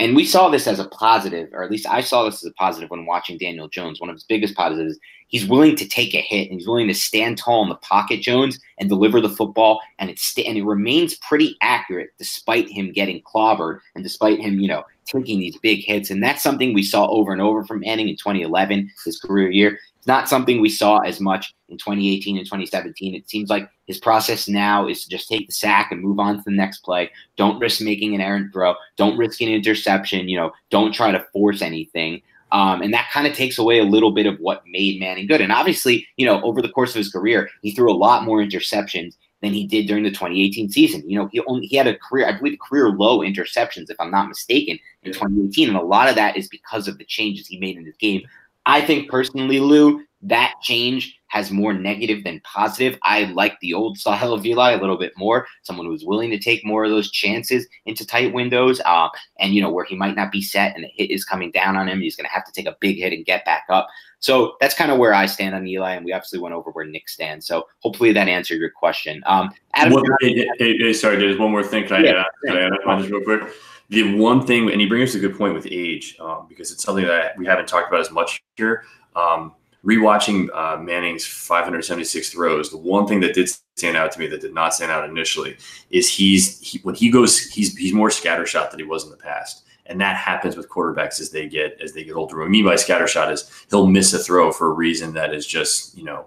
and 0.00 0.14
we 0.14 0.24
saw 0.24 0.48
this 0.48 0.68
as 0.68 0.78
a 0.78 0.88
positive, 0.88 1.48
or 1.52 1.64
at 1.64 1.70
least 1.70 1.86
I 1.88 2.02
saw 2.02 2.24
this 2.24 2.44
as 2.44 2.50
a 2.50 2.54
positive 2.54 2.90
when 2.90 3.04
watching 3.04 3.36
Daniel 3.36 3.68
Jones. 3.68 4.00
One 4.00 4.10
of 4.10 4.14
his 4.14 4.24
biggest 4.24 4.54
positives 4.54 4.98
he's 5.28 5.46
willing 5.46 5.76
to 5.76 5.88
take 5.88 6.14
a 6.14 6.20
hit 6.20 6.50
and 6.50 6.58
he's 6.58 6.66
willing 6.66 6.88
to 6.88 6.94
stand 6.94 7.38
tall 7.38 7.62
in 7.62 7.68
the 7.68 7.76
pocket, 7.76 8.20
Jones, 8.20 8.58
and 8.78 8.88
deliver 8.88 9.20
the 9.20 9.28
football, 9.28 9.80
and 9.98 10.10
it 10.10 10.18
st- 10.18 10.46
and 10.46 10.58
it 10.58 10.64
remains 10.64 11.16
pretty 11.16 11.56
accurate 11.62 12.10
despite 12.18 12.68
him 12.68 12.92
getting 12.92 13.22
clobbered 13.22 13.78
and 13.94 14.02
despite 14.02 14.40
him, 14.40 14.58
you 14.58 14.68
know, 14.68 14.84
taking 15.06 15.38
these 15.40 15.56
big 15.58 15.84
hits. 15.84 16.10
And 16.10 16.22
that's 16.22 16.42
something 16.42 16.74
we 16.74 16.82
saw 16.82 17.06
over 17.08 17.32
and 17.32 17.40
over 17.40 17.64
from 17.64 17.80
Manning 17.80 18.08
in 18.08 18.16
2011, 18.16 18.90
his 19.04 19.18
career 19.18 19.50
year 19.50 19.78
It's 19.96 20.06
not 20.06 20.28
something 20.28 20.60
we 20.60 20.68
saw 20.68 20.98
as 20.98 21.20
much 21.20 21.54
in 21.68 21.78
2018 21.78 22.36
and 22.36 22.46
2017. 22.46 23.14
It 23.14 23.28
seems 23.28 23.50
like 23.50 23.70
his 23.86 23.98
process 23.98 24.48
now 24.48 24.86
is 24.86 25.04
to 25.04 25.10
just 25.10 25.28
take 25.28 25.46
the 25.46 25.52
sack 25.52 25.90
and 25.92 26.02
move 26.02 26.18
on 26.18 26.36
to 26.36 26.42
the 26.44 26.50
next 26.50 26.80
play. 26.80 27.10
Don't 27.36 27.58
risk 27.58 27.80
making 27.80 28.14
an 28.14 28.20
errant 28.20 28.52
throw. 28.52 28.74
Don't 28.96 29.18
risk 29.18 29.40
an 29.40 29.48
interception. 29.48 30.28
You 30.28 30.38
know, 30.38 30.52
don't 30.70 30.92
try 30.92 31.10
to 31.10 31.26
force 31.32 31.62
anything. 31.62 32.22
Um, 32.52 32.82
and 32.82 32.92
that 32.94 33.10
kind 33.12 33.26
of 33.26 33.34
takes 33.34 33.58
away 33.58 33.78
a 33.78 33.84
little 33.84 34.10
bit 34.10 34.26
of 34.26 34.38
what 34.38 34.62
made 34.66 35.00
Manning 35.00 35.26
good. 35.26 35.40
And 35.40 35.52
obviously, 35.52 36.06
you 36.16 36.26
know, 36.26 36.40
over 36.42 36.62
the 36.62 36.68
course 36.68 36.90
of 36.90 36.96
his 36.96 37.12
career, 37.12 37.50
he 37.62 37.72
threw 37.72 37.90
a 37.90 37.94
lot 37.94 38.24
more 38.24 38.38
interceptions 38.38 39.16
than 39.40 39.52
he 39.52 39.66
did 39.66 39.86
during 39.86 40.02
the 40.02 40.10
2018 40.10 40.70
season. 40.70 41.08
You 41.08 41.18
know, 41.18 41.28
he 41.30 41.40
only 41.46 41.66
he 41.66 41.76
had 41.76 41.86
a 41.86 41.96
career, 41.96 42.26
I 42.26 42.32
believe, 42.38 42.58
career 42.58 42.90
low 42.90 43.20
interceptions, 43.20 43.90
if 43.90 43.96
I'm 44.00 44.10
not 44.10 44.28
mistaken, 44.28 44.78
in 45.02 45.12
2018, 45.12 45.68
and 45.68 45.76
a 45.76 45.82
lot 45.82 46.08
of 46.08 46.16
that 46.16 46.36
is 46.36 46.48
because 46.48 46.88
of 46.88 46.98
the 46.98 47.04
changes 47.04 47.46
he 47.46 47.58
made 47.58 47.76
in 47.76 47.84
his 47.84 47.96
game. 47.96 48.22
I 48.66 48.80
think 48.80 49.10
personally, 49.10 49.60
Lou, 49.60 50.02
that 50.22 50.54
change 50.62 51.17
has 51.28 51.50
more 51.50 51.72
negative 51.72 52.24
than 52.24 52.40
positive. 52.44 52.98
I 53.02 53.24
like 53.24 53.58
the 53.60 53.74
old 53.74 53.98
style 53.98 54.32
of 54.32 54.44
Eli 54.44 54.72
a 54.72 54.80
little 54.80 54.98
bit 54.98 55.12
more. 55.16 55.46
Someone 55.62 55.86
who's 55.86 56.04
willing 56.04 56.30
to 56.30 56.38
take 56.38 56.64
more 56.64 56.84
of 56.84 56.90
those 56.90 57.10
chances 57.10 57.66
into 57.86 58.06
tight 58.06 58.32
windows, 58.32 58.80
uh, 58.84 59.08
and 59.38 59.54
you 59.54 59.62
know 59.62 59.70
where 59.70 59.84
he 59.84 59.96
might 59.96 60.16
not 60.16 60.32
be 60.32 60.42
set 60.42 60.74
and 60.74 60.84
the 60.84 60.90
hit 60.94 61.10
is 61.10 61.24
coming 61.24 61.50
down 61.50 61.76
on 61.76 61.88
him. 61.88 62.00
He's 62.00 62.16
going 62.16 62.26
to 62.26 62.32
have 62.32 62.44
to 62.44 62.52
take 62.52 62.66
a 62.66 62.76
big 62.80 62.96
hit 62.96 63.12
and 63.12 63.24
get 63.24 63.44
back 63.44 63.64
up. 63.68 63.88
So 64.20 64.56
that's 64.60 64.74
kind 64.74 64.90
of 64.90 64.98
where 64.98 65.14
I 65.14 65.26
stand 65.26 65.54
on 65.54 65.66
Eli, 65.66 65.94
and 65.94 66.04
we 66.04 66.12
obviously 66.12 66.40
went 66.40 66.54
over 66.54 66.70
where 66.70 66.84
Nick 66.84 67.08
stands. 67.08 67.46
So 67.46 67.66
hopefully 67.80 68.12
that 68.12 68.28
answered 68.28 68.58
your 68.58 68.70
question. 68.70 69.22
Um, 69.26 69.50
Adam, 69.74 69.92
what, 69.92 70.04
hey, 70.20 70.46
hey, 70.58 70.76
hey, 70.76 70.92
sorry, 70.92 71.16
there's 71.16 71.38
one 71.38 71.52
more 71.52 71.62
thing. 71.62 71.86
Can 71.86 72.04
I, 72.04 72.08
yeah, 72.08 72.24
can 72.44 72.56
I 72.56 72.62
add 72.66 72.98
just 72.98 73.10
real 73.10 73.22
quick? 73.22 73.42
The 73.90 74.16
one 74.16 74.44
thing, 74.44 74.70
and 74.70 74.80
he 74.80 74.86
brings 74.86 75.14
up 75.14 75.22
a 75.22 75.28
good 75.28 75.38
point 75.38 75.54
with 75.54 75.66
age, 75.70 76.16
um, 76.20 76.46
because 76.48 76.72
it's 76.72 76.82
something 76.82 77.06
that 77.06 77.38
we 77.38 77.46
haven't 77.46 77.68
talked 77.68 77.88
about 77.88 78.00
as 78.00 78.10
much 78.10 78.42
here. 78.56 78.84
Um, 79.16 79.54
rewatching 79.84 80.48
uh, 80.54 80.76
Manning's 80.76 81.26
576 81.26 82.30
throws, 82.30 82.70
the 82.70 82.76
one 82.76 83.06
thing 83.06 83.20
that 83.20 83.34
did 83.34 83.48
stand 83.76 83.96
out 83.96 84.12
to 84.12 84.18
me 84.18 84.26
that 84.26 84.40
did 84.40 84.54
not 84.54 84.74
stand 84.74 84.90
out 84.90 85.08
initially 85.08 85.56
is 85.90 86.10
he's 86.10 86.58
he, 86.60 86.78
when 86.80 86.94
he 86.94 87.10
goes, 87.10 87.38
he's 87.38 87.76
he's 87.76 87.92
more 87.92 88.08
scattershot 88.08 88.70
than 88.70 88.80
he 88.80 88.86
was 88.86 89.04
in 89.04 89.10
the 89.10 89.16
past, 89.16 89.64
and 89.86 90.00
that 90.00 90.16
happens 90.16 90.56
with 90.56 90.68
quarterbacks 90.68 91.20
as 91.20 91.30
they 91.30 91.48
get 91.48 91.80
as 91.80 91.92
they 91.92 92.04
get 92.04 92.14
older. 92.14 92.38
What 92.38 92.46
I 92.46 92.48
mean 92.48 92.64
by 92.64 92.74
scattershot 92.74 93.32
is 93.32 93.50
he'll 93.70 93.86
miss 93.86 94.12
a 94.12 94.18
throw 94.18 94.52
for 94.52 94.68
a 94.68 94.74
reason 94.74 95.14
that 95.14 95.32
is 95.32 95.46
just 95.46 95.96
you 95.96 96.04
know 96.04 96.26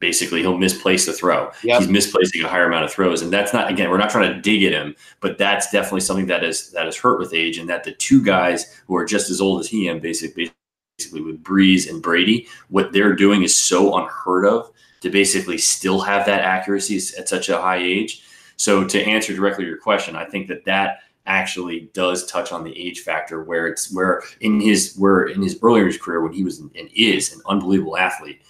basically 0.00 0.40
he'll 0.40 0.58
misplace 0.58 1.06
the 1.06 1.12
throw. 1.12 1.50
Yep. 1.62 1.80
He's 1.80 1.88
misplacing 1.88 2.42
a 2.42 2.48
higher 2.48 2.66
amount 2.66 2.84
of 2.84 2.92
throws, 2.92 3.22
and 3.22 3.32
that's 3.32 3.52
not 3.52 3.70
again. 3.70 3.90
We're 3.90 3.98
not 3.98 4.10
trying 4.10 4.32
to 4.32 4.40
dig 4.40 4.62
at 4.64 4.72
him, 4.72 4.94
but 5.20 5.38
that's 5.38 5.70
definitely 5.70 6.00
something 6.00 6.26
that 6.26 6.44
is 6.44 6.70
that 6.72 6.86
is 6.86 6.96
hurt 6.96 7.18
with 7.18 7.34
age, 7.34 7.58
and 7.58 7.68
that 7.68 7.84
the 7.84 7.92
two 7.92 8.22
guys 8.22 8.80
who 8.86 8.96
are 8.96 9.04
just 9.04 9.30
as 9.30 9.40
old 9.40 9.60
as 9.60 9.68
he 9.68 9.88
am, 9.88 10.00
basically, 10.00 10.50
basically 10.98 11.20
with 11.20 11.42
Brees 11.42 11.88
and 11.88 12.02
Brady, 12.02 12.48
what 12.68 12.92
they're 12.92 13.14
doing 13.14 13.42
is 13.44 13.54
so 13.54 13.96
unheard 13.96 14.44
of 14.44 14.72
to 15.00 15.10
basically 15.10 15.56
still 15.56 16.00
have 16.00 16.26
that 16.26 16.40
accuracy 16.40 16.96
at 17.16 17.28
such 17.28 17.48
a 17.48 17.60
high 17.60 17.76
age. 17.76 18.24
So 18.56 18.84
to 18.84 19.00
answer 19.02 19.32
directly 19.32 19.64
your 19.64 19.78
question, 19.78 20.16
I 20.16 20.24
think 20.24 20.48
that 20.48 20.64
that 20.64 21.02
actually 21.26 21.90
does 21.92 22.26
touch 22.26 22.50
on 22.50 22.64
the 22.64 22.76
age 22.76 23.00
factor 23.00 23.44
where 23.44 23.68
it's 23.68 23.92
where 23.92 24.22
in 24.40 24.60
his 24.60 24.96
where 24.96 25.24
in 25.24 25.42
his 25.42 25.58
earlier 25.62 25.92
career 25.92 26.22
when 26.22 26.32
he 26.32 26.42
was 26.42 26.58
and 26.58 26.90
is 26.94 27.34
an 27.34 27.42
unbelievable 27.46 27.98
athlete 27.98 28.40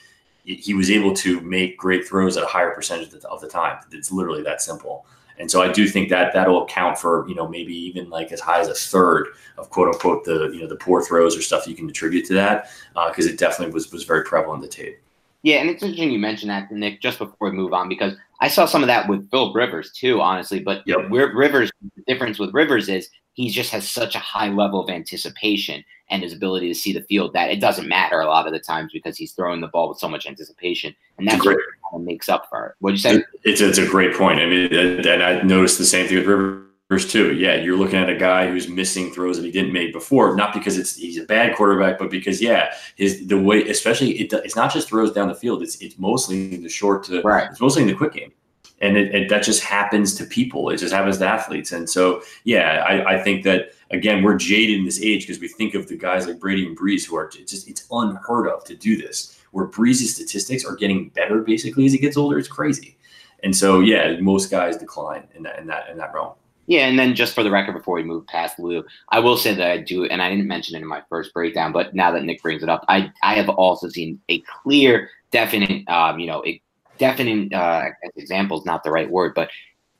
he 0.44 0.72
was 0.72 0.88
able 0.90 1.12
to 1.12 1.40
make 1.42 1.76
great 1.76 2.06
throws 2.06 2.38
at 2.38 2.44
a 2.44 2.46
higher 2.46 2.70
percentage 2.70 3.12
of 3.12 3.40
the 3.42 3.48
time. 3.48 3.78
It's 3.92 4.10
literally 4.10 4.42
that 4.44 4.62
simple 4.62 5.04
And 5.38 5.50
so 5.50 5.62
I 5.62 5.70
do 5.70 5.88
think 5.88 6.08
that 6.08 6.32
that'll 6.32 6.64
account 6.64 6.98
for, 6.98 7.28
you 7.28 7.34
know, 7.34 7.46
maybe 7.46 7.74
even 7.74 8.10
like 8.10 8.32
as 8.32 8.40
high 8.40 8.60
as 8.60 8.68
a 8.68 8.74
third 8.74 9.28
of 9.56 9.70
quote 9.70 9.88
unquote 9.88 10.24
the, 10.24 10.50
you 10.52 10.60
know, 10.60 10.66
the 10.66 10.76
poor 10.76 11.02
throws 11.02 11.36
or 11.36 11.42
stuff 11.42 11.66
you 11.66 11.74
can 11.74 11.88
attribute 11.88 12.26
to 12.26 12.34
that 12.34 12.70
because 13.08 13.26
uh, 13.26 13.30
it 13.30 13.38
definitely 13.38 13.72
was, 13.72 13.92
was 13.92 14.04
very 14.04 14.24
prevalent 14.24 14.62
in 14.62 14.68
the 14.68 14.74
tape. 14.74 14.98
Yeah, 15.42 15.58
and 15.58 15.70
it's 15.70 15.82
interesting 15.82 16.10
you 16.10 16.18
mentioned 16.18 16.50
that, 16.50 16.70
Nick, 16.72 17.00
just 17.00 17.18
before 17.18 17.50
we 17.50 17.56
move 17.56 17.72
on, 17.72 17.88
because 17.88 18.14
I 18.40 18.48
saw 18.48 18.66
some 18.66 18.82
of 18.82 18.88
that 18.88 19.08
with 19.08 19.30
Philip 19.30 19.54
Rivers 19.54 19.92
too, 19.92 20.20
honestly. 20.20 20.58
But 20.58 20.82
yep. 20.84 21.08
Rivers, 21.08 21.70
the 21.96 22.02
difference 22.12 22.38
with 22.38 22.52
Rivers 22.52 22.88
is 22.88 23.08
he 23.38 23.50
just 23.50 23.70
has 23.70 23.88
such 23.88 24.16
a 24.16 24.18
high 24.18 24.48
level 24.48 24.82
of 24.82 24.90
anticipation 24.90 25.84
and 26.10 26.24
his 26.24 26.32
ability 26.32 26.66
to 26.66 26.74
see 26.74 26.92
the 26.92 27.02
field 27.02 27.32
that 27.34 27.50
it 27.50 27.60
doesn't 27.60 27.86
matter 27.86 28.20
a 28.20 28.26
lot 28.26 28.48
of 28.48 28.52
the 28.52 28.58
times 28.58 28.90
because 28.92 29.16
he's 29.16 29.30
throwing 29.30 29.60
the 29.60 29.68
ball 29.68 29.88
with 29.88 29.98
so 29.98 30.08
much 30.08 30.26
anticipation, 30.26 30.92
and 31.18 31.28
that's 31.28 31.44
what 31.44 31.56
kind 31.56 31.94
of 31.94 32.00
makes 32.00 32.28
up 32.28 32.48
for 32.50 32.66
it. 32.66 32.74
What 32.80 32.90
you 32.90 32.98
say? 32.98 33.22
It's 33.44 33.60
it's 33.60 33.78
a 33.78 33.86
great 33.86 34.12
point. 34.16 34.40
I 34.40 34.46
mean, 34.46 34.74
and 34.74 35.22
I 35.22 35.40
noticed 35.42 35.78
the 35.78 35.84
same 35.84 36.08
thing 36.08 36.16
with 36.16 36.26
Rivers 36.26 37.12
too. 37.12 37.32
Yeah, 37.36 37.54
you're 37.54 37.76
looking 37.76 38.00
at 38.00 38.10
a 38.10 38.16
guy 38.16 38.50
who's 38.50 38.66
missing 38.66 39.12
throws 39.12 39.36
that 39.36 39.44
he 39.44 39.52
didn't 39.52 39.72
make 39.72 39.92
before, 39.92 40.34
not 40.34 40.52
because 40.52 40.76
it's 40.76 40.96
he's 40.96 41.18
a 41.18 41.24
bad 41.24 41.54
quarterback, 41.54 41.96
but 41.96 42.10
because 42.10 42.42
yeah, 42.42 42.74
his 42.96 43.24
the 43.28 43.38
way, 43.38 43.68
especially 43.68 44.18
it, 44.18 44.32
it's 44.32 44.56
not 44.56 44.72
just 44.72 44.88
throws 44.88 45.12
down 45.12 45.28
the 45.28 45.34
field. 45.36 45.62
It's 45.62 45.76
it's 45.80 45.96
mostly 45.96 46.56
the 46.56 46.68
short 46.68 47.04
to 47.04 47.22
right. 47.22 47.48
It's 47.52 47.60
mostly 47.60 47.82
in 47.82 47.88
the 47.88 47.94
quick 47.94 48.14
game, 48.14 48.32
and 48.80 48.96
it, 48.96 49.14
it, 49.14 49.28
that 49.28 49.42
just 49.42 49.62
happens 49.62 50.14
to 50.14 50.24
people. 50.24 50.70
It 50.70 50.76
just 50.76 50.94
happens 50.94 51.18
to 51.18 51.26
athletes, 51.26 51.72
and 51.72 51.88
so 51.88 52.22
yeah, 52.44 52.84
I, 52.86 53.14
I 53.14 53.22
think 53.22 53.44
that 53.44 53.72
again 53.90 54.22
we're 54.22 54.36
jaded 54.36 54.78
in 54.78 54.84
this 54.84 55.02
age 55.02 55.26
because 55.26 55.40
we 55.40 55.48
think 55.48 55.74
of 55.74 55.88
the 55.88 55.96
guys 55.96 56.26
like 56.26 56.38
Brady 56.38 56.66
and 56.66 56.78
Brees 56.78 57.06
who 57.06 57.16
are 57.16 57.28
just 57.28 57.68
it's 57.68 57.86
unheard 57.90 58.48
of 58.48 58.64
to 58.64 58.74
do 58.74 58.96
this. 58.96 59.34
Where 59.52 59.66
Brees's 59.66 60.14
statistics 60.14 60.64
are 60.64 60.76
getting 60.76 61.08
better 61.08 61.40
basically 61.40 61.86
as 61.86 61.92
he 61.92 61.98
gets 61.98 62.16
older, 62.16 62.38
it's 62.38 62.48
crazy. 62.48 62.98
And 63.42 63.56
so 63.56 63.80
yeah, 63.80 64.18
most 64.20 64.50
guys 64.50 64.76
decline 64.76 65.26
in 65.34 65.42
that 65.44 65.58
in 65.58 65.66
that 65.68 65.88
in 65.88 65.98
that 65.98 66.12
realm. 66.12 66.34
Yeah, 66.68 66.86
and 66.86 66.98
then 66.98 67.14
just 67.14 67.34
for 67.34 67.42
the 67.42 67.50
record, 67.50 67.72
before 67.72 67.94
we 67.94 68.02
move 68.02 68.26
past 68.26 68.58
Lou, 68.58 68.84
I 69.08 69.20
will 69.20 69.38
say 69.38 69.54
that 69.54 69.70
I 69.70 69.78
do, 69.78 70.04
and 70.04 70.20
I 70.20 70.28
didn't 70.28 70.46
mention 70.46 70.76
it 70.76 70.82
in 70.82 70.86
my 70.86 71.02
first 71.08 71.32
breakdown, 71.32 71.72
but 71.72 71.94
now 71.94 72.10
that 72.10 72.24
Nick 72.24 72.42
brings 72.42 72.62
it 72.62 72.68
up, 72.68 72.84
I 72.88 73.10
I 73.22 73.34
have 73.34 73.48
also 73.48 73.88
seen 73.88 74.20
a 74.28 74.40
clear, 74.40 75.08
definite, 75.30 75.88
um, 75.88 76.18
you 76.18 76.26
know, 76.26 76.44
a 76.44 76.60
definite 76.98 77.52
uh, 77.52 77.84
example 78.16 78.58
is 78.58 78.66
not 78.66 78.84
the 78.84 78.90
right 78.90 79.10
word, 79.10 79.32
but 79.34 79.50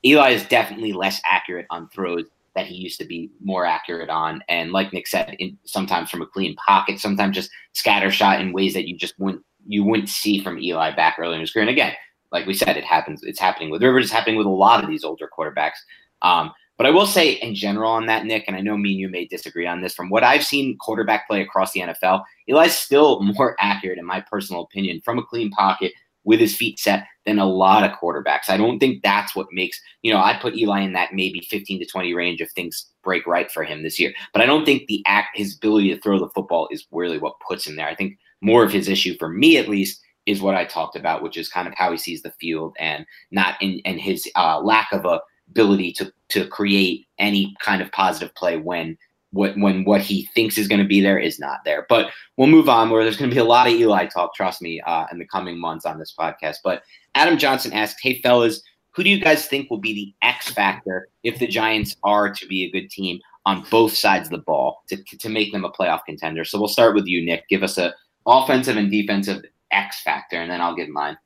Eli 0.05 0.31
is 0.31 0.45
definitely 0.45 0.93
less 0.93 1.21
accurate 1.25 1.65
on 1.69 1.89
throws 1.89 2.25
that 2.55 2.65
he 2.65 2.75
used 2.75 2.99
to 2.99 3.05
be 3.05 3.29
more 3.41 3.65
accurate 3.65 4.09
on, 4.09 4.43
and 4.49 4.71
like 4.71 4.91
Nick 4.91 5.07
said, 5.07 5.35
in, 5.39 5.57
sometimes 5.65 6.09
from 6.09 6.21
a 6.21 6.25
clean 6.25 6.55
pocket, 6.55 6.99
sometimes 6.99 7.35
just 7.35 7.51
scatter 7.73 8.11
shot 8.11 8.41
in 8.41 8.53
ways 8.53 8.73
that 8.73 8.87
you 8.87 8.97
just 8.97 9.17
wouldn't 9.19 9.43
you 9.67 9.83
wouldn't 9.83 10.09
see 10.09 10.41
from 10.41 10.59
Eli 10.59 10.95
back 10.95 11.17
early 11.19 11.35
in 11.35 11.41
his 11.41 11.51
career. 11.51 11.63
And 11.63 11.69
again, 11.69 11.93
like 12.31 12.47
we 12.47 12.53
said, 12.53 12.77
it 12.77 12.83
happens. 12.83 13.23
It's 13.23 13.39
happening 13.39 13.69
with 13.69 13.83
Rivers. 13.83 14.05
It's 14.05 14.13
happening 14.13 14.37
with 14.37 14.47
a 14.47 14.49
lot 14.49 14.83
of 14.83 14.89
these 14.89 15.03
older 15.03 15.29
quarterbacks. 15.37 15.77
Um, 16.21 16.51
but 16.77 16.85
I 16.85 16.91
will 16.91 17.05
say 17.05 17.33
in 17.33 17.55
general 17.55 17.91
on 17.91 18.05
that, 18.05 18.25
Nick, 18.25 18.45
and 18.47 18.55
I 18.55 18.61
know 18.61 18.77
me 18.77 18.91
and 18.91 18.99
you 18.99 19.09
may 19.09 19.25
disagree 19.25 19.67
on 19.67 19.81
this. 19.81 19.93
From 19.93 20.09
what 20.09 20.23
I've 20.23 20.45
seen 20.45 20.77
quarterback 20.77 21.27
play 21.27 21.41
across 21.41 21.73
the 21.73 21.81
NFL, 21.81 22.23
Eli's 22.47 22.75
still 22.75 23.21
more 23.37 23.55
accurate, 23.59 23.99
in 23.99 24.05
my 24.05 24.21
personal 24.21 24.61
opinion, 24.61 25.01
from 25.01 25.19
a 25.19 25.23
clean 25.23 25.51
pocket 25.51 25.91
with 26.23 26.39
his 26.39 26.55
feet 26.55 26.79
set 26.79 27.05
than 27.25 27.39
a 27.39 27.45
lot 27.45 27.83
of 27.83 27.97
quarterbacks. 27.97 28.49
I 28.49 28.57
don't 28.57 28.79
think 28.79 29.03
that's 29.03 29.35
what 29.35 29.47
makes, 29.51 29.79
you 30.01 30.11
know, 30.11 30.19
I'd 30.19 30.41
put 30.41 30.55
Eli 30.55 30.81
in 30.81 30.93
that 30.93 31.13
maybe 31.13 31.47
15 31.49 31.79
to 31.79 31.85
20 31.85 32.13
range 32.13 32.41
if 32.41 32.51
things 32.51 32.85
break 33.03 33.25
right 33.25 33.51
for 33.51 33.63
him 33.63 33.83
this 33.83 33.99
year. 33.99 34.13
But 34.33 34.41
I 34.41 34.45
don't 34.45 34.65
think 34.65 34.87
the 34.87 35.03
act, 35.07 35.29
his 35.35 35.55
ability 35.55 35.93
to 35.93 36.01
throw 36.01 36.19
the 36.19 36.29
football 36.29 36.67
is 36.71 36.85
really 36.91 37.19
what 37.19 37.39
puts 37.47 37.65
him 37.65 37.75
there. 37.75 37.87
I 37.87 37.95
think 37.95 38.17
more 38.41 38.63
of 38.63 38.71
his 38.71 38.87
issue, 38.87 39.15
for 39.17 39.29
me 39.29 39.57
at 39.57 39.69
least, 39.69 40.01
is 40.25 40.41
what 40.41 40.55
I 40.55 40.65
talked 40.65 40.95
about, 40.95 41.23
which 41.23 41.37
is 41.37 41.49
kind 41.49 41.67
of 41.67 41.73
how 41.75 41.91
he 41.91 41.97
sees 41.97 42.21
the 42.21 42.33
field 42.39 42.75
and 42.79 43.05
not 43.31 43.55
in 43.61 43.81
and 43.85 43.99
his 43.99 44.29
uh, 44.35 44.59
lack 44.59 44.91
of 44.91 45.05
a 45.05 45.21
ability 45.49 45.91
to 45.93 46.13
to 46.29 46.47
create 46.47 47.07
any 47.17 47.55
kind 47.61 47.81
of 47.81 47.91
positive 47.91 48.33
play 48.35 48.57
when 48.57 48.97
what 49.31 49.57
when 49.57 49.83
what 49.83 50.01
he 50.01 50.27
thinks 50.33 50.57
is 50.57 50.67
going 50.67 50.81
to 50.81 50.87
be 50.87 51.01
there 51.01 51.19
is 51.19 51.39
not 51.39 51.59
there. 51.65 51.85
But 51.89 52.11
we'll 52.37 52.47
move 52.47 52.69
on. 52.69 52.89
Where 52.89 53.03
there's 53.03 53.17
going 53.17 53.29
to 53.29 53.35
be 53.35 53.39
a 53.39 53.45
lot 53.45 53.67
of 53.67 53.73
Eli 53.73 54.07
talk, 54.07 54.33
trust 54.35 54.61
me, 54.61 54.81
uh, 54.81 55.05
in 55.11 55.19
the 55.19 55.25
coming 55.25 55.59
months 55.59 55.85
on 55.85 55.99
this 55.99 56.13
podcast. 56.17 56.57
But 56.63 56.83
Adam 57.15 57.37
Johnson 57.37 57.73
asked, 57.73 57.97
"Hey 58.01 58.21
fellas, 58.21 58.61
who 58.91 59.03
do 59.03 59.09
you 59.09 59.19
guys 59.19 59.45
think 59.45 59.69
will 59.69 59.77
be 59.79 59.93
the 59.93 60.27
X 60.27 60.49
factor 60.49 61.09
if 61.23 61.39
the 61.39 61.47
Giants 61.47 61.95
are 62.03 62.33
to 62.33 62.47
be 62.47 62.63
a 62.63 62.71
good 62.71 62.89
team 62.89 63.19
on 63.45 63.65
both 63.69 63.93
sides 63.95 64.27
of 64.27 64.31
the 64.31 64.43
ball 64.43 64.83
to 64.89 64.97
to 65.03 65.29
make 65.29 65.51
them 65.51 65.65
a 65.65 65.71
playoff 65.71 66.01
contender?" 66.05 66.43
So 66.45 66.59
we'll 66.59 66.67
start 66.67 66.95
with 66.95 67.05
you, 67.05 67.23
Nick. 67.23 67.47
Give 67.49 67.63
us 67.63 67.77
a 67.77 67.93
offensive 68.25 68.77
and 68.77 68.91
defensive 68.91 69.43
X 69.71 70.01
factor, 70.01 70.37
and 70.37 70.49
then 70.49 70.61
I'll 70.61 70.75
give 70.75 70.89
mine. 70.89 71.17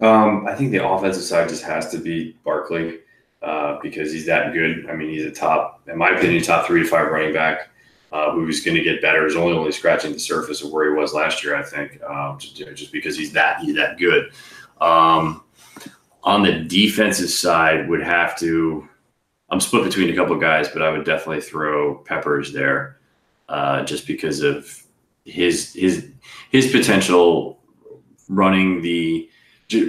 Um, 0.00 0.46
I 0.46 0.54
think 0.54 0.72
the 0.72 0.86
offensive 0.86 1.22
side 1.22 1.48
just 1.48 1.62
has 1.62 1.90
to 1.90 1.98
be 1.98 2.36
Barkley 2.44 2.98
uh, 3.44 3.78
because 3.82 4.12
he's 4.12 4.26
that 4.26 4.52
good. 4.54 4.88
I 4.88 4.94
mean, 4.94 5.10
he's 5.10 5.24
a 5.24 5.30
top, 5.30 5.82
in 5.86 5.98
my 5.98 6.10
opinion, 6.10 6.42
top 6.42 6.66
three 6.66 6.82
to 6.82 6.88
five 6.88 7.10
running 7.10 7.34
back 7.34 7.68
uh, 8.10 8.32
who's 8.32 8.64
going 8.64 8.76
to 8.76 8.82
get 8.82 9.02
better. 9.02 9.26
He's 9.26 9.36
only 9.36 9.56
only 9.56 9.72
scratching 9.72 10.12
the 10.12 10.18
surface 10.18 10.62
of 10.62 10.70
where 10.70 10.88
he 10.88 10.98
was 10.98 11.12
last 11.12 11.44
year, 11.44 11.54
I 11.54 11.62
think, 11.62 12.02
um, 12.04 12.38
just, 12.38 12.56
just, 12.56 12.92
because 12.92 13.18
he's 13.18 13.32
that 13.32 13.60
he's 13.60 13.76
that 13.76 13.98
good. 13.98 14.32
Um, 14.80 15.42
on 16.22 16.42
the 16.42 16.60
defensive 16.60 17.28
side, 17.28 17.88
would 17.88 18.02
have 18.02 18.38
to. 18.38 18.88
I'm 19.50 19.60
split 19.60 19.84
between 19.84 20.10
a 20.10 20.16
couple 20.16 20.36
guys, 20.38 20.68
but 20.68 20.80
I 20.80 20.90
would 20.90 21.04
definitely 21.04 21.42
throw 21.42 21.96
Peppers 21.98 22.52
there, 22.52 22.98
uh, 23.48 23.84
just 23.84 24.06
because 24.06 24.40
of 24.40 24.82
his 25.24 25.74
his 25.74 26.08
his 26.50 26.72
potential 26.72 27.58
running 28.28 28.80
the 28.80 29.28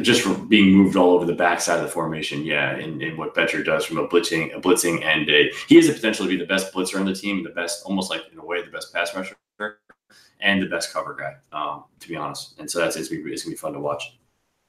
just 0.02 0.50
being 0.50 0.74
moved 0.74 0.96
all 0.96 1.12
over 1.12 1.26
the 1.26 1.34
backside 1.34 1.80
of 1.80 1.86
the 1.86 1.92
formation, 1.92 2.44
yeah, 2.46 2.72
and, 2.72 3.02
and 3.02 3.18
what 3.18 3.34
Bettcher 3.36 3.64
does 3.64 3.86
from 3.86 3.98
a 3.98 4.08
blitzing, 4.08 4.56
a 4.56 4.60
blitzing 4.60 5.04
and 5.04 5.30
a 5.30 5.52
he 5.68 5.76
has 5.76 5.88
the 5.88 5.94
potential 5.94 6.26
to 6.26 6.30
be 6.30 6.38
the 6.38 6.46
best 6.46 6.74
blitzer 6.74 7.00
on 7.00 7.06
the 7.06 7.16
team, 7.16 7.44
the 7.44 7.50
best, 7.50 7.86
almost 7.86 8.10
like 8.10 8.22
in 8.32 8.40
a 8.40 8.46
way, 8.46 8.64
the 8.64 8.72
best 8.72 8.94
pass 8.94 9.16
rusher 9.16 9.36
and 10.40 10.62
the 10.62 10.68
best 10.68 10.94
cover 10.94 11.16
guy, 11.16 11.36
um, 11.58 11.86
to 12.00 12.08
be 12.08 12.16
honest. 12.16 12.60
And 12.60 12.70
so 12.70 12.80
that's 12.80 12.96
it's 12.96 13.10
gonna, 13.10 13.24
be, 13.24 13.34
it's 13.34 13.44
gonna 13.44 13.54
be 13.54 13.58
fun 13.58 13.74
to 13.74 13.80
watch. 13.80 14.18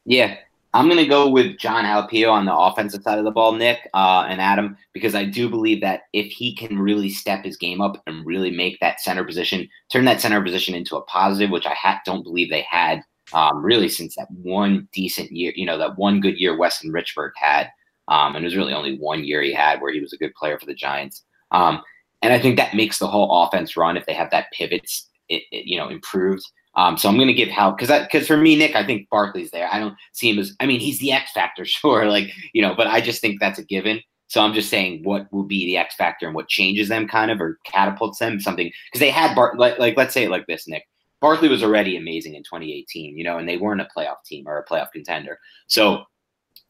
Yeah, 0.05 0.37
I'm 0.73 0.89
gonna 0.89 1.07
go 1.07 1.29
with 1.29 1.59
Jon 1.59 1.85
Halapio 1.85 2.31
on 2.31 2.45
the 2.45 2.55
offensive 2.55 3.03
side 3.03 3.19
of 3.19 3.25
the 3.25 3.31
ball, 3.31 3.53
Nick 3.53 3.89
uh, 3.95 4.27
and 4.29 4.41
Adam, 4.41 4.77
because 4.93 5.15
I 5.15 5.25
do 5.25 5.49
believe 5.49 5.81
that 5.81 6.03
if 6.13 6.27
he 6.27 6.55
can 6.55 6.79
really 6.79 7.09
step 7.09 7.45
his 7.45 7.57
game 7.57 7.81
up 7.81 8.03
and 8.07 8.27
really 8.27 8.51
make 8.51 8.79
that 8.81 9.01
center 9.01 9.25
position, 9.25 9.69
turn 9.91 10.05
that 10.05 10.21
center 10.21 10.43
position 10.43 10.75
into 10.75 10.97
a 10.97 11.03
positive, 11.03 11.51
which 11.51 11.67
I 11.67 11.75
ha- 11.75 12.01
don't 12.05 12.23
believe 12.23 12.51
they 12.51 12.67
had 12.69 13.03
um, 13.33 13.63
really 13.65 13.89
since 13.89 14.17
that 14.17 14.31
one 14.31 14.89
decent 14.93 15.33
year, 15.33 15.53
you 15.57 15.67
know, 15.67 15.79
that 15.79 15.99
one 15.99 16.21
good 16.21 16.39
year 16.39 16.57
Weston 16.57 16.93
Richburg 16.93 17.31
had. 17.37 17.69
Um, 18.09 18.37
and 18.37 18.45
it 18.45 18.47
was 18.47 18.57
really 18.57 18.73
only 18.73 18.99
one 18.99 19.25
year 19.25 19.43
he 19.43 19.53
had 19.53 19.81
where 19.81 19.93
he 19.93 20.01
was 20.01 20.13
a 20.13 20.19
good 20.19 20.35
player 20.35 20.59
for 20.59 20.67
the 20.67 20.75
Giants. 20.75 21.25
Um, 21.51 21.83
and 22.23 22.33
I 22.33 22.39
think 22.39 22.57
that 22.57 22.75
makes 22.75 22.99
the 22.99 23.09
whole 23.09 23.43
offense 23.43 23.77
run 23.77 23.97
if 23.97 24.07
they 24.07 24.15
have 24.15 24.31
that 24.31 24.53
pivots, 24.53 25.09
it, 25.29 25.43
it, 25.51 25.67
you 25.67 25.77
know, 25.77 25.89
improved. 25.89 26.45
Um, 26.77 26.97
so 26.99 27.09
I'm 27.09 27.17
going 27.17 27.29
to 27.29 27.35
give 27.35 27.49
help 27.49 27.79
because 27.79 28.05
because 28.05 28.27
for 28.27 28.37
me, 28.37 28.55
Nick, 28.55 28.77
I 28.77 28.85
think 28.85 29.09
Barkley's 29.11 29.51
there. 29.51 29.69
I 29.73 29.79
don't 29.79 29.95
see 30.13 30.31
him 30.31 30.39
as. 30.39 30.55
I 30.61 30.67
mean, 30.67 30.79
he's 30.79 30.99
the 30.99 31.13
X 31.13 31.33
factor, 31.33 31.65
sure, 31.65 32.07
like 32.07 32.31
you 32.53 32.63
know, 32.63 32.75
but 32.75 32.87
I 32.87 33.01
just 33.01 33.21
think 33.21 33.41
that's 33.41 33.59
a 33.59 33.65
given. 33.65 34.01
So 34.29 34.41
I'm 34.41 34.53
just 34.53 34.69
saying 34.69 35.03
what 35.05 35.33
will 35.33 35.45
be 35.45 35.67
the 35.67 35.77
X 35.77 35.95
factor 35.95 36.27
and 36.27 36.35
what 36.35 36.49
changes 36.49 36.89
them, 36.89 37.07
kind 37.07 37.31
of, 37.31 37.41
or 37.41 37.59
catapults 37.65 38.19
them 38.19 38.41
something 38.41 38.71
because 38.91 39.01
they 39.01 39.11
had 39.11 39.35
Bart. 39.35 39.59
Like, 39.59 39.79
like 39.79 39.97
let's 39.97 40.13
say 40.13 40.25
it 40.25 40.31
like 40.31 40.47
this, 40.47 40.69
Nick. 40.69 40.85
Barkley 41.27 41.49
was 41.49 41.65
already 41.65 41.97
amazing 41.97 42.37
in 42.37 42.45
2018, 42.45 43.19
you 43.19 43.25
know, 43.25 43.37
and 43.37 43.49
they 43.49 43.57
weren't 43.57 43.81
a 43.81 43.89
playoff 43.97 44.23
team 44.25 44.47
or 44.47 44.59
a 44.59 44.65
playoff 44.65 44.93
contender. 44.93 45.41
So 45.67 46.05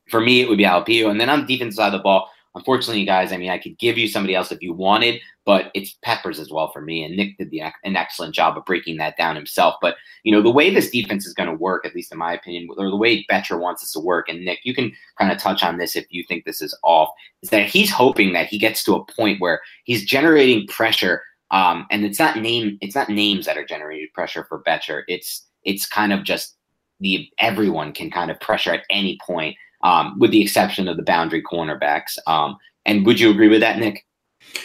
for 0.09 0.19
me, 0.19 0.41
it 0.41 0.49
would 0.49 0.57
be 0.57 0.65
Halapio. 0.65 1.11
And 1.11 1.21
then 1.21 1.29
on 1.29 1.41
the 1.41 1.47
defense 1.47 1.77
side 1.77 1.89
of 1.89 1.93
the 1.93 1.99
ball, 1.99 2.31
unfortunately, 2.55 3.05
guys, 3.05 3.33
I 3.33 3.37
mean, 3.37 3.51
I 3.51 3.59
could 3.59 3.79
give 3.79 3.99
you 3.99 4.09
somebody 4.09 4.35
else 4.35 4.51
if 4.51 4.63
you 4.63 4.73
wanted, 4.73 5.21
but 5.45 5.71
it's 5.75 5.99
Peppers 6.01 6.41
as 6.41 6.51
well 6.51 6.73
for 6.73 6.81
me. 6.81 7.05
And 7.05 7.15
Nick 7.15 7.37
did 7.37 7.51
the, 7.51 7.65
an 7.85 7.97
excellent 7.97 8.35
job 8.35 8.57
of 8.57 8.65
breaking 8.65 8.97
that 8.97 9.19
down 9.19 9.37
himself. 9.37 9.75
But, 9.83 9.97
you 10.23 10.33
know, 10.33 10.41
the 10.41 10.51
way 10.51 10.73
this 10.73 10.89
defense 10.89 11.27
is 11.27 11.35
going 11.35 11.51
to 11.51 11.55
work, 11.55 11.85
at 11.85 11.95
least 11.95 12.11
in 12.11 12.17
my 12.17 12.33
opinion, 12.33 12.67
or 12.79 12.89
the 12.89 12.97
way 12.97 13.27
Bettcher 13.31 13.61
wants 13.61 13.83
this 13.83 13.93
to 13.93 14.01
work, 14.01 14.31
and 14.31 14.43
Nick, 14.43 14.61
you 14.65 14.75
can 14.75 14.91
kind 15.19 15.31
of 15.31 15.37
touch 15.37 15.63
on 15.63 15.77
this 15.77 15.97
if 15.97 16.07
you 16.09 16.25
think 16.27 16.47
this 16.47 16.63
is 16.63 16.75
off, 16.83 17.11
is 17.43 17.51
that 17.51 17.69
he's 17.69 17.91
hoping 17.91 18.33
that 18.33 18.47
he 18.47 18.59
gets 18.59 18.83
to 18.85 18.95
a 18.95 19.05
point 19.05 19.39
where 19.39 19.61
he's 19.85 20.07
generating 20.07 20.67
pressure 20.67 21.21
um, 21.51 21.87
and 21.91 22.05
it's 22.05 22.19
not 22.19 22.39
name 22.39 22.79
it's 22.81 22.95
not 22.95 23.09
names 23.09 23.47
that 23.47 23.57
are 23.57 23.65
generating 23.65 24.09
pressure 24.15 24.45
for 24.45 24.63
Bettcher. 24.63 25.03
It's 25.09 25.47
it's 25.65 25.87
kind 25.87 26.13
of 26.13 26.25
just 26.25 26.57
the 27.01 27.29
everyone 27.39 27.93
can 27.93 28.11
kind 28.11 28.31
of 28.31 28.41
pressure 28.41 28.73
at 28.73 28.85
any 28.91 29.19
point, 29.25 29.57
um, 29.83 30.19
with 30.19 30.31
the 30.31 30.43
exception 30.43 30.89
of 30.89 30.97
the 30.97 31.03
boundary 31.03 31.43
cornerbacks. 31.43 32.19
Um, 32.27 32.57
and 32.85 33.05
would 33.07 33.21
you 33.21 33.31
agree 33.31 33.49
with 33.49 33.61
that, 33.61 33.79
Nick? 33.79 34.05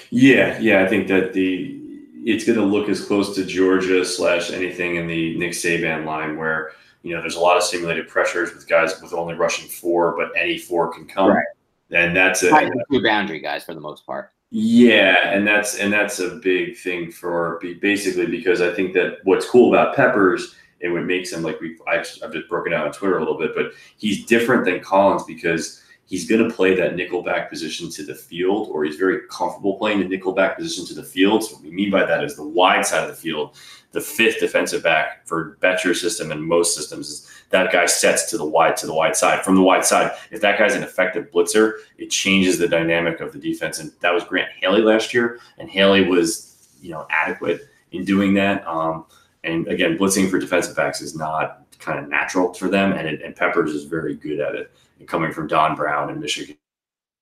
Yeah, 0.09 0.57
yeah, 0.59 0.83
I 0.83 0.87
think 0.87 1.07
that 1.07 1.33
the 1.33 1.77
it's 2.23 2.45
going 2.45 2.57
to 2.57 2.65
look 2.65 2.87
as 2.87 3.03
close 3.03 3.35
to 3.35 3.45
Georgia 3.45 4.05
slash 4.05 4.51
anything 4.51 4.95
in 4.95 5.07
the 5.07 5.37
Nick 5.37 5.51
Saban 5.51 6.05
line 6.05 6.37
where 6.37 6.71
you 7.03 7.15
know 7.15 7.21
there's 7.21 7.35
a 7.35 7.39
lot 7.39 7.57
of 7.57 7.63
simulated 7.63 8.07
pressures 8.07 8.53
with 8.53 8.67
guys 8.67 8.99
with 9.01 9.13
only 9.13 9.35
rushing 9.35 9.67
four, 9.67 10.15
but 10.15 10.31
any 10.39 10.57
four 10.57 10.91
can 10.93 11.07
come, 11.07 11.29
right. 11.29 11.45
and 11.91 12.15
that's. 12.15 12.41
Two 12.41 13.03
boundary 13.03 13.39
guys 13.39 13.63
for 13.63 13.73
the 13.73 13.81
most 13.81 14.05
part. 14.05 14.31
Yeah, 14.53 15.31
and 15.31 15.47
that's 15.47 15.77
and 15.77 15.93
that's 15.93 16.19
a 16.19 16.35
big 16.35 16.77
thing 16.77 17.09
for 17.09 17.59
basically 17.79 18.25
because 18.25 18.59
I 18.59 18.73
think 18.73 18.93
that 18.93 19.19
what's 19.23 19.49
cool 19.49 19.73
about 19.73 19.95
Peppers 19.95 20.55
and 20.81 20.91
what 20.91 21.05
makes 21.05 21.31
him 21.31 21.41
like 21.41 21.61
we've 21.61 21.81
I've, 21.87 22.05
I've 22.21 22.33
just 22.33 22.49
broken 22.49 22.73
out 22.73 22.85
on 22.85 22.91
Twitter 22.91 23.15
a 23.15 23.19
little 23.19 23.37
bit, 23.37 23.51
but 23.55 23.71
he's 23.97 24.25
different 24.25 24.65
than 24.65 24.81
Collins 24.81 25.23
because 25.23 25.81
he's 26.11 26.27
going 26.27 26.43
to 26.45 26.53
play 26.53 26.75
that 26.75 26.97
nickelback 26.97 27.49
position 27.49 27.89
to 27.89 28.03
the 28.03 28.13
field, 28.13 28.67
or 28.69 28.83
he's 28.83 28.97
very 28.97 29.21
comfortable 29.29 29.77
playing 29.77 29.97
the 30.01 30.17
nickelback 30.17 30.57
position 30.57 30.85
to 30.85 30.93
the 30.93 31.01
field. 31.01 31.41
So 31.41 31.55
what 31.55 31.63
we 31.63 31.71
mean 31.71 31.89
by 31.89 32.03
that 32.03 32.21
is 32.21 32.35
the 32.35 32.45
wide 32.45 32.85
side 32.85 33.03
of 33.03 33.07
the 33.07 33.15
field. 33.15 33.55
The 33.93 34.01
fifth 34.01 34.41
defensive 34.41 34.83
back 34.83 35.25
for 35.25 35.57
Bettcher's 35.61 36.01
system 36.01 36.31
and 36.31 36.43
most 36.43 36.75
systems 36.75 37.09
is 37.09 37.31
that 37.49 37.71
guy 37.71 37.85
sets 37.85 38.29
to 38.31 38.37
the 38.37 38.45
wide 38.45 38.75
to 38.77 38.87
the 38.87 38.93
wide 38.93 39.15
side. 39.15 39.45
From 39.45 39.55
the 39.55 39.61
wide 39.61 39.85
side, 39.85 40.11
if 40.31 40.41
that 40.41 40.59
guy's 40.59 40.75
an 40.75 40.83
effective 40.83 41.31
blitzer, 41.31 41.75
it 41.97 42.09
changes 42.09 42.57
the 42.57 42.67
dynamic 42.67 43.21
of 43.21 43.31
the 43.31 43.39
defense. 43.39 43.79
And 43.79 43.93
that 44.01 44.13
was 44.13 44.25
Grant 44.25 44.49
Haley 44.59 44.81
last 44.81 45.13
year, 45.13 45.39
and 45.59 45.69
Haley 45.69 46.09
was 46.09 46.57
you 46.81 46.91
know 46.91 47.07
adequate 47.09 47.69
in 47.93 48.03
doing 48.03 48.33
that. 48.33 48.67
Um, 48.67 49.05
and 49.45 49.65
again, 49.69 49.97
blitzing 49.97 50.29
for 50.29 50.39
defensive 50.39 50.75
backs 50.75 50.99
is 51.01 51.15
not 51.15 51.63
kind 51.79 51.99
of 51.99 52.09
natural 52.09 52.53
for 52.53 52.67
them, 52.67 52.91
and, 52.91 53.07
it, 53.07 53.21
and 53.21 53.33
Peppers 53.33 53.73
is 53.73 53.85
very 53.85 54.15
good 54.15 54.41
at 54.41 54.55
it. 54.55 54.71
Coming 55.07 55.31
from 55.31 55.47
Don 55.47 55.75
Brown 55.75 56.09
in 56.09 56.19
Michigan 56.19 56.57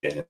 and, 0.02 0.24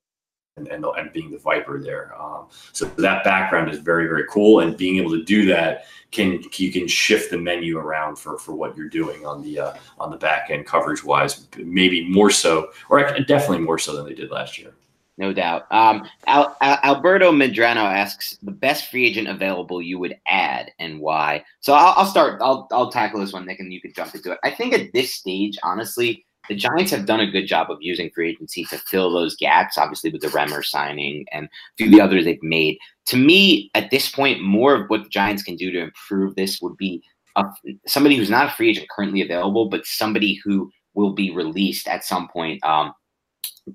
and, 0.56 0.84
and 0.84 1.12
being 1.12 1.30
the 1.30 1.38
Viper 1.38 1.80
there, 1.80 2.14
um, 2.20 2.48
so 2.72 2.84
that 2.84 3.24
background 3.24 3.70
is 3.70 3.78
very 3.78 4.06
very 4.06 4.24
cool. 4.28 4.60
And 4.60 4.76
being 4.76 4.98
able 4.98 5.10
to 5.12 5.24
do 5.24 5.46
that 5.46 5.84
can 6.10 6.42
you 6.56 6.72
can 6.72 6.88
shift 6.88 7.30
the 7.30 7.38
menu 7.38 7.78
around 7.78 8.16
for 8.16 8.38
for 8.38 8.52
what 8.52 8.76
you're 8.76 8.88
doing 8.88 9.24
on 9.24 9.42
the 9.42 9.60
uh, 9.60 9.74
on 9.98 10.10
the 10.10 10.16
back 10.16 10.50
end 10.50 10.66
coverage 10.66 11.04
wise, 11.04 11.46
maybe 11.58 12.08
more 12.08 12.30
so, 12.30 12.70
or 12.88 13.00
definitely 13.20 13.60
more 13.60 13.78
so 13.78 13.94
than 13.94 14.04
they 14.04 14.14
did 14.14 14.30
last 14.30 14.58
year. 14.58 14.72
No 15.20 15.34
doubt. 15.34 15.70
Um, 15.70 16.08
Al- 16.26 16.56
Al- 16.62 16.78
Alberto 16.82 17.30
Medrano 17.30 17.84
asks 17.84 18.38
the 18.42 18.50
best 18.50 18.90
free 18.90 19.06
agent 19.06 19.28
available 19.28 19.82
you 19.82 19.98
would 19.98 20.16
add 20.26 20.72
and 20.78 20.98
why. 20.98 21.44
So 21.60 21.74
I'll, 21.74 21.92
I'll 21.94 22.06
start. 22.06 22.40
I'll 22.40 22.66
I'll 22.72 22.90
tackle 22.90 23.20
this 23.20 23.32
one, 23.32 23.44
Nick, 23.44 23.60
and 23.60 23.70
you 23.70 23.82
can 23.82 23.92
jump 23.92 24.14
into 24.14 24.32
it. 24.32 24.38
I 24.42 24.50
think 24.50 24.72
at 24.72 24.94
this 24.94 25.12
stage, 25.12 25.58
honestly, 25.62 26.24
the 26.48 26.54
Giants 26.54 26.90
have 26.90 27.06
done 27.06 27.20
a 27.20 27.30
good 27.30 27.46
job 27.46 27.70
of 27.70 27.78
using 27.80 28.10
free 28.10 28.30
agency 28.30 28.64
to 28.66 28.78
fill 28.78 29.12
those 29.12 29.36
gaps. 29.36 29.78
Obviously, 29.78 30.10
with 30.10 30.22
the 30.22 30.28
Remmers 30.28 30.66
signing 30.66 31.24
and 31.32 31.46
a 31.46 31.48
few 31.76 31.86
of 31.86 31.92
the 31.92 32.00
others 32.00 32.24
they've 32.24 32.42
made. 32.42 32.78
To 33.06 33.16
me, 33.16 33.70
at 33.74 33.90
this 33.90 34.10
point, 34.10 34.42
more 34.42 34.74
of 34.74 34.88
what 34.88 35.04
the 35.04 35.08
Giants 35.08 35.42
can 35.42 35.56
do 35.56 35.70
to 35.70 35.80
improve 35.80 36.34
this 36.34 36.60
would 36.60 36.76
be 36.76 37.02
a, 37.36 37.44
somebody 37.86 38.16
who's 38.16 38.30
not 38.30 38.48
a 38.48 38.50
free 38.50 38.70
agent 38.70 38.88
currently 38.88 39.22
available, 39.22 39.68
but 39.68 39.86
somebody 39.86 40.40
who 40.44 40.70
will 40.94 41.12
be 41.12 41.30
released 41.30 41.86
at 41.86 42.04
some 42.04 42.28
point. 42.28 42.62
Um, 42.64 42.92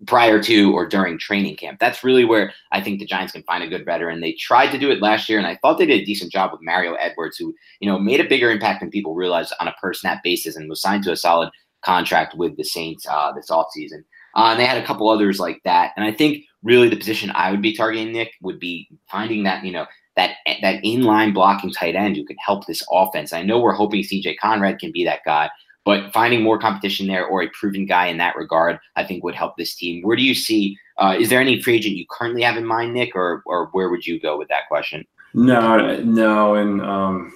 prior 0.08 0.42
to 0.42 0.74
or 0.74 0.86
during 0.86 1.18
training 1.18 1.56
camp. 1.56 1.80
That's 1.80 2.04
really 2.04 2.26
where 2.26 2.54
I 2.72 2.82
think 2.82 3.00
the 3.00 3.06
Giants 3.06 3.34
can 3.34 3.44
find 3.44 3.64
a 3.64 3.68
good 3.68 3.86
veteran. 3.86 4.20
They 4.20 4.34
tried 4.34 4.72
to 4.72 4.78
do 4.78 4.92
it 4.92 5.02
last 5.02 5.30
year, 5.30 5.38
and 5.38 5.48
I 5.48 5.58
thought 5.62 5.78
they 5.78 5.86
did 5.86 6.02
a 6.02 6.06
decent 6.06 6.32
job 6.32 6.52
with 6.52 6.62
Mario 6.64 6.96
Edwards, 6.96 7.38
who 7.38 7.54
you 7.80 7.90
know 7.90 8.00
made 8.00 8.20
a 8.20 8.28
bigger 8.28 8.52
impact 8.52 8.82
than 8.82 8.90
people 8.90 9.16
realized 9.16 9.54
on 9.60 9.68
a 9.68 9.76
per 9.82 9.94
snap 9.94 10.24
basis, 10.24 10.56
and 10.56 10.70
was 10.70 10.82
signed 10.82 11.04
to 11.06 11.12
a 11.12 11.18
solid 11.18 11.50
contract 11.86 12.36
with 12.36 12.58
the 12.58 12.64
Saints 12.64 13.06
uh, 13.08 13.32
this 13.34 13.50
offseason. 13.50 14.04
Uh, 14.36 14.52
and 14.52 14.60
they 14.60 14.66
had 14.66 14.82
a 14.82 14.86
couple 14.86 15.10
others 15.10 15.40
like 15.40 15.62
that. 15.64 15.92
And 15.96 16.06
I 16.06 16.12
think 16.12 16.44
really 16.64 16.90
the 16.90 16.98
position 16.98 17.32
I 17.34 17.52
would 17.52 17.62
be 17.62 17.76
targeting, 17.76 18.12
Nick, 18.12 18.32
would 18.42 18.60
be 18.60 18.90
finding 19.10 19.44
that 19.44 19.64
you 19.64 19.72
know 19.72 19.86
that 20.16 20.38
that 20.62 20.84
inline 20.84 21.34
blocking 21.34 21.72
tight 21.72 21.96
end 21.96 22.16
who 22.16 22.26
can 22.26 22.38
help 22.46 22.66
this 22.66 22.84
offense. 22.92 23.32
I 23.32 23.44
know 23.44 23.60
we're 23.60 23.74
hoping 23.74 24.02
CJ 24.02 24.38
Conrad 24.38 24.80
can 24.80 24.92
be 24.92 25.06
that 25.06 25.22
guy, 25.26 25.50
but 25.86 26.12
finding 26.12 26.42
more 26.42 26.60
competition 26.60 27.08
there 27.08 27.26
or 27.26 27.44
a 27.44 27.50
proven 27.50 27.86
guy 27.86 28.08
in 28.08 28.18
that 28.18 28.36
regard, 28.36 28.80
I 28.96 29.04
think 29.06 29.24
would 29.24 29.36
help 29.36 29.56
this 29.56 29.76
team. 29.76 30.04
Where 30.04 30.18
do 30.18 30.24
you 30.24 30.36
see? 30.36 30.78
Uh, 30.98 31.16
is 31.20 31.30
there 31.30 31.42
any 31.42 31.62
free 31.62 31.76
agent 31.76 31.96
you 31.96 32.06
currently 32.10 32.42
have 32.42 32.58
in 32.58 32.66
mind, 32.66 32.94
Nick, 32.94 33.16
or 33.16 33.44
or 33.46 33.68
where 33.72 33.90
would 33.90 34.06
you 34.06 34.20
go 34.20 34.38
with 34.38 34.48
that 34.50 34.68
question? 34.68 35.06
No, 35.34 35.98
no, 36.02 36.56
and 36.56 36.82
um, 36.82 37.34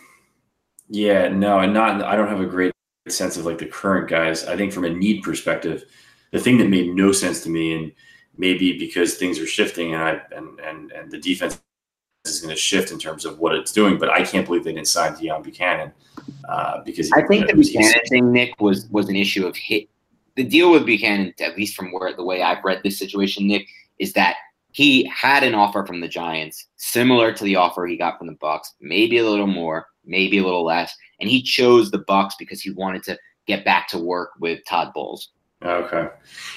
yeah, 0.87 1.27
no, 1.27 1.59
and 1.59 1.73
not. 1.73 2.01
I 2.01 2.15
don't 2.15 2.29
have 2.29 2.39
a 2.41 2.45
great 2.45 2.73
sense 3.07 3.37
of 3.37 3.45
like 3.45 3.57
the 3.57 3.65
current 3.65 4.09
guys. 4.09 4.45
I 4.45 4.55
think 4.55 4.73
from 4.73 4.85
a 4.85 4.89
need 4.89 5.23
perspective, 5.23 5.85
the 6.31 6.39
thing 6.39 6.57
that 6.57 6.69
made 6.69 6.93
no 6.93 7.11
sense 7.11 7.41
to 7.43 7.49
me, 7.49 7.73
and 7.73 7.91
maybe 8.37 8.77
because 8.77 9.15
things 9.15 9.39
are 9.39 9.47
shifting, 9.47 9.93
and 9.93 10.03
I 10.03 10.21
and 10.35 10.59
and 10.59 10.91
and 10.91 11.11
the 11.11 11.19
defense 11.19 11.61
is 12.25 12.41
going 12.41 12.53
to 12.53 12.59
shift 12.59 12.91
in 12.91 12.99
terms 12.99 13.25
of 13.25 13.39
what 13.39 13.55
it's 13.55 13.71
doing. 13.71 13.97
But 13.97 14.09
I 14.09 14.23
can't 14.23 14.45
believe 14.45 14.63
they 14.63 14.73
didn't 14.73 14.87
sign 14.87 15.13
Deone 15.13 15.43
Bucannon 15.43 15.91
uh, 16.47 16.81
because 16.83 17.11
I 17.13 17.25
think 17.27 17.47
the 17.47 17.53
Bucannon 17.53 18.09
thing, 18.09 18.31
Nick, 18.31 18.59
was 18.59 18.87
was 18.89 19.09
an 19.09 19.15
issue 19.15 19.47
of 19.47 19.55
hit. 19.55 19.89
The 20.35 20.43
deal 20.43 20.71
with 20.71 20.85
Bucannon, 20.85 21.39
at 21.41 21.57
least 21.57 21.75
from 21.75 21.91
where 21.91 22.13
the 22.13 22.23
way 22.23 22.41
I've 22.41 22.63
read 22.63 22.81
this 22.83 22.97
situation, 22.99 23.47
Nick, 23.47 23.67
is 23.97 24.13
that 24.13 24.35
he 24.71 25.05
had 25.05 25.43
an 25.43 25.55
offer 25.55 25.85
from 25.85 25.99
the 25.99 26.07
Giants 26.07 26.67
similar 26.77 27.33
to 27.33 27.43
the 27.43 27.55
offer 27.55 27.85
he 27.85 27.97
got 27.97 28.17
from 28.17 28.27
the 28.27 28.35
Bucs, 28.35 28.73
maybe 28.79 29.17
a 29.17 29.27
little 29.27 29.47
more, 29.47 29.87
maybe 30.05 30.37
a 30.37 30.43
little 30.43 30.63
less, 30.63 30.95
and 31.19 31.29
he 31.29 31.41
chose 31.41 31.91
the 31.91 31.99
Bucs 31.99 32.33
because 32.37 32.61
he 32.61 32.71
wanted 32.71 33.03
to 33.03 33.17
get 33.47 33.65
back 33.65 33.87
to 33.89 33.97
work 33.97 34.31
with 34.39 34.63
Todd 34.65 34.91
Bowles. 34.93 35.29
Okay, 35.63 36.07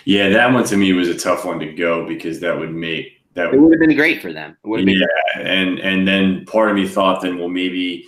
yeah, 0.05 0.29
that 0.29 0.53
one 0.53 0.65
to 0.65 0.77
me 0.77 0.93
was 0.93 1.09
a 1.09 1.19
tough 1.19 1.45
one 1.45 1.59
to 1.59 1.73
go 1.73 2.07
because 2.07 2.39
that 2.41 2.57
would 2.57 2.73
make 2.73 3.21
that 3.35 3.53
it 3.53 3.59
would 3.59 3.73
have 3.73 3.81
been 3.81 3.97
great 3.97 4.21
for 4.21 4.33
them. 4.33 4.57
yeah, 4.65 5.07
and 5.39 5.79
and 5.81 6.07
then 6.07 6.45
part 6.47 6.71
of 6.71 6.77
me 6.77 6.87
thought 6.87 7.23
then, 7.23 7.39
well, 7.39 7.49
maybe 7.49 8.07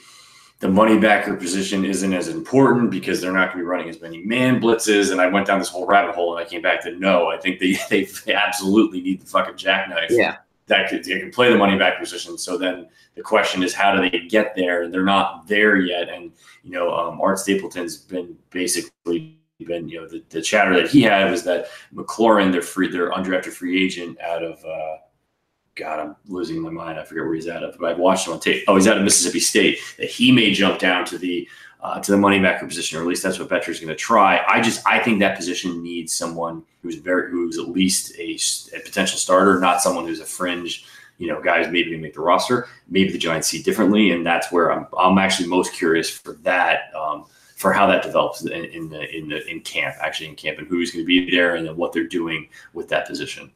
the 0.60 0.68
money 0.68 0.98
backer 0.98 1.35
position 1.35 1.85
isn't 1.85 2.12
as 2.12 2.28
important 2.28 2.90
because 2.90 3.20
they're 3.20 3.32
not 3.32 3.48
going 3.48 3.59
to 3.59 3.64
be 3.64 3.66
running 3.66 3.89
as 3.89 4.01
many 4.01 4.22
man 4.22 4.60
blitzes. 4.60 5.12
And 5.12 5.20
I 5.20 5.26
went 5.26 5.47
down 5.47 5.59
this 5.59 5.68
whole 5.68 5.86
rabbit 5.86 6.14
hole, 6.14 6.36
and 6.36 6.47
I 6.47 6.48
came 6.48 6.62
back 6.62 6.82
to 6.85 6.97
no. 6.97 7.28
I 7.28 7.39
think 7.39 7.59
they 7.59 7.76
they 7.90 8.35
absolutely 8.35 9.01
need 9.01 9.20
the 9.20 9.26
fucking 9.26 9.56
jackknife. 9.56 10.10
Yeah, 10.10 10.36
that 10.66 10.88
could, 10.88 11.04
they 11.04 11.18
can 11.18 11.30
play 11.30 11.50
the 11.50 11.58
money 11.58 11.78
back 11.78 12.00
position. 12.00 12.38
So 12.38 12.56
then 12.56 12.88
the 13.14 13.22
question 13.22 13.62
is, 13.62 13.74
how 13.74 13.94
do 13.94 14.08
they 14.08 14.26
get 14.26 14.54
there? 14.54 14.88
They're 14.88 15.04
not 15.04 15.46
there 15.46 15.76
yet. 15.76 16.08
And 16.08 16.32
you 16.62 16.70
know, 16.70 16.94
um, 16.94 17.20
Art 17.20 17.38
Stapleton's 17.38 17.96
been 17.96 18.36
basically 18.50 19.38
been 19.64 19.88
you 19.88 20.00
know 20.00 20.08
the, 20.08 20.22
the 20.30 20.42
chatter 20.42 20.74
that 20.74 20.90
he 20.90 21.02
had 21.02 21.30
was 21.30 21.44
that 21.44 21.66
McLaurin, 21.94 22.52
their 22.52 22.62
free, 22.62 22.88
their 22.88 23.10
undrafted 23.10 23.52
free 23.52 23.84
agent 23.84 24.20
out 24.20 24.42
of. 24.42 24.64
Uh, 24.64 24.96
God, 25.76 25.98
I'm 25.98 26.16
losing 26.28 26.62
my 26.62 26.70
mind. 26.70 27.00
I 27.00 27.04
forget 27.04 27.24
where 27.24 27.34
he's 27.34 27.48
at. 27.48 27.62
But 27.80 27.90
I've 27.90 27.98
watched 27.98 28.28
him 28.28 28.34
on 28.34 28.38
tape. 28.38 28.62
Oh, 28.68 28.76
he's 28.76 28.86
out 28.86 28.96
of 28.96 29.02
Mississippi 29.02 29.40
State. 29.40 29.80
That 29.98 30.08
he 30.08 30.30
may 30.30 30.52
jump 30.52 30.78
down 30.78 31.04
to 31.06 31.18
the 31.18 31.48
uh, 31.85 32.01
to 32.01 32.11
the 32.11 32.16
money 32.16 32.40
backer 32.40 32.66
position, 32.66 32.98
or 32.98 33.02
at 33.02 33.06
least 33.06 33.23
that's 33.23 33.39
what 33.39 33.51
Bettcher's 33.51 33.78
going 33.78 33.89
to 33.89 33.94
try. 33.94 34.43
I 34.48 34.61
just 34.62 34.85
I 34.86 34.98
think 34.98 35.20
that 35.20 35.36
position 35.36 35.82
needs 35.82 36.15
someone 36.15 36.65
who's 36.82 36.97
very 36.97 37.31
who's 37.31 37.59
at 37.59 37.69
least 37.69 38.16
a, 38.19 38.39
a 38.74 38.81
potential 38.81 39.19
starter, 39.19 39.61
not 39.61 39.82
someone 39.82 40.06
who's 40.06 40.20
a 40.20 40.24
fringe. 40.24 40.86
You 41.19 41.28
know, 41.28 41.40
guys 41.40 41.66
maybe 41.70 41.90
going 41.90 42.01
make 42.01 42.15
the 42.15 42.23
roster. 42.23 42.66
Maybe 42.89 43.12
the 43.12 43.19
Giants 43.19 43.48
see 43.48 43.62
differently, 43.62 44.11
and 44.11 44.27
that's 44.27 44.51
where 44.51 44.73
I'm. 44.73 44.86
I'm 44.98 45.19
actually 45.19 45.48
most 45.48 45.74
curious 45.74 46.11
for 46.11 46.32
that. 46.43 46.90
Um, 46.97 47.27
for 47.56 47.73
how 47.73 47.86
that 47.86 48.02
develops 48.02 48.44
in, 48.44 48.65
in 48.65 48.89
the 48.89 49.16
in 49.16 49.28
the 49.28 49.47
in 49.48 49.61
camp, 49.61 49.94
actually 50.01 50.28
in 50.28 50.35
camp, 50.35 50.59
and 50.59 50.66
who's 50.66 50.90
going 50.90 51.05
to 51.05 51.06
be 51.06 51.31
there, 51.31 51.55
and 51.55 51.66
then 51.66 51.77
what 51.77 51.93
they're 51.93 52.05
doing 52.05 52.48
with 52.73 52.89
that 52.89 53.06
position. 53.06 53.52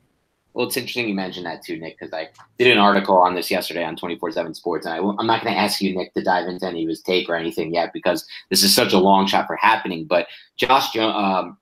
Well, 0.58 0.66
it's 0.66 0.76
interesting 0.76 1.08
you 1.08 1.14
mentioned 1.14 1.46
that 1.46 1.62
too, 1.62 1.78
Nick, 1.78 1.96
because 1.96 2.12
I 2.12 2.30
did 2.58 2.66
an 2.66 2.78
article 2.78 3.16
on 3.16 3.36
this 3.36 3.48
yesterday 3.48 3.84
on 3.84 3.94
24 3.94 4.32
7 4.32 4.54
Sports. 4.54 4.86
And 4.86 4.94
I, 4.96 4.98
am 4.98 5.24
not 5.24 5.44
going 5.44 5.54
to 5.54 5.60
ask 5.60 5.80
you, 5.80 5.96
Nick, 5.96 6.12
to 6.14 6.22
dive 6.24 6.48
into 6.48 6.66
any 6.66 6.82
of 6.82 6.88
his 6.88 7.00
take 7.00 7.28
or 7.28 7.36
anything 7.36 7.72
yet 7.72 7.92
because 7.92 8.26
this 8.50 8.64
is 8.64 8.74
such 8.74 8.92
a 8.92 8.98
long 8.98 9.28
shot 9.28 9.46
for 9.46 9.54
happening. 9.54 10.04
But 10.04 10.26
Josh 10.56 10.90
Jones, 10.90 11.14
um, 11.16 11.58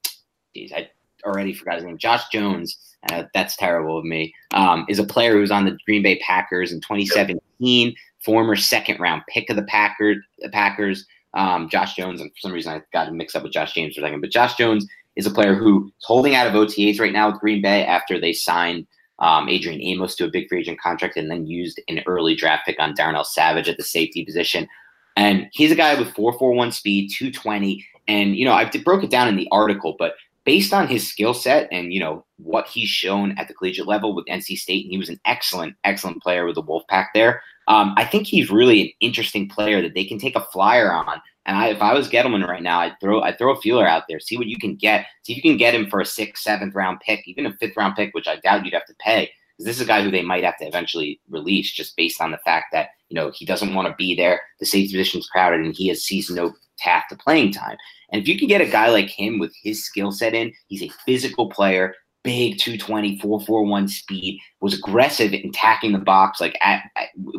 geez, 0.55 0.73
I 0.73 0.89
already 1.27 1.53
forgot 1.53 1.75
his 1.75 1.85
name. 1.85 1.99
Josh 1.99 2.23
Jones, 2.33 2.79
uh, 3.13 3.25
that's 3.35 3.55
terrible 3.57 3.99
of 3.99 4.07
me, 4.07 4.33
um, 4.55 4.87
is 4.89 4.99
a 4.99 5.05
player 5.05 5.35
who 5.35 5.41
was 5.41 5.51
on 5.51 5.67
the 5.67 5.77
Green 5.85 6.03
Bay 6.03 6.19
Packers 6.21 6.73
in 6.73 6.81
2017, 6.81 7.95
former 8.21 8.57
second 8.57 8.99
round 8.99 9.21
pick 9.29 9.51
of 9.51 9.57
the 9.57 9.65
Packers. 9.65 10.25
The 10.39 10.49
Packers. 10.49 11.05
Um, 11.35 11.69
Josh 11.69 11.97
Jones, 11.97 12.23
and 12.23 12.31
for 12.31 12.39
some 12.39 12.53
reason 12.53 12.73
I 12.73 12.81
got 12.95 13.13
mixed 13.13 13.37
up 13.37 13.43
with 13.43 13.53
Josh 13.53 13.75
James 13.75 13.95
for 13.95 14.01
a 14.01 14.05
second, 14.05 14.23
but 14.23 14.31
Josh 14.31 14.55
Jones 14.55 14.87
is 15.17 15.27
a 15.27 15.31
player 15.31 15.55
who's 15.55 15.91
holding 16.03 16.35
out 16.35 16.47
of 16.47 16.53
OTAs 16.53 17.01
right 17.01 17.13
now 17.13 17.31
with 17.31 17.41
Green 17.41 17.63
Bay 17.63 17.85
after 17.85 18.21
they 18.21 18.33
signed 18.33 18.87
um, 19.19 19.49
Adrian 19.49 19.81
Amos 19.81 20.15
to 20.17 20.27
a 20.27 20.31
big 20.31 20.49
free 20.49 20.61
agent 20.61 20.81
contract 20.81 21.17
and 21.17 21.31
then 21.31 21.47
used 21.47 21.81
an 21.89 22.01
early 22.07 22.35
draft 22.35 22.67
pick 22.67 22.77
on 22.79 22.95
Darnell 22.95 23.25
Savage 23.25 23.69
at 23.69 23.79
the 23.79 23.83
safety 23.83 24.25
position. 24.25 24.69
And 25.17 25.49
he's 25.53 25.73
a 25.73 25.77
guy 25.77 25.95
with 25.95 26.15
441 26.15 26.73
speed, 26.73 27.11
220. 27.17 27.85
And, 28.07 28.37
you 28.37 28.45
know, 28.45 28.53
I 28.53 28.71
broke 28.85 29.03
it 29.03 29.11
down 29.11 29.29
in 29.29 29.37
the 29.37 29.49
article, 29.51 29.97
but 29.99 30.15
based 30.45 30.75
on 30.75 30.87
his 30.87 31.09
skill 31.09 31.33
set 31.33 31.67
and, 31.73 31.93
you 31.93 31.99
know, 31.99 32.25
what 32.37 32.69
he's 32.69 32.89
shown 32.89 33.37
at 33.39 33.49
the 33.49 33.55
collegiate 33.55 33.89
level 33.89 34.15
with 34.15 34.27
NC 34.27 34.57
State, 34.59 34.85
and 34.85 34.93
he 34.93 34.99
was 34.99 35.09
an 35.09 35.21
excellent, 35.25 35.75
excellent 35.85 36.23
player 36.23 36.45
with 36.45 36.55
the 36.55 36.63
Wolfpack 36.63 37.07
there. 37.15 37.43
Um, 37.69 37.95
I 37.97 38.05
think 38.05 38.27
he's 38.27 38.51
really 38.51 38.81
an 38.83 38.91
interesting 39.01 39.49
player 39.49 39.83
that 39.83 39.95
they 39.95 40.05
can 40.05 40.19
take 40.19 40.37
a 40.37 40.45
flyer 40.53 40.93
on 40.93 41.21
and 41.47 41.57
I, 41.57 41.69
if 41.69 41.81
I 41.81 41.95
was 41.95 42.11
Gettleman 42.11 42.47
right 42.47 42.63
now, 42.63 42.81
I'd 42.81 42.99
throw 43.01 43.23
I'd 43.23 43.39
throw 43.39 43.53
a 43.53 43.61
feeler 43.61 43.87
out 43.87 44.03
there, 44.09 44.19
see 44.19 44.37
what 44.37 44.49
you 44.49 44.59
can 44.59 44.75
get, 44.75 45.07
see 45.23 45.33
if 45.33 45.37
you 45.37 45.43
can 45.43 45.57
get 45.57 45.75
him 45.75 45.89
for 45.89 46.01
a 46.01 46.05
sixth, 46.05 46.43
seventh 46.43 46.75
round 46.75 47.01
pick, 47.01 47.27
even 47.27 47.47
a 47.47 47.55
fifth 47.55 47.77
round 47.77 47.95
pick, 47.95 48.13
which 48.15 48.27
I 48.27 48.37
doubt 48.37 48.65
you'd 48.65 48.75
have 48.75 48.87
to 48.87 48.95
pay. 48.99 49.31
Because 49.57 49.67
this 49.67 49.77
is 49.77 49.83
a 49.83 49.87
guy 49.87 50.03
who 50.03 50.11
they 50.11 50.23
might 50.23 50.45
have 50.45 50.59
to 50.59 50.67
eventually 50.67 51.21
release, 51.31 51.73
just 51.73 51.97
based 51.97 52.21
on 52.21 52.33
the 52.33 52.39
fact 52.39 52.67
that 52.73 52.91
you 53.09 53.15
know 53.15 53.31
he 53.33 53.47
doesn't 53.47 53.75
want 53.75 53.87
to 53.89 53.95
be 53.95 54.17
there. 54.17 54.41
The 54.59 54.67
safety 54.67 54.93
position's 54.93 55.29
crowded, 55.29 55.61
and 55.61 55.75
he 55.75 55.87
has 55.89 56.03
sees 56.03 56.29
no 56.29 56.53
path 56.79 57.05
to 57.11 57.17
playing 57.17 57.53
time. 57.53 57.77
And 58.11 58.21
if 58.21 58.29
you 58.29 58.37
can 58.39 58.49
get 58.49 58.61
a 58.61 58.67
guy 58.67 58.89
like 58.89 59.09
him 59.09 59.39
with 59.39 59.55
his 59.63 59.85
skill 59.85 60.11
set 60.11 60.35
in, 60.35 60.53
he's 60.67 60.83
a 60.83 60.93
physical 61.07 61.49
player, 61.49 61.95
big 62.27 62.59
220, 62.59 63.21
441 63.21 63.87
speed, 63.87 64.41
was 64.61 64.75
aggressive 64.75 65.33
in 65.33 65.49
attacking 65.49 65.93
the 65.93 65.99
box, 65.99 66.41
like 66.41 66.59
at, 66.61 66.91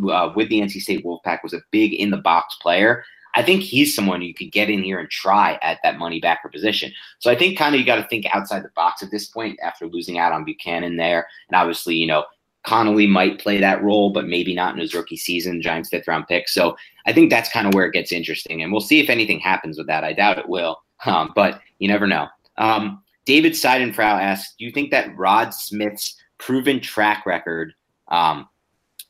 uh, 0.10 0.32
with 0.34 0.48
the 0.48 0.62
NC 0.62 0.82
State 0.82 1.06
Wolfpack, 1.06 1.44
was 1.44 1.54
a 1.54 1.62
big 1.72 1.94
in 1.94 2.10
the 2.10 2.18
box 2.18 2.56
player. 2.62 3.04
I 3.36 3.44
think 3.44 3.62
he's 3.62 3.94
someone 3.94 4.22
you 4.22 4.34
could 4.34 4.54
get 4.54 4.70
in 4.70 4.82
here 4.82 4.98
and 4.98 5.10
try 5.10 5.60
at 5.62 5.80
that 5.84 6.00
money 6.00 6.22
backer 6.22 6.48
position. 6.48 6.92
So 7.20 7.30
I 7.30 7.36
think 7.36 7.58
kind 7.58 7.76
of 7.76 7.82
you 7.82 7.86
got 7.86 7.98
to 7.98 8.08
think 8.08 8.26
outside 8.34 8.64
the 8.64 8.72
box 8.76 9.04
at 9.04 9.12
this 9.12 9.28
point 9.28 9.60
after 9.62 9.88
losing 9.88 10.18
out 10.18 10.32
on 10.32 10.46
Bucannon 10.46 10.98
there. 10.98 11.28
And 11.50 11.56
obviously, 11.56 11.96
you 11.96 12.08
know, 12.08 12.24
Connelly 12.66 13.08
might 13.08 13.40
play 13.40 13.60
that 13.60 13.84
role, 13.84 14.10
but 14.10 14.28
maybe 14.28 14.56
not 14.56 14.74
in 14.74 14.80
his 14.80 14.96
rookie 14.96 15.18
season, 15.18 15.62
Giants 15.62 15.90
fifth 15.90 16.08
round 16.08 16.28
pick. 16.28 16.48
So 16.48 16.78
I 17.06 17.12
think 17.14 17.30
that's 17.30 17.52
kind 17.52 17.68
of 17.68 17.74
where 17.74 17.86
it 17.86 17.94
gets 17.94 18.12
interesting. 18.12 18.64
And 18.64 18.72
we'll 18.72 18.82
see 18.82 19.00
if 19.02 19.10
anything 19.10 19.40
happens 19.40 19.78
with 19.78 19.88
that. 19.88 20.06
I 20.06 20.14
doubt 20.14 20.40
it 20.40 20.48
will, 20.48 20.82
um, 21.06 21.34
but 21.36 21.62
you 21.80 21.88
never 21.90 22.08
know. 22.08 22.28
Um, 22.58 23.04
David 23.28 23.52
Seidenfrau 23.52 24.00
asks 24.00 24.56
Do 24.58 24.66
you 24.66 24.72
think 24.72 24.90
that 24.92 25.16
Rod 25.18 25.54
Smith's 25.54 26.16
proven 26.40 26.80
track 26.80 27.26
record 27.26 27.74
um, 28.08 28.48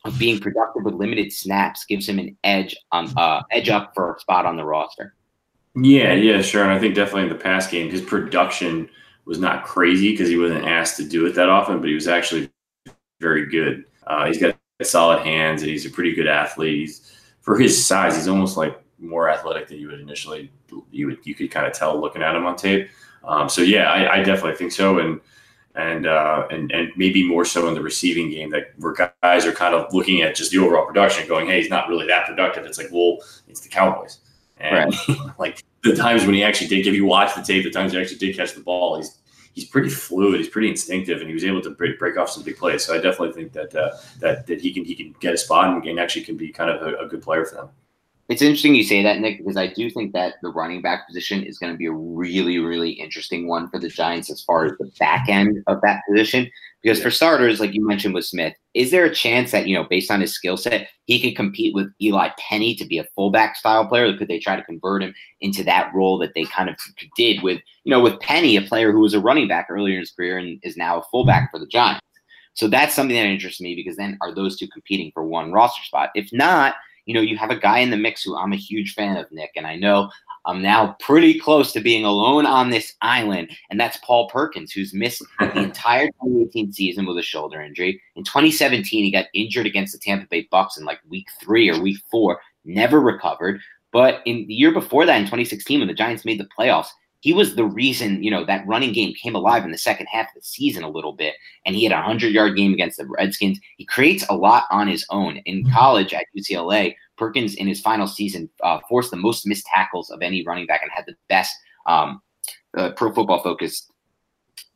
of 0.03 0.18
being 0.18 0.39
productive 0.39 0.84
with 0.84 0.95
limited 0.95 1.31
snaps 1.31 1.85
gives 1.85 2.10
him 2.10 2.18
an 2.18 2.35
edge 2.44 2.76
on 2.91 3.15
uh, 3.15 3.44
edge 3.52 3.69
up 3.69 3.91
for 3.94 4.15
a 4.15 4.19
spot 4.19 4.45
on 4.45 4.57
the 4.57 4.65
roster? 4.65 5.14
Yeah, 5.76 6.14
yeah, 6.14 6.41
sure. 6.41 6.64
And 6.64 6.72
I 6.72 6.80
think 6.80 6.95
definitely 6.95 7.23
in 7.23 7.30
the 7.30 7.35
past 7.35 7.69
game, 7.69 7.91
his 7.91 8.02
production 8.02 8.89
was 9.26 9.38
not 9.38 9.65
crazy 9.65 10.11
because 10.11 10.30
he 10.30 10.38
wasn't 10.38 10.65
asked 10.65 10.98
to 10.98 11.07
do 11.07 11.27
it 11.27 11.35
that 11.35 11.49
often, 11.49 11.80
but 11.80 11.88
he 11.88 11.94
was 11.94 12.07
actually 12.07 12.49
very 13.19 13.45
good. 13.45 13.85
Uh, 14.07 14.26
he's 14.26 14.39
got 14.39 14.57
solid 14.81 15.22
hands 15.22 15.61
and 15.61 15.69
he's 15.69 15.85
a 15.85 15.91
pretty 15.91 16.15
good 16.15 16.27
athlete. 16.27 16.80
He's, 16.80 17.14
for 17.41 17.60
his 17.60 17.85
size, 17.85 18.15
he's 18.15 18.27
almost 18.27 18.57
like 18.57 18.81
more 18.98 19.30
athletic 19.30 19.68
than 19.68 19.77
you 19.77 19.88
would 19.88 19.99
initially 19.99 20.52
you 20.91 21.06
would 21.06 21.19
you 21.23 21.35
could 21.35 21.52
kind 21.52 21.68
of 21.68 21.73
tell 21.73 21.99
looking 22.02 22.23
at 22.23 22.35
him 22.35 22.48
on 22.48 22.56
tape. 22.56 22.89
Um, 23.23 23.49
so 23.49 23.61
yeah, 23.61 23.91
I, 23.91 24.18
I, 24.19 24.23
definitely 24.23 24.56
think 24.56 24.72
so, 24.72 24.99
and 24.99 25.19
and 25.76 26.07
uh, 26.07 26.48
and 26.49 26.72
and 26.72 26.91
maybe 26.95 27.27
more 27.27 27.45
so 27.45 27.68
in 27.68 27.73
the 27.73 27.81
receiving 27.81 28.30
game 28.30 28.49
that 28.52 28.72
where 28.77 28.94
guys 29.22 29.45
are 29.45 29.52
kind 29.52 29.76
of 29.76 29.94
looking 29.94 30.22
at 30.22 30.35
just 30.35 30.52
the 30.52 30.60
overall 30.60 30.85
production, 30.85 31.27
going, 31.27 31.48
hey, 31.48 31.61
he's 31.61 31.69
not 31.69 31.89
really 31.89 32.07
that 32.07 32.26
productive. 32.26 32.65
It's 32.65 32.77
like, 32.77 32.89
well, 32.91 33.18
it's 33.48 33.60
the 33.60 33.69
Cowboys, 33.69 34.19
and 34.57 34.94
right. 35.07 35.18
like 35.39 35.64
the 35.84 35.95
times 35.95 36.26
when 36.26 36.35
he 36.35 36.44
actually 36.44 36.68
did, 36.68 36.88
if 36.88 36.94
you 36.94 37.06
watch 37.06 37.35
the 37.35 37.41
tape, 37.41 37.64
the 37.64 37.72
times 37.72 37.91
he 37.91 37.99
actually 37.99 38.18
did 38.18 38.35
catch 38.35 38.53
the 38.53 38.61
ball, 38.61 38.98
he's 38.98 39.18
he's 39.57 39.65
pretty 39.65 39.89
fluid. 39.89 40.39
He's 40.39 40.49
pretty 40.49 40.69
instinctive, 40.69 41.19
and 41.19 41.27
he 41.27 41.34
was 41.34 41.44
able 41.44 41.61
to 41.61 41.72
break, 41.72 41.98
break 41.98 42.15
off 42.15 42.30
some 42.30 42.44
big 42.44 42.57
plays. 42.57 42.85
So 42.85 42.94
I 42.94 42.98
definitely 42.98 43.34
think 43.34 43.53
that 43.53 43.76
uh, 43.76 43.98
that 44.19 44.45
that 44.48 44.61
he 44.61 44.73
can 44.73 44.85
he 44.85 44.95
can 44.95 45.15
get 45.19 45.34
a 45.34 45.38
spot 45.38 45.73
and, 45.73 45.84
and 45.85 45.99
actually 45.99 46.26
can 46.26 46.38
be 46.38 46.49
kind 46.49 46.69
of 46.69 46.81
a, 46.81 47.06
a 47.06 47.07
good 47.07 47.22
player 47.22 47.44
for 47.44 47.56
them. 47.56 47.69
It's 48.29 48.41
interesting 48.41 48.75
you 48.75 48.83
say 48.83 49.01
that, 49.03 49.19
Nick, 49.19 49.37
because 49.37 49.55
I 49.55 49.67
do 49.67 49.89
think 49.89 50.11
that 50.11 50.35
the 50.41 50.49
running 50.49 50.81
back 50.81 51.07
position 51.07 51.43
is 51.43 51.57
going 51.57 51.71
to 51.71 51.77
be 51.77 51.85
a 51.85 51.93
really, 51.93 52.59
really 52.59 52.89
interesting 52.91 53.47
one 53.47 53.69
for 53.69 53.79
the 53.79 53.87
Giants 53.87 54.29
as 54.29 54.41
far 54.41 54.65
as 54.65 54.73
the 54.73 54.91
back 54.99 55.29
end 55.29 55.63
of 55.67 55.79
that 55.81 56.01
position. 56.09 56.49
Because 56.83 57.01
for 57.01 57.09
starters, 57.09 57.61
like 57.61 57.73
you 57.73 57.87
mentioned 57.87 58.13
with 58.13 58.25
Smith, 58.25 58.53
is 58.73 58.91
there 58.91 59.05
a 59.05 59.15
chance 59.15 59.51
that, 59.51 59.65
you 59.67 59.75
know, 59.75 59.85
based 59.89 60.11
on 60.11 60.19
his 60.19 60.33
skill 60.33 60.57
set, 60.57 60.89
he 61.05 61.21
could 61.21 61.37
compete 61.37 61.73
with 61.73 61.87
Eli 62.01 62.29
Penny 62.37 62.75
to 62.75 62.85
be 62.85 62.97
a 62.97 63.07
fullback 63.15 63.55
style 63.55 63.87
player? 63.87 64.15
Could 64.17 64.27
they 64.27 64.39
try 64.39 64.57
to 64.57 64.63
convert 64.63 65.03
him 65.03 65.13
into 65.39 65.63
that 65.63 65.93
role 65.93 66.17
that 66.17 66.33
they 66.35 66.43
kind 66.43 66.69
of 66.69 66.75
did 67.15 67.41
with, 67.43 67.61
you 67.85 67.91
know, 67.91 68.01
with 68.01 68.19
Penny, 68.19 68.57
a 68.57 68.61
player 68.61 68.91
who 68.91 68.99
was 68.99 69.13
a 69.13 69.21
running 69.21 69.47
back 69.47 69.67
earlier 69.69 69.93
in 69.93 70.01
his 70.01 70.11
career 70.11 70.37
and 70.37 70.59
is 70.63 70.75
now 70.75 70.99
a 70.99 71.03
fullback 71.11 71.49
for 71.49 71.59
the 71.59 71.67
Giants? 71.67 72.01
So 72.55 72.67
that's 72.67 72.93
something 72.93 73.15
that 73.15 73.25
interests 73.25 73.61
me 73.61 73.73
because 73.73 73.95
then 73.95 74.17
are 74.21 74.35
those 74.35 74.57
two 74.57 74.67
competing 74.67 75.11
for 75.13 75.23
one 75.23 75.53
roster 75.53 75.83
spot? 75.83 76.09
If 76.13 76.27
not, 76.33 76.75
you 77.07 77.13
know, 77.13 77.21
you 77.21 77.38
have 77.38 77.49
a 77.49 77.57
guy 77.57 77.79
in 77.79 77.89
the 77.89 77.97
mix 77.97 78.21
who 78.21 78.38
I'm 78.38 78.53
a 78.53 78.57
huge 78.57 78.93
fan 78.93 79.15
of, 79.15 79.31
Nick, 79.31 79.51
and 79.55 79.65
I 79.65 79.77
know 79.77 80.11
I'm 80.45 80.61
now 80.61 80.95
pretty 80.99 81.39
close 81.39 81.71
to 81.71 81.79
being 81.79 82.03
alone 82.03 82.45
on 82.45 82.69
this 82.69 82.93
island, 83.01 83.49
and 83.69 83.79
that's 83.79 83.97
Paul 84.03 84.29
Perkins, 84.29 84.73
who's 84.73 84.93
missed 84.93 85.23
the 85.39 85.57
entire 85.57 86.07
2018 86.07 86.73
season 86.73 87.05
with 87.05 87.17
a 87.17 87.23
shoulder 87.23 87.61
injury. 87.61 88.01
In 88.17 88.25
2017, 88.25 89.05
he 89.05 89.11
got 89.11 89.25
injured 89.34 89.65
against 89.65 89.93
the 89.93 89.99
Tampa 89.99 90.27
Bay 90.29 90.47
Bucs 90.51 90.77
in 90.77 90.84
like 90.84 90.99
week 91.09 91.27
three 91.41 91.69
or 91.69 91.81
week 91.81 91.97
four, 92.11 92.39
never 92.65 92.99
recovered. 92.99 93.61
But 93.93 94.21
in 94.25 94.45
the 94.47 94.53
year 94.53 94.73
before 94.73 95.05
that, 95.05 95.15
in 95.15 95.23
2016, 95.23 95.79
when 95.79 95.88
the 95.88 95.93
Giants 95.93 96.25
made 96.25 96.41
the 96.41 96.49
playoffs, 96.59 96.89
he 97.27 97.33
was 97.33 97.55
the 97.55 97.65
reason, 97.65 98.23
you 98.23 98.31
know, 98.31 98.45
that 98.45 98.65
running 98.65 98.93
game 98.93 99.13
came 99.21 99.35
alive 99.35 99.65
in 99.65 99.71
the 99.71 99.77
second 99.77 100.05
half 100.05 100.29
of 100.29 100.35
the 100.35 100.41
season 100.41 100.81
a 100.81 100.89
little 100.89 101.11
bit. 101.11 101.35
And 101.65 101.75
he 101.75 101.83
had 101.83 101.91
a 101.91 101.97
100 101.97 102.31
yard 102.31 102.55
game 102.55 102.71
against 102.71 102.99
the 102.99 103.05
Redskins. 103.05 103.59
He 103.75 103.83
creates 103.83 104.25
a 104.29 104.33
lot 104.37 104.63
on 104.71 104.87
his 104.87 105.05
own. 105.09 105.35
In 105.45 105.69
college 105.69 106.13
at 106.13 106.23
UCLA, 106.37 106.95
Perkins 107.17 107.53
in 107.55 107.67
his 107.67 107.81
final 107.81 108.07
season 108.07 108.49
uh, 108.63 108.79
forced 108.87 109.11
the 109.11 109.17
most 109.17 109.45
missed 109.45 109.65
tackles 109.65 110.09
of 110.09 110.21
any 110.21 110.41
running 110.45 110.67
back 110.67 110.81
and 110.81 110.89
had 110.89 111.03
the 111.05 111.17
best 111.27 111.53
um, 111.85 112.21
uh, 112.77 112.91
pro 112.91 113.13
football 113.13 113.43
focus 113.43 113.91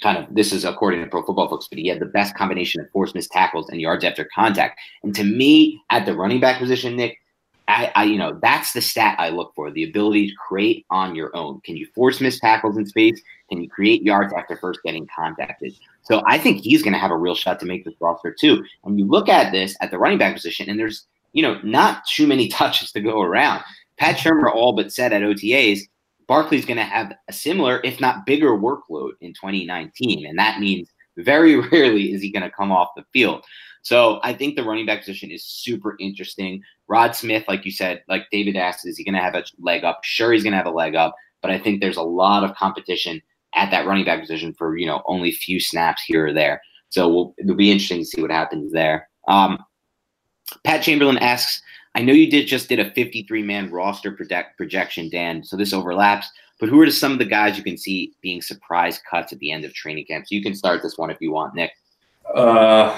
kind 0.03 0.17
of 0.17 0.25
this 0.35 0.51
is 0.51 0.65
according 0.65 1.01
to 1.01 1.09
pro 1.09 1.23
football 1.23 1.47
focus 1.47 1.67
but 1.69 1.79
he 1.79 1.87
had 1.87 1.99
the 1.99 2.05
best 2.07 2.35
combination 2.35 2.81
of 2.81 2.89
forced 2.91 3.13
missed 3.13 3.31
tackles 3.31 3.69
and 3.69 3.79
yards 3.79 4.03
after 4.03 4.27
contact 4.33 4.79
and 5.03 5.13
to 5.13 5.23
me 5.23 5.79
at 5.91 6.05
the 6.05 6.15
running 6.15 6.39
back 6.39 6.57
position 6.57 6.95
nick 6.95 7.17
I, 7.71 7.91
I, 7.95 8.03
you 8.03 8.17
know, 8.17 8.37
that's 8.41 8.73
the 8.73 8.81
stat 8.81 9.15
I 9.17 9.29
look 9.29 9.53
for: 9.55 9.71
the 9.71 9.83
ability 9.83 10.29
to 10.29 10.35
create 10.35 10.85
on 10.89 11.15
your 11.15 11.35
own. 11.35 11.61
Can 11.61 11.77
you 11.77 11.87
force 11.95 12.21
missed 12.21 12.41
tackles 12.41 12.77
in 12.77 12.85
space? 12.85 13.21
Can 13.49 13.61
you 13.61 13.69
create 13.69 14.03
yards 14.03 14.33
after 14.33 14.55
first 14.57 14.81
getting 14.83 15.07
contacted? 15.15 15.73
So 16.03 16.21
I 16.25 16.37
think 16.37 16.61
he's 16.61 16.83
going 16.83 16.93
to 16.93 16.99
have 16.99 17.11
a 17.11 17.17
real 17.17 17.35
shot 17.35 17.59
to 17.61 17.65
make 17.65 17.85
this 17.85 17.93
roster 17.99 18.35
too. 18.37 18.63
And 18.83 18.99
you 18.99 19.05
look 19.05 19.29
at 19.29 19.51
this 19.51 19.75
at 19.81 19.91
the 19.91 19.99
running 19.99 20.17
back 20.17 20.33
position, 20.35 20.69
and 20.69 20.79
there's, 20.79 21.05
you 21.33 21.41
know, 21.41 21.59
not 21.63 22.03
too 22.05 22.27
many 22.27 22.47
touches 22.49 22.91
to 22.91 23.01
go 23.01 23.21
around. 23.21 23.63
Pat 23.97 24.17
Shurmur 24.17 24.53
all 24.53 24.73
but 24.73 24.91
said 24.91 25.13
at 25.13 25.21
OTAs, 25.21 25.81
Barkley's 26.27 26.65
going 26.65 26.77
to 26.77 26.83
have 26.83 27.13
a 27.27 27.33
similar, 27.33 27.81
if 27.83 27.99
not 27.99 28.25
bigger, 28.25 28.51
workload 28.51 29.11
in 29.21 29.33
2019, 29.33 30.25
and 30.25 30.39
that 30.39 30.59
means 30.59 30.89
very 31.17 31.55
rarely 31.69 32.13
is 32.13 32.21
he 32.21 32.31
going 32.31 32.43
to 32.43 32.49
come 32.49 32.71
off 32.71 32.89
the 32.95 33.03
field. 33.13 33.43
So 33.83 34.19
I 34.23 34.33
think 34.33 34.55
the 34.55 34.63
running 34.63 34.85
back 34.85 34.99
position 34.99 35.31
is 35.31 35.43
super 35.43 35.95
interesting. 35.99 36.61
Rod 36.87 37.15
Smith, 37.15 37.45
like 37.47 37.65
you 37.65 37.71
said, 37.71 38.03
like 38.07 38.27
David 38.31 38.55
asked, 38.55 38.87
is 38.87 38.97
he 38.97 39.03
going 39.03 39.15
to 39.15 39.21
have 39.21 39.35
a 39.35 39.43
leg 39.59 39.83
up? 39.83 40.01
Sure, 40.03 40.31
he's 40.31 40.43
going 40.43 40.51
to 40.51 40.57
have 40.57 40.67
a 40.67 40.71
leg 40.71 40.95
up, 40.95 41.15
but 41.41 41.51
I 41.51 41.59
think 41.59 41.81
there's 41.81 41.97
a 41.97 42.03
lot 42.03 42.43
of 42.43 42.55
competition 42.55 43.21
at 43.55 43.71
that 43.71 43.85
running 43.85 44.05
back 44.05 44.21
position 44.21 44.53
for 44.53 44.77
you 44.77 44.85
know 44.85 45.01
only 45.05 45.31
few 45.31 45.59
snaps 45.59 46.03
here 46.03 46.27
or 46.27 46.33
there. 46.33 46.61
So 46.89 47.07
we'll, 47.09 47.35
it'll 47.37 47.55
be 47.55 47.71
interesting 47.71 47.99
to 47.99 48.05
see 48.05 48.21
what 48.21 48.31
happens 48.31 48.71
there. 48.71 49.09
Um, 49.27 49.63
Pat 50.65 50.83
Chamberlain 50.83 51.17
asks, 51.17 51.61
I 51.95 52.01
know 52.01 52.13
you 52.13 52.29
did 52.29 52.47
just 52.47 52.69
did 52.69 52.79
a 52.79 52.91
53 52.91 53.43
man 53.43 53.71
roster 53.71 54.11
project, 54.11 54.57
projection, 54.57 55.09
Dan. 55.09 55.43
So 55.43 55.57
this 55.57 55.73
overlaps. 55.73 56.29
But 56.59 56.69
who 56.69 56.79
are 56.81 56.91
some 56.91 57.13
of 57.13 57.17
the 57.17 57.25
guys 57.25 57.57
you 57.57 57.63
can 57.63 57.77
see 57.77 58.13
being 58.21 58.41
surprise 58.41 59.01
cuts 59.09 59.33
at 59.33 59.39
the 59.39 59.51
end 59.51 59.65
of 59.65 59.73
training 59.73 60.05
camp? 60.05 60.27
So 60.27 60.35
you 60.35 60.43
can 60.43 60.53
start 60.53 60.83
this 60.83 60.97
one 60.97 61.09
if 61.09 61.17
you 61.19 61.31
want, 61.31 61.55
Nick. 61.55 61.71
Uh, 62.35 62.97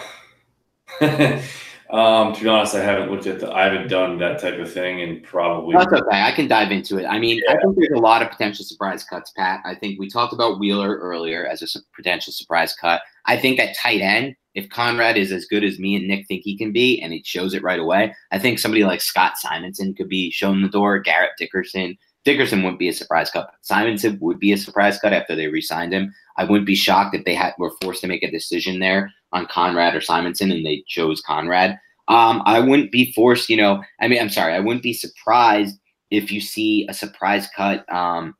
um, 1.89 2.33
to 2.33 2.41
be 2.41 2.47
honest, 2.47 2.75
I 2.75 2.83
haven't 2.83 3.11
looked 3.11 3.27
at 3.27 3.39
the. 3.39 3.51
I 3.51 3.65
haven't 3.65 3.87
done 3.87 4.17
that 4.19 4.39
type 4.39 4.59
of 4.59 4.71
thing, 4.71 5.01
and 5.01 5.23
probably 5.23 5.75
that's 5.75 5.93
okay. 5.93 6.21
I 6.21 6.31
can 6.31 6.47
dive 6.47 6.71
into 6.71 6.97
it. 6.97 7.05
I 7.05 7.19
mean, 7.19 7.39
yeah. 7.45 7.53
I 7.53 7.57
think 7.57 7.75
there's 7.77 7.97
a 7.97 8.01
lot 8.01 8.21
of 8.21 8.29
potential 8.29 8.65
surprise 8.65 9.03
cuts, 9.03 9.31
Pat. 9.31 9.61
I 9.65 9.75
think 9.75 9.99
we 9.99 10.09
talked 10.09 10.33
about 10.33 10.59
Wheeler 10.59 10.97
earlier 10.97 11.45
as 11.45 11.61
a 11.61 11.79
potential 11.95 12.33
surprise 12.33 12.75
cut. 12.75 13.01
I 13.25 13.37
think 13.37 13.59
at 13.59 13.75
tight 13.77 14.01
end, 14.01 14.35
if 14.55 14.69
Conrad 14.69 15.17
is 15.17 15.31
as 15.31 15.45
good 15.45 15.63
as 15.63 15.79
me 15.79 15.95
and 15.95 16.07
Nick 16.07 16.27
think 16.27 16.43
he 16.43 16.57
can 16.57 16.71
be, 16.71 17.01
and 17.01 17.13
he 17.13 17.23
shows 17.23 17.53
it 17.53 17.63
right 17.63 17.79
away, 17.79 18.13
I 18.31 18.39
think 18.39 18.59
somebody 18.59 18.83
like 18.83 19.01
Scott 19.01 19.37
Simonson 19.37 19.93
could 19.93 20.09
be 20.09 20.31
shown 20.31 20.61
the 20.61 20.69
door. 20.69 20.99
Garrett 20.99 21.31
Dickerson. 21.37 21.97
Dickerson 22.23 22.63
wouldn't 22.63 22.79
be 22.79 22.87
a 22.87 22.93
surprise 22.93 23.29
cut. 23.29 23.51
Simonson 23.61 24.17
would 24.21 24.39
be 24.39 24.53
a 24.53 24.57
surprise 24.57 24.97
cut 24.97 25.11
after 25.11 25.35
they 25.35 25.47
re-signed 25.47 25.93
him. 25.93 26.13
I 26.37 26.45
wouldn't 26.45 26.65
be 26.65 26.75
shocked 26.75 27.15
if 27.15 27.25
they 27.25 27.35
had 27.35 27.53
were 27.57 27.73
forced 27.81 28.01
to 28.01 28.07
make 28.07 28.23
a 28.23 28.31
decision 28.31 28.79
there 28.79 29.11
on 29.33 29.47
Conrad 29.47 29.95
or 29.95 30.01
Simonson 30.01 30.51
and 30.51 30.65
they 30.65 30.83
chose 30.87 31.21
Conrad. 31.21 31.77
Um, 32.07 32.41
I 32.45 32.59
wouldn't 32.59 32.91
be 32.91 33.11
forced, 33.13 33.49
you 33.49 33.57
know, 33.57 33.81
I 33.99 34.07
mean, 34.07 34.21
I'm 34.21 34.29
sorry, 34.29 34.53
I 34.53 34.59
wouldn't 34.59 34.83
be 34.83 34.93
surprised 34.93 35.77
if 36.11 36.31
you 36.31 36.41
see 36.41 36.85
a 36.89 36.93
surprise 36.93 37.49
cut. 37.55 37.91
Um, 37.91 38.35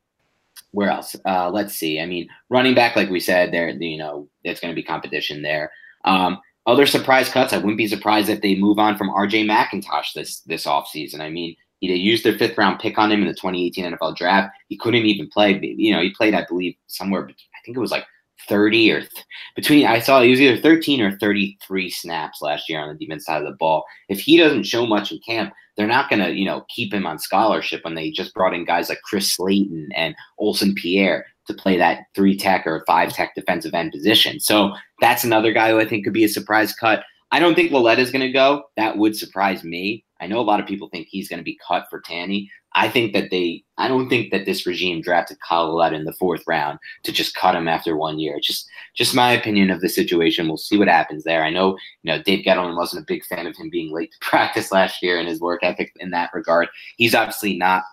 where 0.72 0.90
else? 0.90 1.16
Uh, 1.26 1.50
let's 1.52 1.76
see. 1.76 2.00
I 2.00 2.06
mean, 2.06 2.28
running 2.50 2.74
back, 2.74 2.96
like 2.96 3.10
we 3.10 3.20
said, 3.20 3.54
there, 3.54 3.70
you 3.70 3.98
know, 3.98 4.28
it's 4.44 4.60
going 4.60 4.72
to 4.72 4.76
be 4.76 4.84
competition 4.84 5.42
there. 5.42 5.72
Um, 6.04 6.40
other 6.66 6.86
surprise 6.86 7.30
cuts, 7.30 7.54
I 7.54 7.58
wouldn't 7.58 7.78
be 7.78 7.88
surprised 7.88 8.30
if 8.30 8.42
they 8.42 8.56
move 8.56 8.80
on 8.80 8.98
from 8.98 9.10
RJ 9.10 9.46
McIntosh 9.46 10.14
this 10.16 10.40
this 10.42 10.66
offseason. 10.66 11.20
I 11.20 11.30
mean, 11.30 11.56
he 11.80 11.90
they 11.90 11.96
used 11.96 12.24
their 12.24 12.38
fifth 12.38 12.58
round 12.58 12.80
pick 12.80 12.98
on 12.98 13.12
him 13.12 13.22
in 13.22 13.28
the 13.28 13.34
2018 13.34 13.94
NFL 13.94 14.16
draft. 14.16 14.56
He 14.70 14.78
couldn't 14.78 15.06
even 15.06 15.30
play. 15.30 15.60
You 15.62 15.94
know, 15.94 16.02
he 16.02 16.12
played, 16.12 16.34
I 16.34 16.46
believe, 16.48 16.76
somewhere. 16.88 17.28
I 17.28 17.60
think 17.66 17.76
it 17.76 17.82
was 17.82 17.92
like 17.92 18.06
30 18.48 18.92
or 18.92 19.00
th- 19.02 19.26
between 19.56 19.86
I 19.86 20.00
saw 20.00 20.22
he 20.22 20.30
was 20.30 20.42
either 20.42 20.62
13 20.62 21.02
or 21.02 21.18
33 21.18 21.90
snaps 21.90 22.42
last 22.42 22.70
year 22.70 22.80
on 22.80 22.90
the 22.90 23.06
defense 23.06 23.26
side 23.26 23.42
of 23.42 23.48
the 23.48 23.58
ball. 23.58 23.84
If 24.10 24.20
he 24.20 24.38
doesn't 24.38 24.64
show 24.64 24.86
much 24.86 25.12
in 25.12 25.20
camp, 25.20 25.54
they're 25.76 25.88
not 25.88 26.10
going 26.10 26.22
to, 26.22 26.32
you 26.32 26.46
know, 26.46 26.66
keep 26.70 26.94
him 26.94 27.08
on 27.08 27.20
scholarship 27.20 27.84
when 27.84 27.96
they 27.96 28.12
just 28.12 28.34
brought 28.34 28.54
in 28.54 28.66
guys 28.66 28.90
like 28.90 29.02
Chris 29.04 29.34
Slayton 29.34 29.90
and 29.96 30.16
Olsen 30.38 30.76
Pierre 30.76 31.26
to 31.48 31.54
play 31.54 31.78
that 31.78 32.06
three 32.16 32.38
tech 32.38 32.66
or 32.66 32.84
five 32.86 33.12
tech 33.12 33.34
defensive 33.36 33.74
end 33.74 33.92
position. 33.92 34.40
So 34.40 34.74
that's 35.02 35.24
another 35.24 35.52
guy 35.52 35.72
who 35.72 35.80
I 35.80 35.86
think 35.86 36.04
could 36.04 36.14
be 36.14 36.24
a 36.24 36.30
surprise 36.30 36.74
cut. 36.74 37.04
I 37.32 37.40
don't 37.40 37.56
think 37.56 37.72
Lauletta 37.72 38.02
is 38.02 38.12
going 38.12 38.26
to 38.26 38.32
go. 38.32 38.64
That 38.78 38.98
would 38.98 39.16
surprise 39.16 39.64
me. 39.64 40.06
I 40.24 40.28
know 40.28 40.40
a 40.40 40.42
lot 40.42 40.62
of 40.62 40.66
people 40.66 40.88
think 40.88 41.08
he's 41.08 41.28
going 41.28 41.40
to 41.40 41.44
be 41.44 41.60
cut 41.68 41.86
for 41.90 42.00
Tanny. 42.00 42.50
I 42.76 42.90
think 42.90 43.14
that 43.14 43.30
they, 43.30 43.64
I 43.78 43.88
don't 43.88 44.10
think 44.10 44.32
that 44.32 44.46
this 44.46 44.66
regime 44.66 45.02
drafted 45.02 45.38
Kyle 45.48 45.80
in 45.82 46.06
the 46.06 46.14
fourth 46.14 46.44
round 46.48 46.80
to 47.04 47.12
just 47.12 47.36
cut 47.36 47.56
him 47.56 47.68
after 47.68 47.96
one 47.98 48.20
year. 48.20 48.38
It's 48.38 48.48
just, 48.48 48.68
just 48.96 49.14
my 49.14 49.32
opinion 49.32 49.70
of 49.70 49.82
the 49.82 49.90
situation. 49.90 50.48
We'll 50.48 50.58
see 50.58 50.78
what 50.78 50.88
happens 50.88 51.24
there. 51.24 51.44
I 51.44 51.50
know, 51.50 51.78
you 52.02 52.12
know, 52.12 52.24
Dave 52.24 52.46
Gettleman 52.46 52.78
wasn't 52.78 53.04
a 53.04 53.06
big 53.06 53.24
fan 53.26 53.46
of 53.46 53.56
him 53.58 53.70
being 53.70 53.94
late 53.94 54.12
to 54.14 54.18
practice 54.22 54.72
last 54.72 55.04
year 55.04 55.20
and 55.20 55.28
his 55.28 55.42
work 55.42 55.62
ethic 55.62 55.92
in 55.98 56.12
that 56.12 56.32
regard. 56.34 56.70
He's 56.98 57.14
obviously 57.14 57.58
not 57.58 57.84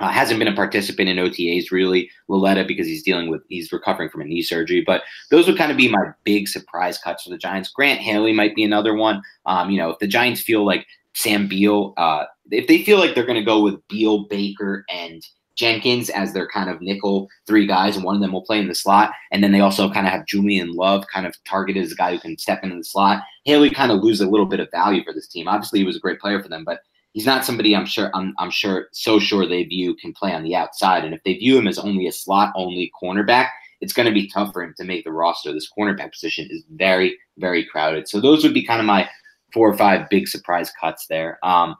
Uh, 0.00 0.10
hasn't 0.10 0.38
been 0.38 0.48
a 0.48 0.54
participant 0.54 1.08
in 1.08 1.16
OTAs 1.16 1.70
really. 1.70 2.10
Lauletta 2.26 2.64
because 2.64 2.88
he's 2.88 3.04
dealing 3.04 3.30
with 3.30 3.42
he's 3.48 3.72
recovering 3.72 4.10
from 4.10 4.22
a 4.22 4.24
knee 4.24 4.42
surgery. 4.42 4.82
But 4.84 5.02
those 5.30 5.46
would 5.46 5.56
kind 5.58 5.70
of 5.70 5.76
be 5.76 5.88
my 5.88 6.04
big 6.24 6.48
surprise 6.48 6.98
cuts 6.98 7.22
for 7.22 7.30
the 7.30 7.38
Giants. 7.38 7.70
Grant 7.70 8.00
Haley 8.00 8.32
might 8.32 8.56
be 8.56 8.64
another 8.64 8.94
one. 8.94 9.22
Um, 9.46 9.70
you 9.70 9.78
know, 9.78 9.90
if 9.90 9.98
the 10.00 10.08
Giants 10.08 10.40
feel 10.40 10.66
like 10.66 10.86
Sam 11.14 11.46
Beal, 11.46 11.94
uh, 11.96 12.24
if 12.50 12.66
they 12.66 12.82
feel 12.84 12.98
like 12.98 13.14
they're 13.14 13.26
going 13.26 13.38
to 13.38 13.44
go 13.44 13.62
with 13.62 13.86
Beal, 13.88 14.24
Baker, 14.28 14.84
and 14.88 15.22
Jenkins 15.54 16.08
as 16.10 16.32
their 16.32 16.48
kind 16.48 16.70
of 16.70 16.80
nickel 16.80 17.28
three 17.46 17.66
guys, 17.66 17.96
and 17.96 18.04
one 18.04 18.14
of 18.14 18.20
them 18.20 18.32
will 18.32 18.44
play 18.44 18.58
in 18.58 18.68
the 18.68 18.74
slot. 18.74 19.12
And 19.30 19.44
then 19.44 19.52
they 19.52 19.60
also 19.60 19.90
kind 19.90 20.06
of 20.06 20.12
have 20.12 20.26
Julian 20.26 20.72
Love 20.72 21.04
kind 21.12 21.26
of 21.26 21.36
targeted 21.44 21.82
as 21.82 21.92
a 21.92 21.96
guy 21.96 22.12
who 22.12 22.18
can 22.18 22.38
step 22.38 22.62
into 22.62 22.76
the 22.76 22.84
slot. 22.84 23.22
Haley 23.44 23.70
kind 23.70 23.92
of 23.92 24.02
loses 24.02 24.26
a 24.26 24.30
little 24.30 24.46
bit 24.46 24.60
of 24.60 24.70
value 24.70 25.04
for 25.04 25.12
this 25.12 25.28
team. 25.28 25.48
Obviously, 25.48 25.80
he 25.80 25.84
was 25.84 25.96
a 25.96 26.00
great 26.00 26.20
player 26.20 26.42
for 26.42 26.48
them, 26.48 26.64
but 26.64 26.80
he's 27.12 27.26
not 27.26 27.44
somebody 27.44 27.76
I'm 27.76 27.86
sure 27.86 28.10
I'm, 28.14 28.34
I'm 28.38 28.50
sure 28.50 28.88
so 28.92 29.18
sure 29.18 29.46
they 29.46 29.64
view 29.64 29.94
can 29.96 30.12
play 30.12 30.32
on 30.32 30.42
the 30.42 30.56
outside. 30.56 31.04
And 31.04 31.14
if 31.14 31.22
they 31.24 31.34
view 31.34 31.58
him 31.58 31.68
as 31.68 31.78
only 31.78 32.06
a 32.06 32.12
slot 32.12 32.52
only 32.56 32.90
cornerback, 33.00 33.48
it's 33.80 33.92
going 33.92 34.06
to 34.06 34.12
be 34.12 34.28
tough 34.28 34.52
for 34.52 34.62
him 34.62 34.74
to 34.78 34.84
make 34.84 35.04
the 35.04 35.12
roster. 35.12 35.52
This 35.52 35.70
cornerback 35.76 36.12
position 36.12 36.48
is 36.50 36.64
very 36.70 37.16
very 37.38 37.64
crowded. 37.64 38.08
So 38.08 38.20
those 38.20 38.42
would 38.42 38.54
be 38.54 38.64
kind 38.64 38.80
of 38.80 38.86
my 38.86 39.08
four 39.52 39.68
or 39.68 39.76
five 39.76 40.08
big 40.08 40.28
surprise 40.28 40.72
cuts 40.80 41.06
there. 41.06 41.38
Um, 41.42 41.76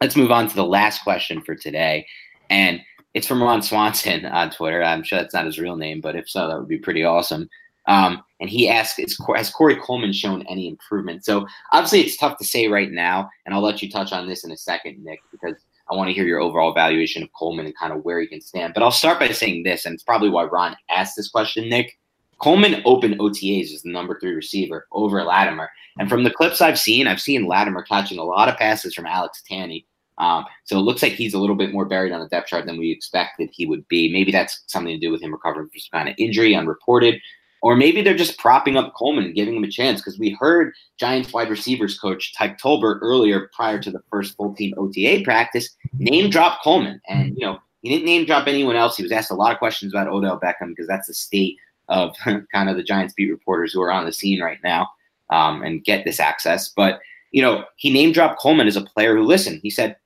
let's 0.00 0.16
move 0.16 0.32
on 0.32 0.48
to 0.48 0.54
the 0.54 0.64
last 0.64 1.02
question 1.02 1.42
for 1.42 1.54
today. 1.54 2.06
And 2.50 2.80
it's 3.14 3.26
from 3.26 3.42
Ron 3.42 3.62
Swanson 3.62 4.24
on 4.26 4.50
Twitter. 4.50 4.82
I'm 4.82 5.02
sure 5.02 5.18
that's 5.18 5.34
not 5.34 5.46
his 5.46 5.58
real 5.58 5.76
name, 5.76 6.00
but 6.00 6.16
if 6.16 6.28
so, 6.28 6.48
that 6.48 6.58
would 6.58 6.68
be 6.68 6.78
pretty 6.78 7.04
awesome. 7.04 7.48
Um, 7.88 8.22
and 8.40 8.48
he 8.48 8.68
asked, 8.68 9.00
Has 9.36 9.50
Corey 9.50 9.76
Coleman 9.76 10.12
shown 10.12 10.44
any 10.48 10.68
improvement? 10.68 11.24
So 11.24 11.46
obviously, 11.72 12.00
it's 12.00 12.16
tough 12.16 12.38
to 12.38 12.44
say 12.44 12.68
right 12.68 12.90
now, 12.90 13.28
and 13.44 13.54
I'll 13.54 13.62
let 13.62 13.82
you 13.82 13.90
touch 13.90 14.12
on 14.12 14.28
this 14.28 14.44
in 14.44 14.52
a 14.52 14.56
second, 14.56 15.02
Nick, 15.02 15.20
because 15.30 15.56
I 15.90 15.96
want 15.96 16.08
to 16.08 16.14
hear 16.14 16.24
your 16.24 16.40
overall 16.40 16.70
evaluation 16.70 17.22
of 17.22 17.28
Coleman 17.36 17.66
and 17.66 17.76
kind 17.76 17.92
of 17.92 18.04
where 18.04 18.20
he 18.20 18.26
can 18.26 18.40
stand. 18.40 18.74
But 18.74 18.82
I'll 18.82 18.92
start 18.92 19.18
by 19.18 19.28
saying 19.28 19.64
this, 19.64 19.84
and 19.84 19.94
it's 19.94 20.04
probably 20.04 20.30
why 20.30 20.44
Ron 20.44 20.76
asked 20.90 21.16
this 21.16 21.28
question, 21.28 21.68
Nick. 21.68 21.98
Coleman 22.42 22.82
opened 22.84 23.18
OTAs 23.18 23.72
as 23.72 23.82
the 23.82 23.90
number 23.90 24.18
three 24.18 24.34
receiver 24.34 24.86
over 24.92 25.22
Latimer. 25.22 25.70
And 25.98 26.08
from 26.08 26.24
the 26.24 26.30
clips 26.30 26.60
I've 26.60 26.78
seen, 26.78 27.06
I've 27.06 27.20
seen 27.20 27.46
Latimer 27.46 27.82
catching 27.82 28.18
a 28.18 28.24
lot 28.24 28.48
of 28.48 28.56
passes 28.56 28.94
from 28.94 29.06
Alex 29.06 29.42
Tanney. 29.48 29.84
Um, 30.18 30.44
so 30.64 30.76
it 30.76 30.82
looks 30.82 31.02
like 31.02 31.12
he's 31.12 31.34
a 31.34 31.38
little 31.38 31.56
bit 31.56 31.72
more 31.72 31.84
buried 31.84 32.12
on 32.12 32.20
the 32.20 32.28
depth 32.28 32.48
chart 32.48 32.66
than 32.66 32.78
we 32.78 32.90
expected 32.90 33.50
he 33.52 33.66
would 33.66 33.86
be. 33.88 34.12
Maybe 34.12 34.32
that's 34.32 34.62
something 34.66 34.92
to 34.92 35.00
do 35.00 35.10
with 35.10 35.22
him 35.22 35.32
recovering 35.32 35.68
from 35.68 35.80
some 35.80 35.98
kind 35.98 36.08
of 36.08 36.14
injury, 36.18 36.54
unreported. 36.54 37.20
Or 37.62 37.76
maybe 37.76 38.02
they're 38.02 38.14
just 38.14 38.38
propping 38.38 38.76
up 38.76 38.92
Coleman 38.94 39.24
and 39.24 39.34
giving 39.36 39.54
him 39.54 39.62
a 39.62 39.70
chance 39.70 40.00
because 40.00 40.18
we 40.18 40.30
heard 40.30 40.72
Giants 40.98 41.32
wide 41.32 41.48
receivers 41.48 41.96
coach 41.96 42.34
Tyke 42.34 42.58
Tolbert 42.58 42.98
earlier 43.02 43.50
prior 43.54 43.78
to 43.80 43.90
the 43.90 44.02
first 44.10 44.36
full 44.36 44.52
team 44.54 44.74
OTA 44.76 45.22
practice 45.22 45.76
name 45.96 46.28
drop 46.28 46.60
Coleman. 46.64 47.00
And, 47.08 47.36
you 47.36 47.46
know, 47.46 47.58
he 47.82 47.88
didn't 47.88 48.06
name 48.06 48.26
drop 48.26 48.48
anyone 48.48 48.74
else. 48.74 48.96
He 48.96 49.04
was 49.04 49.12
asked 49.12 49.30
a 49.30 49.34
lot 49.34 49.52
of 49.52 49.58
questions 49.58 49.92
about 49.92 50.08
Odell 50.08 50.40
Beckham 50.40 50.70
because 50.70 50.88
that's 50.88 51.06
the 51.06 51.14
state 51.14 51.56
of 51.92 52.16
kind 52.52 52.68
of 52.68 52.76
the 52.76 52.82
Giants 52.82 53.14
beat 53.14 53.30
reporters 53.30 53.72
who 53.72 53.82
are 53.82 53.92
on 53.92 54.04
the 54.04 54.12
scene 54.12 54.42
right 54.42 54.58
now 54.64 54.88
um, 55.30 55.62
and 55.62 55.84
get 55.84 56.04
this 56.04 56.18
access. 56.18 56.70
But, 56.70 57.00
you 57.30 57.42
know, 57.42 57.64
he 57.76 57.92
name 57.92 58.12
dropped 58.12 58.40
Coleman 58.40 58.66
as 58.66 58.76
a 58.76 58.82
player 58.82 59.14
who 59.14 59.22
listened. 59.22 59.60
He 59.62 59.70
said, 59.70 59.96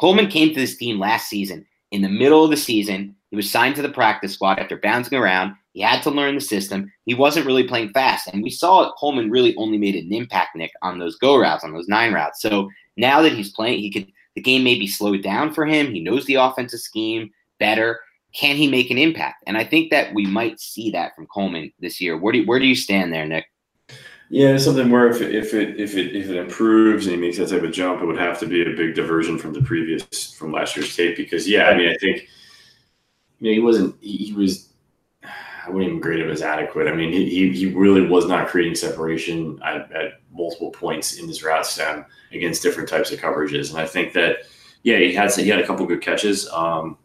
Coleman 0.00 0.28
came 0.28 0.48
to 0.48 0.60
this 0.60 0.76
team 0.76 0.98
last 0.98 1.28
season 1.28 1.64
in 1.92 2.02
the 2.02 2.08
middle 2.08 2.44
of 2.44 2.50
the 2.50 2.56
season. 2.56 3.14
He 3.30 3.36
was 3.36 3.50
signed 3.50 3.76
to 3.76 3.82
the 3.82 3.88
practice 3.88 4.34
squad 4.34 4.58
after 4.58 4.76
bouncing 4.76 5.16
around. 5.16 5.54
He 5.72 5.80
had 5.80 6.02
to 6.02 6.10
learn 6.10 6.34
the 6.34 6.40
system. 6.40 6.92
He 7.04 7.14
wasn't 7.14 7.46
really 7.46 7.66
playing 7.66 7.90
fast. 7.90 8.28
And 8.28 8.42
we 8.42 8.50
saw 8.50 8.92
Coleman 8.92 9.30
really 9.30 9.56
only 9.56 9.78
made 9.78 9.96
an 9.96 10.12
impact, 10.12 10.54
Nick, 10.54 10.72
on 10.82 10.98
those 10.98 11.16
go 11.16 11.36
routes, 11.36 11.64
on 11.64 11.72
those 11.72 11.88
nine 11.88 12.12
routes. 12.12 12.40
So 12.40 12.70
now 12.96 13.22
that 13.22 13.32
he's 13.32 13.50
playing, 13.52 13.80
he 13.80 13.90
could 13.90 14.06
the 14.34 14.40
game 14.40 14.64
may 14.64 14.76
be 14.76 14.86
slowed 14.88 15.22
down 15.22 15.52
for 15.52 15.64
him. 15.64 15.92
He 15.92 16.00
knows 16.00 16.26
the 16.26 16.34
offensive 16.34 16.80
scheme 16.80 17.30
better. 17.60 18.00
Can 18.34 18.56
he 18.56 18.68
make 18.68 18.90
an 18.90 18.98
impact? 18.98 19.44
And 19.46 19.56
I 19.56 19.64
think 19.64 19.90
that 19.90 20.12
we 20.12 20.26
might 20.26 20.60
see 20.60 20.90
that 20.90 21.14
from 21.14 21.26
Coleman 21.26 21.72
this 21.80 22.00
year. 22.00 22.18
Where 22.18 22.32
do 22.32 22.40
you, 22.40 22.46
where 22.46 22.58
do 22.58 22.66
you 22.66 22.74
stand 22.74 23.12
there, 23.12 23.26
Nick? 23.26 23.46
Yeah, 24.28 24.48
it's 24.54 24.64
something 24.64 24.90
where 24.90 25.08
if 25.08 25.20
it, 25.20 25.34
if 25.34 25.54
it 25.54 25.78
if 25.78 25.96
it 25.96 26.16
if 26.16 26.28
it 26.30 26.36
improves 26.36 27.06
and 27.06 27.14
he 27.14 27.20
makes 27.20 27.36
that 27.36 27.50
type 27.50 27.62
of 27.62 27.72
jump, 27.72 28.02
it 28.02 28.06
would 28.06 28.18
have 28.18 28.40
to 28.40 28.46
be 28.46 28.62
a 28.62 28.74
big 28.74 28.94
diversion 28.94 29.38
from 29.38 29.52
the 29.52 29.62
previous 29.62 30.32
from 30.32 30.50
last 30.50 30.74
year's 30.74 30.96
tape. 30.96 31.16
Because 31.16 31.48
yeah, 31.48 31.68
I 31.68 31.76
mean, 31.76 31.88
I 31.88 31.96
think, 31.98 32.26
he 33.38 33.60
wasn't 33.60 33.94
he, 34.00 34.16
he 34.16 34.32
was. 34.32 34.70
I 35.22 35.70
wouldn't 35.70 35.88
even 35.88 36.00
grade 36.00 36.20
him 36.20 36.30
as 36.30 36.42
adequate. 36.42 36.88
I 36.88 36.94
mean, 36.94 37.10
he, 37.10 37.50
he 37.52 37.66
really 37.72 38.06
was 38.06 38.26
not 38.26 38.48
creating 38.48 38.74
separation 38.74 39.58
at, 39.64 39.90
at 39.92 40.20
multiple 40.30 40.70
points 40.70 41.18
in 41.18 41.26
his 41.26 41.42
route 41.42 41.64
stem 41.64 42.04
against 42.32 42.62
different 42.62 42.88
types 42.88 43.12
of 43.12 43.18
coverages. 43.18 43.70
And 43.70 43.78
I 43.78 43.86
think 43.86 44.12
that, 44.12 44.40
yeah, 44.82 44.98
he 44.98 45.14
had 45.14 45.32
he 45.32 45.48
had 45.48 45.60
a 45.60 45.66
couple 45.66 45.86
good 45.86 46.02
catches. 46.02 46.48
Um, 46.50 46.98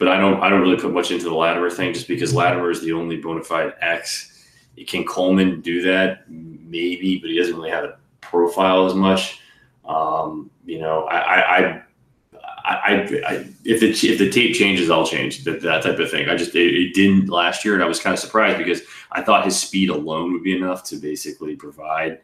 but 0.00 0.08
I 0.08 0.18
don't 0.18 0.42
I 0.42 0.48
don't 0.48 0.62
really 0.62 0.78
put 0.78 0.92
much 0.92 1.12
into 1.12 1.26
the 1.26 1.34
Latimer 1.34 1.70
thing 1.70 1.92
just 1.92 2.08
because 2.08 2.34
Latimer 2.34 2.70
is 2.70 2.80
the 2.80 2.92
only 2.92 3.18
bona 3.18 3.44
fide 3.44 3.74
X. 3.82 4.46
Can 4.86 5.04
Coleman 5.04 5.60
do 5.60 5.82
that? 5.82 6.28
Maybe, 6.30 7.18
but 7.18 7.28
he 7.28 7.38
doesn't 7.38 7.54
really 7.54 7.70
have 7.70 7.84
a 7.84 7.98
profile 8.22 8.86
as 8.86 8.94
much. 8.94 9.40
Um, 9.84 10.50
you 10.64 10.78
know, 10.78 11.04
I, 11.04 11.18
I, 11.18 11.82
I, 12.64 12.92
I, 13.26 13.46
if 13.64 13.80
the 13.80 13.90
if 13.90 14.18
the 14.18 14.30
tape 14.30 14.54
changes, 14.54 14.88
I'll 14.88 15.06
change 15.06 15.44
that, 15.44 15.60
that 15.60 15.82
type 15.82 15.98
of 15.98 16.10
thing. 16.10 16.30
I 16.30 16.36
just 16.36 16.54
it, 16.54 16.74
it, 16.74 16.94
didn't 16.94 17.28
last 17.28 17.62
year, 17.62 17.74
and 17.74 17.82
I 17.82 17.86
was 17.86 18.00
kind 18.00 18.14
of 18.14 18.20
surprised 18.20 18.56
because 18.56 18.80
I 19.12 19.20
thought 19.20 19.44
his 19.44 19.60
speed 19.60 19.90
alone 19.90 20.32
would 20.32 20.42
be 20.42 20.56
enough 20.56 20.82
to 20.84 20.96
basically 20.96 21.56
provide 21.56 22.20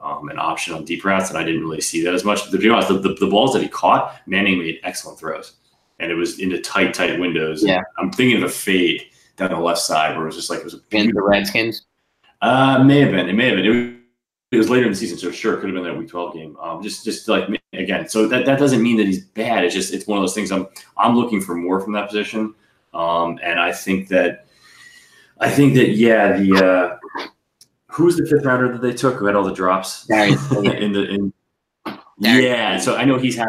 um, 0.00 0.30
an 0.30 0.38
option 0.40 0.74
on 0.74 0.84
deep 0.84 1.04
routes, 1.04 1.28
and 1.28 1.38
I 1.38 1.44
didn't 1.44 1.62
really 1.62 1.80
see 1.80 2.02
that 2.02 2.14
as 2.14 2.24
much. 2.24 2.50
To 2.50 2.58
be 2.58 2.68
honest, 2.68 2.88
the, 2.88 2.98
the, 2.98 3.14
the 3.14 3.28
balls 3.28 3.52
that 3.52 3.62
he 3.62 3.68
caught, 3.68 4.16
Manning 4.26 4.58
made 4.58 4.80
excellent 4.82 5.20
throws 5.20 5.54
and 6.00 6.10
it 6.10 6.14
was 6.14 6.40
into 6.40 6.60
tight, 6.60 6.94
tight 6.94 7.20
windows. 7.20 7.62
Yeah. 7.62 7.82
I'm 7.98 8.10
thinking 8.10 8.38
of 8.38 8.42
a 8.42 8.52
fade 8.52 9.04
down 9.36 9.50
the 9.50 9.58
left 9.58 9.80
side 9.80 10.16
where 10.16 10.24
it 10.24 10.26
was 10.26 10.36
just 10.36 10.50
like 10.50 10.60
it 10.60 10.64
was 10.64 10.74
a 10.74 10.80
in 10.90 11.12
the 11.12 11.22
Redskins. 11.22 11.86
Uh, 12.42 12.82
may 12.82 13.00
have 13.00 13.12
been. 13.12 13.28
It 13.28 13.34
may 13.34 13.48
have 13.48 13.56
been. 13.56 13.66
It 13.66 13.68
was, 13.68 14.00
it 14.52 14.56
was 14.56 14.70
later 14.70 14.86
in 14.86 14.92
the 14.92 14.96
season, 14.96 15.18
so 15.18 15.30
sure, 15.30 15.54
it 15.54 15.60
could 15.60 15.66
have 15.66 15.74
been 15.74 15.84
that 15.84 15.96
Week 15.96 16.08
12 16.08 16.34
game. 16.34 16.56
Um, 16.60 16.82
just, 16.82 17.04
just 17.04 17.28
like 17.28 17.48
again, 17.72 18.08
so 18.08 18.26
that, 18.26 18.46
that 18.46 18.58
doesn't 18.58 18.82
mean 18.82 18.96
that 18.96 19.06
he's 19.06 19.24
bad. 19.24 19.64
It's 19.64 19.74
just 19.74 19.94
it's 19.94 20.06
one 20.06 20.18
of 20.18 20.22
those 20.22 20.34
things. 20.34 20.50
I'm 20.50 20.66
I'm 20.96 21.16
looking 21.16 21.40
for 21.40 21.54
more 21.54 21.80
from 21.80 21.92
that 21.92 22.08
position, 22.08 22.54
um, 22.92 23.38
and 23.42 23.60
I 23.60 23.72
think 23.72 24.08
that 24.08 24.46
I 25.38 25.50
think 25.50 25.74
that 25.74 25.90
yeah, 25.90 26.36
the 26.36 26.98
uh, 27.18 27.26
who's 27.86 28.16
the 28.16 28.26
fifth 28.26 28.44
rounder 28.44 28.72
that 28.72 28.82
they 28.82 28.92
took 28.92 29.16
who 29.16 29.26
had 29.26 29.36
all 29.36 29.44
the 29.44 29.54
drops 29.54 30.08
in 30.10 30.92
the 30.92 31.06
in. 31.08 31.32
Yeah, 32.18 32.78
so 32.78 32.96
I 32.96 33.04
know 33.04 33.18
he's 33.18 33.36
had 33.36 33.48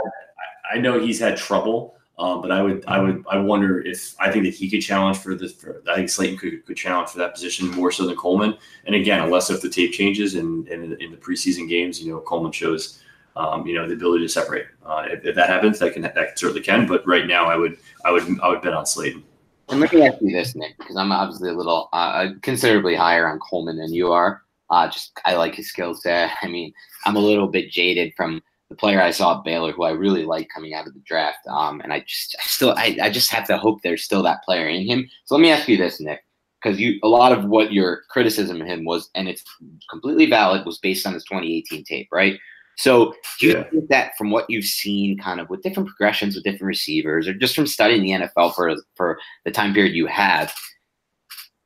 I 0.72 0.78
know 0.78 1.00
he's 1.00 1.20
had 1.20 1.36
trouble 1.38 1.96
um, 2.22 2.40
but 2.40 2.52
I 2.52 2.62
would, 2.62 2.86
I 2.86 3.00
would, 3.00 3.26
I 3.32 3.40
wonder 3.40 3.82
if 3.82 4.16
I 4.20 4.32
think 4.32 4.46
that 4.46 4.54
he 4.54 4.70
could 4.70 4.84
challenge 4.84 5.18
for 5.18 5.34
this. 5.34 5.54
For, 5.54 5.82
I 5.90 5.96
think 5.96 6.08
Slayton 6.08 6.38
could, 6.38 6.64
could 6.68 6.78
challenge 6.78 7.10
for 7.10 7.18
that 7.18 7.34
position 7.34 7.72
more 7.72 7.92
so 7.92 8.06
than 8.06 8.16
Coleman. 8.16 8.56
And 8.86 8.94
again, 8.94 9.22
unless 9.22 9.50
if 9.50 9.60
the 9.60 9.70
tape 9.70 9.92
changes 9.92 10.36
and, 10.36 10.68
in 10.68 10.92
the 10.92 11.18
preseason 11.18 11.68
games, 11.68 12.00
you 12.00 12.14
know, 12.14 12.20
Coleman 12.20 12.52
shows, 12.52 13.02
um, 13.36 13.66
you 13.66 13.74
know, 13.74 13.88
the 13.88 13.96
ability 13.96 14.26
to 14.26 14.30
separate. 14.30 14.68
Uh, 14.86 15.08
if, 15.10 15.26
if, 15.26 15.36
that 15.36 15.50
happens, 15.50 15.80
that 15.80 15.94
can 15.94 16.04
that 16.04 16.38
certainly 16.38 16.62
can. 16.62 16.86
But 16.86 17.06
right 17.08 17.26
now, 17.26 17.46
I 17.48 17.56
would, 17.56 17.80
I 18.06 18.12
would, 18.12 18.40
I 18.42 18.50
would 18.50 18.62
bet 18.62 18.74
on 18.74 18.86
Slayton. 18.86 19.24
And 19.70 19.80
let 19.80 19.92
me 19.92 20.06
ask 20.06 20.22
you 20.22 20.32
this, 20.32 20.54
Nick, 20.54 20.78
because 20.78 20.98
I'm 20.98 21.12
obviously 21.12 21.50
a 21.50 21.54
little 21.54 21.90
uh, 21.92 22.28
considerably 22.44 22.96
higher 22.96 23.28
on 23.28 23.40
Coleman 23.40 23.78
than 23.78 23.92
you 23.92 24.12
are. 24.12 24.44
Uh, 24.70 24.88
just 24.88 25.20
I 25.26 25.34
like 25.38 25.56
his 25.56 25.70
skill 25.70 25.96
set. 25.96 26.38
I 26.44 26.48
mean, 26.48 26.72
I'm 27.06 27.16
a 27.16 27.20
little 27.20 27.48
bit 27.48 27.72
jaded 27.72 28.14
from 28.16 28.44
the 28.72 28.78
player 28.78 29.02
I 29.02 29.12
saw 29.12 29.38
at 29.38 29.44
Baylor, 29.44 29.74
who 29.74 29.84
I 29.84 29.92
really 29.92 30.24
like 30.24 30.48
coming 30.48 30.74
out 30.74 30.88
of 30.88 30.94
the 30.94 31.02
draft. 31.02 31.46
Um, 31.48 31.82
and 31.82 31.92
I 31.92 32.00
just 32.00 32.36
I 32.40 32.44
still 32.46 32.72
I, 32.72 32.98
I 33.02 33.10
just 33.10 33.30
have 33.30 33.46
to 33.48 33.58
hope 33.58 33.82
there's 33.84 34.04
still 34.04 34.24
that 34.24 34.44
player 34.44 34.68
in 34.68 34.88
him. 34.88 35.08
So 35.26 35.36
let 35.36 35.42
me 35.42 35.52
ask 35.52 35.68
you 35.68 35.76
this, 35.76 36.00
Nick, 36.00 36.22
because 36.64 36.80
you 36.80 36.98
a 37.04 37.08
lot 37.08 37.34
of 37.34 37.46
what 37.46 37.74
your 37.74 38.04
criticism 38.10 38.62
of 38.62 38.68
him 38.68 38.86
was, 38.86 39.10
and 39.14 39.28
it's 39.28 39.44
completely 39.90 40.26
valid, 40.26 40.66
was 40.66 40.80
based 40.80 41.06
on 41.06 41.14
his 41.14 41.26
2018 41.26 41.84
tape, 41.84 42.08
right? 42.14 42.40
So 42.78 43.14
do 43.40 43.48
you 43.48 43.54
yeah. 43.54 43.64
think 43.70 43.90
that 43.90 44.12
from 44.18 44.32
what 44.32 44.50
you've 44.50 44.64
seen, 44.64 45.18
kind 45.18 45.42
of 45.42 45.50
with 45.50 45.62
different 45.64 45.90
progressions 45.90 46.36
with 46.36 46.46
different 46.46 46.64
receivers, 46.64 47.28
or 47.28 47.34
just 47.34 47.54
from 47.54 47.68
studying 47.68 48.04
the 48.04 48.26
NFL 48.26 48.56
for 48.56 48.74
for 48.96 49.20
the 49.44 49.52
time 49.52 49.74
period 49.74 49.94
you 49.94 50.08
have, 50.08 50.54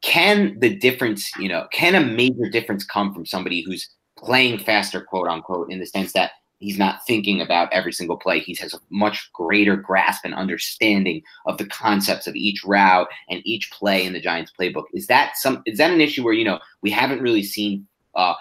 can 0.02 0.58
the 0.60 0.76
difference, 0.76 1.30
you 1.38 1.50
know, 1.50 1.68
can 1.72 1.94
a 1.94 2.04
major 2.04 2.50
difference 2.52 2.84
come 2.84 3.14
from 3.14 3.28
somebody 3.28 3.62
who's 3.62 3.88
playing 4.18 4.58
faster, 4.58 5.02
quote 5.02 5.28
unquote, 5.28 5.72
in 5.72 5.80
the 5.80 5.86
sense 5.86 6.14
that 6.14 6.32
he's 6.60 6.78
not 6.78 7.06
thinking 7.06 7.42
about 7.42 7.72
every 7.72 7.92
single 7.92 8.18
play. 8.18 8.40
He 8.40 8.56
has 8.56 8.74
a 8.74 8.80
much 8.90 9.30
greater 9.34 9.76
grasp 9.76 10.26
and 10.26 10.34
understanding 10.34 11.22
of 11.46 11.58
the 11.58 11.66
concepts 11.68 12.28
of 12.28 12.36
each 12.36 12.64
route 12.64 13.08
and 13.30 13.42
each 13.46 13.72
play 13.72 14.06
in 14.06 14.14
the 14.14 14.22
Giants 14.22 14.52
playbook. 14.60 14.86
Is 14.94 15.08
that 15.08 15.38
some 15.38 15.62
is 15.66 15.78
that 15.78 15.92
an 15.92 16.02
issue 16.02 16.24
where, 16.24 16.34
you 16.34 16.46
know, 16.46 16.60
we 16.82 16.92
haven't 16.92 17.22
really 17.22 17.44
seen 17.44 17.88
uh, 18.16 18.34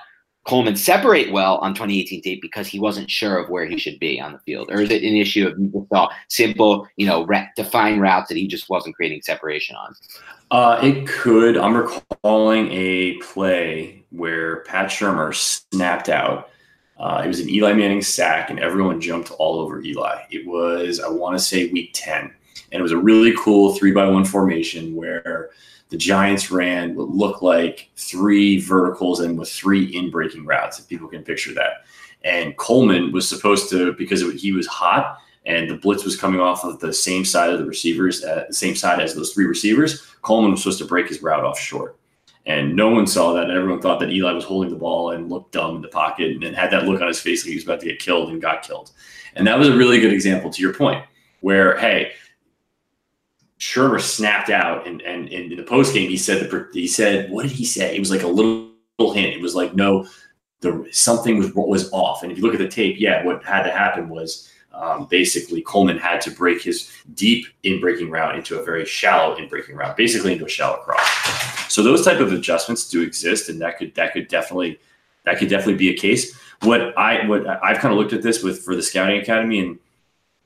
Coleman 0.47 0.77
separate 0.77 1.33
well 1.33 1.57
on 1.59 1.73
2018 1.73 2.21
tape 2.21 2.43
because 2.43 2.67
he 2.67 2.79
wasn't 2.79 3.11
sure 3.11 3.39
of 3.39 3.49
where 3.49 3.65
he 3.65 3.79
should 3.79 3.99
be 3.99 4.21
on 4.21 4.33
the 4.33 4.39
field? 4.41 4.71
Or 4.71 4.83
is 4.83 4.91
it 4.91 5.03
an 5.03 5.17
issue 5.17 5.49
of 5.49 5.59
you 5.59 5.87
saw 5.91 6.11
simple, 6.29 6.87
you 6.97 7.07
know, 7.07 7.27
defined 7.57 8.03
routes 8.03 8.29
that 8.29 8.37
he 8.37 8.47
just 8.47 8.69
wasn't 8.69 8.95
creating 8.95 9.23
separation 9.23 9.75
on? 9.75 9.95
Uh, 10.51 10.79
it 10.83 11.09
could. 11.09 11.57
I'm 11.57 11.75
recalling 11.75 12.71
a 12.73 13.15
play 13.23 14.05
where 14.11 14.61
Pat 14.65 14.91
Shurmur 14.91 15.35
snapped 15.35 16.11
out 16.11 16.51
uh, 16.99 17.23
it 17.25 17.29
was 17.29 17.41
an 17.41 17.51
Eli 17.51 17.73
Manning 17.73 18.03
sack, 18.03 18.51
and 18.51 18.61
everyone 18.61 19.01
jumped 19.01 19.31
all 19.33 19.59
over 19.59 19.83
Eli. 19.83 20.23
It 20.31 20.47
was, 20.47 21.01
I 21.01 21.09
want 21.09 21.37
to 21.37 21.45
say, 21.45 21.69
week 21.71 21.91
10. 21.95 22.21
And 22.21 22.81
it 22.81 22.83
was 22.83 22.93
a 22.93 22.99
really 22.99 23.35
cool 23.39 23.75
three 23.75 23.93
by 23.93 24.07
one 24.07 24.25
formation 24.25 24.95
where 24.95 25.51
the 25.89 25.97
Giants 25.97 26.51
ran 26.51 26.95
what 26.95 27.11
looked 27.11 27.43
like 27.43 27.91
three 27.97 28.59
verticals 28.61 29.21
and 29.21 29.39
with 29.39 29.51
three 29.51 29.85
in 29.85 30.11
breaking 30.11 30.45
routes, 30.45 30.79
if 30.79 30.89
people 30.89 31.09
can 31.09 31.23
picture 31.23 31.53
that. 31.55 31.85
And 32.23 32.57
Coleman 32.57 33.13
was 33.13 33.29
supposed 33.29 33.69
to, 33.71 33.93
because 33.95 34.23
he 34.41 34.53
was 34.53 34.67
hot 34.67 35.19
and 35.47 35.69
the 35.69 35.77
blitz 35.77 36.05
was 36.05 36.17
coming 36.17 36.41
off 36.41 36.65
of 36.65 36.81
the 36.81 36.93
same 36.93 37.25
side 37.25 37.51
of 37.51 37.59
the 37.59 37.67
receivers, 37.67 38.25
uh, 38.25 38.45
the 38.49 38.55
same 38.55 38.75
side 38.75 39.01
as 39.01 39.15
those 39.15 39.33
three 39.33 39.45
receivers, 39.45 40.03
Coleman 40.23 40.53
was 40.53 40.63
supposed 40.63 40.79
to 40.79 40.87
break 40.87 41.09
his 41.09 41.23
route 41.23 41.45
off 41.45 41.59
short. 41.59 41.99
And 42.47 42.77
no 42.77 42.91
one 42.91 43.07
saw 43.07 43.33
that. 43.33 43.51
Everyone 43.51 43.81
thought 43.81 44.01
that 44.01 44.11
Eli 44.11 44.33
was 44.33 44.45
holding 44.45 44.71
the 44.71 44.77
ball 44.77 45.13
and 45.13 45.31
looked 45.31 45.53
dumb 45.53 45.77
in 45.77 45.83
the 45.83 45.89
pocket 45.89 46.31
and, 46.33 46.45
and 46.45 46.55
had 46.55 46.71
that 46.73 46.85
look 46.85 47.01
on 47.01 47.09
his 47.09 47.21
face 47.21 47.43
like 47.43 47.51
he 47.51 47.55
was 47.55 47.65
about 47.65 47.81
to 47.81 47.87
get 47.87 47.99
killed 47.99 48.31
and 48.31 48.43
got 48.43 48.63
killed. 48.63 48.93
And 49.35 49.47
that 49.47 49.59
was 49.59 49.69
a 49.69 49.77
really 49.77 49.99
good 49.99 50.13
example 50.13 50.51
to 50.51 50.63
your 50.63 50.75
point, 50.75 51.05
where, 51.41 51.79
hey, 51.79 52.13
Shurmur 53.59 54.01
snapped 54.01 54.51
out, 54.51 54.87
and, 54.87 55.01
and, 55.03 55.29
and 55.33 55.53
in 55.53 55.57
the 55.57 55.65
post 55.65 55.95
game, 55.95 56.11
he 56.11 56.19
said 56.19 56.51
the, 56.51 56.69
he 56.73 56.87
said 56.87 57.31
what 57.31 57.45
did 57.45 57.53
he 57.53 57.65
say? 57.65 57.97
It 57.97 57.99
was 57.99 58.11
like 58.11 58.23
a 58.23 58.29
little, 58.29 58.73
little 58.99 59.15
hint. 59.15 59.35
It 59.35 59.41
was 59.41 59.55
like 59.55 59.75
no, 59.75 60.07
the 60.61 60.87
something 60.91 61.39
was 61.39 61.53
was 61.55 61.91
off. 61.93 62.23
And 62.23 62.31
if 62.31 62.39
you 62.39 62.45
look 62.45 62.53
at 62.53 62.61
the 62.61 62.69
tape, 62.69 62.97
yeah, 62.99 63.25
what 63.25 63.43
had 63.43 63.63
to 63.63 63.71
happen 63.71 64.09
was 64.09 64.51
um, 64.77 65.07
basically 65.07 65.63
Coleman 65.63 65.99
had 65.99 66.21
to 66.23 66.31
break 66.31 66.63
his 66.63 66.91
deep 67.15 67.47
in 67.63 67.81
breaking 67.81 68.11
route 68.11 68.37
into 68.37 68.59
a 68.59 68.65
very 68.65 68.85
shallow 68.85 69.37
in 69.37 69.49
breaking 69.49 69.77
route, 69.77 69.97
basically 69.97 70.33
into 70.33 70.45
a 70.45 70.49
shallow 70.49 70.79
cross. 70.79 71.73
So 71.73 71.83
those 71.83 72.05
type 72.05 72.21
of 72.21 72.33
adjustments 72.33 72.89
do 72.89 73.03
exist, 73.03 73.49
and 73.49 73.61
that 73.61 73.79
could 73.79 73.95
that 73.95 74.13
could 74.13 74.29
definitely 74.29 74.79
that 75.25 75.39
could 75.39 75.49
definitely 75.49 75.77
be 75.77 75.91
a 75.91 75.97
case. 75.97 76.37
What 76.63 76.97
I 76.99 77.27
what 77.27 77.47
I've 77.47 77.79
kind 77.79 77.93
of 77.93 77.99
looked 77.99 78.13
at 78.13 78.23
this 78.23 78.43
with 78.43 78.63
for 78.63 78.75
the 78.75 78.83
scouting 78.83 79.21
academy, 79.21 79.61
and 79.61 79.79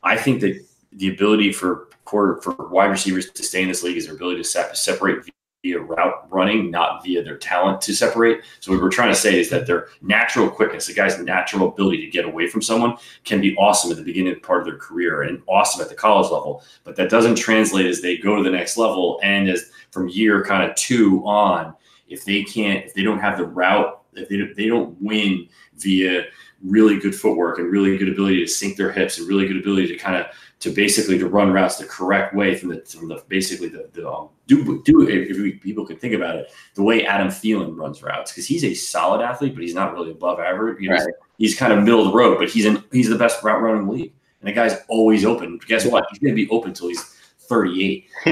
I 0.03 0.17
think 0.17 0.41
that 0.41 0.65
the 0.93 1.09
ability 1.09 1.53
for 1.53 1.89
for, 2.07 2.41
for 2.41 2.69
wide 2.69 2.87
receivers 2.87 3.31
to 3.31 3.43
stay 3.43 3.63
in 3.63 3.69
this 3.69 3.83
league 3.83 3.97
is 3.97 4.07
their 4.07 4.15
ability 4.15 4.43
to 4.43 4.75
separate 4.75 5.29
via 5.63 5.81
route 5.81 6.31
running, 6.31 6.71
not 6.71 7.03
via 7.05 7.23
their 7.23 7.37
talent 7.37 7.81
to 7.81 7.93
separate. 7.93 8.43
So 8.61 8.71
what 8.71 8.81
we're 8.81 8.91
trying 8.91 9.13
to 9.13 9.19
say 9.19 9.41
is 9.41 9.51
that 9.51 9.67
their 9.67 9.89
natural 10.03 10.49
quickness, 10.49 10.87
the 10.87 10.95
guy's 10.95 11.19
natural 11.19 11.69
ability 11.69 12.05
to 12.05 12.11
get 12.11 12.25
away 12.25 12.49
from 12.49 12.63
someone, 12.63 12.97
can 13.25 13.41
be 13.41 13.57
awesome 13.57 13.91
at 13.91 13.97
the 13.97 14.05
beginning 14.05 14.39
part 14.41 14.61
of 14.61 14.67
their 14.67 14.77
career 14.77 15.23
and 15.23 15.43
awesome 15.49 15.81
at 15.83 15.89
the 15.89 15.97
college 15.97 16.31
level. 16.31 16.63
But 16.85 16.95
that 16.97 17.11
doesn't 17.11 17.35
translate 17.35 17.87
as 17.87 18.01
they 18.01 18.19
go 18.19 18.37
to 18.37 18.43
the 18.43 18.51
next 18.51 18.77
level 18.77 19.19
and 19.23 19.49
as 19.49 19.71
from 19.91 20.09
year 20.09 20.45
kind 20.45 20.69
of 20.69 20.77
two 20.77 21.27
on, 21.27 21.75
if 22.09 22.25
they 22.25 22.45
can't, 22.45 22.85
if 22.87 22.95
they 22.95 23.03
don't 23.03 23.19
have 23.19 23.37
the 23.37 23.47
route, 23.47 24.01
if 24.15 24.29
they, 24.29 24.41
they 24.57 24.69
don't 24.69 24.97
win 25.01 25.49
via 25.77 26.27
really 26.63 26.99
good 26.99 27.15
footwork 27.15 27.59
and 27.59 27.71
really 27.71 27.97
good 27.97 28.09
ability 28.09 28.41
to 28.41 28.51
sink 28.51 28.77
their 28.77 28.93
hips 28.93 29.19
and 29.19 29.29
really 29.29 29.47
good 29.47 29.57
ability 29.57 29.89
to 29.89 29.97
kind 29.97 30.17
of 30.17 30.27
to 30.61 30.71
basically 30.71 31.19
to 31.19 31.29
run 31.29 31.53
routes 31.53 31.77
the 31.77 31.85
correct 31.85 32.35
way 32.35 32.55
from 32.55 32.71
the 32.71 32.81
from 32.81 33.09
the 33.09 33.23
basically 33.29 33.69
the, 33.69 33.89
the 33.93 34.11
um, 34.11 34.29
do 34.47 34.83
do 34.85 35.09
if 35.09 35.37
we, 35.37 35.53
people 35.53 35.87
could 35.87 36.01
think 36.01 36.15
about 36.15 36.37
it 36.37 36.51
the 36.75 36.83
way 36.83 37.07
Adam 37.07 37.29
Thielen 37.29 37.77
runs 37.77 38.03
routes. 38.03 38.33
Because 38.33 38.47
he's 38.47 38.65
a 38.65 38.75
solid 38.75 39.23
athlete 39.23 39.55
but 39.55 39.63
he's 39.63 39.75
not 39.75 39.95
really 39.95 40.11
above 40.11 40.41
average. 40.41 40.81
You 40.81 40.91
know, 40.91 40.97
right. 40.97 41.15
he's 41.39 41.57
kind 41.57 41.73
of 41.73 41.85
middle 41.85 42.01
of 42.01 42.13
the 42.13 42.17
road 42.17 42.39
but 42.39 42.51
he's 42.51 42.65
in 42.65 42.83
he's 42.93 43.09
the 43.09 43.19
best 43.19 43.43
route 43.43 43.61
runner 43.61 43.81
in 43.81 43.87
the 43.87 43.93
league. 43.93 44.13
And 44.41 44.49
the 44.49 44.53
guy's 44.53 44.77
always 44.89 45.25
open. 45.25 45.59
Guess 45.67 45.87
what? 45.87 46.05
He's 46.11 46.21
going 46.21 46.35
to 46.35 46.37
be 46.37 46.49
open 46.51 46.71
until 46.71 46.89
he's 46.89 47.03
38 47.49 48.09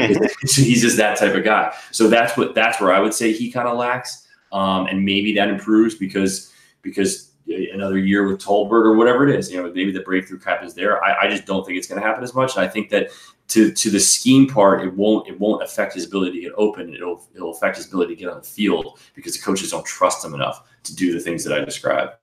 he's 0.42 0.82
just 0.82 0.96
that 0.98 1.16
type 1.16 1.34
of 1.34 1.42
guy. 1.44 1.74
So 1.90 2.08
that's 2.08 2.36
what 2.36 2.54
that's 2.54 2.80
where 2.80 2.92
I 2.92 3.00
would 3.00 3.14
say 3.14 3.32
he 3.32 3.50
kind 3.50 3.68
of 3.68 3.78
lacks. 3.78 4.26
Um, 4.52 4.86
and 4.86 5.04
maybe 5.04 5.34
that 5.34 5.48
improves 5.48 5.94
because 5.94 6.52
because 6.82 7.32
another 7.48 7.98
year 7.98 8.26
with 8.26 8.40
Tolbert 8.40 8.84
or 8.84 8.94
whatever 8.94 9.28
it 9.28 9.34
is. 9.34 9.50
You 9.50 9.62
know, 9.62 9.72
maybe 9.72 9.92
the 9.92 10.00
breakthrough 10.00 10.38
cap 10.38 10.62
is 10.64 10.74
there. 10.74 11.02
I, 11.04 11.26
I 11.26 11.28
just 11.28 11.46
don't 11.46 11.64
think 11.64 11.78
it's 11.78 11.86
going 11.86 12.00
to 12.00 12.06
happen 12.06 12.24
as 12.24 12.34
much. 12.34 12.56
And 12.56 12.64
I 12.64 12.68
think 12.68 12.90
that 12.90 13.10
to 13.48 13.72
to 13.72 13.90
the 13.90 14.00
scheme 14.00 14.48
part, 14.48 14.84
it 14.84 14.92
won't 14.94 15.28
it 15.28 15.38
won't 15.38 15.62
affect 15.62 15.94
his 15.94 16.06
ability 16.06 16.32
to 16.32 16.40
get 16.40 16.52
open. 16.56 16.94
It'll 16.94 17.26
it'll 17.34 17.52
affect 17.52 17.76
his 17.76 17.86
ability 17.86 18.16
to 18.16 18.20
get 18.20 18.28
on 18.28 18.38
the 18.38 18.46
field 18.46 18.98
because 19.14 19.36
the 19.36 19.42
coaches 19.42 19.70
don't 19.70 19.86
trust 19.86 20.24
him 20.24 20.34
enough 20.34 20.68
to 20.84 20.94
do 20.94 21.12
the 21.12 21.20
things 21.20 21.44
that 21.44 21.56
I 21.56 21.64
described. 21.64 22.14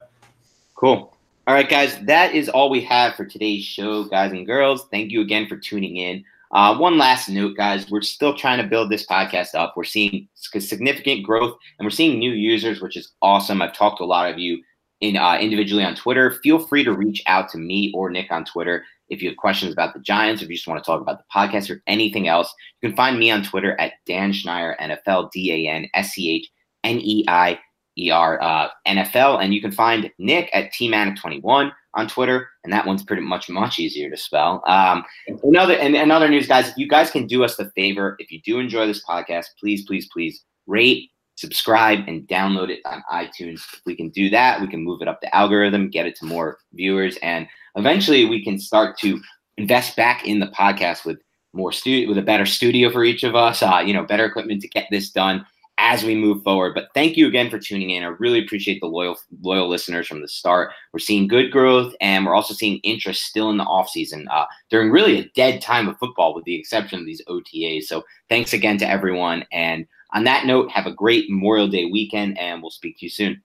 Cool. 0.76 1.16
All 1.46 1.54
right, 1.54 1.70
guys, 1.70 1.98
that 2.06 2.34
is 2.34 2.48
all 2.48 2.70
we 2.70 2.82
have 2.86 3.16
for 3.16 3.26
today's 3.26 3.66
show, 3.66 4.06
guys 4.06 4.32
and 4.32 4.46
girls. 4.46 4.88
Thank 4.92 5.12
you 5.12 5.22
again 5.22 5.48
for 5.48 5.58
tuning 5.58 5.98
in. 5.98 6.24
Uh, 6.52 6.78
one 6.78 6.98
last 6.98 7.30
note, 7.30 7.58
guys, 7.58 7.90
we're 7.90 8.02
still 8.02 8.34
trying 8.34 8.60
to 8.60 8.68
build 8.68 8.90
this 8.90 9.06
podcast 9.08 9.56
up. 9.56 9.74
We're 9.76 9.86
seeing 9.86 10.28
significant 10.36 11.24
growth 11.24 11.58
and 11.80 11.86
we're 11.86 11.90
seeing 11.90 12.20
new 12.20 12.32
users, 12.32 12.80
which 12.80 12.96
is 12.96 13.12
awesome. 13.24 13.62
I've 13.62 13.74
talked 13.74 13.98
to 13.98 14.04
a 14.04 14.06
lot 14.06 14.32
of 14.32 14.38
you 14.38 14.62
in 15.04 15.18
uh, 15.18 15.38
individually 15.38 15.84
on 15.84 15.96
Twitter. 15.96 16.32
Feel 16.44 16.60
free 16.60 16.84
to 16.84 16.94
reach 16.94 17.22
out 17.28 17.50
to 17.50 17.58
me 17.58 17.92
or 17.94 18.10
Nick 18.10 18.32
on 18.32 18.46
Twitter 18.46 18.86
if 19.10 19.22
you 19.22 19.30
have 19.30 19.38
questions 19.38 19.74
about 19.74 19.94
the 19.94 20.00
Giants, 20.00 20.42
if 20.42 20.50
you 20.50 20.56
just 20.56 20.68
want 20.68 20.82
to 20.82 20.86
talk 20.86 21.02
about 21.02 21.20
the 21.20 21.26
podcast 21.36 21.70
or 21.70 21.84
anything 21.88 22.30
else. 22.30 22.52
You 22.82 22.90
can 22.90 22.96
find 22.96 23.20
me 23.20 23.30
on 23.30 23.44
Twitter 23.44 23.80
at 23.80 23.94
Dan 24.08 24.32
Schneier 24.32 24.80
NFL, 24.80 25.32
D 25.32 25.68
A 25.68 25.70
N 25.70 25.90
S 25.94 26.12
C 26.12 26.32
H 26.32 26.50
N 26.86 27.00
E 27.02 27.26
I 27.28 27.60
E 27.98 28.10
R 28.12 28.42
uh, 28.42 28.70
NFL, 28.88 29.44
and 29.44 29.54
you 29.54 29.62
can 29.62 29.72
find 29.72 30.10
Nick 30.20 30.50
at 30.54 30.72
tmanic21 30.72 31.72
on 31.96 32.08
Twitter, 32.08 32.48
and 32.64 32.72
that 32.72 32.88
one's 32.88 33.04
pretty 33.04 33.22
much 33.22 33.50
much 33.50 33.80
easier 33.80 34.10
to 34.10 34.18
spell. 34.18 34.64
Um, 34.66 35.04
another 35.44 35.76
and 35.76 35.96
another 35.96 36.30
news, 36.30 36.48
guys. 36.48 36.72
You 36.78 36.88
guys 36.88 37.12
can 37.12 37.28
do 37.28 37.44
us 37.44 37.58
the 37.58 37.70
favor, 37.76 38.16
if 38.20 38.32
you 38.32 38.42
do 38.42 38.58
enjoy 38.58 38.88
this 38.88 39.04
podcast, 39.06 39.48
please, 39.60 39.86
please, 39.86 40.08
please 40.14 40.46
rate 40.66 41.10
subscribe 41.44 42.00
and 42.08 42.26
download 42.28 42.70
it 42.70 42.80
on 42.86 43.04
iTunes. 43.12 43.56
If 43.56 43.82
we 43.86 43.96
can 43.98 44.10
do 44.10 44.30
that, 44.30 44.62
we 44.62 44.68
can 44.68 44.82
move 44.82 45.02
it 45.02 45.10
up 45.10 45.20
the 45.20 45.36
algorithm, 45.36 45.90
get 45.90 46.06
it 46.06 46.16
to 46.18 46.26
more 46.26 46.58
viewers, 46.72 47.18
and 47.22 47.48
eventually 47.76 48.24
we 48.26 48.42
can 48.44 48.58
start 48.58 48.98
to 49.00 49.20
invest 49.58 49.98
back 49.98 50.26
in 50.26 50.40
the 50.40 50.48
podcast 50.48 51.06
with 51.06 51.20
more 51.52 51.74
studio, 51.74 52.08
with 52.08 52.18
a 52.18 52.30
better 52.32 52.46
studio 52.46 52.90
for 52.90 53.04
each 53.04 53.24
of 53.24 53.36
us. 53.36 53.62
Uh, 53.62 53.84
you 53.86 53.94
know, 53.94 54.06
better 54.06 54.26
equipment 54.26 54.62
to 54.62 54.70
get 54.70 54.88
this 54.90 55.10
done 55.12 55.46
as 55.78 56.04
we 56.04 56.16
move 56.16 56.42
forward. 56.44 56.74
But 56.74 56.90
thank 56.94 57.18
you 57.18 57.28
again 57.28 57.50
for 57.50 57.60
tuning 57.60 57.90
in. 57.90 58.04
I 58.04 58.08
really 58.08 58.44
appreciate 58.44 58.80
the 58.80 58.88
loyal 58.88 59.18
loyal 59.42 59.68
listeners 59.68 60.08
from 60.08 60.22
the 60.22 60.28
start. 60.28 60.72
We're 60.94 61.00
seeing 61.00 61.28
good 61.28 61.52
growth, 61.52 61.94
and 62.00 62.26
we're 62.26 62.36
also 62.36 62.54
seeing 62.54 62.80
interest 62.80 63.24
still 63.24 63.50
in 63.50 63.58
the 63.58 63.66
offseason 63.66 64.26
uh, 64.32 64.46
during 64.70 64.92
really 64.92 65.20
a 65.20 65.30
dead 65.36 65.62
time 65.62 65.88
of 65.90 65.98
football, 65.98 66.34
with 66.34 66.46
the 66.46 66.56
exception 66.56 67.00
of 67.00 67.06
these 67.06 67.22
OTAs. 67.28 67.84
So 67.84 68.04
thanks 68.30 68.54
again 68.54 68.78
to 68.80 68.90
everyone 68.90 69.46
and 69.52 69.86
on 70.14 70.24
that 70.26 70.46
note, 70.46 70.72
have 70.72 70.86
a 70.86 70.94
great 70.94 71.30
Memorial 71.30 71.68
Day 71.68 71.86
weekend, 71.86 72.38
and 72.38 72.62
we'll 72.62 72.72
speak 72.72 72.98
to 73.00 73.06
you 73.06 73.10
soon. 73.10 73.42